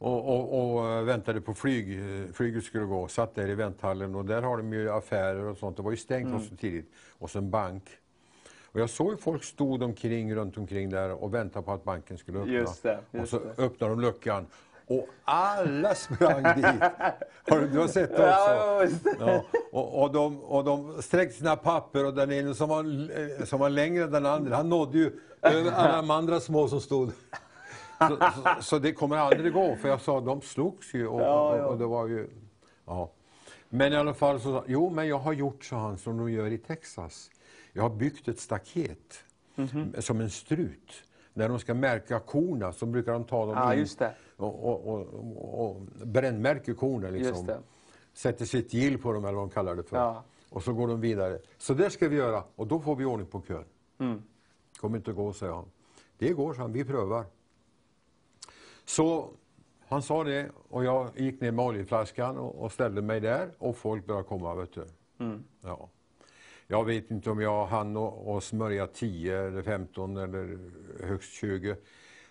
och, 0.00 0.28
och, 0.28 0.74
och 0.76 0.88
eh, 0.90 1.02
väntade 1.02 1.40
på 1.40 1.54
flyg. 1.54 1.98
eh, 1.98 2.32
Flyget 2.32 2.64
skulle 2.64 2.84
gå. 2.84 3.08
Satt 3.08 3.34
där 3.34 3.48
i 3.48 3.54
vänthallen 3.54 4.14
och 4.14 4.24
där 4.24 4.42
har 4.42 4.56
de 4.56 4.72
ju 4.72 4.90
affärer 4.90 5.44
och 5.44 5.56
sånt. 5.56 5.76
Det 5.76 5.82
var 5.82 5.90
ju 5.90 5.96
stängt 5.96 6.26
Mm. 6.26 6.36
också 6.40 6.56
tidigt. 6.56 6.90
Och 7.18 7.30
så 7.30 7.38
en 7.38 7.50
bank. 7.50 7.82
Och 8.72 8.80
jag 8.80 8.90
såg 8.90 9.20
folk 9.20 9.44
stod 9.44 9.82
omkring, 9.82 10.34
runt 10.34 10.56
omkring 10.58 10.90
där 10.90 11.10
och 11.24 11.34
väntade 11.34 11.64
på 11.64 11.72
att 11.72 11.84
banken 11.84 12.18
skulle 12.18 12.38
öppna. 12.38 12.52
Just 12.52 12.82
det, 12.82 12.98
och 13.10 13.18
just 13.18 13.30
så 13.30 13.38
det. 13.38 13.62
öppnade 13.62 13.92
de 13.92 14.00
luckan. 14.00 14.46
Och 14.86 15.08
alla 15.24 15.94
sprang 15.94 16.42
dit. 16.56 16.66
Har 17.50 17.60
du, 17.60 17.68
du 17.68 17.78
har 17.78 17.88
sett 17.88 18.16
det 18.16 18.82
också? 18.84 19.08
Ja, 19.20 19.44
och, 19.72 20.02
och, 20.02 20.12
de, 20.12 20.40
och 20.42 20.64
de 20.64 21.02
sträckte 21.02 21.36
sina 21.38 21.56
papper 21.56 22.06
och 22.06 22.14
den 22.14 22.32
ene 22.32 22.54
som 22.54 22.68
var, 22.68 22.84
eh, 23.40 23.44
som 23.44 23.60
var 23.60 23.70
längre 23.70 24.04
än 24.04 24.10
den 24.10 24.26
andra, 24.26 24.56
han 24.56 24.68
nådde 24.68 24.98
ju 24.98 25.12
alla 25.74 25.96
de 25.96 26.10
andra 26.10 26.40
små 26.40 26.68
som 26.68 26.80
stod. 26.80 27.10
Så, 28.08 28.16
så, 28.16 28.62
så 28.62 28.78
det 28.78 28.92
kommer 28.92 29.16
aldrig 29.16 29.52
gå, 29.52 29.76
för 29.76 29.88
jag 29.88 30.00
sa 30.00 30.20
de 30.20 30.40
slogs 30.40 30.94
ju 30.94 31.06
och, 31.06 31.20
Ja, 31.20 31.56
ja. 31.56 31.66
och, 31.66 31.78
det 31.78 31.86
var 31.86 32.06
ju... 32.06 32.28
Ja. 32.86 33.10
Men 33.68 33.92
i 33.92 33.96
alla 33.96 34.14
fall 34.14 34.40
så 34.40 34.52
sa 34.52 34.64
jo 34.66 34.90
men 34.90 35.08
jag 35.08 35.18
har 35.18 35.32
gjort 35.32 35.64
så 35.64 35.76
han 35.76 35.98
som 35.98 36.18
de 36.18 36.32
gör 36.32 36.46
i 36.52 36.58
Texas. 36.58 37.30
Jag 37.72 37.82
har 37.82 37.90
byggt 37.90 38.28
ett 38.28 38.40
staket 38.40 39.24
Mhm. 39.54 39.94
som 39.98 40.20
en 40.20 40.30
strut. 40.30 41.02
När 41.34 41.48
de 41.48 41.58
ska 41.58 41.74
märka 41.74 42.18
korna 42.18 42.72
så 42.72 42.86
brukar 42.86 43.12
de 43.12 43.24
ta 43.24 43.46
dem 43.46 43.54
Ja, 43.56 43.74
in 43.74 43.86
och, 44.36 44.64
och, 44.68 44.86
och, 44.88 45.66
och, 45.70 45.80
brännmärker 46.06 46.74
korna. 46.74 47.10
Liksom 47.10 47.48
sätter 48.12 48.44
sitt 48.44 48.72
gill 48.74 48.98
på 48.98 49.12
dem 49.12 49.24
eller 49.24 49.34
vad 49.36 49.48
de 49.48 49.50
kallar 49.54 49.74
det 49.74 49.82
för. 49.82 49.96
Ja. 49.96 50.22
Och 50.50 50.62
så 50.62 50.72
går 50.72 50.88
de 50.88 51.00
vidare. 51.00 51.38
Så 51.58 51.74
det 51.74 51.90
ska 51.90 52.08
vi 52.08 52.16
göra 52.16 52.44
och 52.56 52.66
då 52.66 52.80
får 52.80 52.96
vi 52.96 53.04
ordning 53.04 53.26
på 53.26 53.40
kön. 53.48 53.64
Mm. 53.98 54.22
Kommer 54.80 54.96
inte 54.96 55.10
att 55.10 55.16
gå, 55.16 55.32
säger 55.32 55.52
han. 55.52 55.64
Det 56.18 56.32
går, 56.32 56.54
så 56.54 56.60
han. 56.60 56.72
Vi 56.72 56.84
prövar. 56.84 57.24
Så 58.90 59.30
han 59.88 60.02
sa 60.02 60.24
det 60.24 60.50
och 60.68 60.84
jag 60.84 61.10
gick 61.16 61.40
ner 61.40 61.52
med 61.52 61.64
oljeflaskan 61.64 62.38
och, 62.38 62.64
och 62.64 62.72
ställde 62.72 63.02
mig 63.02 63.20
där 63.20 63.50
och 63.58 63.76
folk 63.76 64.06
började 64.06 64.28
komma. 64.28 64.54
Vet 64.54 64.72
du. 64.72 64.84
Mm. 65.20 65.44
Ja. 65.60 65.88
Jag 66.66 66.84
vet 66.84 67.10
inte 67.10 67.30
om 67.30 67.40
jag 67.40 67.66
hann 67.66 67.96
och, 67.96 68.34
och 68.34 68.42
smörja 68.42 68.86
10 68.86 69.46
eller 69.46 69.62
15 69.62 70.16
eller 70.16 70.58
högst 71.06 71.32
20. 71.32 71.76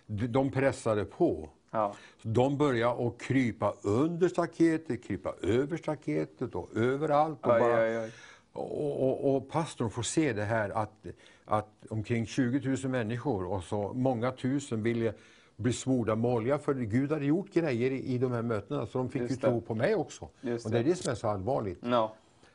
De, 0.06 0.26
de 0.26 0.50
pressade 0.50 1.04
på. 1.04 1.48
Ja. 1.70 1.94
De 2.22 2.58
började 2.58 3.06
att 3.06 3.20
krypa 3.20 3.74
under 3.82 4.28
staketet, 4.28 5.04
krypa 5.04 5.34
över 5.42 5.76
staketet 5.76 6.54
och 6.54 6.76
överallt. 6.76 7.46
Och, 7.46 7.52
Oj, 7.52 7.60
bara, 7.60 7.84
oj, 7.84 7.98
oj. 7.98 8.12
Och, 8.52 9.08
och, 9.08 9.36
och 9.36 9.50
pastorn 9.50 9.90
får 9.90 10.02
se 10.02 10.32
det 10.32 10.44
här 10.44 10.70
att, 10.70 11.06
att 11.44 11.86
omkring 11.90 12.26
20 12.26 12.76
000 12.82 12.88
människor 12.88 13.44
och 13.44 13.64
så 13.64 13.92
många 13.92 14.32
tusen 14.32 14.82
ville 14.82 15.14
bli 15.60 15.72
smorda 15.72 16.16
med 16.16 16.30
olja 16.30 16.58
för 16.58 16.74
Gud 16.74 17.12
hade 17.12 17.24
gjort 17.24 17.52
grejer 17.52 17.90
i, 17.90 18.14
i 18.14 18.18
de 18.18 18.32
här 18.32 18.42
mötena 18.42 18.86
så 18.86 18.98
de 18.98 19.08
fick 19.08 19.22
Just 19.22 19.32
ju 19.32 19.36
det. 19.36 19.40
tro 19.40 19.60
på 19.60 19.74
mig 19.74 19.94
också. 19.94 20.28
Just 20.40 20.66
och 20.66 20.72
det 20.72 20.78
är 20.78 20.84
det. 20.84 20.90
det 20.90 20.96
som 20.96 21.10
är 21.10 21.14
så 21.14 21.28
allvarligt. 21.28 21.82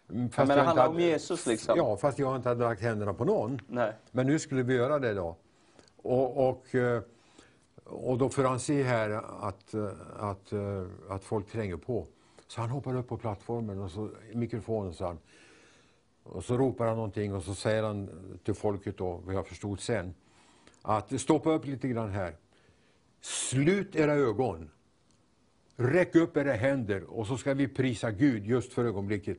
Mm, 0.10 0.19
men 0.19 0.30
det 0.30 0.36
jag 0.38 0.44
inte 0.44 0.53
handlar 0.53 0.88
om 0.88 0.99
Jesus, 0.99 1.45
liksom. 1.45 1.77
Ja, 1.77 1.98
fast 1.98 2.19
jag 2.19 2.36
inte 2.36 2.49
hade 2.49 2.64
lagt 2.64 2.82
händerna 2.82 3.14
på 3.14 3.26
någon. 3.26 3.60
Nej. 3.68 3.94
Men 4.11 4.27
nu 4.27 4.40
skulle 4.40 4.64
vi 4.64 4.73
göra 4.73 4.99
det 4.99 5.14
då. 5.14 5.36
Och, 5.98 6.49
och, 6.49 6.76
eh, 6.76 7.02
och 7.84 8.18
då 8.18 8.30
får 8.30 8.44
han 8.44 8.60
se 8.60 8.84
här 8.84 9.10
att, 9.41 9.73
eh, 9.73 9.90
att, 10.19 10.52
eh, 10.52 10.84
att 11.10 11.23
folk 11.23 11.52
tränger 11.52 11.77
på. 11.77 12.07
Så 12.48 12.61
han 12.61 12.69
hoppar 12.69 12.95
upp 12.95 13.07
på 13.07 13.18
plattformen 13.18 13.82
och 13.82 13.91
så 13.91 14.10
mikrofonen 14.34 14.94
så 14.94 15.06
han. 15.06 15.18
Och 16.23 16.44
så 16.44 16.57
ropar 16.57 16.86
han 16.86 16.95
någonting 16.95 17.34
och 17.34 17.44
så 17.44 17.56
säger 17.56 17.84
han 17.84 18.10
till 18.44 18.53
folket 18.53 18.98
då, 18.98 19.22
vad 19.26 19.36
jag 19.36 19.48
förstod 19.48 19.80
sen, 19.80 20.14
att 20.82 21.22
stoppa 21.22 21.52
upp 21.52 21.65
lite 21.65 21.88
grann 21.88 22.10
här. 22.10 22.36
Slut 23.26 23.95
era 23.95 24.14
ögon. 24.14 24.69
Räck 25.76 26.15
upp 26.15 26.38
era 26.38 26.53
händer 26.53 27.03
och 27.03 27.27
så 27.27 27.38
ska 27.38 27.53
vi 27.53 27.68
prisa 27.68 28.11
Gud 28.11 28.45
just 28.45 28.73
för 28.73 28.85
ögonblicket. 28.85 29.38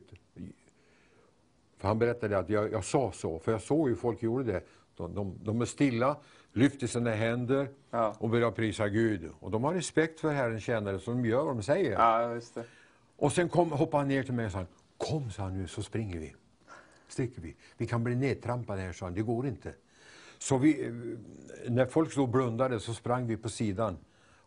För 1.77 1.87
han 1.87 1.99
berättade 1.99 2.37
att 2.37 2.49
jag, 2.49 2.71
jag 2.71 2.85
sa 2.85 3.11
så, 3.11 3.39
för 3.39 3.51
jag 3.51 3.61
såg 3.61 3.89
hur 3.89 3.95
folk 3.95 4.23
gjorde 4.23 4.43
det. 4.43 4.63
De, 4.95 5.15
de, 5.15 5.39
de 5.43 5.61
är 5.61 5.65
stilla, 5.65 6.17
lyfter 6.53 6.87
sina 6.87 7.11
händer 7.11 7.67
Ja. 7.89 8.15
och 8.19 8.29
börjar 8.29 8.51
prisa 8.51 8.89
Gud. 8.89 9.29
Och 9.39 9.51
de 9.51 9.63
har 9.63 9.73
respekt 9.73 10.19
för 10.19 10.31
Herrens 10.31 10.63
tjänare, 10.63 10.99
så 10.99 11.11
de 11.11 11.25
gör 11.25 11.43
vad 11.43 11.55
de 11.55 11.63
säger. 11.63 11.91
Ja. 11.91 12.39
Och 13.15 13.31
sen 13.31 13.49
kom, 13.49 13.71
hoppade 13.71 14.01
han 14.01 14.07
ner 14.07 14.23
till 14.23 14.33
mig 14.33 14.45
och 14.45 14.51
sa, 14.51 14.65
kom 14.97 15.31
sa 15.31 15.43
han 15.43 15.57
nu 15.61 15.67
så 15.67 15.83
springer 15.83 16.19
vi. 16.19 16.35
Sticker 17.07 17.41
vi. 17.41 17.55
Vi 17.77 17.87
kan 17.87 18.03
bli 18.03 18.15
nedtrampade 18.15 18.81
här, 18.81 18.93
sa 18.93 19.05
han, 19.05 19.13
det 19.13 19.21
går 19.21 19.47
inte. 19.47 19.73
Så 20.37 20.57
vi, 20.57 20.91
när 21.67 21.85
folk 21.85 22.11
stod 22.11 22.23
och 22.23 22.29
blundade 22.29 22.79
så 22.79 22.93
sprang 22.93 23.27
vi 23.27 23.37
på 23.37 23.49
sidan 23.49 23.97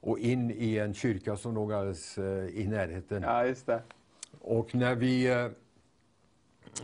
och 0.00 0.18
in 0.18 0.50
i 0.50 0.78
en 0.78 0.94
kyrka 0.94 1.36
som 1.36 1.54
låg 1.54 1.72
alldeles 1.72 2.18
eh, 2.18 2.46
i 2.46 2.66
närheten. 2.68 3.22
Ja, 3.22 3.46
just 3.46 3.66
det. 3.66 3.82
Och 4.40 4.74
när 4.74 4.94
vi... 4.94 5.26
eh, 5.26 5.46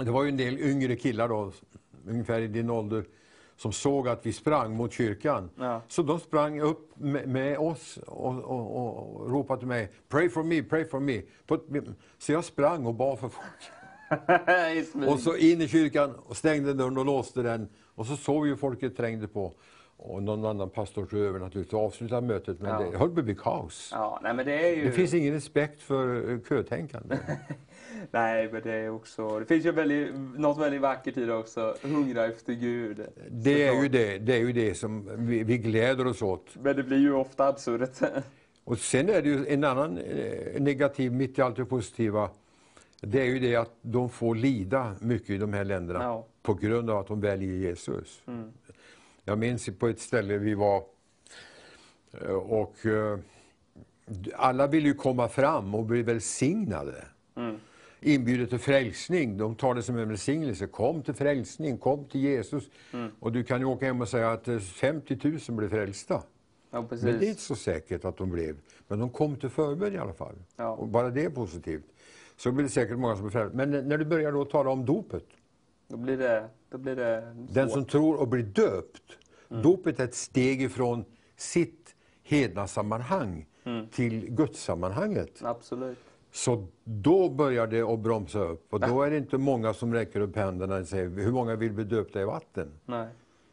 Det 0.04 0.10
var 0.10 0.22
ju 0.22 0.28
en 0.28 0.36
del 0.36 0.58
yngre 0.58 0.96
killar 0.96 1.28
då, 1.28 1.52
ungefär 2.08 2.40
i 2.40 2.46
din 2.48 2.70
ålder, 2.70 3.04
som 3.56 3.72
såg 3.72 4.08
att 4.08 4.26
vi 4.26 4.32
sprang 4.32 4.76
mot 4.76 4.92
kyrkan. 4.92 5.50
Ja. 5.58 5.82
Så 5.88 6.02
de 6.02 6.20
sprang 6.20 6.60
upp 6.60 6.90
med, 6.98 7.28
med 7.28 7.58
oss 7.58 7.96
och, 8.06 8.44
och, 8.44 8.76
och, 9.20 9.30
ropade 9.30 9.58
till 9.58 9.68
mig, 9.68 9.90
pray 10.08 10.28
for 10.28 10.42
me, 10.42 10.62
pray 10.62 10.84
for 10.84 11.00
me. 11.00 11.22
Så 12.18 12.32
jag 12.32 12.44
sprang 12.44 12.86
och 12.86 12.94
bad 12.94 13.18
för 13.18 13.28
folk. 13.28 13.70
Och 15.08 15.20
så 15.20 15.36
in 15.36 15.60
i 15.60 15.68
kyrkan 15.68 16.14
och 16.14 16.36
stängde 16.36 16.74
dörren 16.74 16.98
och 16.98 17.06
låste 17.06 17.42
den. 17.42 17.68
Och 17.96 18.06
så 18.06 18.16
såg 18.16 18.42
vi 18.42 18.48
hur 18.48 18.56
folket 18.56 18.96
trängde 18.96 19.28
på. 19.28 19.52
Och 19.98 20.22
någon 20.22 20.44
annan 20.44 20.70
pastor 20.70 21.06
tog 21.06 21.20
över 21.20 21.38
naturligtvis 21.38 21.72
och 21.74 21.84
avslutade 21.84 22.26
mötet. 22.26 22.60
Men 22.60 22.70
Ja. 22.70 22.90
det 22.90 22.98
höll 22.98 23.10
på 23.10 23.18
att 23.20 23.24
bli 23.24 23.34
kaos. 23.34 23.90
Ja, 23.92 24.20
nej 24.22 24.34
men 24.34 24.46
det 24.46 24.68
är 24.70 24.76
ju... 24.76 24.84
Det 24.84 24.92
finns 24.92 25.14
ingen 25.14 25.34
respekt 25.34 25.82
för 25.82 26.30
eh, 26.32 26.38
kötänkande. 26.48 27.18
Nej, 28.10 28.48
men 28.52 28.62
det 28.62 28.72
är 28.72 28.90
också... 28.90 29.38
Det 29.38 29.46
finns 29.46 29.66
ju 29.66 29.72
väldigt, 29.72 30.14
något 30.38 30.58
väldigt 30.58 30.80
vackert 30.80 31.16
i 31.16 31.24
det 31.24 31.34
också. 31.34 31.74
Hungra 31.82 32.24
efter 32.24 32.52
Gud. 32.52 33.06
Det 33.30 33.62
är, 33.68 33.82
ju 33.82 33.88
det, 33.88 34.18
det 34.18 34.34
är 34.34 34.38
ju 34.40 34.52
det 34.52 34.74
som 34.74 35.26
vi, 35.26 35.42
vi 35.44 35.58
gläder 35.58 36.06
oss 36.06 36.22
åt. 36.22 36.46
Men 36.62 36.76
det 36.76 36.82
blir 36.82 36.98
ju 36.98 37.12
ofta 37.14 37.46
absurt. 37.48 37.90
Och 38.64 38.78
sen 38.78 39.08
är 39.08 39.22
det 39.22 39.28
ju 39.28 39.46
en 39.46 39.64
annan 39.64 39.98
eh, 39.98 40.60
negativ, 40.60 41.12
mitt 41.12 41.38
i 41.38 41.42
allt 41.42 41.56
det 41.56 41.64
positiva. 41.64 42.30
Det 43.00 43.20
är 43.20 43.24
ju 43.24 43.38
det 43.38 43.56
att 43.56 43.72
de 43.82 44.10
får 44.10 44.34
lida 44.34 44.92
mycket 45.00 45.30
i 45.30 45.38
de 45.38 45.52
här 45.52 45.64
länderna 45.64 46.02
Ja. 46.02 46.26
På 46.46 46.54
grund 46.54 46.90
av 46.90 46.98
att 46.98 47.06
de 47.06 47.20
väljer 47.20 47.54
Jesus. 47.54 48.22
Mm. 48.26 48.52
Jag 49.24 49.38
minns 49.38 49.68
på 49.78 49.88
ett 49.88 50.00
ställe 50.00 50.38
vi 50.38 50.54
var 50.54 50.82
eh, 52.20 52.30
och 52.30 52.86
eh, 52.86 53.18
alla 54.34 54.66
vill 54.66 54.86
ju 54.86 54.94
komma 54.94 55.28
fram 55.28 55.74
och 55.74 55.84
bli 55.84 56.02
välsignade. 56.02 57.04
Mm. 57.36 57.56
Inbjudet 58.00 58.50
till 58.50 58.58
frälsning, 58.58 59.38
de 59.38 59.54
tar 59.54 59.74
det 59.74 59.82
som 59.82 59.98
en 59.98 60.08
välsignelse. 60.08 60.66
Kom 60.66 61.02
till 61.02 61.14
frälsning, 61.14 61.78
kom 61.78 62.04
till 62.04 62.20
Jesus. 62.20 62.64
Mm. 62.92 63.10
Och 63.20 63.32
du 63.32 63.44
kan 63.44 63.60
ju 63.60 63.64
åka 63.64 63.86
hem 63.86 64.00
och 64.00 64.08
säga 64.08 64.30
att 64.30 64.48
eh, 64.48 64.58
50 64.58 65.18
000 65.22 65.58
blev 65.58 65.68
frälsta. 65.68 66.22
Ja, 66.70 66.86
Men 66.90 67.00
det 67.00 67.26
är 67.26 67.28
inte 67.28 67.40
så 67.40 67.54
säkert 67.54 68.04
att 68.04 68.16
de 68.16 68.30
blev. 68.30 68.56
Men 68.88 68.98
de 68.98 69.10
kom 69.10 69.36
till 69.36 69.48
förbön 69.48 69.94
i 69.94 69.98
alla 69.98 70.12
fall. 70.12 70.36
Ja. 70.56 70.70
Och 70.70 70.88
bara 70.88 71.10
det 71.10 71.24
är 71.24 71.30
positivt. 71.30 71.84
Så 72.36 72.52
blir 72.52 72.64
det 72.64 72.70
säkert 72.70 72.98
många 72.98 73.14
som 73.14 73.24
blir 73.24 73.32
frälsta. 73.32 73.56
Men 73.56 73.88
när 73.88 73.98
du 73.98 74.04
börjar 74.04 74.32
då 74.32 74.44
tala 74.44 74.70
om 74.70 74.84
dopet. 74.84 75.24
Då 75.88 75.96
blir 75.96 76.16
det, 76.16 76.48
då 76.70 76.78
blir 76.78 76.96
det 76.96 77.34
Den 77.50 77.68
svårt. 77.68 77.74
som 77.74 77.84
tror 77.84 78.20
och 78.20 78.28
blir 78.28 78.42
döpt. 78.42 79.02
Mm. 79.50 79.62
Dopet 79.62 80.00
är 80.00 80.04
ett 80.04 80.14
steg 80.14 80.62
ifrån 80.62 81.04
sitt 81.36 81.94
hednasammanhang 82.22 83.46
Mm. 83.64 83.88
till 83.88 84.30
gudssammanhanget. 84.30 85.42
Absolut. 85.42 85.98
Så 86.32 86.66
då 86.84 87.28
börjar 87.30 87.66
det 87.66 87.80
att 87.82 87.98
bromsa 87.98 88.38
upp. 88.38 88.72
Och 88.74 88.80
då 88.80 89.02
är 89.02 89.10
det 89.10 89.16
inte 89.16 89.38
många 89.38 89.74
som 89.74 89.94
räcker 89.94 90.20
upp 90.20 90.36
händerna 90.36 90.76
och 90.76 90.86
säger 90.86 91.08
hur 91.08 91.32
många 91.32 91.56
vill 91.56 91.72
bli 91.72 91.84
döpta 91.84 92.20
i 92.20 92.24
vatten? 92.24 92.72
Nej. 92.84 93.08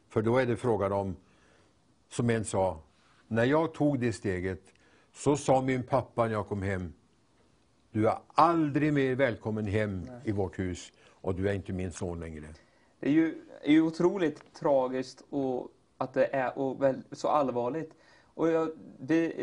För 0.10 0.22
då 0.22 0.38
är 0.38 0.46
det 0.46 0.56
frågan 0.56 0.92
om, 0.92 1.16
som 2.10 2.30
en 2.30 2.46
sa, 2.46 2.80
när 3.28 3.44
jag 3.46 3.74
tog 3.74 4.00
det 4.00 4.14
steget 4.14 4.62
så 5.14 5.38
sa 5.38 5.62
min 5.62 5.84
pappa 5.84 6.26
när 6.26 6.32
jag 6.32 6.48
kom 6.48 6.62
hem, 6.62 6.94
du 7.92 8.08
är 8.08 8.18
aldrig 8.28 8.94
mer 8.94 9.16
välkommen 9.16 9.66
hem 9.66 10.10
i 10.24 10.32
vårt 10.32 10.60
hus 10.60 10.92
och 11.24 11.36
du 11.36 11.50
är 11.50 11.54
inte 11.54 11.74
min 11.74 11.92
son 11.92 12.20
längre. 12.20 12.44
Det 13.00 13.08
är 13.08 13.12
ju, 13.12 13.36
är 13.62 13.72
ju 13.72 13.82
otroligt 13.82 14.54
tragiskt 14.54 15.24
och 15.30 15.68
att 15.98 16.14
det 16.14 16.26
är 16.36 16.58
och 16.60 16.82
väl, 16.84 17.04
så 17.12 17.28
allvarligt. 17.28 17.94
Och 18.36 18.50
jag, 18.50 18.70
det, 19.00 19.34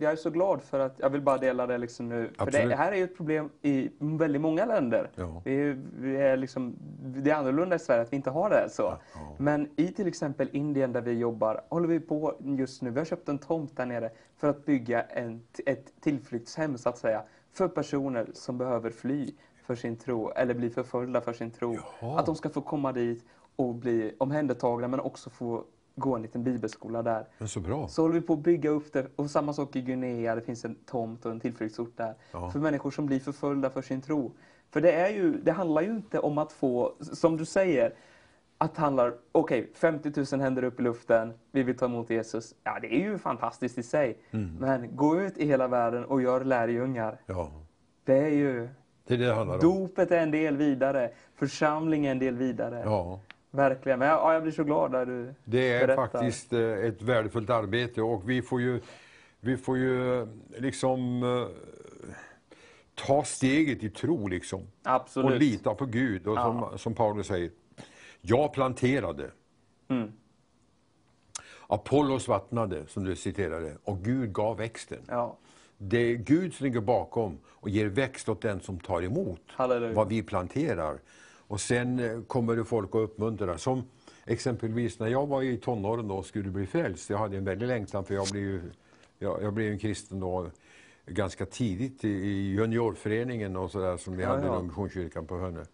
jag 0.00 0.12
är 0.12 0.16
så 0.16 0.30
glad 0.30 0.62
för 0.62 0.78
att 0.80 0.98
jag 0.98 1.10
vill 1.10 1.20
bara 1.22 1.38
dela 1.38 1.66
det 1.66 1.78
liksom 1.78 2.08
nu. 2.08 2.30
För 2.36 2.42
Absolut. 2.42 2.68
det 2.68 2.76
här 2.76 2.92
är 2.92 2.96
ju 2.96 3.04
ett 3.04 3.16
problem 3.16 3.50
i 3.62 3.90
väldigt 4.00 4.42
många 4.42 4.66
länder. 4.66 5.10
Ja. 5.14 5.42
Vi, 5.44 5.54
är- 5.62 5.82
vi 6.00 6.16
är 6.16 6.36
liksom, 6.36 6.76
det 7.04 7.30
är 7.30 7.34
annorlunda 7.34 7.76
i 7.76 7.78
Sverige 7.78 8.02
att 8.02 8.12
vi 8.12 8.16
inte 8.16 8.30
har 8.30 8.50
det 8.50 8.68
så. 8.70 8.82
Ja. 9.14 9.34
Men 9.38 9.68
i 9.76 9.88
till 9.88 10.06
exempel 10.06 10.48
Indien 10.52 10.92
där 10.92 11.00
vi 11.00 11.12
jobbar 11.12 11.60
håller 11.68 11.88
vi 11.88 12.00
på 12.00 12.34
just 12.40 12.82
nu. 12.82 12.90
Vi 12.90 12.98
har 12.98 13.04
köpt 13.04 13.28
en 13.28 13.38
tomt 13.38 13.76
där 13.76 13.86
nere 13.86 14.10
för 14.36 14.48
att 14.48 14.64
bygga 14.64 15.02
en, 15.02 15.42
ett 15.66 15.92
tillflyktshem 16.00 16.78
så 16.78 16.88
att 16.88 16.98
säga. 16.98 17.22
För 17.52 17.68
personer 17.68 18.26
som 18.34 18.58
behöver 18.58 18.90
fly 18.90 19.34
för 19.68 19.74
sin 19.74 19.96
tro 19.96 20.30
eller 20.30 20.54
bli 20.54 20.70
förföljda 20.70 21.20
för 21.20 21.32
sin 21.32 21.50
tro. 21.50 21.76
Jaha. 22.00 22.18
Att 22.18 22.26
de 22.26 22.36
ska 22.36 22.48
få 22.48 22.60
komma 22.60 22.92
dit 22.92 23.24
och 23.56 23.74
bli 23.74 24.14
omhändertagna 24.18 24.88
men 24.88 25.00
också 25.00 25.30
få 25.30 25.64
gå 25.96 26.16
en 26.16 26.22
liten 26.22 26.44
bibelskola 26.44 27.02
där. 27.02 27.26
Men 27.38 27.48
så 27.48 27.60
bra. 27.60 27.88
Så 27.88 28.02
håller 28.02 28.14
vi 28.14 28.20
på 28.20 28.32
att 28.32 28.38
bygga 28.38 28.70
upp 28.70 28.92
det. 28.92 29.06
Och 29.16 29.30
samma 29.30 29.52
sak 29.52 29.76
i 29.76 29.80
Guinea, 29.80 30.34
det 30.34 30.40
finns 30.40 30.64
en 30.64 30.74
tomt 30.74 31.26
och 31.26 31.32
en 31.32 31.40
tillflyktsort 31.40 31.96
där. 31.96 32.14
Ja. 32.32 32.50
För 32.50 32.58
människor 32.58 32.90
som 32.90 33.06
blir 33.06 33.20
förföljda 33.20 33.70
för 33.70 33.82
sin 33.82 34.02
tro. 34.02 34.32
För 34.70 34.80
det, 34.80 34.92
är 34.92 35.08
ju, 35.08 35.40
det 35.40 35.52
handlar 35.52 35.82
ju 35.82 35.90
inte 35.90 36.18
om 36.18 36.38
att 36.38 36.52
få, 36.52 36.94
som 37.00 37.36
du 37.36 37.44
säger, 37.44 37.94
att 38.58 38.76
handlar, 38.76 39.14
okej, 39.32 39.70
50 39.74 40.12
000 40.32 40.40
händer 40.40 40.64
upp 40.64 40.80
i 40.80 40.82
luften, 40.82 41.32
vi 41.52 41.62
vill 41.62 41.76
ta 41.76 41.86
emot 41.86 42.10
Jesus. 42.10 42.54
Ja, 42.64 42.78
det 42.80 42.94
är 42.94 43.00
ju 43.00 43.18
fantastiskt 43.18 43.78
i 43.78 43.82
sig. 43.82 44.18
Mm. 44.30 44.56
Men 44.60 44.96
gå 44.96 45.20
ut 45.20 45.38
i 45.38 45.46
hela 45.46 45.68
världen 45.68 46.04
och 46.04 46.22
gör 46.22 46.44
lärjungar. 46.44 47.20
Ja, 47.26 47.50
Det 48.04 48.18
är 48.18 48.30
ju, 48.30 48.68
det 49.08 49.14
är 49.14 49.18
det 49.18 49.24
det 49.26 49.34
handlar 49.34 49.54
om. 49.54 49.60
dopet 49.60 50.10
är 50.10 50.18
en 50.22 50.30
del 50.30 50.56
vidare, 50.56 51.10
församlingen 51.34 52.06
är 52.06 52.10
en 52.10 52.18
del 52.18 52.36
vidare. 52.36 52.82
Ja. 52.84 53.20
Verkligen. 53.50 53.98
Men 53.98 54.08
jag, 54.08 54.18
ja, 54.18 54.32
jag 54.32 54.42
blir 54.42 54.52
så 54.52 54.64
glad 54.64 54.90
när 54.92 55.06
du 55.06 55.34
Det 55.44 55.72
är 55.72 55.86
berättar. 55.86 56.06
faktiskt 56.06 56.52
eh, 56.52 56.60
ett 56.60 57.02
värdefullt 57.02 57.50
arbete 57.50 58.02
och 58.02 58.30
vi 58.30 58.42
får 58.42 58.60
ju, 58.60 58.80
vi 59.40 59.56
får 59.56 59.78
ju 59.78 60.20
eh, 60.22 60.28
liksom 60.58 61.22
eh, 61.22 61.48
ta 62.94 63.24
steget 63.24 63.82
i 63.82 63.90
tro 63.90 64.26
liksom. 64.28 64.62
Absolut. 64.82 65.32
Och 65.32 65.38
lita 65.38 65.74
på 65.74 65.86
Gud. 65.86 66.26
Och 66.26 66.36
som, 66.36 66.78
som 66.78 66.94
Paulus 66.94 67.26
säger, 67.26 67.50
jag 68.20 68.52
planterade, 68.52 69.30
Mm. 69.90 70.12
Apollos 71.66 72.28
vattnade, 72.28 72.86
som 72.86 73.04
du 73.04 73.16
citerade, 73.16 73.76
och 73.84 73.98
Gud 73.98 74.32
gav 74.32 74.56
växten. 74.56 74.98
Ja. 75.08 75.36
Det 75.78 75.98
är 75.98 76.14
Gud 76.14 76.54
som 76.54 76.64
ligger 76.64 76.80
bakom 76.80 77.38
och 77.46 77.68
ger 77.68 77.86
växt 77.86 78.28
åt 78.28 78.40
den 78.42 78.60
som 78.60 78.80
tar 78.80 79.02
emot 79.02 79.40
Halleluja. 79.46 79.92
vad 79.94 80.08
vi 80.08 80.22
planterar. 80.22 80.98
Och 81.36 81.60
sen 81.60 81.98
eh, 81.98 82.22
kommer 82.22 82.56
det 82.56 82.64
folk 82.64 82.88
att 82.88 82.94
uppmuntra. 82.94 83.58
Som 83.58 83.82
exempelvis 84.26 84.98
när 84.98 85.08
jag 85.08 85.26
var 85.26 85.42
i 85.42 85.56
tonåren 85.56 86.10
och 86.10 86.26
skulle 86.26 86.50
bli 86.50 86.66
frälst. 86.66 87.10
Jag 87.10 87.18
hade 87.18 87.36
en 87.36 87.44
väldig 87.44 87.66
längtan 87.66 88.04
för 88.04 88.14
jag 88.14 88.28
blev 88.32 88.42
ju 88.42 88.60
jag, 89.18 89.42
jag 89.42 89.52
blev 89.52 89.72
en 89.72 89.78
kristen 89.78 90.20
då 90.20 90.50
ganska 91.06 91.46
tidigt 91.46 92.04
i, 92.04 92.08
i 92.08 92.50
juniorföreningen 92.52 93.56
och 93.56 93.70
sådär 93.70 93.96
som 93.96 94.16
vi 94.16 94.22
Ja, 94.22 94.28
hade 94.28 94.46
ja. 94.46 94.60
i 94.60 94.62
Missionskyrkan 94.62 95.26
på 95.26 95.38
Hönö. 95.38 95.64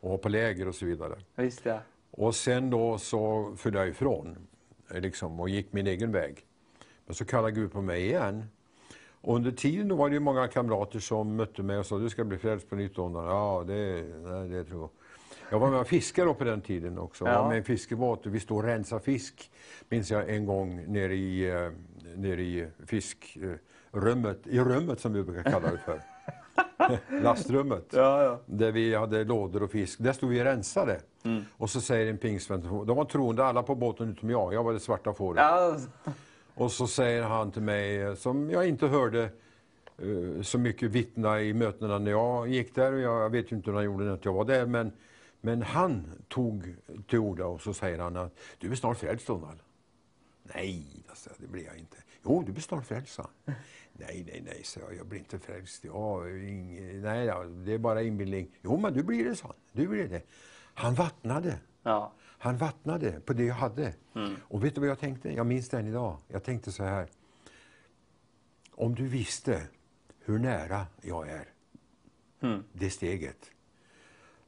och 0.00 0.22
på 0.22 0.28
läger 0.28 0.68
och 0.68 0.74
så 0.74 0.86
vidare. 0.86 1.14
Visst 1.34 1.60
ja. 1.66 1.78
Och 2.10 2.34
sen 2.34 2.70
då 2.70 2.98
så 2.98 3.52
föll 3.56 3.74
jag 3.74 3.88
ifrån 3.88 4.36
eh, 4.90 5.00
liksom, 5.00 5.40
och 5.40 5.48
gick 5.48 5.72
min 5.72 5.86
egen 5.86 6.12
väg. 6.12 6.44
Men 7.06 7.14
så 7.14 7.24
kallade 7.24 7.52
Gud 7.52 7.72
på 7.72 7.82
mig 7.82 8.04
igen. 8.06 8.44
Och 9.26 9.36
under 9.36 9.50
tiden 9.50 9.88
då 9.88 9.94
var 9.96 10.08
det 10.08 10.14
ju 10.14 10.20
många 10.20 10.48
kamrater 10.48 10.98
som 10.98 11.36
mötte 11.36 11.62
mig 11.62 11.78
och 11.78 11.86
sa 11.86 11.98
du 11.98 12.10
ska 12.10 12.24
bli 12.24 12.38
frälst 12.38 12.68
på 12.70 12.76
nytt. 12.76 12.94
Donald." 12.94 13.28
Ja, 13.28 13.64
det, 13.66 14.04
nej, 14.24 14.48
det 14.48 14.64
tror 14.64 14.80
jag. 14.80 14.90
Jag 15.50 15.58
var 15.58 15.70
med 15.70 15.80
och 15.80 15.86
fiskade 15.88 16.34
på 16.34 16.44
den 16.44 16.60
tiden 16.60 16.98
också. 16.98 17.24
Jag 17.24 17.34
Ja. 17.34 17.40
var 17.42 17.48
med 17.48 17.54
i 17.54 17.58
en 17.58 17.64
fiskebåt 17.64 18.26
och 18.26 18.34
vi 18.34 18.40
stod 18.40 18.56
och 18.58 18.64
rensade 18.64 19.00
fisk, 19.00 19.50
minns 19.88 20.10
jag 20.10 20.28
en 20.30 20.46
gång, 20.46 20.84
nere 20.92 21.14
i, 21.14 21.50
eh, 21.50 21.70
nere 22.16 22.42
i 22.42 22.66
fiskrummet, 22.86 24.46
i 24.46 24.58
rummet 24.60 25.00
som 25.00 25.12
vi 25.12 25.22
brukar 25.22 25.50
kalla 25.52 25.70
det 25.70 25.78
för. 25.78 26.00
Lastrummet 27.22 27.84
Ja, 27.92 28.22
ja. 28.24 28.40
där 28.46 28.72
vi 28.72 28.94
hade 28.94 29.24
lådor 29.24 29.62
och 29.62 29.70
fisk. 29.70 29.98
Där 30.02 30.12
stod 30.12 30.30
vi 30.30 30.40
och 30.40 30.44
rensade. 30.44 31.00
Och 31.56 31.70
så 31.70 31.80
säger 31.80 32.10
en 32.10 32.18
pingstvän, 32.18 32.60
de 32.86 32.96
var 32.96 33.04
troende 33.04 33.44
alla 33.44 33.62
på 33.62 33.74
båten 33.74 34.08
utom 34.10 34.30
jag, 34.30 34.54
jag 34.54 34.64
var 34.64 34.72
det 34.72 34.80
svarta 34.80 35.12
fåret. 35.14 35.42
Och 36.56 36.72
så 36.72 36.86
säger 36.86 37.22
han 37.22 37.52
till 37.52 37.62
mig, 37.62 38.02
eh, 38.02 38.14
som 38.14 38.50
jag 38.50 38.68
inte 38.68 38.86
hörde 38.86 39.22
eh, 39.98 40.42
så 40.42 40.58
mycket 40.58 40.90
vittna 40.90 41.40
i 41.40 41.54
mötena 41.54 41.98
när 41.98 42.10
jag 42.10 42.48
gick 42.48 42.74
där, 42.74 42.92
jag, 42.92 43.30
vet 43.30 43.52
ju 43.52 43.56
inte 43.56 43.70
hur 43.70 43.76
han 43.76 43.84
gjorde 43.84 44.04
när 44.04 44.18
jag 44.22 44.32
var 44.32 44.44
där, 44.44 44.66
men, 44.66 44.92
men 45.40 45.62
han 45.62 46.06
tog 46.28 46.74
till 47.06 47.18
orda 47.18 47.46
och 47.46 47.60
så 47.60 47.74
säger 47.74 47.98
han 47.98 48.16
att 48.16 48.38
du 48.58 48.72
är 48.72 48.74
snart 48.74 48.98
frälst 48.98 49.26
Donald. 49.26 49.58
Nej, 50.42 51.04
alltså, 51.08 51.30
det 51.38 51.46
blir 51.46 51.64
jag 51.64 51.76
inte. 51.78 51.96
Jo, 52.24 52.42
du 52.46 52.52
blir 52.52 52.62
snart 52.62 52.86
frälst. 52.86 53.20
Nej, 53.92 54.24
nej, 54.26 54.42
nej, 54.46 54.60
så 54.64 54.80
jag, 54.80 54.96
jag 54.96 55.06
blir 55.06 55.18
inte 55.18 55.38
frälst. 55.38 55.84
Ja, 55.84 56.28
ing, 56.28 57.02
nej, 57.02 57.26
det 57.64 57.72
är 57.72 57.78
bara 57.78 58.02
inbildning. 58.02 58.50
Jo, 58.62 58.76
men 58.76 58.94
du 58.94 59.02
blir 59.02 59.24
det, 59.24 59.36
sa 59.36 59.46
han. 59.46 59.56
Du 59.72 59.88
blir 59.88 60.08
det. 60.08 60.22
Han 60.74 60.94
vattnade. 60.94 61.58
ja. 61.82 62.12
Han 62.38 62.56
vattnade 62.56 63.20
på 63.20 63.32
det 63.32 63.44
jag 63.44 63.54
hade. 63.54 63.94
Och 64.40 64.64
vet 64.64 64.74
du 64.74 64.80
vad 64.80 64.90
jag 64.90 64.98
tänkte? 64.98 65.32
Jag 65.32 65.46
minns 65.46 65.68
den 65.68 65.86
idag. 65.86 66.16
Jag 66.28 66.44
tänkte 66.44 66.72
så 66.72 66.84
här. 66.84 67.06
Om 68.70 68.94
du 68.94 69.08
visste 69.08 69.62
hur 70.24 70.38
nära 70.38 70.86
jag 71.00 71.28
är, 71.28 71.48
det 72.72 72.90
steget. 72.90 73.50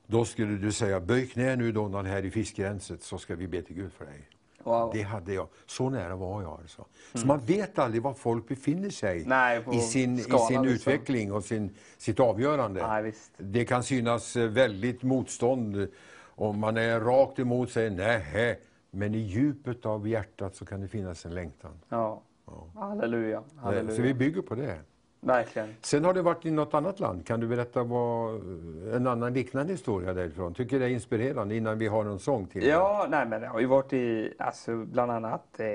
Då 0.07 0.25
skulle 0.25 0.57
du 0.57 0.73
säga, 0.73 1.01
böj 1.01 1.27
knä 1.27 1.57
nu 1.57 1.73
Donald 1.73 2.09
här 2.09 2.25
i 2.25 2.31
fiskgränset 2.31 3.03
så 3.03 3.19
ska 3.19 3.37
vi 3.37 3.49
be 3.49 3.63
till 3.63 3.77
Gud 3.77 3.93
för 3.93 4.05
dig. 4.05 4.29
Wow. 4.63 4.91
Det 4.95 5.03
hade 5.03 5.35
jag. 5.35 5.49
Så 5.67 5.91
nära 5.91 6.17
var 6.17 6.43
jag 6.43 6.61
alltså. 6.61 6.85
Så 7.15 7.27
man 7.27 7.41
vet 7.41 7.79
aldrig 7.79 8.03
var 8.03 8.15
folk 8.15 8.49
befinner 8.49 8.91
sig 8.91 9.25
Nej, 9.27 9.65
i 9.73 9.81
sin, 9.81 10.19
i 10.19 10.23
skalan 10.23 10.47
sin 10.47 10.63
liksom. 10.63 10.75
utveckling 10.75 11.33
och 11.33 11.45
sin, 11.45 11.71
sitt 11.99 12.21
avgörande. 12.21 12.87
Nej. 12.87 13.15
Det 13.37 13.65
kan 13.65 13.83
synas 13.83 14.37
eh, 14.37 14.49
väldigt 14.49 15.03
motstånd 15.03 15.89
om 16.39 16.59
man 16.61 16.77
är 16.77 17.01
rakt 17.01 17.39
emot 17.39 17.71
sig, 17.71 17.91
nej, 17.91 18.61
men 18.91 19.15
i 19.15 19.19
djupet 19.19 19.87
av 19.87 20.09
hjärtat 20.09 20.55
så 20.55 20.67
kan 20.67 20.81
det 20.81 20.89
finnas 20.89 21.27
en 21.27 21.35
längtan. 21.35 21.73
Ja. 21.89 22.23
Halleluja. 22.75 23.43
Halleluja. 23.57 23.97
Så 23.97 24.03
vi 24.03 24.15
bygger 24.15 24.43
på 24.43 24.55
det. 24.55 24.79
Verkligen. 25.21 25.75
Sen 25.81 26.05
har 26.05 26.15
du 26.15 26.23
varit 26.23 26.47
i 26.47 26.51
något 26.51 26.75
annat 26.75 27.01
land. 27.01 27.27
Kan 27.27 27.41
du 27.41 27.47
berätta 27.47 27.83
vad, 27.83 28.35
en 28.95 29.07
annan 29.07 29.33
liknande 29.33 29.73
historia 29.73 30.15
därifrån? 30.15 30.55
Tycker 30.55 30.79
det 30.79 30.85
är 30.85 30.89
inspirerande 30.89 31.57
innan 31.57 31.79
vi 31.79 31.87
har 31.87 32.05
någon 32.05 32.19
sång 32.19 32.47
till. 32.47 32.67
Ja, 32.67 33.07
nej 33.11 33.27
men 33.27 33.43
jag 33.43 33.51
har 33.51 33.61
ju 33.61 33.67
varit 33.67 33.93
i, 33.93 34.35
alltså 34.39 34.77
bland 34.77 35.13
annat, 35.13 35.61
eh, 35.61 35.67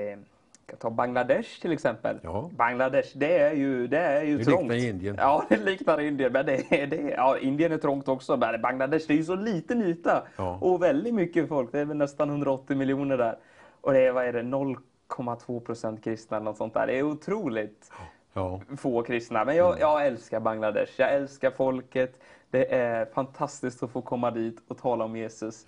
kan 0.74 0.90
ta 0.90 0.90
Bangladesh 0.90 1.60
till 1.60 1.72
exempel. 1.72 2.18
Ja. 2.22 2.50
Bangladesh, 2.56 3.08
det 3.18 3.38
är 3.38 3.52
ju, 3.54 3.86
det 3.86 3.98
är 3.98 4.22
ju 4.24 4.38
Det 4.38 4.44
trångt. 4.44 4.72
liknar 4.72 4.88
Indien. 4.90 5.14
Ja, 5.18 5.44
det 5.48 5.56
liknar 5.56 6.00
Indien. 6.00 6.32
Men 6.32 6.46
det, 6.46 6.72
är- 6.72 6.86
det, 6.86 6.96
är- 6.96 7.10
ja, 7.16 7.38
Indien 7.38 7.72
är 7.72 7.78
trångt 7.78 8.08
också. 8.08 8.36
Men 8.36 8.60
Bangladesh, 8.60 9.04
det 9.08 9.14
är 9.14 9.16
ju 9.18 9.24
så 9.24 9.34
liten 9.34 9.82
yta. 9.82 10.26
Ja. 10.36 10.58
Och 10.60 10.82
väldigt 10.82 11.14
mycket 11.14 11.48
folk. 11.48 11.72
Det 11.72 11.80
är 11.80 11.84
väl 11.84 11.96
nästan 11.96 12.30
180 12.30 12.76
miljoner 12.76 13.18
där. 13.18 13.36
Och 13.80 13.92
det 13.92 14.00
är, 14.06 14.12
vad 14.12 14.24
är 14.24 14.32
det, 14.32 14.42
0,2 14.42 15.60
procent 15.60 16.04
kristna 16.04 16.36
eller 16.36 16.44
något 16.44 16.56
sånt 16.56 16.74
där. 16.74 16.86
Det 16.86 16.98
är 16.98 17.02
otroligt 17.02 17.90
Ja. 18.36 18.60
få 18.76 19.02
kristna. 19.02 19.44
Men 19.44 19.56
jag, 19.56 19.80
jag 19.80 20.06
älskar 20.06 20.40
Bangladesh. 20.40 20.92
Jag 20.96 21.14
älskar 21.14 21.50
folket. 21.50 22.20
Det 22.50 22.74
är 22.74 23.04
fantastiskt 23.04 23.82
att 23.82 23.90
få 23.90 24.02
komma 24.02 24.30
dit 24.30 24.56
och 24.68 24.78
tala 24.78 25.04
om 25.04 25.16
Jesus. 25.16 25.66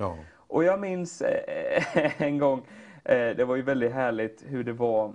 Och 0.48 0.64
jag 0.64 0.80
minns 0.80 1.22
eh, 1.22 1.82
en 2.22 2.38
gång, 2.38 2.62
det 3.06 3.44
var 3.44 3.56
ju 3.56 3.62
väldigt 3.62 3.92
härligt 3.92 4.44
hur 4.46 4.64
det 4.64 4.72
var. 4.72 5.12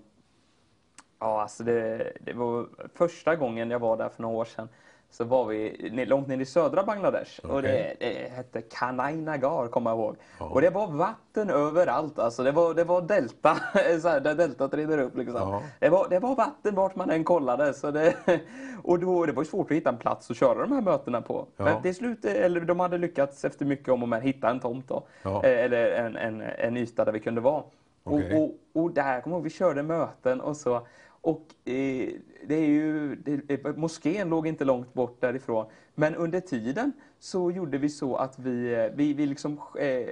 Ja, 1.20 1.42
alltså 1.42 1.64
det, 1.64 2.12
det 2.22 2.34
var 2.34 2.68
första 2.96 3.36
gången 3.36 3.72
jag 3.72 3.80
var 3.80 3.98
där 3.98 4.10
för 4.10 4.22
några 4.22 4.36
år 4.36 4.46
sedan. 4.46 4.70
Så 5.12 5.24
var 5.24 5.46
vi 5.46 5.90
långt 6.08 6.28
ner 6.28 6.40
i 6.40 6.46
södra 6.46 6.84
Bangladesh 6.84 7.46
och 7.46 7.62
det, 7.62 7.96
det 8.00 8.32
hette 8.36 8.62
Kanai 8.62 9.16
Nagar 9.16 9.68
kommer 9.68 9.90
jag 9.92 10.00
ihåg. 10.00 10.16
Och 10.38 10.62
det 10.62 10.70
var 10.70 10.88
vatten 10.88 11.50
överallt 11.50 12.20
alltså. 12.20 12.44
Det 12.44 12.52
var, 12.52 12.74
det 12.74 12.84
var 12.84 13.02
delta, 13.02 13.56
så 14.02 14.08
här, 14.08 14.20
där 14.20 14.36
deltat 14.36 14.74
rinner 14.74 14.98
upp 14.98 15.18
liksom. 15.18 15.36
Ja. 15.36 15.64
Det, 15.80 15.90
var, 15.90 16.10
det 16.10 16.20
var 16.20 16.36
vatten 16.36 16.76
vart 16.76 16.96
man 16.96 17.10
än 17.10 17.24
kollade. 17.24 17.74
Så 17.74 17.92
det, 17.92 18.16
och 18.84 19.00
då, 19.00 19.26
det 19.26 19.32
var 19.32 19.44
svårt 19.44 19.72
att 19.72 19.78
hitta 19.78 19.90
en 19.90 19.98
plats 19.98 20.32
att 20.32 20.38
köra 20.38 20.60
de 20.62 20.72
här 20.72 20.82
mötena 20.82 21.22
på. 21.22 21.48
Ja. 21.58 21.64
Men 21.64 21.82
till 21.82 21.96
slut, 21.96 22.26
eh, 22.26 22.46
eller 22.46 22.62
de 22.62 22.80
hade 22.80 22.98
lyckats 22.98 23.46
efter 23.46 23.66
mycket 23.66 23.90
om 23.90 24.04
och 24.04 24.10
men 24.10 24.22
hitta 24.22 24.50
en 24.50 24.60
tomt 24.60 24.88
då. 24.88 25.04
Eh, 25.24 25.40
Eller 25.44 25.92
en, 25.92 26.16
en, 26.16 26.42
en 26.42 26.78
yta 26.78 27.06
där 27.06 27.12
vi 27.12 27.20
kunde 27.20 27.42
vara. 27.42 27.64
Okej. 28.04 28.36
Och, 28.36 28.44
och, 28.74 28.84
och 28.84 28.92
där, 28.92 29.22
kommer 29.22 29.40
vi 29.40 29.50
körde 29.50 29.84
möten 29.84 30.42
och 30.42 30.58
så. 30.58 30.88
Och 31.22 31.46
eh, 31.66 32.10
det 32.48 32.56
är 32.56 32.68
ju, 32.68 33.16
det, 33.16 33.66
eh, 33.66 33.76
moskén 33.76 34.30
låg 34.30 34.48
inte 34.48 34.66
långt 34.66 34.94
bort 34.94 35.22
därifrån. 35.22 35.66
Men 35.96 36.16
under 36.16 36.40
tiden 36.40 36.92
så 37.20 37.52
gjorde 37.52 37.78
vi 37.78 37.90
så 37.90 38.16
att 38.16 38.40
vi, 38.40 38.74
eh, 38.74 38.86
vi, 38.96 39.14
vi 39.14 39.26
liksom, 39.26 39.54
eh, 39.80 40.08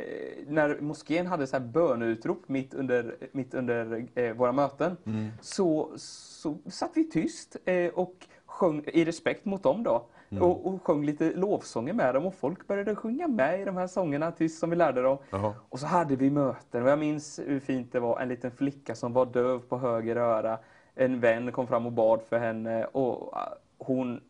när 0.48 0.82
moskén 0.82 1.28
hade 1.28 1.48
så 1.48 1.57
här 1.57 1.66
böneutrop 1.66 2.49
mitt 2.49 2.74
under, 2.74 3.16
mitt 3.32 3.53
under 3.53 4.06
eh, 4.16 4.34
våra 4.34 4.52
möten, 4.52 4.98
så, 5.41 5.91
så 5.95 6.57
satt 6.66 6.91
vi 6.94 7.10
tyst 7.10 7.57
eh, 7.66 7.88
och 7.88 8.28
sjöng 8.45 8.84
i 8.88 9.06
respekt 9.06 9.45
mot 9.45 9.64
dem 9.64 9.84
då. 9.84 10.06
Och, 10.41 10.68
och 10.68 10.84
sjöng 10.85 11.06
lite 11.06 11.31
lovsånger 11.34 11.93
med 11.93 12.15
dem 12.15 12.26
och 12.26 12.35
folk 12.35 12.68
började 12.68 12.95
sjunga 12.95 13.27
med 13.27 13.61
i 13.61 13.65
de 13.65 13.77
här 13.77 13.88
sångerna 13.88 14.31
tyst 14.31 14.60
som 14.60 14.69
vi 14.69 14.76
lärde 14.76 15.01
dem. 15.01 15.18
Jaha. 15.30 15.53
Och 15.69 15.80
så 15.80 15.85
hade 15.88 16.15
vi 16.15 16.30
möten 16.30 16.84
och 16.84 16.89
jag 16.89 16.99
minns 16.99 17.39
hur 17.45 17.60
fint 17.60 17.91
det 17.91 17.99
var. 17.99 18.19
En 18.19 18.27
liten 18.30 18.51
flicka 18.51 18.95
som 18.95 19.14
var 19.14 19.26
döv 19.26 19.60
på 19.60 19.77
höger 19.77 20.15
öra. 20.15 20.57
En 20.95 21.19
vän 21.19 21.51
kom 21.51 21.68
fram 21.68 21.85
och 21.85 21.91
bad 21.91 22.22
för 22.30 22.39
henne 22.39 22.85
och 22.85 23.34
ah, 23.38 23.53
hon 23.77 24.22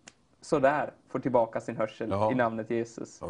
sådär 0.42 0.92
får 1.10 1.20
tillbaka 1.20 1.62
sin 1.62 1.78
hörsel 1.78 2.10
Ja. 2.10 2.32
i 2.32 2.36
namnet 2.36 2.70
Jesus. 2.70 3.22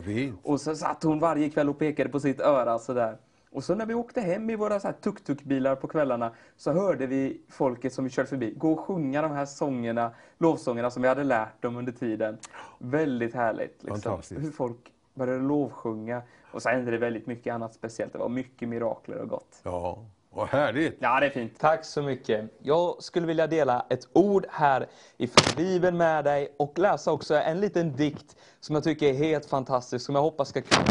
Och 0.43 0.61
så 0.61 0.75
satt 0.75 1.03
hon 1.03 1.19
varje 1.19 1.49
kväll 1.49 1.69
och 1.69 1.79
pekade 1.79 2.09
på 2.09 2.19
sitt 2.19 2.39
öra 2.41 2.79
sådär. 2.79 3.17
Och 3.51 3.63
så 3.63 3.75
när 3.75 3.85
vi 3.85 3.93
åkte 3.93 4.21
hem 4.21 4.49
i 4.49 4.55
våra 4.55 4.79
tuk-tuk-bilar 4.79 5.75
på 5.75 5.87
kvällarna 5.87 6.31
så 6.57 6.71
hörde 6.71 7.07
vi 7.07 7.41
folket 7.49 7.93
som 7.93 8.03
vi 8.03 8.09
körde 8.09 8.29
förbi 8.29 8.53
gå 8.57 8.71
och 8.71 8.79
sjunga 8.79 9.21
de 9.21 9.31
här 9.31 9.45
sångerna, 9.45 10.11
lovsångerna 10.37 10.91
som 10.91 11.01
vi 11.01 11.07
hade 11.07 11.23
lärt 11.23 11.61
dem 11.61 11.77
under 11.77 11.91
tiden. 11.91 12.37
Väldigt 12.79 13.33
härligt. 13.33 13.83
Liksom. 13.83 14.21
Hur 14.29 14.51
folk 14.51 14.93
började 15.13 15.43
lovsjunga. 15.43 16.21
Och 16.51 16.61
så 16.61 16.69
hände 16.69 16.91
det 16.91 16.97
väldigt 16.97 17.27
mycket 17.27 17.53
annat 17.53 17.73
speciellt. 17.73 18.13
Det 18.13 18.19
var 18.19 18.29
mycket 18.29 18.69
mirakler 18.69 19.17
och 19.17 19.29
gott. 19.29 19.61
Ja, 19.63 20.05
vad 20.29 20.47
härligt. 20.47 20.97
Ja, 20.99 21.19
det 21.19 21.25
är 21.25 21.29
fint. 21.29 21.59
Tack 21.59 21.85
så 21.85 22.01
mycket. 22.01 22.45
Jag 22.63 23.03
skulle 23.03 23.27
vilja 23.27 23.47
dela 23.47 23.85
ett 23.89 24.07
ord 24.13 24.45
här 24.49 24.87
ifrån 25.17 25.55
Bibeln 25.57 25.97
med 25.97 26.23
dig 26.23 26.55
och 26.57 26.79
läsa 26.79 27.11
också 27.11 27.35
en 27.35 27.59
liten 27.59 27.95
dikt 27.95 28.35
som 28.59 28.75
jag 28.75 28.83
tycker 28.83 29.07
är 29.07 29.13
helt 29.13 29.45
fantastisk, 29.45 30.05
som 30.05 30.15
jag 30.15 30.21
hoppas 30.21 30.49
ska 30.49 30.61
kunna 30.61 30.85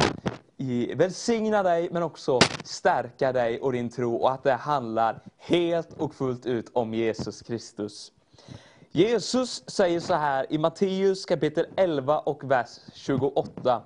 välsigna 0.96 1.62
dig 1.62 1.88
men 1.92 2.02
också 2.02 2.38
stärka 2.64 3.32
dig 3.32 3.60
och 3.60 3.72
din 3.72 3.90
tro 3.90 4.16
och 4.16 4.32
att 4.32 4.42
det 4.42 4.52
handlar 4.52 5.20
helt 5.36 5.92
och 5.92 6.14
fullt 6.14 6.46
ut 6.46 6.70
om 6.72 6.94
Jesus 6.94 7.42
Kristus. 7.42 8.12
Jesus 8.90 9.70
säger 9.70 10.00
så 10.00 10.14
här 10.14 10.52
i 10.52 10.58
Matteus 10.58 11.24
kapitel 11.24 11.66
11 11.76 12.18
och 12.18 12.50
vers 12.50 12.68
28. 12.94 13.82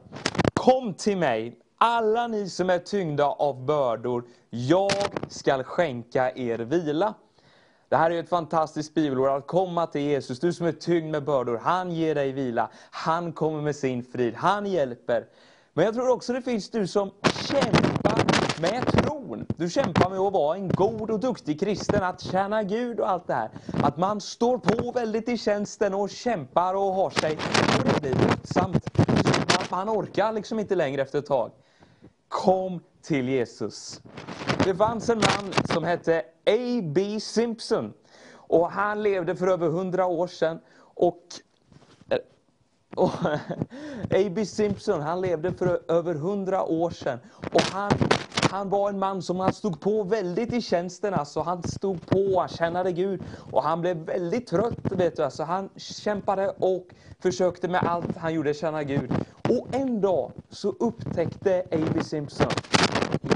Kom 0.54 0.94
till 0.94 1.16
mig, 1.16 1.58
alla 1.84 2.26
ni 2.26 2.48
som 2.48 2.70
är 2.70 2.78
tyngda 2.78 3.24
av 3.24 3.64
bördor, 3.64 4.24
jag 4.50 4.92
skall 5.28 5.64
skänka 5.64 6.32
er 6.34 6.58
vila. 6.58 7.14
Det 7.88 7.96
här 7.96 8.10
är 8.10 8.20
ett 8.20 8.28
fantastiskt 8.28 8.94
bibelord, 8.94 9.28
att 9.28 9.46
komma 9.46 9.86
till 9.86 10.00
Jesus. 10.00 10.40
Du 10.40 10.52
som 10.52 10.66
är 10.66 10.72
tyngd 10.72 11.10
med 11.10 11.24
bördor, 11.24 11.60
han 11.62 11.90
ger 11.90 12.14
dig 12.14 12.32
vila. 12.32 12.70
Han 12.90 13.32
kommer 13.32 13.62
med 13.62 13.76
sin 13.76 14.04
frid, 14.04 14.34
han 14.34 14.66
hjälper. 14.66 15.26
Men 15.72 15.84
jag 15.84 15.94
tror 15.94 16.08
också 16.08 16.32
det 16.32 16.42
finns 16.42 16.70
du 16.70 16.86
som 16.86 17.10
kämpar 17.48 18.24
med 18.60 18.86
tron. 18.86 19.46
Du 19.56 19.70
kämpar 19.70 20.10
med 20.10 20.18
att 20.18 20.32
vara 20.32 20.56
en 20.56 20.68
god 20.68 21.10
och 21.10 21.20
duktig 21.20 21.60
kristen, 21.60 22.02
att 22.02 22.20
tjäna 22.20 22.62
Gud 22.62 23.00
och 23.00 23.10
allt 23.10 23.26
det 23.26 23.34
här. 23.34 23.50
Att 23.82 23.96
man 23.96 24.20
står 24.20 24.58
på 24.58 24.92
väldigt 24.92 25.28
i 25.28 25.38
tjänsten 25.38 25.94
och 25.94 26.10
kämpar 26.10 26.74
och 26.74 26.94
har 26.94 27.10
sig. 27.10 27.38
Och 27.78 27.84
det 27.84 28.00
blir 28.00 28.14
tröttsamt. 28.14 28.98
Man, 29.70 29.86
man 29.86 29.98
orkar 29.98 30.32
liksom 30.32 30.58
inte 30.58 30.74
längre 30.74 31.02
efter 31.02 31.18
ett 31.18 31.26
tag. 31.26 31.50
Kom 32.32 32.80
till 33.02 33.28
Jesus. 33.28 34.00
Det 34.64 34.74
fanns 34.74 35.08
en 35.08 35.18
man 35.18 35.52
som 35.64 35.84
hette 35.84 36.18
A.B. 36.46 37.20
Simpson. 37.20 37.92
Och 38.34 38.70
han 38.70 39.02
levde 39.02 39.36
för 39.36 39.46
över 39.46 39.68
hundra 39.68 40.06
år 40.06 40.26
sedan. 40.26 40.60
Och 40.78 41.22
eh, 42.10 42.18
och 42.96 43.10
A.B. 44.10 44.46
Simpson, 44.46 45.00
han 45.00 45.20
levde 45.20 45.52
för 45.52 45.92
över 45.92 46.14
hundra 46.14 46.64
år 46.64 46.90
sedan. 46.90 47.18
Och 47.52 47.60
han, 47.60 47.90
han 48.52 48.68
var 48.68 48.88
en 48.88 48.98
man 48.98 49.22
som 49.22 49.40
han 49.40 49.52
stod 49.52 49.80
på 49.80 50.02
väldigt 50.02 50.52
i 50.52 50.60
tjänsten. 50.60 51.14
Alltså. 51.14 51.40
Han 51.40 51.62
stod 51.62 52.06
på, 52.06 52.40
han 52.40 52.48
tjänade 52.48 52.92
Gud. 52.92 53.22
Och 53.52 53.62
han 53.62 53.80
blev 53.80 53.96
väldigt 53.96 54.46
trött. 54.46 54.92
Vet 54.92 55.16
du. 55.16 55.22
Alltså, 55.22 55.42
han 55.42 55.68
kämpade 55.76 56.48
och 56.48 56.86
försökte 57.18 57.68
med 57.68 57.82
allt 57.84 58.16
han 58.16 58.34
gjorde 58.34 58.54
tjäna 58.54 58.82
Gud. 58.82 59.12
Och 59.48 59.74
en 59.74 60.00
dag 60.00 60.32
så 60.50 60.68
upptäckte 60.68 61.60
A.B. 61.60 62.04
Simpson 62.04 62.52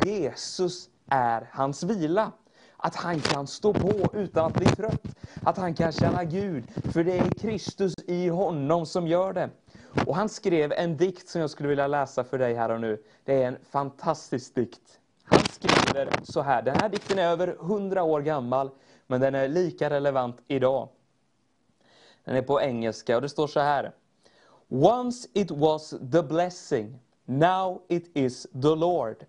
Jesus 0.05 0.89
är 1.11 1.49
hans 1.53 1.83
vila. 1.83 2.33
Att 2.77 2.95
han 2.95 3.21
kan 3.21 3.47
stå 3.47 3.73
på 3.73 3.93
utan 4.13 4.47
att 4.47 4.55
bli 4.55 4.67
trött. 4.67 5.07
Att 5.43 5.57
han 5.57 5.75
kan 5.75 5.93
känna 5.93 6.25
Gud. 6.25 6.65
För 6.93 7.05
det 7.05 7.19
är 7.19 7.31
Kristus 7.31 7.95
i 8.07 8.29
honom 8.29 8.87
som 8.87 9.07
gör 9.07 9.33
det. 9.33 9.51
Och 10.07 10.17
han 10.17 10.29
skrev 10.29 10.73
en 10.73 10.97
dikt 10.97 11.29
som 11.29 11.41
jag 11.41 11.51
skulle 11.51 11.69
vilja 11.69 11.87
läsa 11.87 12.25
för 12.25 12.39
dig 12.39 12.55
här 12.55 12.71
och 12.71 12.81
nu. 12.81 13.03
Det 13.25 13.43
är 13.43 13.49
en 13.49 13.59
fantastisk 13.71 14.55
dikt. 14.55 14.96
Han 15.27 15.41
skriver 15.51 16.11
så 16.23 16.43
här. 16.43 16.63
Den 16.63 16.77
här 16.77 16.89
dikten 16.89 17.19
är 17.19 17.29
över 17.29 17.49
100 17.61 18.03
år 18.03 18.21
gammal. 18.21 18.71
Men 19.07 19.21
den 19.21 19.35
är 19.35 19.49
lika 19.49 19.91
relevant 19.91 20.37
idag. 20.49 20.89
Den 22.25 22.37
är 22.37 22.43
på 22.43 22.61
engelska 22.61 23.17
och 23.17 23.23
det 23.23 23.29
står 23.29 23.47
så 23.47 23.61
här. 23.61 23.93
Once 24.69 25.29
it 25.33 25.51
was 25.51 25.95
the 26.13 26.23
blessing, 26.23 26.99
now 27.25 27.83
it 27.89 28.11
is 28.15 28.47
the 28.63 28.75
Lord. 28.75 29.27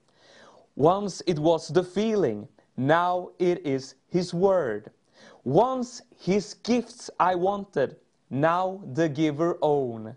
Once 0.76 1.24
it 1.28 1.40
was 1.40 1.68
the 1.68 1.84
feeling, 1.84 2.48
now 2.76 3.32
it 3.38 3.60
is 3.66 3.96
His 4.10 4.34
word. 4.34 4.90
Once 5.44 6.04
His 6.20 6.56
gifts 6.64 7.10
I 7.20 7.36
wanted, 7.36 7.96
now 8.30 8.82
the 8.96 9.08
giver 9.08 9.58
own. 9.62 10.16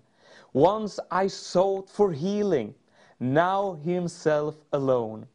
Once 0.53 0.99
I 1.11 1.29
sought 1.29 1.91
for 1.91 2.13
healing, 2.13 2.75
now 3.19 3.75
Himself 3.75 4.55
alone. 4.73 5.27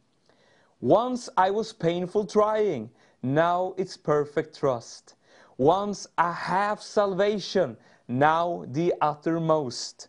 Once 0.82 1.30
I 1.38 1.50
was 1.50 1.72
painful 1.72 2.26
trying, 2.26 2.90
now 3.22 3.72
it's 3.78 3.96
perfect 3.96 4.58
trust. 4.58 5.14
Once 5.56 6.06
I 6.18 6.32
have 6.32 6.82
salvation, 6.82 7.78
now 8.08 8.64
the 8.68 8.92
uttermost. 9.00 10.08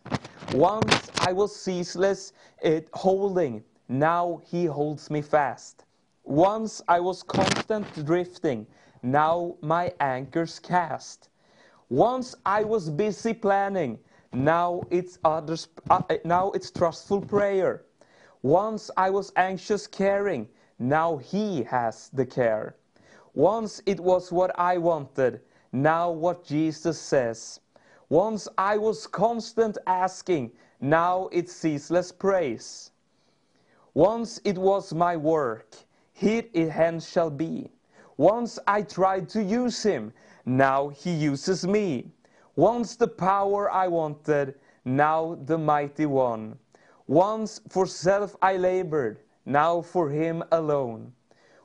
Once 0.52 1.10
I 1.20 1.32
was 1.32 1.56
ceaseless 1.56 2.34
it 2.60 2.90
holding, 2.92 3.64
now 3.88 4.42
he 4.44 4.66
holds 4.66 5.10
me 5.10 5.22
fast. 5.22 5.84
Once 6.22 6.82
I 6.86 7.00
was 7.00 7.22
constant 7.22 7.86
drifting, 8.04 8.66
now 9.02 9.56
my 9.62 9.94
anchor's 10.00 10.58
cast. 10.58 11.30
Once 11.88 12.34
I 12.44 12.62
was 12.62 12.90
busy 12.90 13.32
planning, 13.32 13.98
now 14.34 14.82
it's 14.90 15.18
others, 15.24 15.68
uh, 15.88 16.02
now 16.26 16.50
it's 16.50 16.70
trustful 16.70 17.22
prayer. 17.22 17.84
Once 18.42 18.90
I 18.98 19.08
was 19.08 19.32
anxious 19.34 19.86
caring, 19.86 20.46
now 20.78 21.16
he 21.16 21.62
has 21.64 22.08
the 22.12 22.26
care. 22.26 22.76
Once 23.34 23.82
it 23.86 24.00
was 24.00 24.32
what 24.32 24.50
I 24.58 24.78
wanted, 24.78 25.40
now 25.72 26.10
what 26.10 26.44
Jesus 26.44 27.00
says. 27.00 27.60
Once 28.08 28.48
I 28.56 28.78
was 28.78 29.06
constant 29.06 29.76
asking, 29.86 30.52
now 30.80 31.28
it's 31.32 31.52
ceaseless 31.52 32.12
praise. 32.12 32.90
Once 33.94 34.40
it 34.44 34.56
was 34.56 34.94
my 34.94 35.16
work, 35.16 35.74
here 36.12 36.44
it 36.52 36.70
hence 36.70 37.08
shall 37.08 37.30
be. 37.30 37.70
Once 38.16 38.58
I 38.66 38.82
tried 38.82 39.28
to 39.30 39.42
use 39.42 39.82
him, 39.82 40.12
now 40.46 40.88
he 40.88 41.10
uses 41.12 41.66
me. 41.66 42.10
Once 42.56 42.96
the 42.96 43.08
power 43.08 43.70
I 43.70 43.88
wanted, 43.88 44.54
now 44.84 45.38
the 45.44 45.58
mighty 45.58 46.06
one. 46.06 46.58
Once 47.06 47.60
for 47.68 47.86
self 47.86 48.36
I 48.42 48.56
labored, 48.56 49.20
now 49.48 49.80
for 49.80 50.10
him 50.10 50.44
alone. 50.52 51.12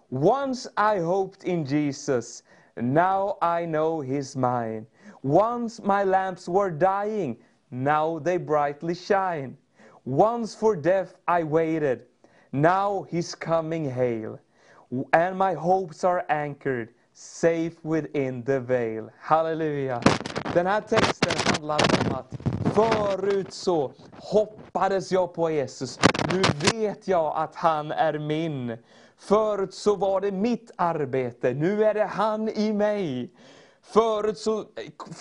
Once 0.10 0.68
I 0.78 1.00
hoped 1.00 1.44
in 1.44 1.66
Jesus, 1.66 2.44
now 2.78 3.38
I 3.42 3.66
know 3.66 4.00
he's 4.00 4.36
mine. 4.36 4.88
Once 5.22 5.82
my 5.82 6.04
lamps 6.04 6.48
were 6.48 6.72
dying, 6.72 7.38
now 7.72 8.20
they 8.20 8.38
brightly 8.38 8.96
shine. 8.96 9.58
Once 10.06 10.56
for 10.56 10.76
death 10.76 11.16
I 11.28 11.44
waited, 11.44 12.06
now 12.52 13.06
he's 13.10 13.36
coming 13.36 13.90
hail. 13.90 14.40
And 15.12 15.38
my 15.38 15.54
hopes 15.54 16.04
are 16.04 16.26
anchored, 16.30 16.90
safe 17.14 17.84
within 17.84 18.44
the 18.44 18.60
veil. 18.60 19.10
Halleluja. 19.20 20.02
Den 20.54 20.68
här 20.68 20.82
texten 20.82 21.34
handlar 21.46 21.82
om 22.06 22.16
att 22.16 22.63
förut 22.74 23.54
så 23.54 23.92
hoppades 24.18 25.12
jag 25.12 25.34
på 25.34 25.52
Jesus. 25.52 26.00
Nu 26.34 26.42
vet 26.72 27.08
jag 27.08 27.34
att 27.36 27.56
han 27.56 27.92
är 27.92 28.20
min. 28.20 28.78
Förut 29.18 29.74
så 29.74 29.96
var 29.96 30.22
det 30.22 30.32
mitt 30.32 30.72
arbete, 30.76 31.54
nu 31.54 31.84
är 31.84 31.94
det 31.94 32.04
han 32.04 32.50
i 32.50 32.74
mig. 32.74 33.32
Förut 33.82 34.38
så 34.38 34.60
eh, 34.60 34.66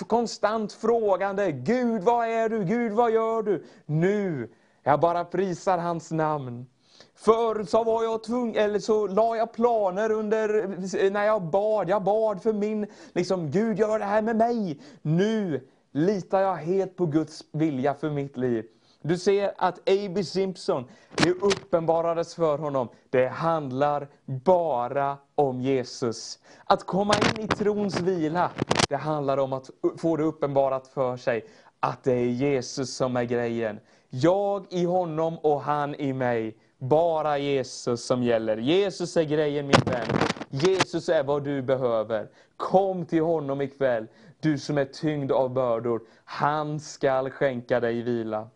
konstant 0.06 0.72
frågande, 0.72 1.52
Gud 1.52 2.02
vad 2.02 2.28
är 2.28 2.48
du, 2.48 2.64
Gud 2.64 2.92
vad 2.92 3.10
gör 3.10 3.42
du? 3.42 3.64
Nu, 3.86 4.50
jag 4.82 5.00
bara 5.00 5.24
prisar 5.24 5.78
hans 5.78 6.10
namn. 6.10 6.66
Förut 7.14 7.70
så 7.70 7.84
var 7.84 8.04
jag 8.04 8.24
tvungen, 8.24 8.56
eller 8.56 8.78
så 8.78 9.06
la 9.06 9.36
jag 9.36 9.52
planer 9.52 10.12
under, 10.12 10.62
eh, 11.04 11.12
när 11.12 11.24
jag 11.24 11.42
bad. 11.42 11.88
Jag 11.88 12.02
bad 12.02 12.42
för 12.42 12.52
min, 12.52 12.86
liksom, 13.12 13.50
Gud 13.50 13.78
gör 13.78 13.98
det 13.98 14.04
här 14.04 14.22
med 14.22 14.36
mig. 14.36 14.80
Nu 15.02 15.60
litar 15.92 16.40
jag 16.40 16.54
helt 16.54 16.96
på 16.96 17.06
Guds 17.06 17.44
vilja 17.52 17.94
för 17.94 18.10
mitt 18.10 18.36
liv. 18.36 18.64
Du 19.02 19.18
ser 19.18 19.52
att 19.56 19.78
A.B. 19.78 20.24
Simpson, 20.24 20.84
det 21.16 21.30
uppenbarades 21.30 22.34
för 22.34 22.58
honom. 22.58 22.88
Det 23.10 23.28
handlar 23.28 24.08
bara 24.26 25.16
om 25.34 25.60
Jesus. 25.60 26.38
Att 26.64 26.84
komma 26.86 27.14
in 27.14 27.44
i 27.44 27.48
trons 27.48 28.00
vila, 28.00 28.50
det 28.88 28.96
handlar 28.96 29.38
om 29.38 29.52
att 29.52 29.70
få 29.98 30.16
det 30.16 30.24
uppenbarat 30.24 30.88
för 30.88 31.16
sig 31.16 31.46
att 31.80 32.04
det 32.04 32.12
är 32.12 32.26
Jesus 32.26 32.96
som 32.96 33.16
är 33.16 33.24
grejen. 33.24 33.80
Jag 34.10 34.66
i 34.70 34.84
honom 34.84 35.38
och 35.38 35.60
han 35.60 35.94
i 35.94 36.12
mig. 36.12 36.56
Bara 36.78 37.38
Jesus 37.38 38.06
som 38.06 38.22
gäller. 38.22 38.56
Jesus 38.56 39.16
är 39.16 39.22
grejen 39.22 39.66
min 39.66 39.82
vän. 39.86 40.06
Jesus 40.50 41.08
är 41.08 41.22
vad 41.22 41.44
du 41.44 41.62
behöver. 41.62 42.28
Kom 42.56 43.06
till 43.06 43.22
honom 43.22 43.60
ikväll, 43.60 44.06
du 44.42 44.58
som 44.58 44.78
är 44.78 44.84
tyngd 44.84 45.32
av 45.32 45.52
bördor. 45.52 46.02
Han 46.24 46.80
skall 46.80 47.30
skänka 47.30 47.80
dig 47.80 48.02
vila. 48.02 48.48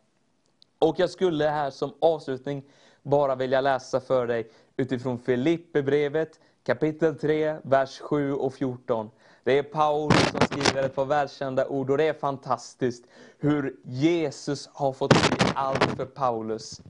Och 0.79 0.99
jag 0.99 1.11
skulle 1.11 1.45
här 1.45 1.71
som 1.71 1.95
avslutning 2.01 2.63
bara 3.03 3.35
vilja 3.35 3.61
läsa 3.61 4.01
för 4.01 4.27
dig 4.27 4.51
utifrån 4.77 5.19
Filipperbrevet 5.19 6.41
kapitel 6.65 7.19
3, 7.19 7.57
vers 7.63 8.01
7 8.01 8.33
och 8.33 8.55
14. 8.55 9.11
Det 9.45 9.59
är 9.59 9.63
Paulus 9.63 10.31
som 10.31 10.41
skriver 10.41 10.83
ett 10.83 10.95
par 10.95 11.05
välkända 11.05 11.69
ord 11.69 11.91
och 11.91 11.99
det 11.99 12.05
är 12.05 12.13
fantastiskt 12.13 13.05
hur 13.39 13.77
Jesus 13.85 14.69
har 14.73 14.93
fått 14.93 15.11
bli 15.11 15.49
allt 15.55 15.97
för 15.97 16.07
Paulus. 16.07 16.81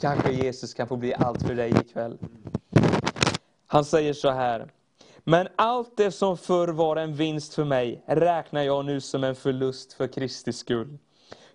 Kanske 0.00 0.32
Jesus 0.32 0.74
kan 0.74 0.88
få 0.88 0.96
bli 0.96 1.14
allt 1.14 1.42
för 1.42 1.54
dig 1.54 1.70
ikväll. 1.70 2.18
Han 3.66 3.84
säger 3.84 4.12
så 4.12 4.30
här. 4.30 4.70
Men 5.24 5.48
allt 5.56 5.96
det 5.96 6.10
som 6.10 6.36
förr 6.36 6.68
var 6.68 6.96
en 6.96 7.14
vinst 7.14 7.54
för 7.54 7.64
mig 7.64 8.04
räknar 8.06 8.62
jag 8.62 8.84
nu 8.84 9.00
som 9.00 9.24
en 9.24 9.34
förlust 9.34 9.92
för 9.92 10.06
Kristi 10.06 10.52
skull. 10.52 10.98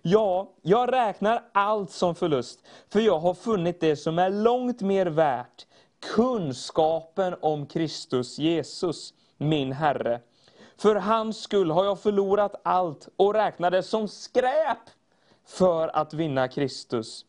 Ja, 0.02 0.52
jag 0.62 0.92
räknar 0.92 1.44
allt 1.52 1.90
som 1.90 2.14
förlust, 2.14 2.66
för 2.88 3.00
jag 3.00 3.18
har 3.18 3.34
funnit 3.34 3.80
det 3.80 3.96
som 3.96 4.18
är 4.18 4.30
långt 4.30 4.80
mer 4.80 5.06
värt, 5.06 5.66
kunskapen 6.14 7.34
om 7.40 7.66
Kristus 7.66 8.38
Jesus, 8.38 9.14
min 9.36 9.72
Herre. 9.72 10.20
För 10.78 10.94
hans 10.94 11.42
skull 11.42 11.70
har 11.70 11.84
jag 11.84 12.00
förlorat 12.00 12.60
allt 12.64 13.08
och 13.16 13.34
räknar 13.34 13.70
det 13.70 13.82
som 13.82 14.08
skräp 14.08 14.78
för 15.46 15.96
att 15.96 16.14
vinna 16.14 16.48
Kristus 16.48 17.25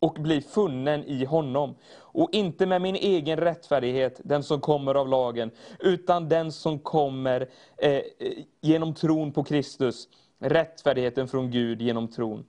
och 0.00 0.14
bli 0.14 0.40
funnen 0.40 1.04
i 1.04 1.24
honom. 1.24 1.74
Och 1.94 2.28
inte 2.32 2.66
med 2.66 2.82
min 2.82 2.96
egen 2.96 3.36
rättfärdighet, 3.36 4.20
den 4.24 4.42
som 4.42 4.60
kommer 4.60 4.94
av 4.94 5.08
lagen, 5.08 5.50
utan 5.78 6.28
den 6.28 6.52
som 6.52 6.78
kommer 6.78 7.48
eh, 7.76 8.02
genom 8.60 8.94
tron 8.94 9.32
på 9.32 9.44
Kristus, 9.44 10.08
rättfärdigheten 10.38 11.28
från 11.28 11.50
Gud 11.50 11.82
genom 11.82 12.08
tron. 12.08 12.44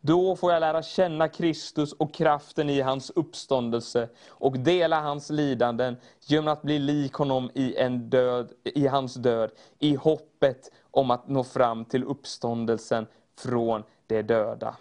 Då 0.00 0.36
får 0.36 0.52
jag 0.52 0.60
lära 0.60 0.82
känna 0.82 1.28
Kristus 1.28 1.92
och 1.92 2.14
kraften 2.14 2.70
i 2.70 2.80
hans 2.80 3.10
uppståndelse 3.10 4.08
och 4.28 4.58
dela 4.58 5.00
hans 5.00 5.30
lidanden 5.30 5.96
genom 6.20 6.48
att 6.48 6.62
bli 6.62 6.78
lik 6.78 7.12
honom 7.12 7.50
i, 7.54 7.76
en 7.76 8.10
död, 8.10 8.52
i 8.64 8.86
hans 8.86 9.14
död, 9.14 9.50
i 9.78 9.94
hoppet 9.94 10.72
om 10.90 11.10
att 11.10 11.28
nå 11.28 11.44
fram 11.44 11.84
till 11.84 12.04
uppståndelsen 12.04 13.06
från 13.38 13.82
de 14.06 14.22
döda. 14.22 14.76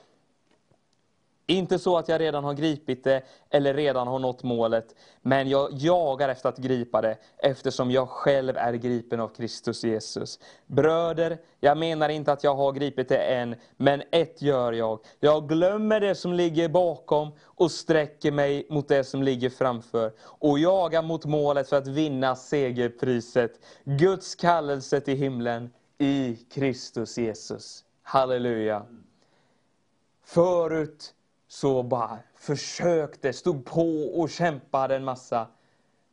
Inte 1.48 1.80
så 1.80 1.98
att 1.98 2.10
jag 2.10 2.22
redan 2.22 2.44
har 2.44 2.54
gripit 2.54 3.04
det 3.04 3.22
eller 3.50 3.74
redan 3.74 4.08
har 4.08 4.20
nått 4.20 4.44
målet, 4.44 4.96
men 5.22 5.50
jag 5.50 5.70
jagar 5.74 6.30
efter 6.30 6.50
att 6.50 6.58
gripa 6.58 7.02
det 7.02 7.18
eftersom 7.38 7.92
jag 7.92 8.10
själv 8.10 8.58
är 8.58 8.74
gripen 8.74 9.20
av 9.20 9.28
Kristus 9.28 9.84
Jesus. 9.84 10.40
Bröder, 10.68 11.38
jag 11.60 11.78
menar 11.78 12.10
inte 12.10 12.32
att 12.32 12.44
jag 12.44 12.56
har 12.56 12.72
gripit 12.72 13.10
det 13.10 13.18
än, 13.18 13.56
men 13.78 14.04
ett 14.12 14.42
gör 14.42 14.74
jag. 14.74 15.00
Jag 15.20 15.50
glömmer 15.50 16.00
det 16.00 16.16
som 16.16 16.34
ligger 16.34 16.70
bakom 16.70 17.32
och 17.46 17.72
sträcker 17.72 18.32
mig 18.32 18.68
mot 18.70 18.88
det 18.88 19.04
som 19.04 19.24
ligger 19.24 19.50
framför 19.50 20.12
och 20.20 20.60
jagar 20.60 21.02
mot 21.02 21.26
målet 21.26 21.70
för 21.70 21.78
att 21.78 21.88
vinna 21.88 22.36
segerpriset, 22.36 23.52
Guds 23.84 24.36
kallelse 24.36 25.02
till 25.02 25.18
himlen 25.18 25.70
i 25.98 26.36
Kristus 26.36 27.18
Jesus. 27.18 27.84
Halleluja. 28.04 28.86
Förut 30.26 31.15
så 31.56 31.84
bara 31.84 32.18
försökte, 32.36 33.34
stod 33.34 33.66
på 33.66 34.20
och 34.20 34.30
kämpade 34.30 34.96
en 34.96 35.04
massa. 35.04 35.48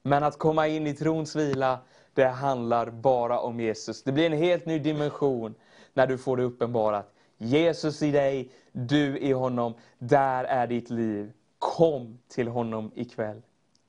Men 0.03 0.25
att 0.25 0.39
komma 0.39 0.69
in 0.69 0.87
i 0.87 0.95
trons 0.95 1.37
vila, 1.37 1.79
det 2.15 2.25
handlar 2.25 2.91
bara 2.91 3.41
om 3.41 3.61
Jesus. 3.61 4.03
Det 4.03 4.13
blir 4.13 4.27
en 4.27 4.39
helt 4.39 4.67
ny 4.67 4.79
dimension 4.79 5.55
när 5.95 6.07
du 6.07 6.19
får 6.19 6.37
det 6.37 6.43
uppenbarat. 6.43 7.15
Jesus 7.39 8.03
i 8.03 8.11
dig, 8.11 8.51
du 8.73 9.19
i 9.19 9.33
honom, 9.33 9.75
där 9.99 10.45
är 10.45 10.67
ditt 10.67 10.91
liv. 10.91 11.33
Kom 11.59 12.19
till 12.29 12.49
honom 12.49 12.91
ikväll. 12.95 13.43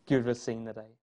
Gud 0.08 0.24
välsigne 0.26 0.74
dig. 0.74 0.93